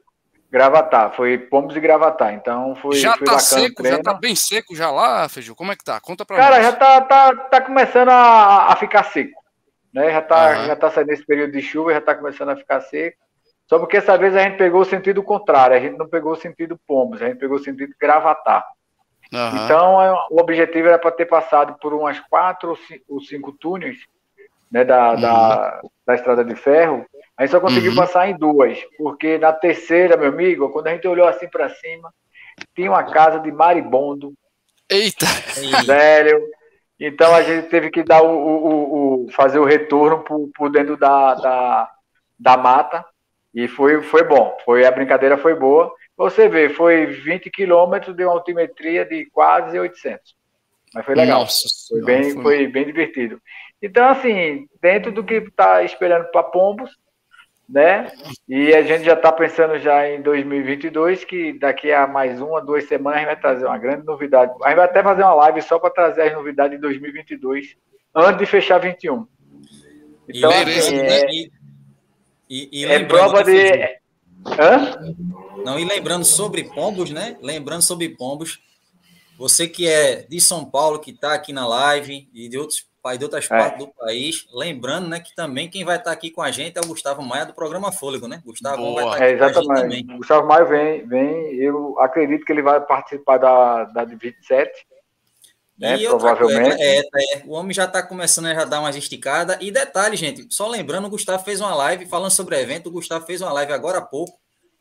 Gravatar, 0.50 1.14
foi 1.14 1.38
Pombos 1.38 1.76
e 1.76 1.82
Gravatar. 1.82 2.34
Então 2.34 2.74
foi. 2.82 2.96
Já 2.96 3.18
foi 3.18 3.28
tá 3.28 3.38
seco, 3.38 3.86
já 3.86 4.02
tá 4.02 4.14
bem 4.14 4.34
seco 4.34 4.74
já 4.74 4.90
lá, 4.90 5.28
Feju. 5.28 5.54
Como 5.56 5.74
é 5.74 5.76
que 5.76 5.84
tá? 5.84 6.00
Conta 6.00 6.26
pra 6.26 6.38
Cara, 6.38 6.56
nós. 6.56 6.66
já 6.66 6.72
tá, 6.72 7.02
tá, 7.02 7.36
tá 7.36 7.62
começando 7.62 8.10
a, 8.10 8.72
a 8.72 8.76
ficar 8.78 9.04
seco 9.04 9.46
né? 9.98 10.12
Já 10.12 10.20
está 10.20 10.50
uhum. 10.50 10.66
já 10.66 10.76
tá 10.76 10.92
saindo 10.92 11.12
esse 11.12 11.26
período 11.26 11.52
de 11.54 11.62
chuva, 11.62 11.92
já 11.92 11.98
está 11.98 12.14
começando 12.14 12.50
a 12.50 12.56
ficar 12.56 12.82
seco. 12.82 13.18
Só 13.68 13.80
porque 13.80 13.98
essa 13.98 14.16
vez 14.16 14.36
a 14.36 14.44
gente 14.44 14.58
pegou 14.58 14.82
o 14.82 14.86
sentido 14.86 15.24
contrário, 15.24 15.76
a 15.76 15.80
gente 15.80 15.98
não 15.98 16.08
pegou 16.08 16.34
o 16.34 16.38
sentido 16.38 16.80
pombos, 16.88 17.22
a 17.22 17.28
gente 17.28 17.40
pegou 17.40 17.58
o 17.58 17.64
sentido 17.64 17.94
gravatar. 18.00 18.64
Uhum. 19.34 19.66
Então, 19.66 20.02
é, 20.02 20.14
o 20.30 20.40
objetivo 20.40 20.88
era 20.88 21.00
para 21.00 21.12
ter 21.12 21.26
passado 21.26 21.76
por 21.82 21.94
umas 21.94 22.20
quatro 22.30 22.78
ou 23.10 23.20
cinco 23.20 23.52
túneis 23.52 23.98
né, 24.72 24.86
da, 24.86 25.14
uhum. 25.14 25.20
da, 25.20 25.82
da, 26.06 26.16
estrada 26.16 26.46
de 26.46 26.56
ferro. 26.56 27.06
A 27.36 27.42
gente 27.42 27.52
só 27.52 27.60
conseguiu 27.60 27.92
uhum. 27.92 27.98
passar 27.98 28.30
em 28.30 28.38
duas, 28.38 28.80
porque 28.98 29.38
na 29.38 29.52
terceira, 29.52 30.16
meu 30.16 30.30
amigo, 30.30 30.70
quando 30.70 30.88
a 30.88 30.92
gente 30.92 31.08
olhou 31.08 31.28
assim 31.28 31.50
para 31.50 31.68
cima, 31.70 32.14
tinha 32.74 32.90
uma 32.90 33.04
casa 33.04 33.40
de 33.40 33.52
maribondo. 33.52 34.34
Eita! 34.90 35.26
Velho, 35.86 36.42
então 37.00 37.34
a 37.36 37.42
gente 37.44 37.68
teve 37.70 37.90
que 37.90 38.04
dar 38.04 38.22
o, 38.24 38.30
o, 38.30 39.26
o 39.26 39.32
fazer 39.32 39.60
o 39.60 39.66
retorno 39.66 40.24
por, 40.24 40.50
por 40.56 40.72
dentro 40.72 40.98
da, 40.98 41.36
da, 41.36 41.92
da, 42.40 42.58
mata 42.58 43.06
e 43.54 43.68
foi, 43.68 44.02
foi 44.02 44.24
bom. 44.24 44.58
Foi 44.66 44.86
a 44.86 44.92
brincadeira 44.92 45.38
foi 45.38 45.56
boa. 45.56 45.94
Você 46.16 46.50
vê, 46.50 46.70
foi 46.70 47.06
20 47.06 47.50
quilômetros 47.52 48.16
de 48.16 48.24
uma 48.24 48.34
altimetria 48.34 49.06
de 49.06 49.26
quase 49.28 49.78
800. 49.80 50.36
Mas 50.94 51.06
foi 51.06 51.16
legal. 51.16 51.42
Nossa, 51.42 51.68
foi, 51.90 52.02
bem, 52.02 52.34
foi... 52.34 52.42
foi 52.42 52.68
bem 52.68 52.86
divertido. 52.86 53.40
Então, 53.82 54.10
assim, 54.10 54.68
dentro 54.82 55.12
do 55.12 55.24
que 55.24 55.36
está 55.36 55.84
esperando 55.84 56.26
para 56.32 56.44
Pombos, 56.44 56.90
né? 57.68 58.12
E 58.48 58.74
a 58.74 58.82
gente 58.82 59.04
já 59.04 59.14
está 59.14 59.32
pensando 59.32 59.78
já 59.78 60.08
em 60.10 60.22
2022, 60.22 61.26
que 61.26 61.54
daqui 61.60 61.92
a 61.92 62.08
mais 62.08 62.42
uma, 62.42 62.62
duas 62.62 62.86
semanas 62.86 63.18
a 63.18 63.20
gente 63.20 63.28
vai 63.28 63.40
trazer 63.40 63.66
uma 63.66 63.78
grande 63.78 64.06
novidade. 64.06 64.54
A 64.64 64.70
gente 64.70 64.78
vai 64.78 64.86
até 64.86 65.04
fazer 65.04 65.24
uma 65.24 65.34
live 65.34 65.62
só 65.62 65.78
para 65.78 65.90
trazer 65.90 66.22
as 66.24 66.34
novidades 66.34 66.78
de 66.78 66.82
2022, 66.82 67.76
antes 68.16 68.38
de 68.38 68.46
fechar 68.46 68.78
21. 68.78 69.28
Então, 70.30 70.52
e, 70.52 70.56
assim, 70.56 70.96
né? 70.96 71.08
é, 71.08 71.26
e, 71.32 71.52
e, 72.50 72.70
e 72.82 72.86
é 72.86 73.04
prova 73.04 73.44
de... 73.44 74.00
Hã? 74.60 75.16
Não, 75.66 75.78
e 75.78 75.84
lembrando 75.84 76.24
sobre 76.24 76.64
pombos, 76.64 77.12
né? 77.12 77.38
Lembrando 77.42 77.82
sobre 77.82 78.10
pombos, 78.10 78.60
você 79.38 79.68
que 79.68 79.88
é 79.88 80.22
de 80.22 80.40
São 80.40 80.64
Paulo, 80.64 81.00
que 81.00 81.12
está 81.12 81.34
aqui 81.34 81.52
na 81.52 81.68
live 81.68 82.30
e 82.34 82.48
de 82.48 82.58
outros 82.58 82.88
de 83.16 83.24
outras 83.24 83.46
é. 83.46 83.48
partes 83.50 83.78
do 83.78 83.94
país. 83.94 84.48
Lembrando, 84.52 85.08
né, 85.08 85.20
que 85.20 85.36
também 85.36 85.70
quem 85.70 85.86
vai 85.86 85.98
estar 85.98 86.12
aqui 86.12 86.32
com 86.32 86.42
a 86.42 86.50
gente 86.50 86.78
é 86.78 86.82
o 86.82 86.88
Gustavo 86.88 87.22
Maia 87.22 87.46
do 87.46 87.54
programa 87.54 87.92
Fôlego, 87.92 88.28
né? 88.28 88.42
Gustavo 88.44 88.78
Boa. 88.78 88.94
vai 88.96 89.04
estar 89.04 89.16
aqui 89.16 89.24
é, 89.24 89.32
exatamente. 89.36 89.68
com 89.68 89.72
a 89.72 89.90
gente 89.90 90.02
também. 90.06 90.18
Gustavo 90.18 90.48
Maia 90.48 90.66
vem, 90.66 91.08
vem, 91.08 91.56
eu 91.56 92.00
acredito 92.00 92.44
que 92.44 92.52
ele 92.52 92.64
vai 92.64 92.82
participar 92.82 93.38
da, 93.38 93.84
da 93.86 94.04
27. 94.04 94.72
Né, 95.80 96.00
provavelmente. 96.00 96.76
Coisa, 96.76 96.84
é, 96.84 96.98
é, 96.98 97.44
o 97.46 97.52
homem 97.52 97.72
já 97.72 97.86
está 97.86 98.02
começando 98.02 98.48
a 98.48 98.56
já 98.56 98.66
dar 98.66 98.80
umas 98.80 98.96
esticadas. 98.96 99.58
E 99.62 99.70
detalhe, 99.70 100.18
gente, 100.18 100.48
só 100.50 100.68
lembrando, 100.68 101.06
o 101.06 101.12
Gustavo 101.12 101.44
fez 101.44 101.62
uma 101.62 101.76
live 101.76 102.08
falando 102.08 102.32
sobre 102.32 102.56
o 102.56 102.60
evento. 102.60 102.88
O 102.88 102.92
Gustavo 102.92 103.26
fez 103.26 103.42
uma 103.42 103.54
live 103.54 103.72
agora 103.72 104.00
há 104.00 104.02
pouco 104.02 104.40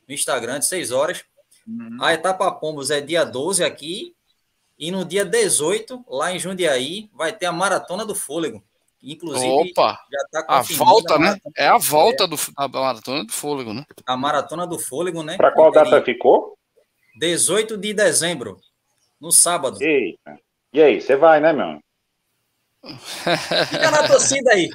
no 0.08 0.14
Instagram, 0.14 0.58
de 0.58 0.66
6 0.66 0.92
horas. 0.92 1.22
Uhum. 1.68 1.98
A 2.00 2.14
etapa 2.14 2.50
Pombos 2.50 2.90
é 2.90 3.00
dia 3.00 3.24
12 3.24 3.62
aqui 3.62 4.15
e 4.78 4.90
no 4.90 5.04
dia 5.04 5.24
18, 5.24 6.04
lá 6.08 6.32
em 6.32 6.38
Jundiaí, 6.38 7.08
vai 7.14 7.32
ter 7.32 7.46
a 7.46 7.52
Maratona 7.52 8.04
do 8.04 8.14
Fôlego. 8.14 8.62
Inclusive, 9.02 9.70
Opa, 9.70 10.00
já 10.10 10.42
tá 10.42 10.44
a 10.48 10.62
volta, 10.62 11.18
né? 11.18 11.38
É 11.56 11.68
a 11.68 11.78
volta 11.78 12.24
é. 12.24 12.26
do, 12.26 12.36
a 12.56 12.68
Maratona 12.68 13.24
do 13.24 13.32
Fôlego, 13.32 13.72
né? 13.72 13.84
A 14.04 14.16
Maratona 14.16 14.66
do 14.66 14.78
Fôlego, 14.78 15.22
né? 15.22 15.36
Para 15.36 15.52
qual 15.52 15.70
data 15.70 16.02
ficou? 16.02 16.58
18 17.18 17.76
de 17.76 17.94
dezembro, 17.94 18.60
no 19.20 19.30
sábado. 19.30 19.80
Eita. 19.80 20.38
E 20.72 20.82
aí, 20.82 21.00
você 21.00 21.16
vai, 21.16 21.40
né, 21.40 21.52
meu? 21.52 21.78
Fica 23.70 23.90
na 23.90 24.06
torcida 24.08 24.52
aí. 24.52 24.68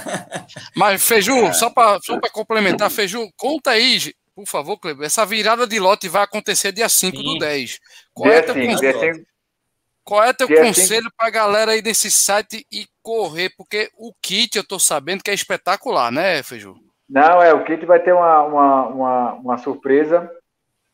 Mas, 0.74 1.06
Feju, 1.06 1.46
é. 1.46 1.52
só 1.52 1.70
para 1.70 2.00
só 2.00 2.18
complementar, 2.32 2.90
Feju, 2.90 3.30
conta 3.36 3.72
aí, 3.72 4.14
por 4.34 4.46
favor, 4.46 4.78
Kleber, 4.78 5.06
essa 5.06 5.24
virada 5.24 5.66
de 5.66 5.78
lote 5.78 6.08
vai 6.08 6.22
acontecer 6.22 6.72
dia 6.72 6.88
5 6.88 7.16
Sim. 7.16 7.22
do 7.22 7.38
10. 7.38 7.78
Qual 8.12 8.30
é, 8.30 8.42
dia 8.42 8.92
qual 10.06 10.22
é 10.22 10.32
teu 10.32 10.46
conselho 10.46 11.10
para 11.16 11.26
a 11.26 11.30
galera 11.30 11.72
aí 11.72 11.82
desse 11.82 12.12
site 12.12 12.64
e 12.70 12.86
correr? 13.02 13.50
Porque 13.56 13.90
o 13.98 14.14
kit 14.22 14.56
eu 14.56 14.66
tô 14.66 14.78
sabendo 14.78 15.22
que 15.22 15.30
é 15.32 15.34
espetacular, 15.34 16.12
né, 16.12 16.44
Feiju? 16.44 16.76
Não, 17.10 17.42
é, 17.42 17.52
o 17.52 17.64
kit 17.64 17.84
vai 17.84 17.98
ter 17.98 18.12
uma, 18.12 18.42
uma, 18.44 18.86
uma, 18.86 19.32
uma 19.34 19.58
surpresa, 19.58 20.30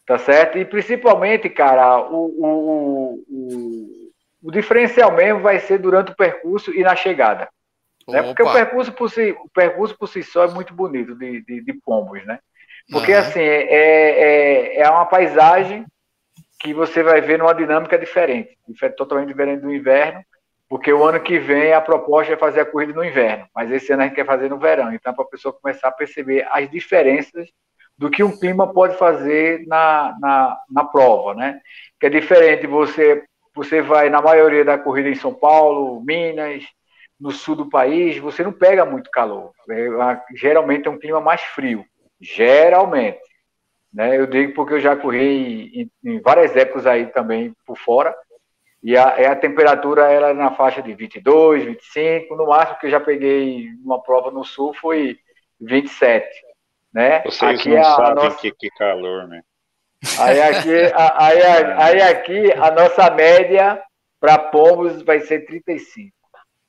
tá 0.06 0.18
certo? 0.18 0.56
E 0.56 0.64
principalmente, 0.64 1.50
cara, 1.50 2.00
o, 2.00 2.24
o, 2.24 3.24
o, 3.28 4.10
o, 4.44 4.50
diferencial 4.50 5.12
mesmo 5.12 5.40
vai 5.40 5.60
ser 5.60 5.78
durante 5.78 6.12
o 6.12 6.16
percurso 6.16 6.74
e 6.74 6.82
na 6.82 6.96
chegada. 6.96 7.50
Né? 8.08 8.22
Porque 8.22 8.42
o 8.42 8.52
percurso, 8.52 8.92
por 8.92 9.10
si, 9.10 9.36
o 9.44 9.48
percurso 9.50 9.96
por 9.96 10.08
si 10.08 10.22
só 10.22 10.44
é 10.44 10.48
muito 10.48 10.72
bonito 10.72 11.14
de, 11.14 11.42
de, 11.42 11.60
de 11.60 11.72
pombos, 11.74 12.24
né? 12.24 12.38
Porque, 12.90 13.12
uhum. 13.12 13.18
assim, 13.18 13.40
é, 13.40 13.68
é, 13.70 14.80
é 14.80 14.90
uma 14.90 15.04
paisagem 15.04 15.86
que 16.62 16.72
você 16.72 17.02
vai 17.02 17.20
ver 17.20 17.38
numa 17.38 17.52
dinâmica 17.52 17.98
diferente, 17.98 18.56
totalmente 18.96 19.28
diferente 19.28 19.62
do 19.62 19.74
inverno, 19.74 20.24
porque 20.68 20.92
o 20.92 21.04
ano 21.04 21.18
que 21.18 21.36
vem 21.36 21.72
a 21.72 21.80
proposta 21.80 22.34
é 22.34 22.36
fazer 22.36 22.60
a 22.60 22.64
corrida 22.64 22.92
no 22.92 23.04
inverno, 23.04 23.46
mas 23.52 23.70
esse 23.70 23.92
ano 23.92 24.02
a 24.02 24.06
gente 24.06 24.14
quer 24.14 24.24
fazer 24.24 24.48
no 24.48 24.58
verão. 24.58 24.94
Então, 24.94 25.12
para 25.12 25.24
a 25.24 25.28
pessoa 25.28 25.52
começar 25.52 25.88
a 25.88 25.92
perceber 25.92 26.46
as 26.52 26.70
diferenças 26.70 27.48
do 27.98 28.08
que 28.08 28.22
um 28.22 28.38
clima 28.38 28.72
pode 28.72 28.96
fazer 28.96 29.66
na, 29.66 30.16
na, 30.20 30.58
na 30.70 30.84
prova, 30.84 31.34
né? 31.34 31.60
Que 31.98 32.06
é 32.06 32.10
diferente, 32.10 32.66
você, 32.66 33.24
você 33.54 33.82
vai 33.82 34.08
na 34.08 34.22
maioria 34.22 34.64
da 34.64 34.78
corrida 34.78 35.08
em 35.08 35.16
São 35.16 35.34
Paulo, 35.34 36.00
Minas, 36.00 36.64
no 37.20 37.32
sul 37.32 37.56
do 37.56 37.68
país, 37.68 38.18
você 38.18 38.44
não 38.44 38.52
pega 38.52 38.86
muito 38.86 39.10
calor. 39.10 39.50
É, 39.68 39.88
geralmente 40.36 40.86
é 40.86 40.90
um 40.90 40.98
clima 40.98 41.20
mais 41.20 41.40
frio. 41.40 41.84
Geralmente. 42.20 43.31
Né? 43.92 44.18
Eu 44.18 44.26
digo 44.26 44.54
porque 44.54 44.74
eu 44.74 44.80
já 44.80 44.96
corri 44.96 45.90
em, 46.04 46.10
em 46.10 46.20
várias 46.20 46.56
épocas 46.56 46.86
aí 46.86 47.06
também 47.06 47.54
por 47.66 47.76
fora, 47.76 48.14
e 48.82 48.96
a, 48.96 49.32
a 49.32 49.36
temperatura 49.36 50.10
era 50.10 50.34
na 50.34 50.52
faixa 50.52 50.82
de 50.82 50.92
22, 50.92 51.64
25, 51.64 52.34
no 52.34 52.46
máximo 52.46 52.78
que 52.78 52.86
eu 52.86 52.90
já 52.90 52.98
peguei 52.98 53.68
uma 53.84 54.02
prova 54.02 54.30
no 54.30 54.44
sul 54.44 54.74
foi 54.74 55.18
27, 55.60 56.26
né? 56.92 57.22
Vocês 57.22 57.60
aqui 57.60 57.68
não 57.68 57.80
a, 57.80 57.84
sabem 57.84 58.24
nossa... 58.24 58.38
que, 58.38 58.50
que 58.50 58.70
calor, 58.70 59.28
né? 59.28 59.42
Aí 60.18 60.42
aqui, 60.42 60.92
a, 60.94 61.26
aí, 61.26 61.42
aí 61.78 62.02
aqui 62.02 62.52
a 62.52 62.72
nossa 62.72 63.08
média 63.10 63.80
para 64.18 64.38
pombos 64.38 65.02
vai 65.02 65.20
ser 65.20 65.46
35. 65.46 66.12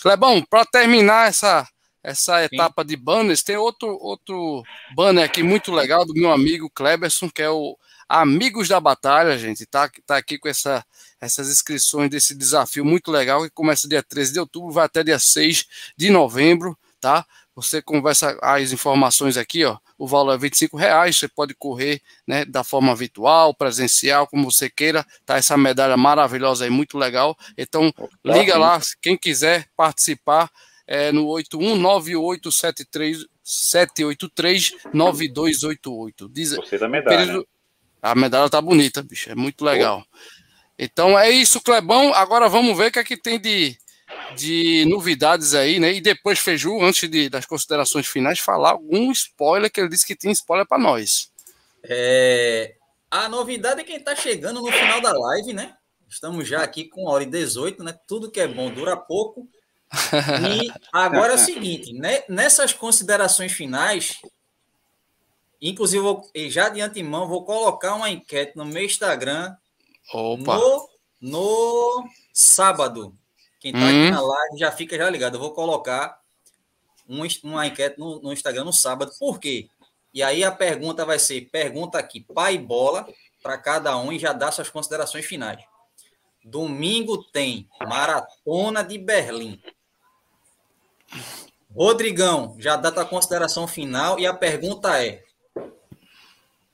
Clebão, 0.00 0.42
para 0.48 0.64
terminar 0.64 1.28
essa, 1.28 1.68
essa 2.02 2.42
etapa 2.44 2.80
Sim. 2.82 2.88
de 2.88 2.96
banners, 2.96 3.42
tem 3.42 3.56
outro, 3.56 3.98
outro 4.00 4.62
banner 4.94 5.24
aqui 5.24 5.42
muito 5.42 5.72
legal 5.72 6.06
do 6.06 6.14
meu 6.14 6.32
amigo 6.32 6.70
Kleberson, 6.70 7.28
que 7.28 7.42
é 7.42 7.50
o 7.50 7.76
Amigos 8.08 8.68
da 8.68 8.80
Batalha, 8.80 9.36
gente, 9.36 9.66
tá, 9.66 9.90
tá 10.06 10.16
aqui 10.16 10.38
com 10.38 10.48
essa, 10.48 10.84
essas 11.20 11.50
inscrições 11.50 12.08
desse 12.08 12.34
desafio 12.34 12.84
muito 12.84 13.10
legal, 13.10 13.42
que 13.42 13.50
começa 13.50 13.88
dia 13.88 14.02
13 14.02 14.32
de 14.32 14.40
outubro, 14.40 14.72
vai 14.72 14.86
até 14.86 15.04
dia 15.04 15.18
6 15.18 15.66
de 15.96 16.10
novembro, 16.10 16.78
tá? 17.00 17.26
Você 17.54 17.82
conversa 17.82 18.38
as 18.40 18.72
informações 18.72 19.36
aqui, 19.36 19.64
ó. 19.64 19.78
O 19.98 20.06
valor 20.06 20.34
é 20.34 20.38
25 20.38 20.76
reais. 20.76 21.16
Você 21.16 21.26
pode 21.26 21.54
correr 21.54 22.00
né, 22.24 22.44
da 22.44 22.62
forma 22.62 22.94
virtual, 22.94 23.52
presencial, 23.52 24.28
como 24.28 24.48
você 24.48 24.70
queira. 24.70 25.04
Tá 25.26 25.36
essa 25.36 25.56
medalha 25.56 25.96
maravilhosa 25.96 26.64
aí, 26.64 26.70
muito 26.70 26.96
legal. 26.96 27.36
Então, 27.58 27.92
liga 28.24 28.56
lá, 28.56 28.80
quem 29.02 29.16
quiser 29.16 29.66
participar, 29.76 30.48
é 30.86 31.10
no 31.10 31.26
819873 31.26 33.26
783 33.42 34.74
9288. 34.94 36.28
Diz, 36.28 36.54
Você 36.54 36.78
da 36.78 36.88
medalha. 36.88 37.18
Período, 37.18 37.48
a 38.00 38.14
medalha 38.14 38.48
tá 38.48 38.60
bonita, 38.60 39.02
bicho. 39.02 39.30
É 39.30 39.34
muito 39.34 39.64
legal. 39.64 40.04
Então 40.78 41.18
é 41.18 41.30
isso, 41.30 41.60
Clebão. 41.60 42.14
Agora 42.14 42.48
vamos 42.48 42.76
ver 42.76 42.88
o 42.88 42.92
que 42.92 42.98
é 42.98 43.04
que 43.04 43.16
tem 43.16 43.40
de, 43.40 43.76
de 44.36 44.84
novidades 44.88 45.54
aí, 45.54 45.80
né? 45.80 45.92
E 45.92 46.00
depois, 46.00 46.38
Feiju, 46.38 46.80
antes 46.82 47.08
de, 47.10 47.28
das 47.28 47.44
considerações 47.44 48.06
finais, 48.06 48.38
falar 48.38 48.70
algum 48.70 49.10
spoiler 49.10 49.70
que 49.70 49.80
ele 49.80 49.88
disse 49.88 50.06
que 50.06 50.14
tem 50.14 50.30
spoiler 50.30 50.66
para 50.66 50.78
nós. 50.78 51.32
É, 51.82 52.74
a 53.10 53.28
novidade 53.28 53.80
é 53.80 53.84
quem 53.84 53.96
está 53.96 54.14
chegando 54.14 54.60
no 54.60 54.70
final 54.70 55.00
da 55.00 55.12
live, 55.12 55.52
né? 55.52 55.74
Estamos 56.08 56.48
já 56.48 56.62
aqui 56.62 56.84
com 56.84 57.08
a 57.08 57.12
hora 57.12 57.24
e 57.24 57.26
18, 57.26 57.82
né? 57.82 57.94
Tudo 58.06 58.30
que 58.30 58.40
é 58.40 58.46
bom 58.46 58.70
dura 58.70 58.96
pouco. 58.96 59.48
E 59.92 60.70
agora 60.92 61.32
é 61.32 61.36
o 61.36 61.38
seguinte, 61.38 61.92
né? 61.92 62.22
nessas 62.28 62.72
considerações 62.72 63.52
finais, 63.52 64.18
Inclusive, 65.60 66.02
vou, 66.02 66.30
já 66.48 66.68
de 66.68 66.80
antemão, 66.80 67.28
vou 67.28 67.44
colocar 67.44 67.94
uma 67.94 68.10
enquete 68.10 68.56
no 68.56 68.64
meu 68.64 68.84
Instagram 68.84 69.56
Opa. 70.12 70.56
No, 70.56 70.88
no 71.20 72.08
sábado. 72.32 73.14
Quem 73.60 73.72
está 73.72 73.84
hum. 73.84 74.02
aqui 74.02 74.10
na 74.10 74.20
live 74.20 74.58
já 74.58 74.70
fica 74.70 74.96
já 74.96 75.10
ligado. 75.10 75.34
Eu 75.34 75.40
vou 75.40 75.52
colocar 75.52 76.20
um, 77.08 77.22
uma 77.44 77.66
enquete 77.66 77.98
no, 77.98 78.20
no, 78.20 78.32
Instagram 78.32 78.64
no 78.64 78.72
sábado. 78.72 79.12
Por 79.18 79.38
quê? 79.38 79.68
E 80.14 80.22
aí 80.22 80.44
a 80.44 80.52
pergunta 80.52 81.04
vai 81.04 81.18
ser: 81.18 81.42
pergunta 81.50 81.98
aqui, 81.98 82.20
pai 82.20 82.54
e 82.54 82.58
bola, 82.58 83.06
para 83.42 83.58
cada 83.58 83.96
um 83.96 84.12
e 84.12 84.18
já 84.18 84.32
dá 84.32 84.50
suas 84.50 84.70
considerações 84.70 85.26
finais. 85.26 85.62
Domingo 86.44 87.22
tem 87.24 87.68
Maratona 87.86 88.82
de 88.82 88.96
Berlim. 88.96 89.60
Rodrigão, 91.74 92.56
já 92.58 92.76
dá 92.76 92.90
tua 92.90 93.04
consideração 93.04 93.66
final 93.66 94.18
e 94.18 94.26
a 94.26 94.32
pergunta 94.32 95.02
é: 95.02 95.24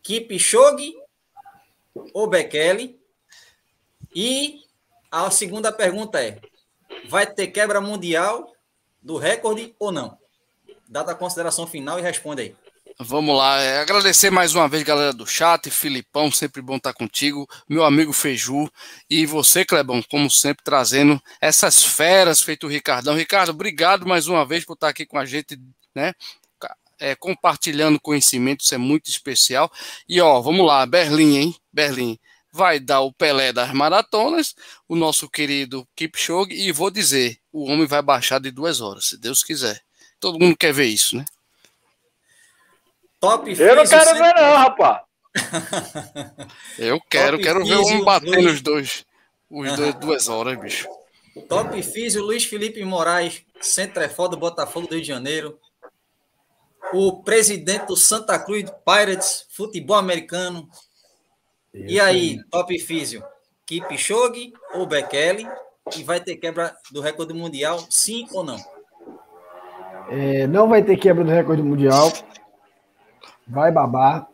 Kipchoge 0.05 0.95
ou 2.13 2.29
Bekele? 2.29 3.01
E 4.15 4.63
a 5.11 5.31
segunda 5.31 5.73
pergunta 5.73 6.23
é: 6.23 6.39
vai 7.09 7.27
ter 7.27 7.49
quebra 7.49 7.81
mundial 7.81 8.55
do 9.03 9.17
recorde 9.17 9.75
ou 9.79 9.91
não? 9.91 10.17
Dá 10.87 11.01
a 11.01 11.15
consideração 11.15 11.67
final 11.67 11.99
e 11.99 12.03
responde 12.03 12.43
aí. 12.43 12.57
Vamos 13.01 13.37
lá, 13.37 13.61
é, 13.61 13.81
agradecer 13.81 14.31
mais 14.31 14.55
uma 14.55 14.69
vez, 14.69 14.85
galera 14.85 15.13
do 15.13 15.27
chat, 15.27 15.69
Filipão, 15.69 16.31
sempre 16.31 16.63
bom 16.63 16.77
estar 16.77 16.93
contigo, 16.93 17.49
meu 17.69 17.83
amigo 17.83 18.13
Feiju, 18.13 18.71
e 19.11 19.27
você, 19.27 19.65
Clebão, 19.65 20.01
como 20.09 20.31
sempre, 20.31 20.63
trazendo 20.63 21.21
essas 21.41 21.83
feras 21.83 22.41
feito 22.41 22.67
o 22.67 22.71
Ricardão. 22.71 23.17
Ricardo, 23.17 23.49
obrigado 23.51 24.07
mais 24.07 24.29
uma 24.29 24.47
vez 24.47 24.65
por 24.65 24.75
estar 24.75 24.91
aqui 24.91 25.05
com 25.05 25.19
a 25.19 25.25
gente, 25.25 25.59
né? 25.93 26.15
É, 27.05 27.15
compartilhando 27.15 28.01
conhecimento, 28.01 28.65
isso 28.65 28.75
é 28.75 28.79
muito 28.79 29.11
especial. 29.11 29.71
E 30.09 30.21
ó, 30.21 30.41
vamos 30.41 30.67
lá, 30.67 30.87
Berlim, 30.87 31.37
hein? 31.37 31.57
Berlim 31.73 32.19
vai 32.55 32.79
dar 32.79 33.01
o 33.01 33.13
Pelé 33.13 33.53
das 33.53 33.73
maratonas, 33.73 34.55
o 34.89 34.95
nosso 34.95 35.29
querido 35.29 35.87
Kipchoge, 35.97 36.53
e 36.55 36.71
vou 36.71 36.89
dizer, 36.89 37.37
o 37.53 37.65
homem 37.65 37.85
vai 37.85 38.01
baixar 38.01 38.39
de 38.39 38.53
duas 38.53 38.81
horas, 38.81 39.07
se 39.07 39.19
Deus 39.19 39.43
quiser. 39.43 39.83
Todo 40.21 40.39
mundo 40.39 40.57
quer 40.57 40.73
ver 40.73 40.87
isso, 40.87 41.17
né? 41.17 41.25
Top 43.19 43.51
Eu 43.51 43.77
não 43.77 43.85
quero 43.85 44.15
ver 44.15 44.35
não, 44.37 44.57
rapaz. 44.57 45.03
Eu 46.79 47.01
quero, 47.11 47.39
Top 47.39 47.43
quero 47.43 47.65
ver 47.67 47.77
o 47.77 47.85
homem 47.87 48.05
bater 48.05 48.41
nos 48.41 48.63
dois, 48.63 49.05
os 49.51 49.77
dois, 49.77 49.95
duas 49.97 50.29
horas, 50.29 50.57
bicho. 50.61 50.89
Top 51.49 51.83
Físio, 51.83 52.23
Luiz 52.23 52.45
Felipe 52.45 52.85
Moraes, 52.85 53.43
centro 53.61 54.01
é 54.01 54.09
foda, 54.09 54.37
Botafogo 54.37 54.87
do 54.87 54.95
Rio 54.95 55.03
de 55.03 55.09
Janeiro. 55.09 55.59
O 56.93 57.23
presidente 57.23 57.87
do 57.87 57.97
Santa 57.97 58.39
Cruz 58.39 58.71
Pirates, 58.85 59.47
futebol 59.51 59.97
americano, 59.97 60.69
e 61.73 61.99
aí, 61.99 62.39
top 62.51 62.79
físio, 62.79 63.25
Kipchoge 63.67 64.53
ou 64.75 64.87
Bekele? 64.87 65.49
E 65.97 66.03
vai 66.03 66.21
ter 66.21 66.37
quebra 66.37 66.75
do 66.93 67.01
recorde 67.01 67.35
mundial, 67.35 67.79
sim 67.91 68.27
ou 68.33 68.45
não? 68.45 68.57
É, 70.09 70.47
não 70.47 70.69
vai 70.69 70.83
ter 70.83 70.97
quebra 70.97 71.25
do 71.25 71.31
recorde 71.31 71.63
mundial. 71.63 72.13
Vai 73.47 73.73
babar. 73.73 74.29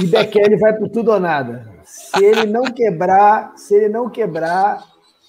E 0.00 0.06
Bekele 0.06 0.56
vai 0.56 0.74
por 0.74 0.88
tudo 0.88 1.12
ou 1.12 1.20
nada. 1.20 1.72
Se 1.84 2.24
ele 2.24 2.46
não 2.46 2.64
quebrar, 2.64 3.56
se 3.56 3.74
ele 3.74 3.88
não 3.88 4.10
quebrar, 4.10 4.84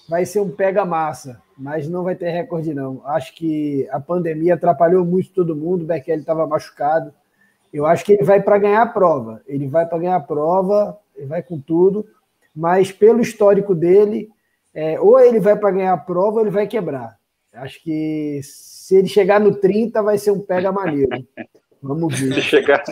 vai 0.08 0.26
ser 0.26 0.40
um 0.40 0.50
pega-massa. 0.50 1.40
Mas 1.56 1.88
não 1.88 2.04
vai 2.04 2.14
ter 2.14 2.30
recorde, 2.30 2.74
não. 2.74 3.00
Acho 3.06 3.34
que 3.34 3.88
a 3.90 3.98
pandemia 3.98 4.54
atrapalhou 4.54 5.04
muito 5.04 5.32
todo 5.32 5.56
mundo. 5.56 5.82
O 5.82 5.86
Bekele 5.86 6.20
estava 6.20 6.46
machucado. 6.46 7.12
Eu 7.72 7.86
acho 7.86 8.04
que 8.04 8.12
ele 8.12 8.24
vai 8.24 8.42
para 8.42 8.58
ganhar 8.58 8.82
a 8.82 8.86
prova. 8.86 9.40
Ele 9.46 9.66
vai 9.66 9.86
para 9.86 9.98
ganhar 9.98 10.16
a 10.16 10.20
prova 10.20 10.98
ele 11.16 11.26
vai 11.26 11.42
com 11.42 11.58
tudo, 11.58 12.06
mas 12.54 12.92
pelo 12.92 13.20
histórico 13.20 13.74
dele, 13.74 14.28
é, 14.74 15.00
ou 15.00 15.18
ele 15.18 15.40
vai 15.40 15.56
para 15.56 15.70
ganhar 15.70 15.92
a 15.92 15.98
prova 15.98 16.36
ou 16.36 16.40
ele 16.42 16.50
vai 16.50 16.66
quebrar. 16.66 17.16
Acho 17.52 17.82
que 17.82 18.40
se 18.42 18.96
ele 18.96 19.08
chegar 19.08 19.40
no 19.40 19.54
30, 19.54 20.02
vai 20.02 20.18
ser 20.18 20.30
um 20.30 20.40
pega 20.40 20.70
maneiro. 20.70 21.08
Vamos 21.82 22.18
ver. 22.18 22.34
Se 22.34 22.42
chegar. 22.42 22.82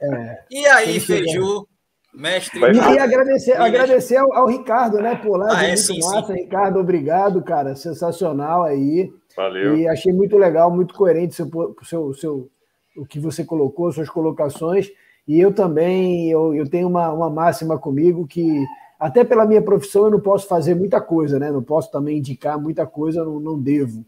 É, 0.00 0.44
e 0.50 0.66
aí, 0.66 0.98
Feiju, 1.00 1.66
mestre? 2.16 2.58
E, 2.60 2.94
e 2.94 2.98
agradecer, 2.98 3.52
agradecer 3.52 4.16
ao, 4.16 4.32
ao, 4.32 4.46
Ricardo, 4.46 4.98
né? 4.98 5.14
Por 5.16 5.36
lá, 5.36 5.58
ah, 5.58 5.64
é, 5.64 5.76
sim, 5.76 6.00
massa. 6.00 6.32
Sim. 6.32 6.40
Ricardo, 6.40 6.78
obrigado, 6.80 7.42
cara. 7.42 7.76
Sensacional 7.76 8.62
aí. 8.64 9.12
Valeu. 9.36 9.76
E 9.76 9.86
achei 9.86 10.12
muito 10.12 10.36
legal, 10.38 10.70
muito 10.70 10.94
coerente 10.94 11.34
seu, 11.34 11.48
seu, 11.82 12.14
seu, 12.14 12.50
o 12.96 13.04
que 13.04 13.20
você 13.20 13.44
colocou, 13.44 13.92
suas 13.92 14.08
colocações. 14.08 14.90
E 15.28 15.38
eu 15.38 15.52
também, 15.52 16.30
eu, 16.30 16.54
eu 16.54 16.68
tenho 16.68 16.88
uma, 16.88 17.12
uma 17.12 17.28
máxima 17.28 17.78
comigo 17.78 18.26
que, 18.26 18.64
até 18.98 19.24
pela 19.24 19.44
minha 19.44 19.60
profissão, 19.60 20.04
eu 20.04 20.10
não 20.10 20.20
posso 20.20 20.48
fazer 20.48 20.74
muita 20.74 21.00
coisa, 21.00 21.38
né? 21.38 21.50
Não 21.50 21.62
posso 21.62 21.90
também 21.90 22.18
indicar 22.18 22.58
muita 22.58 22.86
coisa, 22.86 23.24
não, 23.24 23.38
não 23.38 23.60
devo, 23.60 24.04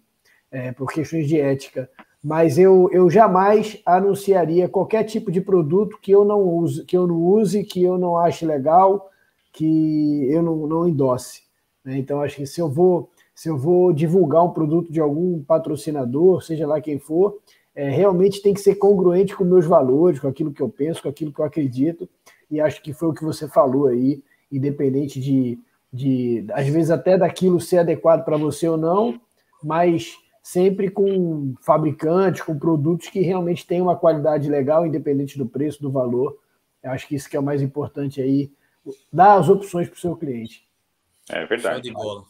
é, 0.51 0.73
por 0.73 0.91
questões 0.91 1.29
de 1.29 1.39
ética. 1.39 1.91
Mas 2.23 2.59
eu, 2.59 2.91
eu 2.93 3.09
jamais 3.09 3.81
anunciaria 3.87 4.69
qualquer 4.69 5.05
tipo 5.05 5.31
de 5.31 5.41
produto 5.41 5.99
que 6.01 6.11
eu 6.11 6.25
não 6.25 6.43
use, 6.43 6.85
que 6.85 6.97
eu 6.97 7.07
não 7.07 7.17
use, 7.17 7.65
que 7.65 7.83
eu 7.83 7.97
não 7.97 8.17
ache 8.17 8.45
legal, 8.45 9.09
que 9.53 10.27
eu 10.31 10.43
não, 10.43 10.67
não 10.67 10.89
endosse. 10.89 11.43
Né? 11.85 11.99
Então, 11.99 12.21
acho 12.21 12.37
que 12.37 12.47
se 12.47 12.61
eu 12.61 12.69
vou 12.69 13.11
se 13.39 13.49
eu 13.49 13.57
vou 13.57 13.93
divulgar 13.93 14.45
um 14.45 14.51
produto 14.51 14.91
de 14.91 14.99
algum 14.99 15.41
patrocinador, 15.45 16.43
seja 16.43 16.67
lá 16.67 16.81
quem 16.81 16.99
for, 16.99 17.39
é, 17.73 17.89
realmente 17.89 18.43
tem 18.43 18.53
que 18.53 18.61
ser 18.61 18.75
congruente 18.75 19.37
com 19.37 19.45
meus 19.45 19.65
valores, 19.65 20.19
com 20.19 20.27
aquilo 20.27 20.53
que 20.53 20.61
eu 20.61 20.69
penso, 20.69 21.01
com 21.01 21.09
aquilo 21.09 21.33
que 21.33 21.41
eu 21.41 21.45
acredito, 21.45 22.09
e 22.51 22.61
acho 22.61 22.83
que 22.83 22.93
foi 22.93 23.11
o 23.11 23.15
que 23.15 23.23
você 23.23 23.47
falou 23.47 23.87
aí, 23.87 24.25
independente 24.51 25.21
de, 25.21 25.57
de 25.93 26.45
às 26.51 26.67
vezes 26.67 26.91
até 26.91 27.17
daquilo 27.17 27.61
ser 27.61 27.79
adequado 27.79 28.25
para 28.25 28.37
você 28.37 28.69
ou 28.69 28.77
não, 28.77 29.21
mas 29.63 30.17
sempre 30.49 30.91
com 30.91 31.55
fabricantes, 31.61 32.41
com 32.41 32.59
produtos 32.59 33.09
que 33.09 33.21
realmente 33.21 33.67
têm 33.67 33.83
uma 33.83 33.97
qualidade 33.97 34.49
legal, 34.49 34.87
independente 34.87 35.37
do 35.37 35.45
preço, 35.45 35.83
do 35.83 35.91
valor. 35.91 36.39
Eu 36.83 36.91
acho 36.91 37.07
que 37.07 37.15
isso 37.15 37.29
que 37.29 37.37
é 37.37 37.41
o 37.41 37.43
mais 37.43 37.61
importante 37.61 38.23
aí, 38.23 38.51
dar 39.13 39.35
as 39.35 39.51
opções 39.51 39.89
para 39.89 39.97
o 39.97 40.01
seu 40.01 40.17
cliente. 40.17 40.67
É 41.29 41.45
verdade. 41.45 41.75
Show 41.75 41.83
de 41.83 41.93
bola. 41.93 42.25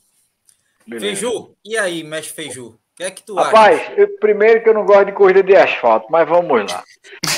Feiju, 0.98 1.54
e 1.64 1.76
aí, 1.76 2.02
mestre 2.02 2.34
Feiju? 2.34 2.76
que 2.96 3.04
é 3.04 3.10
que 3.12 3.22
tu 3.22 3.36
Rapaz, 3.36 3.80
acha? 3.80 3.92
Eu, 3.92 4.18
primeiro 4.18 4.64
que 4.64 4.68
eu 4.68 4.74
não 4.74 4.84
gosto 4.84 5.06
de 5.06 5.12
corrida 5.12 5.40
de 5.40 5.54
asfalto, 5.54 6.08
mas 6.10 6.28
vamos 6.28 6.72
lá. 6.72 6.82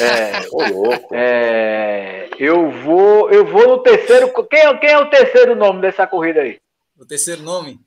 É, 0.01 0.48
louco. 0.73 1.15
É, 1.15 2.31
eu 2.39 2.70
vou, 2.70 3.31
eu 3.31 3.44
vou 3.44 3.69
no 3.69 3.82
terceiro. 3.82 4.32
Quem, 4.48 4.61
é, 4.61 4.78
quem 4.78 4.90
é 4.90 4.98
o 4.98 5.11
terceiro 5.11 5.55
nome 5.55 5.82
dessa 5.82 6.07
corrida 6.07 6.40
aí? 6.40 6.59
O 6.98 7.05
terceiro 7.05 7.43
nome? 7.43 7.78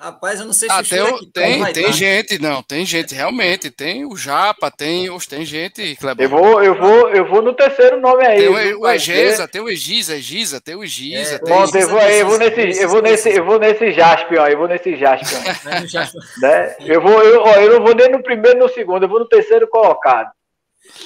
Rapaz, 0.00 0.40
eu 0.40 0.46
não 0.46 0.54
sei 0.54 0.66
se 0.66 0.74
ah, 0.74 0.82
tem, 0.82 1.02
o, 1.02 1.30
tem, 1.30 1.72
tem 1.74 1.92
gente, 1.92 2.40
não, 2.40 2.62
tem 2.62 2.86
gente, 2.86 3.14
realmente, 3.14 3.70
tem 3.70 4.06
o 4.06 4.16
Japa, 4.16 4.70
tem, 4.70 5.08
tem 5.28 5.44
gente, 5.44 5.94
Clebão. 5.96 6.24
Eu 6.24 6.30
vou, 6.30 6.62
eu 6.62 6.74
vou, 6.74 7.10
eu 7.10 7.28
vou 7.28 7.42
no 7.42 7.52
terceiro 7.52 8.00
nome 8.00 8.24
aí. 8.24 8.38
Tem 8.38 8.48
o, 8.48 8.80
o 8.80 8.88
Egesa, 8.88 9.46
tem 9.46 9.60
o 9.60 9.68
Egisa, 9.68 10.16
Egisa, 10.16 10.58
tem 10.58 10.74
o 10.74 10.82
Egisa. 10.82 11.34
É, 11.34 11.38
tem 11.38 11.54
Bom, 11.54 11.64
eu 11.64 11.88
vou, 11.88 12.00
eu 12.00 12.26
vou 12.26 12.38
nesse, 12.38 12.80
eu 12.80 12.88
vou 12.88 13.02
nesse, 13.02 13.28
eu 13.28 13.44
vou 13.44 13.58
nesse 13.58 13.92
Jaspion, 13.92 14.46
eu 14.46 14.56
vou 14.56 14.68
nesse 14.68 14.96
Jaspion. 14.96 15.38
né? 16.40 16.76
Eu 16.80 17.02
vou, 17.02 17.22
eu, 17.22 17.42
ó, 17.42 17.56
eu 17.56 17.74
não 17.74 17.84
vou 17.84 17.94
nem 17.94 18.10
no 18.10 18.22
primeiro, 18.22 18.58
no 18.58 18.70
segundo, 18.70 19.02
eu 19.02 19.08
vou 19.08 19.20
no 19.20 19.28
terceiro 19.28 19.68
colocado. 19.68 20.30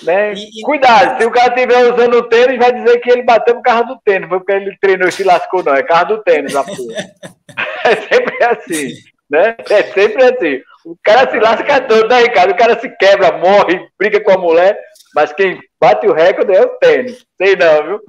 Né? 0.02 0.34
E, 0.34 0.62
Cuidado, 0.62 1.18
se 1.18 1.26
o 1.26 1.30
cara 1.30 1.54
estiver 1.54 1.92
usando 1.92 2.14
o 2.14 2.28
tênis, 2.28 2.58
vai 2.58 2.72
dizer 2.72 2.98
que 3.00 3.10
ele 3.10 3.22
bateu 3.22 3.54
no 3.54 3.62
carro 3.62 3.84
do 3.84 4.00
tênis, 4.04 4.28
foi 4.28 4.38
porque 4.38 4.52
ele 4.52 4.76
treinou 4.80 5.08
e 5.08 5.12
se 5.12 5.24
lascou, 5.24 5.62
não. 5.62 5.74
É 5.74 5.82
carro 5.82 6.16
do 6.16 6.22
tênis, 6.22 6.54
a 6.54 6.64
porra. 6.64 6.76
é 7.84 7.96
sempre 7.96 8.44
assim, 8.44 8.94
né? 9.30 9.56
É 9.70 9.82
sempre 9.84 10.24
assim. 10.24 10.62
O 10.84 10.96
cara 11.02 11.30
se 11.30 11.38
lasca 11.38 11.80
todo, 11.80 12.08
né, 12.08 12.20
Ricardo? 12.20 12.52
O 12.52 12.56
cara 12.56 12.78
se 12.78 12.88
quebra, 12.96 13.38
morre, 13.38 13.88
briga 13.98 14.20
com 14.20 14.32
a 14.32 14.38
mulher, 14.38 14.78
mas 15.14 15.32
quem 15.32 15.58
bate 15.80 16.06
o 16.06 16.12
recorde 16.12 16.54
é 16.54 16.62
o 16.62 16.76
tênis. 16.78 17.24
Sei 17.38 17.56
não, 17.56 17.86
viu? 17.86 18.00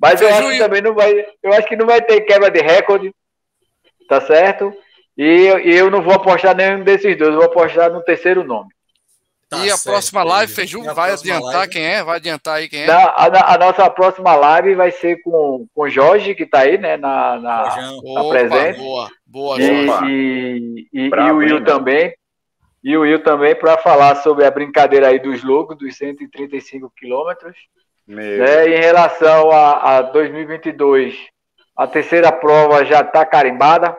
Mas 0.00 0.20
eu 0.20 0.28
acho 0.28 0.50
que 0.50 0.58
também 0.58 0.82
não 0.82 0.94
vai. 0.94 1.26
Eu 1.42 1.52
acho 1.52 1.66
que 1.66 1.76
não 1.76 1.86
vai 1.86 2.00
ter 2.02 2.20
quebra 2.22 2.50
de 2.50 2.60
recorde, 2.60 3.12
tá 4.08 4.20
certo? 4.20 4.72
E 5.16 5.46
eu, 5.46 5.58
eu 5.58 5.90
não 5.90 6.02
vou 6.02 6.14
apostar 6.14 6.56
nenhum 6.56 6.82
desses 6.82 7.16
dois, 7.16 7.30
eu 7.30 7.36
vou 7.36 7.44
apostar 7.44 7.92
no 7.92 8.02
terceiro 8.02 8.42
nome. 8.42 8.71
Tá 9.52 9.58
e 9.58 9.70
a 9.70 9.76
certo, 9.76 9.92
próxima 9.92 10.22
live, 10.22 10.50
Feiju, 10.50 10.82
vai 10.94 11.12
adiantar 11.12 11.52
live? 11.52 11.72
quem 11.72 11.84
é? 11.84 12.02
Vai 12.02 12.16
adiantar 12.16 12.54
aí 12.54 12.68
quem 12.70 12.84
é? 12.84 12.86
Na, 12.86 13.04
a, 13.04 13.54
a, 13.54 13.58
nossa 13.58 13.90
próxima 13.90 14.34
live 14.34 14.74
vai 14.74 14.90
ser 14.90 15.20
com, 15.22 15.66
com 15.74 15.82
o 15.82 15.90
Jorge, 15.90 16.34
que 16.34 16.44
está 16.44 16.60
aí, 16.60 16.78
né, 16.78 16.96
na, 16.96 17.38
na, 17.38 17.92
na 18.14 18.24
presente. 18.30 18.78
Boa, 18.78 19.10
boa, 19.26 19.60
e, 19.60 19.86
Jorge. 19.86 20.06
E, 20.06 20.88
e, 20.90 21.08
e 21.08 21.30
o 21.30 21.36
Will 21.36 21.62
também. 21.62 22.14
E 22.82 22.96
o 22.96 23.02
Will 23.02 23.22
também 23.22 23.54
para 23.54 23.76
falar 23.76 24.16
sobre 24.22 24.46
a 24.46 24.50
brincadeira 24.50 25.08
aí 25.08 25.18
dos 25.18 25.44
logos, 25.44 25.76
dos 25.76 25.98
135 25.98 26.90
quilômetros. 26.96 27.54
Né, 28.08 28.68
em 28.68 28.80
relação 28.80 29.50
a, 29.50 29.98
a 29.98 30.02
2022, 30.02 31.14
a 31.76 31.86
terceira 31.86 32.32
prova 32.32 32.86
já 32.86 33.02
está 33.02 33.26
carimbada. 33.26 33.94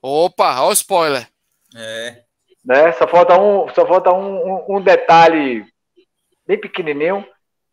Opa, 0.00 0.60
olha 0.60 0.70
o 0.70 0.72
spoiler. 0.72 1.28
É. 1.74 2.22
Né? 2.64 2.92
Só 2.92 3.06
falta 3.06 3.38
um, 3.40 3.68
só 3.74 3.86
falta 3.86 4.12
um, 4.12 4.36
um, 4.36 4.76
um 4.76 4.80
detalhe 4.80 5.64
bem 6.46 6.58
pequenininho. 6.58 7.26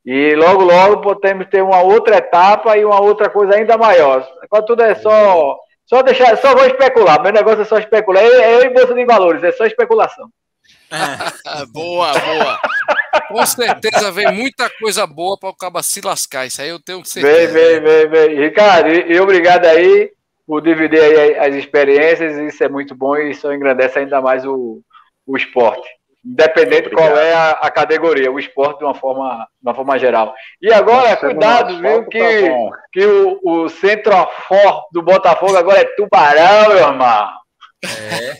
E 0.06 0.34
logo, 0.36 0.64
logo 0.64 1.02
podemos 1.02 1.48
ter 1.48 1.61
uma 1.61 1.82
outra 1.82 2.18
etapa 2.18 2.78
e 2.78 2.86
uma 2.86 2.99
outra 2.99 3.30
coisa 3.30 3.56
ainda 3.56 3.78
maior. 3.78 4.28
Agora 4.41 4.66
tudo 4.66 4.82
é 4.84 4.95
só. 4.95 5.57
Só 5.86 6.03
deixar, 6.03 6.38
só 6.38 6.56
vou 6.56 6.66
especular. 6.66 7.22
Meu 7.22 7.32
negócio 7.32 7.61
é 7.61 7.66
só 7.66 7.78
especular. 7.78 8.24
Eu, 8.24 8.41
eu 8.41 8.64
em 8.64 8.74
Bolsa 8.74 8.94
de 8.94 9.06
Valores, 9.06 9.44
é 9.44 9.52
só 9.52 9.66
especulação. 9.66 10.30
boa, 11.74 12.11
boa. 12.14 12.60
Com 13.28 13.45
certeza 13.45 14.11
vem 14.11 14.32
muita 14.32 14.70
coisa 14.80 15.06
boa 15.06 15.38
para 15.40 15.49
o 15.49 15.56
cabo 15.56 15.82
se 15.82 16.02
lascar. 16.02 16.45
Isso 16.45 16.61
aí 16.61 16.70
eu 16.70 16.80
tenho 16.80 17.03
certeza. 17.03 17.53
Vem, 17.53 17.82
vem, 17.82 17.82
vem, 17.82 18.07
vem. 18.07 18.40
Ricardo, 18.40 18.90
e, 18.90 19.14
e 19.14 19.20
obrigado 19.20 19.66
aí 19.66 20.11
por 20.49 20.63
dividir 20.63 20.99
aí 20.99 21.38
as 21.38 21.53
experiências, 21.53 22.35
isso 22.35 22.63
é 22.63 22.67
muito 22.67 22.95
bom 22.95 23.15
e 23.15 23.30
isso 23.30 23.53
engrandece 23.53 23.99
ainda 23.99 24.19
mais 24.19 24.43
o, 24.43 24.81
o 25.27 25.38
esporte. 25.38 25.88
Independente 26.26 26.88
Obrigado. 26.88 27.11
qual 27.11 27.19
é 27.19 27.34
a, 27.35 27.51
a, 27.51 27.69
categoria, 27.69 28.31
o 28.31 28.39
esporte 28.39 28.80
de 28.80 28.84
uma 28.84 28.95
forma, 28.95 29.47
de 29.61 29.69
uma 29.69 29.76
forma 29.76 29.99
geral. 29.99 30.34
E 30.59 30.73
agora, 30.73 31.11
Nossa, 31.11 31.27
cuidado, 31.27 31.80
viu, 31.80 32.03
que, 32.07 32.49
tá 32.49 32.77
que 32.91 33.05
o, 33.05 33.39
o 33.43 33.69
centrofor 33.69 34.88
do 34.91 35.03
Botafogo 35.03 35.55
agora 35.55 35.81
é 35.81 35.95
tubarão, 35.95 36.69
meu 36.69 36.77
irmão. 36.80 37.30
É. 37.85 38.31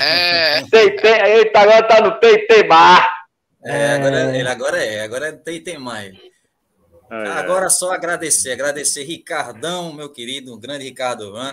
é. 0.00 0.62
Tem, 0.72 0.96
tem, 0.96 1.20
eita, 1.36 1.60
agora 1.60 1.82
tá 1.82 2.00
no 2.00 2.18
TT 2.18 2.66
Mar. 2.66 3.12
É, 3.62 3.94
agora, 3.94 4.36
ele 4.36 4.48
agora 4.48 4.82
é, 4.82 5.04
agora 5.04 5.32
tem, 5.34 5.62
tem 5.62 5.78
É. 7.12 7.28
Agora 7.28 7.68
só 7.68 7.92
agradecer, 7.92 8.52
agradecer 8.52 9.02
Ricardão, 9.02 9.92
meu 9.92 10.08
querido, 10.08 10.54
um 10.54 10.58
grande 10.58 10.84
Ricardo 10.84 11.30
Van. 11.30 11.52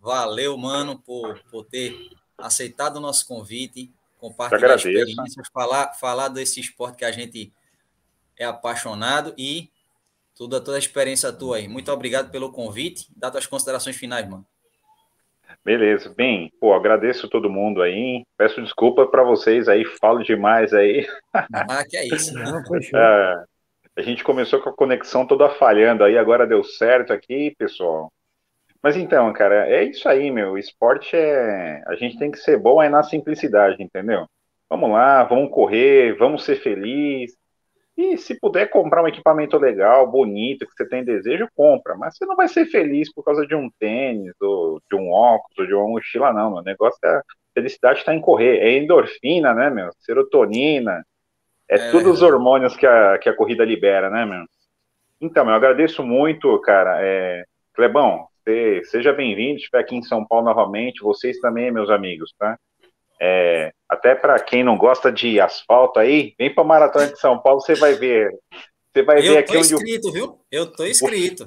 Valeu, 0.00 0.56
mano, 0.56 0.98
por, 0.98 1.38
por 1.50 1.66
ter 1.66 1.94
aceitado 2.38 2.96
o 2.96 3.00
nosso 3.00 3.28
convite, 3.28 3.92
compartilhar 4.18 4.76
experiências, 4.76 5.46
falar, 5.52 5.92
falar 5.92 6.28
desse 6.28 6.58
esporte 6.58 6.96
que 6.96 7.04
a 7.04 7.12
gente 7.12 7.52
é 8.38 8.46
apaixonado 8.46 9.34
e 9.36 9.68
toda, 10.34 10.58
toda 10.58 10.78
a 10.78 10.80
experiência 10.80 11.30
tua 11.30 11.58
aí. 11.58 11.68
Muito 11.68 11.92
obrigado 11.92 12.30
pelo 12.30 12.50
convite. 12.50 13.06
Dá 13.14 13.30
tuas 13.30 13.46
considerações 13.46 13.96
finais, 13.96 14.26
mano. 14.26 14.46
Beleza, 15.62 16.12
bem, 16.14 16.50
pô, 16.58 16.72
agradeço 16.72 17.28
todo 17.28 17.50
mundo 17.50 17.82
aí. 17.82 18.24
Peço 18.38 18.62
desculpa 18.62 19.06
para 19.06 19.22
vocês 19.22 19.68
aí, 19.68 19.84
falo 19.84 20.22
demais 20.22 20.72
aí. 20.72 21.06
Ah, 21.32 21.84
que 21.86 21.96
é 21.96 22.06
isso. 22.06 22.32
Não, 22.32 22.58
é, 22.58 23.44
a 23.96 24.02
gente 24.02 24.24
começou 24.24 24.60
com 24.60 24.70
a 24.70 24.76
conexão 24.76 25.26
toda 25.26 25.48
falhando 25.50 26.04
aí, 26.04 26.18
agora 26.18 26.46
deu 26.46 26.64
certo 26.64 27.12
aqui, 27.12 27.54
pessoal. 27.56 28.12
Mas 28.82 28.96
então, 28.96 29.32
cara, 29.32 29.68
é 29.68 29.84
isso 29.84 30.08
aí, 30.08 30.30
meu. 30.30 30.58
Esporte 30.58 31.16
é. 31.16 31.82
A 31.86 31.94
gente 31.94 32.18
tem 32.18 32.30
que 32.30 32.38
ser 32.38 32.58
bom 32.58 32.80
aí 32.80 32.88
na 32.90 33.02
simplicidade, 33.02 33.82
entendeu? 33.82 34.26
Vamos 34.68 34.90
lá, 34.90 35.24
vamos 35.24 35.50
correr, 35.50 36.16
vamos 36.18 36.44
ser 36.44 36.56
felizes. 36.56 37.36
E 37.96 38.16
se 38.18 38.38
puder 38.38 38.68
comprar 38.70 39.02
um 39.04 39.08
equipamento 39.08 39.56
legal, 39.56 40.10
bonito, 40.10 40.66
que 40.66 40.72
você 40.74 40.86
tem 40.88 41.04
desejo, 41.04 41.48
compra. 41.54 41.96
Mas 41.96 42.16
você 42.16 42.26
não 42.26 42.36
vai 42.36 42.48
ser 42.48 42.66
feliz 42.66 43.12
por 43.12 43.24
causa 43.24 43.46
de 43.46 43.54
um 43.54 43.70
tênis, 43.78 44.34
ou 44.40 44.80
de 44.90 44.96
um 44.96 45.10
óculos, 45.12 45.58
ou 45.58 45.66
de 45.66 45.74
uma 45.74 45.88
mochila, 45.88 46.32
não. 46.32 46.54
O 46.54 46.62
negócio 46.62 46.98
é. 47.04 47.18
A 47.18 47.22
felicidade 47.54 48.00
está 48.00 48.14
em 48.14 48.20
correr. 48.20 48.58
É 48.58 48.76
endorfina, 48.76 49.54
né, 49.54 49.70
meu? 49.70 49.90
Serotonina. 50.00 51.04
É, 51.70 51.76
é 51.76 51.90
tudo 51.90 52.10
os 52.10 52.22
hormônios 52.22 52.76
que 52.76 52.86
a, 52.86 53.18
que 53.18 53.28
a 53.28 53.36
corrida 53.36 53.64
libera, 53.64 54.10
né, 54.10 54.24
meu? 54.24 54.44
Então, 55.20 55.48
eu 55.48 55.54
agradeço 55.54 56.02
muito, 56.02 56.58
cara. 56.60 56.98
É, 57.00 57.44
Clebão, 57.74 58.26
seja 58.84 59.12
bem-vindo, 59.12 59.56
estiver 59.56 59.78
aqui 59.78 59.96
em 59.96 60.02
São 60.02 60.26
Paulo 60.26 60.44
novamente. 60.44 61.02
Vocês 61.02 61.38
também, 61.38 61.70
meus 61.70 61.90
amigos, 61.90 62.32
tá? 62.38 62.58
É, 63.20 63.72
até 63.88 64.14
para 64.14 64.38
quem 64.40 64.62
não 64.62 64.76
gosta 64.76 65.10
de 65.10 65.40
asfalto 65.40 65.98
aí, 65.98 66.34
vem 66.38 66.52
para 66.52 66.64
Maratona 66.64 67.06
de 67.06 67.18
São 67.18 67.38
Paulo, 67.38 67.60
você 67.60 67.74
vai 67.74 67.94
ver. 67.94 68.30
Você 68.92 69.02
vai 69.02 69.18
eu 69.18 69.22
ver 69.32 69.38
aqui 69.38 69.56
onde. 69.56 69.72
Eu 69.72 69.78
tô 69.78 69.84
inscrito, 69.84 70.12
viu? 70.12 70.40
Eu 70.50 70.72
tô 70.72 70.84
inscrito. 70.84 71.46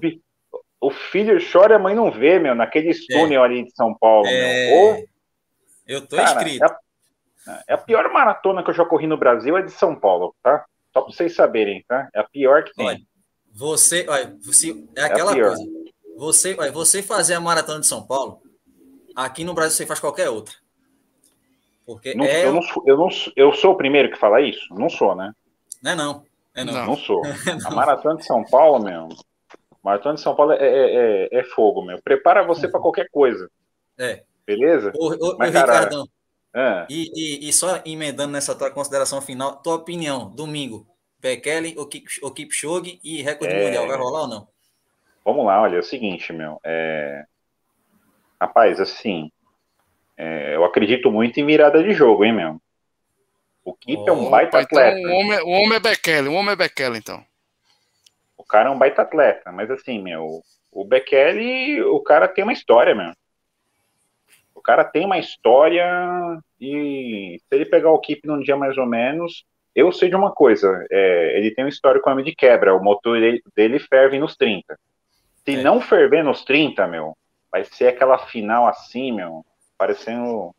O, 0.81 0.87
o, 0.87 0.91
filho 0.91 1.37
chora 1.51 1.73
e 1.73 1.75
a 1.75 1.79
mãe 1.79 1.93
não 1.93 2.11
vê, 2.11 2.39
meu, 2.39 2.55
naquele 2.55 2.93
túnel 3.07 3.43
é. 3.43 3.45
ali 3.45 3.63
de 3.65 3.71
São 3.75 3.93
Paulo. 3.97 4.27
É... 4.27 4.73
Ou, 4.73 5.05
eu 5.85 6.07
tô 6.07 6.15
cara, 6.15 6.31
inscrito. 6.31 6.65
É 6.65 6.86
é 7.67 7.73
a 7.73 7.77
pior 7.77 8.11
maratona 8.11 8.63
que 8.63 8.69
eu 8.69 8.73
já 8.73 8.85
corri 8.85 9.07
no 9.07 9.17
Brasil 9.17 9.57
é 9.57 9.61
de 9.61 9.71
São 9.71 9.95
Paulo, 9.95 10.35
tá? 10.43 10.65
Só 10.93 11.01
para 11.01 11.13
vocês 11.13 11.35
saberem, 11.35 11.83
tá? 11.87 12.09
É 12.13 12.19
a 12.19 12.23
pior 12.23 12.63
que 12.63 12.73
tem. 12.73 12.85
Olha, 12.85 12.99
você, 13.53 14.05
olha, 14.07 14.35
você, 14.43 14.83
é 14.95 15.03
aquela 15.03 15.31
é 15.31 15.41
coisa. 15.41 15.63
Você, 16.17 16.55
olha, 16.57 16.71
você 16.71 17.03
fazer 17.03 17.35
a 17.35 17.39
maratona 17.39 17.79
de 17.79 17.87
São 17.87 18.05
Paulo, 18.05 18.41
aqui 19.15 19.43
no 19.43 19.53
Brasil 19.53 19.77
você 19.77 19.85
faz 19.85 19.99
qualquer 19.99 20.29
outra. 20.29 20.55
Porque 21.85 22.13
não, 22.13 22.25
é... 22.25 22.45
eu, 22.45 22.53
não 22.53 22.61
sou, 22.61 22.83
eu, 22.85 22.97
não, 22.97 23.09
eu 23.35 23.53
sou 23.53 23.73
o 23.73 23.77
primeiro 23.77 24.11
que 24.11 24.17
fala 24.17 24.41
isso? 24.41 24.73
Não 24.73 24.89
sou, 24.89 25.15
né? 25.15 25.31
Não 25.81 25.91
é 25.91 25.95
não. 25.95 26.23
É 26.53 26.63
não. 26.63 26.85
não 26.85 26.97
sou. 26.97 27.21
não. 27.61 27.71
A 27.71 27.71
maratona 27.71 28.17
de 28.17 28.25
São 28.25 28.43
Paulo, 28.43 28.83
meu. 28.83 29.07
Maratona 29.83 30.15
de 30.15 30.21
São 30.21 30.35
Paulo 30.35 30.51
é, 30.51 30.57
é, 30.57 31.27
é, 31.31 31.39
é 31.39 31.43
fogo, 31.43 31.81
meu. 31.81 32.01
Prepara 32.01 32.43
você 32.43 32.67
para 32.67 32.81
qualquer 32.81 33.07
coisa. 33.09 33.49
É. 33.97 34.23
Beleza? 34.45 34.91
Ô, 34.97 35.13
ô, 35.13 35.37
Mas, 35.37 35.51
ô 35.51 35.53
cara, 35.53 35.73
Ricardão, 35.73 36.07
é. 36.55 36.85
E, 36.89 37.11
e, 37.13 37.49
e, 37.49 37.53
só 37.53 37.81
emendando 37.85 38.33
nessa 38.33 38.55
tua 38.55 38.71
consideração 38.71 39.21
final, 39.21 39.57
tua 39.57 39.75
opinião, 39.75 40.29
domingo, 40.29 40.87
Bekele 41.19 41.75
ou 41.77 42.31
Kipchoge 42.31 42.99
e 43.03 43.21
recorde 43.21 43.53
é... 43.53 43.65
mundial, 43.65 43.87
vai 43.87 43.97
rolar 43.97 44.21
ou 44.21 44.27
não? 44.27 44.47
Vamos 45.25 45.45
lá, 45.45 45.61
olha, 45.61 45.75
é 45.75 45.79
o 45.79 45.83
seguinte, 45.83 46.31
meu, 46.31 46.59
é... 46.63 47.25
rapaz, 48.39 48.79
assim, 48.79 49.31
é... 50.15 50.55
eu 50.55 50.63
acredito 50.63 51.11
muito 51.11 51.39
em 51.39 51.45
virada 51.45 51.83
de 51.83 51.93
jogo, 51.93 52.23
hein, 52.23 52.33
meu? 52.33 52.61
O 53.63 53.73
Kip 53.73 54.01
oh, 54.01 54.07
é 54.07 54.11
um 54.13 54.29
baita 54.29 54.61
então, 54.61 54.79
atleta. 54.79 55.07
O 55.07 55.11
homem, 55.11 55.39
o 55.41 55.49
homem 55.49 55.75
é 55.75 55.79
Bekele, 55.79 56.29
o 56.29 56.33
homem 56.33 56.53
é 56.53 56.55
Bekele, 56.55 56.97
então. 56.97 57.21
O 58.37 58.43
cara 58.43 58.69
é 58.69 58.71
um 58.71 58.77
baita 58.77 59.01
atleta, 59.01 59.51
mas 59.51 59.69
assim, 59.69 60.01
meu, 60.01 60.41
o 60.71 60.85
Bekele, 60.85 61.81
o 61.81 61.99
cara 61.99 62.29
tem 62.29 62.45
uma 62.45 62.53
história, 62.53 62.95
meu. 62.95 63.11
O 64.67 64.71
cara 64.75 64.83
tem 64.83 65.05
uma 65.05 65.17
história 65.17 65.87
e 66.59 67.37
se 67.39 67.55
ele 67.55 67.65
pegar 67.65 67.89
o 67.91 67.99
Keep 67.99 68.27
num 68.27 68.41
dia 68.41 68.57
mais 68.57 68.77
ou 68.77 68.85
menos, 68.85 69.45
eu 69.73 69.93
sei 69.93 70.09
de 70.09 70.15
uma 70.15 70.31
coisa, 70.31 70.85
é, 70.91 71.37
ele 71.37 71.51
tem 71.51 71.63
um 71.63 71.69
histórico 71.69 72.13
de 72.21 72.35
quebra, 72.35 72.75
o 72.75 72.83
motor 72.83 73.17
dele, 73.17 73.41
dele 73.55 73.79
ferve 73.79 74.19
nos 74.19 74.35
30. 74.35 74.77
Se 75.45 75.55
é. 75.55 75.63
não 75.63 75.79
ferver 75.79 76.21
nos 76.21 76.43
30, 76.43 76.85
meu, 76.85 77.15
vai 77.49 77.63
ser 77.63 77.87
aquela 77.87 78.17
final 78.17 78.67
assim, 78.67 79.13
meu, 79.13 79.45
parecendo 79.77 80.53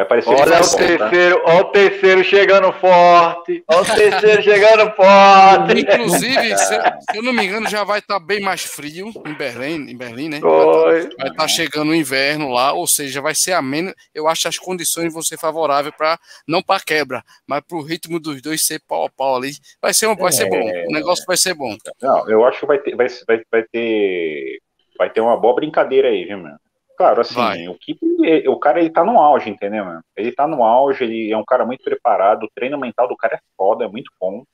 Vai 0.00 0.06
parecer 0.06 0.30
olha 0.30 0.40
o 0.40 0.44
tá? 0.44 0.76
terceiro, 0.76 1.42
tá? 1.42 1.52
olha 1.52 1.60
o 1.60 1.64
terceiro 1.64 2.24
chegando 2.24 2.72
forte. 2.72 3.62
Olha 3.68 3.82
o 3.82 3.84
terceiro 3.84 4.42
chegando 4.42 4.90
forte. 4.92 5.80
Inclusive, 5.80 6.56
se, 6.56 6.74
se, 6.74 7.16
eu 7.16 7.22
não 7.22 7.34
me 7.34 7.44
engano, 7.44 7.68
já 7.68 7.84
vai 7.84 7.98
estar 7.98 8.18
tá 8.18 8.24
bem 8.24 8.40
mais 8.40 8.62
frio 8.62 9.12
em 9.26 9.34
Berlim, 9.34 9.90
em 9.90 9.96
Berlim, 9.96 10.30
né? 10.30 10.40
Vai 10.40 11.00
estar 11.00 11.24
tá, 11.26 11.34
tá 11.34 11.48
chegando 11.48 11.90
o 11.90 11.94
inverno 11.94 12.50
lá, 12.50 12.72
ou 12.72 12.86
seja, 12.86 13.20
vai 13.20 13.34
ser 13.34 13.52
ameno. 13.52 13.92
Eu 14.14 14.26
acho 14.26 14.48
as 14.48 14.58
condições 14.58 15.12
vão 15.12 15.22
ser 15.22 15.38
favoráveis 15.38 15.94
para 15.94 16.18
não 16.48 16.62
para 16.62 16.82
quebra, 16.82 17.22
mas 17.46 17.60
para 17.60 17.76
o 17.76 17.82
ritmo 17.82 18.18
dos 18.18 18.40
dois 18.40 18.64
ser 18.64 18.80
pau 18.88 19.04
a 19.04 19.10
pau 19.10 19.36
ali. 19.36 19.50
Vai 19.82 19.92
ser, 19.92 20.06
vai 20.16 20.32
ser 20.32 20.48
bom. 20.48 20.62
O 20.88 20.92
negócio 20.92 21.26
vai 21.26 21.36
ser 21.36 21.52
bom. 21.52 21.76
Não, 22.00 22.26
eu 22.30 22.42
acho 22.46 22.60
que 22.60 22.66
vai 22.66 22.78
ter, 22.78 22.96
vai, 22.96 23.06
vai, 23.26 23.42
vai 23.52 23.62
ter, 23.64 24.60
vai 24.96 25.10
ter 25.10 25.20
uma 25.20 25.36
boa 25.36 25.54
brincadeira 25.54 26.08
aí, 26.08 26.24
viu, 26.24 26.38
mano? 26.38 26.58
Claro, 27.00 27.22
assim, 27.22 27.34
Vai. 27.34 27.66
o 27.66 27.78
Keep, 27.78 27.98
o 28.46 28.58
cara 28.58 28.78
ele 28.78 28.90
tá 28.90 29.02
no 29.02 29.18
auge, 29.18 29.48
entendeu, 29.48 29.86
mano? 29.86 30.04
Ele 30.14 30.30
tá 30.32 30.46
no 30.46 30.62
auge, 30.62 31.02
ele 31.02 31.32
é 31.32 31.36
um 31.38 31.44
cara 31.46 31.64
muito 31.64 31.82
preparado, 31.82 32.42
o 32.42 32.50
treino 32.54 32.76
mental 32.76 33.08
do 33.08 33.16
cara 33.16 33.36
é 33.36 33.40
foda, 33.56 33.86
é 33.86 33.88
muito 33.88 34.12
bom. 34.20 34.44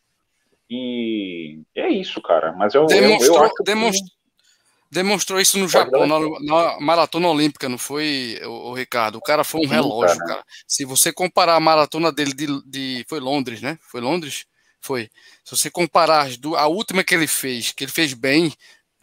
E 0.70 1.58
é 1.74 1.88
isso, 1.88 2.22
cara. 2.22 2.52
Mas 2.52 2.72
eu, 2.72 2.86
demonstrou, 2.86 3.36
eu, 3.38 3.42
eu 3.46 3.64
demonstrou, 3.64 4.08
que... 4.08 4.94
demonstrou 4.94 5.40
isso 5.40 5.58
no 5.58 5.66
Japão, 5.66 6.06
na, 6.06 6.20
na, 6.20 6.80
maratona 6.80 7.26
olímpica, 7.26 7.68
não 7.68 7.78
foi, 7.78 8.38
o, 8.44 8.72
Ricardo? 8.74 9.16
O 9.16 9.22
cara 9.22 9.42
foi 9.42 9.62
um 9.62 9.68
relógio, 9.68 10.16
cara. 10.18 10.34
cara. 10.34 10.44
Se 10.68 10.84
você 10.84 11.12
comparar 11.12 11.56
a 11.56 11.60
maratona 11.60 12.12
dele 12.12 12.32
de, 12.32 12.46
de, 12.64 13.04
Foi 13.08 13.18
Londres, 13.18 13.60
né? 13.60 13.76
Foi 13.90 14.00
Londres? 14.00 14.46
Foi. 14.80 15.10
Se 15.42 15.56
você 15.56 15.68
comparar 15.68 16.28
a 16.56 16.66
última 16.68 17.02
que 17.02 17.12
ele 17.12 17.26
fez, 17.26 17.72
que 17.72 17.82
ele 17.82 17.90
fez 17.90 18.14
bem, 18.14 18.52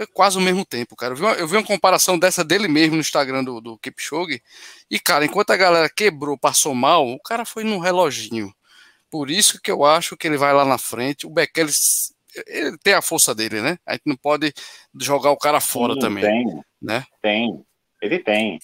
foi 0.03 0.07
quase 0.07 0.37
o 0.37 0.41
mesmo 0.41 0.65
tempo, 0.65 0.95
cara. 0.95 1.13
Eu 1.13 1.17
vi, 1.17 1.23
uma, 1.23 1.33
eu 1.33 1.47
vi 1.47 1.55
uma 1.55 1.65
comparação 1.65 2.19
dessa 2.19 2.43
dele 2.43 2.67
mesmo 2.67 2.95
no 2.95 3.01
Instagram 3.01 3.43
do, 3.43 3.61
do 3.61 3.77
Kipchoge. 3.77 4.41
E, 4.89 4.99
cara, 4.99 5.25
enquanto 5.25 5.51
a 5.51 5.57
galera 5.57 5.89
quebrou, 5.89 6.37
passou 6.37 6.75
mal, 6.75 7.07
o 7.07 7.19
cara 7.19 7.45
foi 7.45 7.63
no 7.63 7.79
reloginho. 7.79 8.53
Por 9.09 9.29
isso 9.29 9.61
que 9.61 9.71
eu 9.71 9.85
acho 9.85 10.17
que 10.17 10.27
ele 10.27 10.37
vai 10.37 10.53
lá 10.53 10.65
na 10.65 10.77
frente. 10.77 11.25
O 11.25 11.29
Bekele, 11.29 11.71
ele 12.47 12.77
tem 12.79 12.93
a 12.93 13.01
força 13.01 13.33
dele, 13.33 13.61
né? 13.61 13.77
A 13.85 13.93
gente 13.93 14.03
não 14.05 14.17
pode 14.17 14.53
jogar 14.99 15.31
o 15.31 15.37
cara 15.37 15.61
fora 15.61 15.93
Sim, 15.93 15.99
também. 15.99 16.23
Tem, 16.23 16.61
né? 16.81 17.03
Tem, 17.21 17.63
ele 18.01 18.19
tem. 18.19 18.59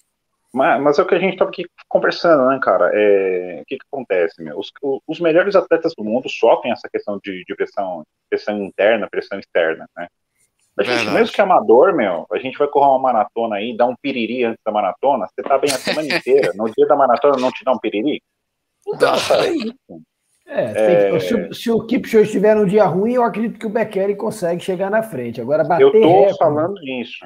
Mas, 0.52 0.82
mas 0.82 0.98
é 0.98 1.04
o 1.04 1.06
que 1.06 1.14
a 1.14 1.20
gente 1.20 1.34
estava 1.34 1.52
aqui 1.52 1.66
conversando, 1.88 2.50
né, 2.50 2.60
cara? 2.62 2.90
É, 2.92 3.60
o 3.62 3.66
que, 3.66 3.78
que 3.78 3.86
acontece, 3.92 4.42
meu? 4.42 4.58
Os, 4.58 4.72
os 5.08 5.20
melhores 5.20 5.56
atletas 5.56 5.94
do 5.96 6.04
mundo 6.04 6.28
sofrem 6.28 6.72
essa 6.72 6.90
questão 6.90 7.20
de, 7.24 7.46
de 7.46 7.56
pressão, 7.56 8.04
pressão 8.28 8.64
interna, 8.64 9.08
pressão 9.08 9.38
externa, 9.38 9.88
né? 9.96 10.08
A 10.80 10.84
gente, 10.84 11.12
mesmo 11.12 11.36
que 11.36 11.42
amador, 11.42 11.94
meu, 11.94 12.26
a 12.32 12.38
gente 12.38 12.58
vai 12.58 12.68
correr 12.68 12.88
uma 12.88 13.00
maratona 13.00 13.58
aí, 13.58 13.76
dar 13.76 13.86
um 13.86 13.96
piriri 14.02 14.46
antes 14.46 14.62
da 14.66 14.72
maratona, 14.72 15.28
você 15.28 15.44
tá 15.44 15.58
bem 15.58 15.70
a 15.70 15.78
semana 15.78 16.08
inteira. 16.08 16.54
No 16.56 16.72
dia 16.72 16.88
da 16.88 16.96
maratona 16.96 17.38
não 17.38 17.52
te 17.52 17.66
dá 17.66 17.74
um 17.74 17.78
piriri? 17.78 18.22
Então, 18.88 19.14
é 19.14 19.50
isso. 19.50 19.76
É, 20.48 21.16
é... 21.16 21.20
Se, 21.20 21.54
se, 21.54 21.72
o 21.72 21.86
Kipchoge 21.86 22.24
estiver 22.24 22.56
num 22.56 22.66
dia 22.66 22.86
ruim, 22.86 23.14
eu 23.14 23.24
acredito 23.24 23.60
que 23.60 23.68
o 23.68 23.70
Bekele 23.70 24.16
consegue 24.16 24.64
chegar 24.64 24.90
na 24.90 25.04
frente. 25.04 25.42
Agora, 25.42 25.64
bater 25.64 25.84
Eu 25.84 25.92
tô 25.92 26.00
recorde, 26.00 26.38
falando 26.38 26.84
isso. 26.84 27.26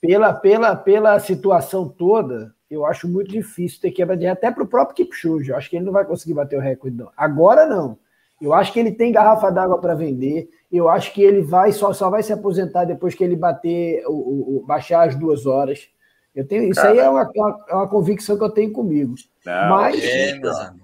Pela, 0.00 0.32
pela, 0.32 0.76
pela 0.76 1.18
situação 1.18 1.88
toda, 1.88 2.54
eu 2.70 2.84
acho 2.84 3.08
muito 3.08 3.30
difícil 3.30 3.80
ter 3.80 3.90
quebra 3.90 4.16
de 4.16 4.26
até 4.26 4.50
para 4.50 4.62
o 4.62 4.68
próprio 4.68 4.94
Kipchoge. 4.94 5.50
Eu 5.50 5.56
acho 5.56 5.68
que 5.68 5.76
ele 5.76 5.84
não 5.84 5.92
vai 5.92 6.04
conseguir 6.04 6.34
bater 6.34 6.58
o 6.58 6.62
recorde, 6.62 6.96
não. 6.96 7.10
Agora, 7.16 7.66
não. 7.66 7.98
Eu 8.40 8.54
acho 8.54 8.72
que 8.72 8.78
ele 8.78 8.92
tem 8.92 9.10
garrafa 9.10 9.50
d'água 9.50 9.80
para 9.80 9.94
vender. 9.94 10.48
Eu 10.70 10.88
acho 10.88 11.12
que 11.12 11.22
ele 11.22 11.42
vai 11.42 11.72
só, 11.72 11.92
só 11.92 12.08
vai 12.08 12.22
se 12.22 12.32
aposentar 12.32 12.84
depois 12.84 13.14
que 13.14 13.24
ele 13.24 13.36
bater 13.36 14.04
o, 14.06 14.58
o 14.58 14.64
baixar 14.66 15.08
as 15.08 15.16
duas 15.16 15.46
horas. 15.46 15.88
Eu 16.34 16.46
tenho 16.46 16.64
isso 16.64 16.80
Cara, 16.80 16.92
aí 16.92 16.98
é 16.98 17.08
uma, 17.08 17.30
é 17.68 17.74
uma 17.74 17.88
convicção 17.88 18.38
que 18.38 18.44
eu 18.44 18.50
tenho 18.50 18.72
comigo. 18.72 19.14
Não, 19.44 19.70
Mas 19.70 20.02
é, 20.02 20.30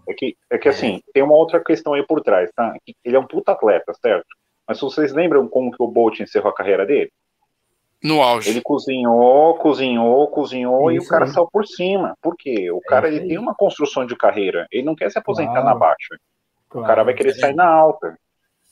é, 0.09 0.15
que, 0.15 0.37
é 0.51 0.59
que 0.59 0.69
assim 0.69 1.01
tem 1.15 1.23
uma 1.23 1.35
outra 1.35 1.63
questão 1.63 1.93
aí 1.95 2.05
por 2.05 2.21
trás, 2.21 2.51
tá? 2.55 2.75
Ele 3.05 3.17
é 3.17 3.19
um 3.19 3.27
puta 3.27 3.53
atleta, 3.53 3.93
certo? 4.03 4.27
Mas 4.67 4.81
vocês 4.81 5.13
lembram 5.13 5.47
como 5.47 5.71
que 5.71 5.81
o 5.81 5.87
Bolt 5.87 6.19
encerrou 6.19 6.51
a 6.51 6.55
carreira 6.55 6.85
dele? 6.85 7.13
No 8.03 8.23
auge. 8.23 8.51
Ele 8.51 8.61
cozinhou, 8.61 9.55
cozinhou, 9.55 10.27
cozinhou 10.29 10.91
isso 10.91 11.05
e 11.05 11.07
o 11.07 11.09
cara 11.09 11.25
aí. 11.25 11.31
saiu 11.31 11.49
por 11.51 11.67
cima. 11.67 12.15
Por 12.21 12.37
quê? 12.37 12.71
O 12.71 12.81
cara 12.81 13.09
é 13.09 13.15
ele 13.15 13.29
tem 13.29 13.39
uma 13.39 13.55
construção 13.55 14.05
de 14.05 14.17
carreira. 14.17 14.67
Ele 14.71 14.85
não 14.85 14.95
quer 14.95 15.11
se 15.11 15.19
aposentar 15.19 15.53
claro. 15.53 15.67
na 15.67 15.75
baixa. 15.75 16.19
Claro, 16.69 16.85
o 16.85 16.89
cara 16.89 17.05
vai 17.05 17.15
querer 17.15 17.31
é 17.31 17.35
sair 17.35 17.55
na 17.55 17.67
alta. 17.67 18.19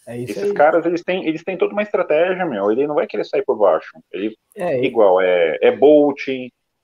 É 0.06 0.18
isso 0.18 0.32
Esses 0.32 0.50
aí. 0.50 0.54
caras, 0.54 0.84
eles 0.84 1.02
têm, 1.02 1.26
eles 1.26 1.42
têm 1.42 1.56
toda 1.56 1.72
uma 1.72 1.82
estratégia, 1.82 2.44
meu. 2.44 2.70
Ele 2.70 2.86
não 2.86 2.94
vai 2.94 3.06
querer 3.06 3.24
sair 3.24 3.42
por 3.42 3.56
baixo. 3.56 3.90
Ele, 4.12 4.36
É, 4.54 4.84
igual, 4.84 5.20
é, 5.20 5.58
é 5.62 5.74
Bolt, 5.74 6.28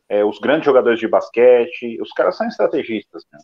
é, 0.08 0.24
os 0.24 0.38
grandes 0.38 0.64
jogadores 0.64 0.98
de 0.98 1.06
basquete, 1.06 2.00
os 2.00 2.10
caras 2.12 2.36
são 2.36 2.48
estrategistas, 2.48 3.24
meu. 3.32 3.40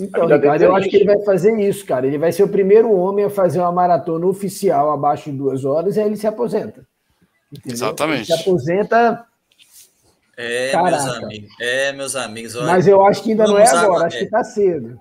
Então, 0.00 0.24
Ricardo, 0.24 0.42
deles 0.42 0.62
é 0.62 0.66
eu 0.66 0.74
acho 0.74 0.88
que 0.88 0.96
ele 0.96 1.04
vai 1.04 1.20
fazer 1.24 1.56
isso, 1.60 1.86
cara. 1.86 2.06
Ele 2.06 2.18
vai 2.18 2.32
ser 2.32 2.42
o 2.42 2.48
primeiro 2.48 2.90
homem 2.90 3.24
a 3.26 3.30
fazer 3.30 3.60
uma 3.60 3.70
maratona 3.70 4.26
oficial 4.26 4.90
abaixo 4.90 5.30
de 5.30 5.36
duas 5.36 5.64
horas 5.64 5.96
e 5.96 6.00
aí 6.00 6.06
ele 6.06 6.16
se 6.16 6.26
aposenta. 6.26 6.84
Entendeu? 7.52 7.72
Exatamente. 7.72 8.32
Ele 8.32 8.38
se 8.38 8.48
aposenta, 8.48 9.26
É, 10.36 10.72
Caraca. 10.72 10.90
meus 10.96 11.16
amigos. 11.22 11.50
É, 11.60 11.92
meus 11.92 12.16
amigos. 12.16 12.56
olha, 12.56 12.66
mas 12.66 12.88
eu 12.88 13.04
acho 13.06 13.22
que 13.22 13.30
ainda 13.32 13.44
não 13.46 13.58
é 13.58 13.68
agora, 13.68 14.06
acho 14.06 14.16
é. 14.16 14.20
que 14.20 14.30
tá 14.30 14.42
cedo. 14.42 14.98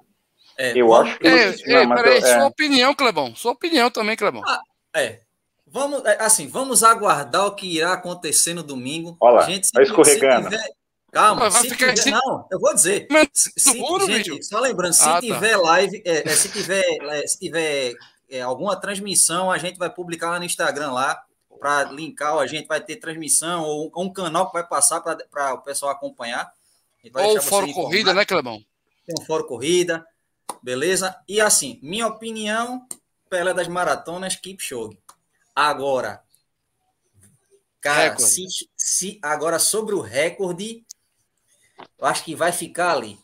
É, 0.57 0.73
Eu 0.79 0.87
vamos- 0.87 1.09
acho 1.09 1.19
que. 1.19 1.27
É, 1.27 1.55
não, 1.67 1.77
é, 1.79 1.85
mas 1.85 2.01
peraí, 2.01 2.19
eu- 2.21 2.27
é. 2.27 2.33
sua 2.37 2.45
opinião, 2.47 2.95
Clebão. 2.95 3.35
Sua 3.35 3.51
opinião 3.51 3.89
também, 3.91 4.15
Clebão. 4.15 4.41
É. 4.95 5.19
Vamos, 5.67 6.03
é, 6.05 6.17
assim, 6.21 6.47
vamos 6.47 6.83
aguardar 6.83 7.45
o 7.45 7.55
que 7.55 7.77
irá 7.77 7.93
acontecer 7.93 8.53
no 8.53 8.61
domingo. 8.63 9.15
Olha 9.21 9.35
lá, 9.35 9.41
gente, 9.43 9.67
se, 9.67 9.71
vai 9.73 9.83
escorregando. 9.83 10.49
se 10.49 10.57
tiver- 10.57 10.69
calma, 11.11 11.49
Vai 11.49 11.61
se 11.61 11.69
ficar 11.69 11.93
tiver, 11.93 11.99
assim- 12.01 12.11
não, 12.11 12.45
eu 12.51 12.59
vou 12.59 12.73
dizer. 12.73 13.07
Mas 13.09 13.27
Se, 13.33 13.73
gente, 14.07 14.43
só 14.43 14.59
lembrando, 14.59 14.93
se 14.93 15.03
Ah, 15.03 15.13
tá. 15.13 15.21
tiver 15.21 15.55
live, 15.57 16.01
é, 16.05 16.29
é, 16.29 16.35
se 16.35 16.49
tiver, 16.49 16.83
é, 16.83 17.27
se 17.27 17.39
tiver 17.39 17.93
é, 18.29 18.41
alguma 18.41 18.75
transmissão, 18.79 19.49
a 19.51 19.57
gente 19.57 19.77
vai 19.77 19.89
publicar 19.89 20.29
lá 20.31 20.39
no 20.39 20.45
Instagram 20.45 20.91
lá 20.91 21.21
para 21.59 21.83
linkar, 21.91 22.37
a 22.37 22.47
gente 22.47 22.65
vai 22.67 22.79
ter 22.81 22.95
transmissão 22.97 23.63
ou 23.63 23.91
um 23.97 24.11
canal 24.11 24.47
que 24.47 24.53
vai 24.53 24.65
passar 24.67 25.01
para 25.01 25.53
o 25.53 25.61
pessoal 25.61 25.91
acompanhar. 25.91 26.51
Ou 27.13 27.41
fora 27.41 27.65
vocês 27.65 27.75
corrida, 27.75 28.13
né, 28.13 28.23
Clebão? 28.25 28.61
tem 29.05 29.15
um 29.19 29.25
fórum 29.25 29.45
corrida, 29.47 30.05
beleza? 30.61 31.15
E 31.27 31.39
assim, 31.39 31.79
minha 31.81 32.07
opinião, 32.07 32.87
Pelé 33.29 33.53
das 33.53 33.67
maratonas, 33.67 34.35
Kipchoge. 34.35 34.97
Agora, 35.55 36.21
cara, 37.79 38.17
se, 38.17 38.45
se 38.75 39.19
agora 39.23 39.57
sobre 39.57 39.95
o 39.95 40.01
recorde, 40.01 40.85
eu 41.97 42.05
acho 42.05 42.23
que 42.23 42.35
vai 42.35 42.51
ficar 42.51 42.91
ali, 42.91 43.17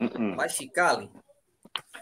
Uh-uh. 0.00 0.36
vai 0.36 0.48
ficar 0.48 0.90
ali. 0.90 1.10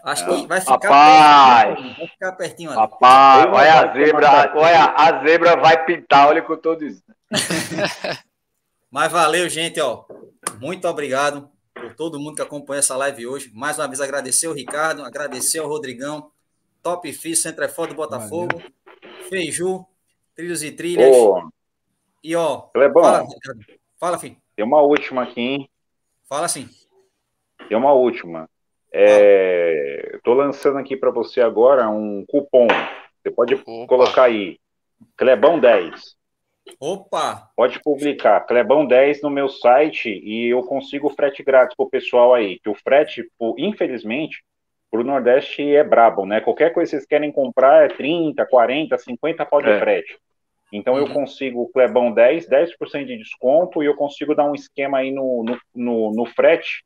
Acho 0.03 0.25
que 0.25 0.47
vai 0.47 0.61
ficar 0.61 0.79
Rapaz! 0.79 1.67
pertinho, 1.67 1.95
vai 1.97 2.07
ficar 2.07 2.31
pertinho 2.33 2.69
ali. 2.69 2.79
Rapaz, 2.79 3.45
uma 3.45 3.57
olha 3.57 3.73
a 3.73 3.93
zebra, 3.93 4.53
olha, 4.55 4.85
a 4.95 5.23
zebra 5.23 5.57
vai 5.57 5.85
pintar, 5.85 6.27
olha 6.27 6.41
o 6.41 6.45
que 6.45 6.51
eu 6.51 6.57
tô 6.57 6.75
dizendo. 6.75 7.03
Mas 8.91 9.11
valeu, 9.11 9.49
gente, 9.49 9.81
ó. 9.81 10.05
Muito 10.59 10.87
obrigado 10.87 11.51
todo 11.97 12.19
mundo 12.19 12.35
que 12.35 12.41
acompanha 12.41 12.79
essa 12.79 12.95
live 12.95 13.25
hoje. 13.27 13.51
Mais 13.53 13.77
uma 13.79 13.87
vez 13.87 13.99
agradecer 13.99 14.47
o 14.47 14.53
Ricardo, 14.53 15.03
agradecer 15.03 15.59
ao 15.59 15.67
Rodrigão, 15.67 16.31
Top 16.83 17.11
Fish, 17.11 17.41
Centro 17.41 17.63
é 17.63 17.67
Foda 17.67 17.89
do 17.89 17.95
Botafogo, 17.97 18.61
Feiju, 19.27 19.83
Trilhos 20.35 20.61
e 20.63 20.71
Trilhas. 20.71 21.15
Ô, 21.15 21.49
E 22.23 22.35
ó, 22.35 22.61
Clebão, 22.73 23.03
fala, 23.03 23.23
Ricardo. 23.23 23.65
Fala, 23.99 24.19
filho. 24.19 24.37
tem 24.55 24.63
uma 24.63 24.81
última 24.81 25.23
aqui, 25.23 25.41
hein? 25.41 25.69
Fala 26.29 26.45
assim. 26.45 26.69
Tem 27.67 27.75
uma 27.75 27.91
última. 27.93 28.47
É, 28.93 30.19
tô 30.23 30.33
lançando 30.33 30.77
aqui 30.77 30.95
para 30.95 31.09
você 31.11 31.41
agora 31.41 31.89
um 31.89 32.23
cupom. 32.27 32.67
Você 33.21 33.31
pode 33.31 33.55
Opa. 33.55 33.87
colocar 33.87 34.23
aí. 34.23 34.59
Clebão 35.17 35.59
10. 35.59 36.16
Opa! 36.79 37.49
Pode 37.55 37.81
publicar 37.81 38.41
Clebão 38.41 38.85
10 38.85 39.21
no 39.21 39.29
meu 39.29 39.49
site 39.49 40.09
e 40.09 40.47
eu 40.51 40.61
consigo 40.63 41.09
frete 41.09 41.43
grátis 41.43 41.75
pro 41.75 41.89
pessoal 41.89 42.33
aí. 42.33 42.59
Que 42.59 42.69
o 42.69 42.75
frete, 42.75 43.23
infelizmente, 43.57 44.43
pro 44.91 45.03
Nordeste 45.03 45.61
é 45.75 45.83
brabo, 45.83 46.25
né? 46.25 46.39
Qualquer 46.41 46.73
coisa 46.73 46.89
que 46.91 46.97
vocês 46.97 47.05
querem 47.07 47.31
comprar 47.31 47.85
é 47.85 47.87
30, 47.89 48.45
40, 48.45 48.97
50 48.97 49.45
pau 49.45 49.61
de 49.61 49.69
É. 49.69 49.79
frete. 49.79 50.17
Então 50.71 50.97
eu 50.97 51.05
Uhum. 51.05 51.13
consigo 51.13 51.61
o 51.63 51.67
Clebão 51.69 52.11
10, 52.11 52.47
10% 52.47 53.05
de 53.07 53.17
desconto 53.17 53.81
e 53.81 53.85
eu 53.85 53.95
consigo 53.95 54.35
dar 54.35 54.43
um 54.49 54.53
esquema 54.55 54.97
aí 54.99 55.11
no, 55.11 55.43
no, 55.43 55.57
no, 55.73 56.11
no 56.13 56.25
frete. 56.25 56.83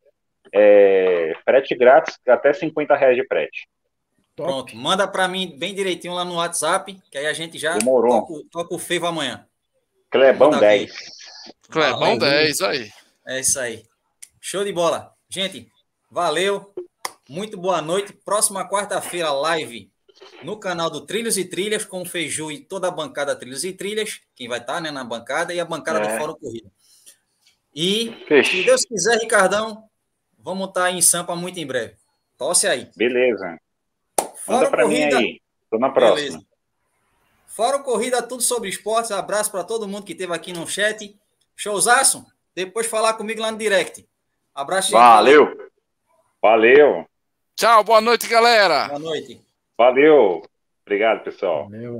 é, 0.53 1.33
frete 1.45 1.73
grátis, 1.75 2.17
até 2.27 2.51
50 2.51 2.93
reais 2.95 3.15
de 3.15 3.25
frete. 3.25 3.67
Top. 4.35 4.49
Pronto. 4.49 4.75
Manda 4.75 5.07
pra 5.07 5.27
mim 5.27 5.55
bem 5.57 5.73
direitinho 5.73 6.13
lá 6.13 6.25
no 6.25 6.35
WhatsApp, 6.35 6.97
que 7.09 7.17
aí 7.17 7.25
a 7.27 7.31
gente 7.33 7.57
já 7.57 7.77
Demorou. 7.77 8.19
toca, 8.21 8.33
o- 8.33 8.43
toca 8.51 8.75
o 8.75 8.79
fevo 8.79 9.05
amanhã. 9.05 9.45
Clebão 10.11 10.51
Manda 10.51 10.59
10. 10.59 10.91
Clebão 11.69 11.99
Valeu. 11.99 12.19
10, 12.19 12.61
aí. 12.61 12.91
É 13.25 13.39
isso 13.39 13.59
aí. 13.59 13.83
Show 14.39 14.63
de 14.63 14.73
bola. 14.73 15.13
Gente, 15.29 15.71
valeu. 16.09 16.73
Muito 17.29 17.57
boa 17.57 17.81
noite. 17.81 18.11
Próxima 18.13 18.67
quarta-feira, 18.67 19.31
live 19.31 19.89
no 20.43 20.59
canal 20.59 20.89
do 20.89 21.01
Trilhos 21.05 21.37
e 21.37 21.45
Trilhas, 21.45 21.85
com 21.85 22.01
o 22.01 22.05
Feiju 22.05 22.51
e 22.51 22.59
toda 22.59 22.87
a 22.87 22.91
bancada 22.91 23.35
Trilhos 23.35 23.63
e 23.63 23.71
Trilhas. 23.71 24.19
Quem 24.35 24.47
vai 24.47 24.59
estar 24.59 24.81
né, 24.81 24.91
na 24.91 25.03
bancada 25.03 25.53
e 25.53 25.59
a 25.59 25.65
bancada 25.65 25.99
É. 25.99 26.11
do 26.11 26.17
Fórum 26.19 26.35
Corrida. 26.35 26.69
E, 27.73 28.13
se. 28.43 28.63
Deus 28.63 28.83
quiser, 28.83 29.17
Ricardão, 29.19 29.85
vamos 30.37 30.67
estar 30.67 30.91
em 30.91 31.01
Sampa 31.01 31.35
muito 31.35 31.57
em 31.57 31.65
breve. 31.65 31.95
Tosse 32.37 32.67
aí. 32.67 32.89
Beleza. 32.97 33.57
Manda 34.19 34.31
Fórum 34.35 34.69
pra 34.71 34.87
mim 34.87 35.03
aí. 35.03 35.41
Tô 35.69 35.79
na 35.79 35.89
próxima. 35.89 36.15
Beleza. 36.15 36.50
Fórum 37.55 37.83
Corrida, 37.83 38.21
tudo 38.21 38.41
sobre 38.41 38.69
esportes. 38.69 39.11
Abraço 39.11 39.51
para 39.51 39.63
todo 39.63 39.87
mundo 39.87 40.05
que 40.05 40.13
esteve 40.13 40.33
aqui 40.33 40.53
no 40.53 40.65
chat. 40.65 41.13
Showzaço. 41.55 42.25
Depois 42.55 42.87
falar 42.87 43.13
comigo 43.15 43.41
lá 43.41 43.51
no 43.51 43.57
direct. 43.57 44.07
Abraço, 44.55 44.89
gente. 44.89 44.97
Valeu. 44.97 45.69
Valeu. 46.41 47.05
Tchau, 47.55 47.83
boa 47.83 47.99
noite, 47.99 48.27
galera. 48.27 48.87
Boa 48.87 48.99
noite. 48.99 49.41
Valeu. 49.77 50.41
Obrigado, 50.85 51.23
pessoal. 51.23 51.69
Valeu. 51.69 51.89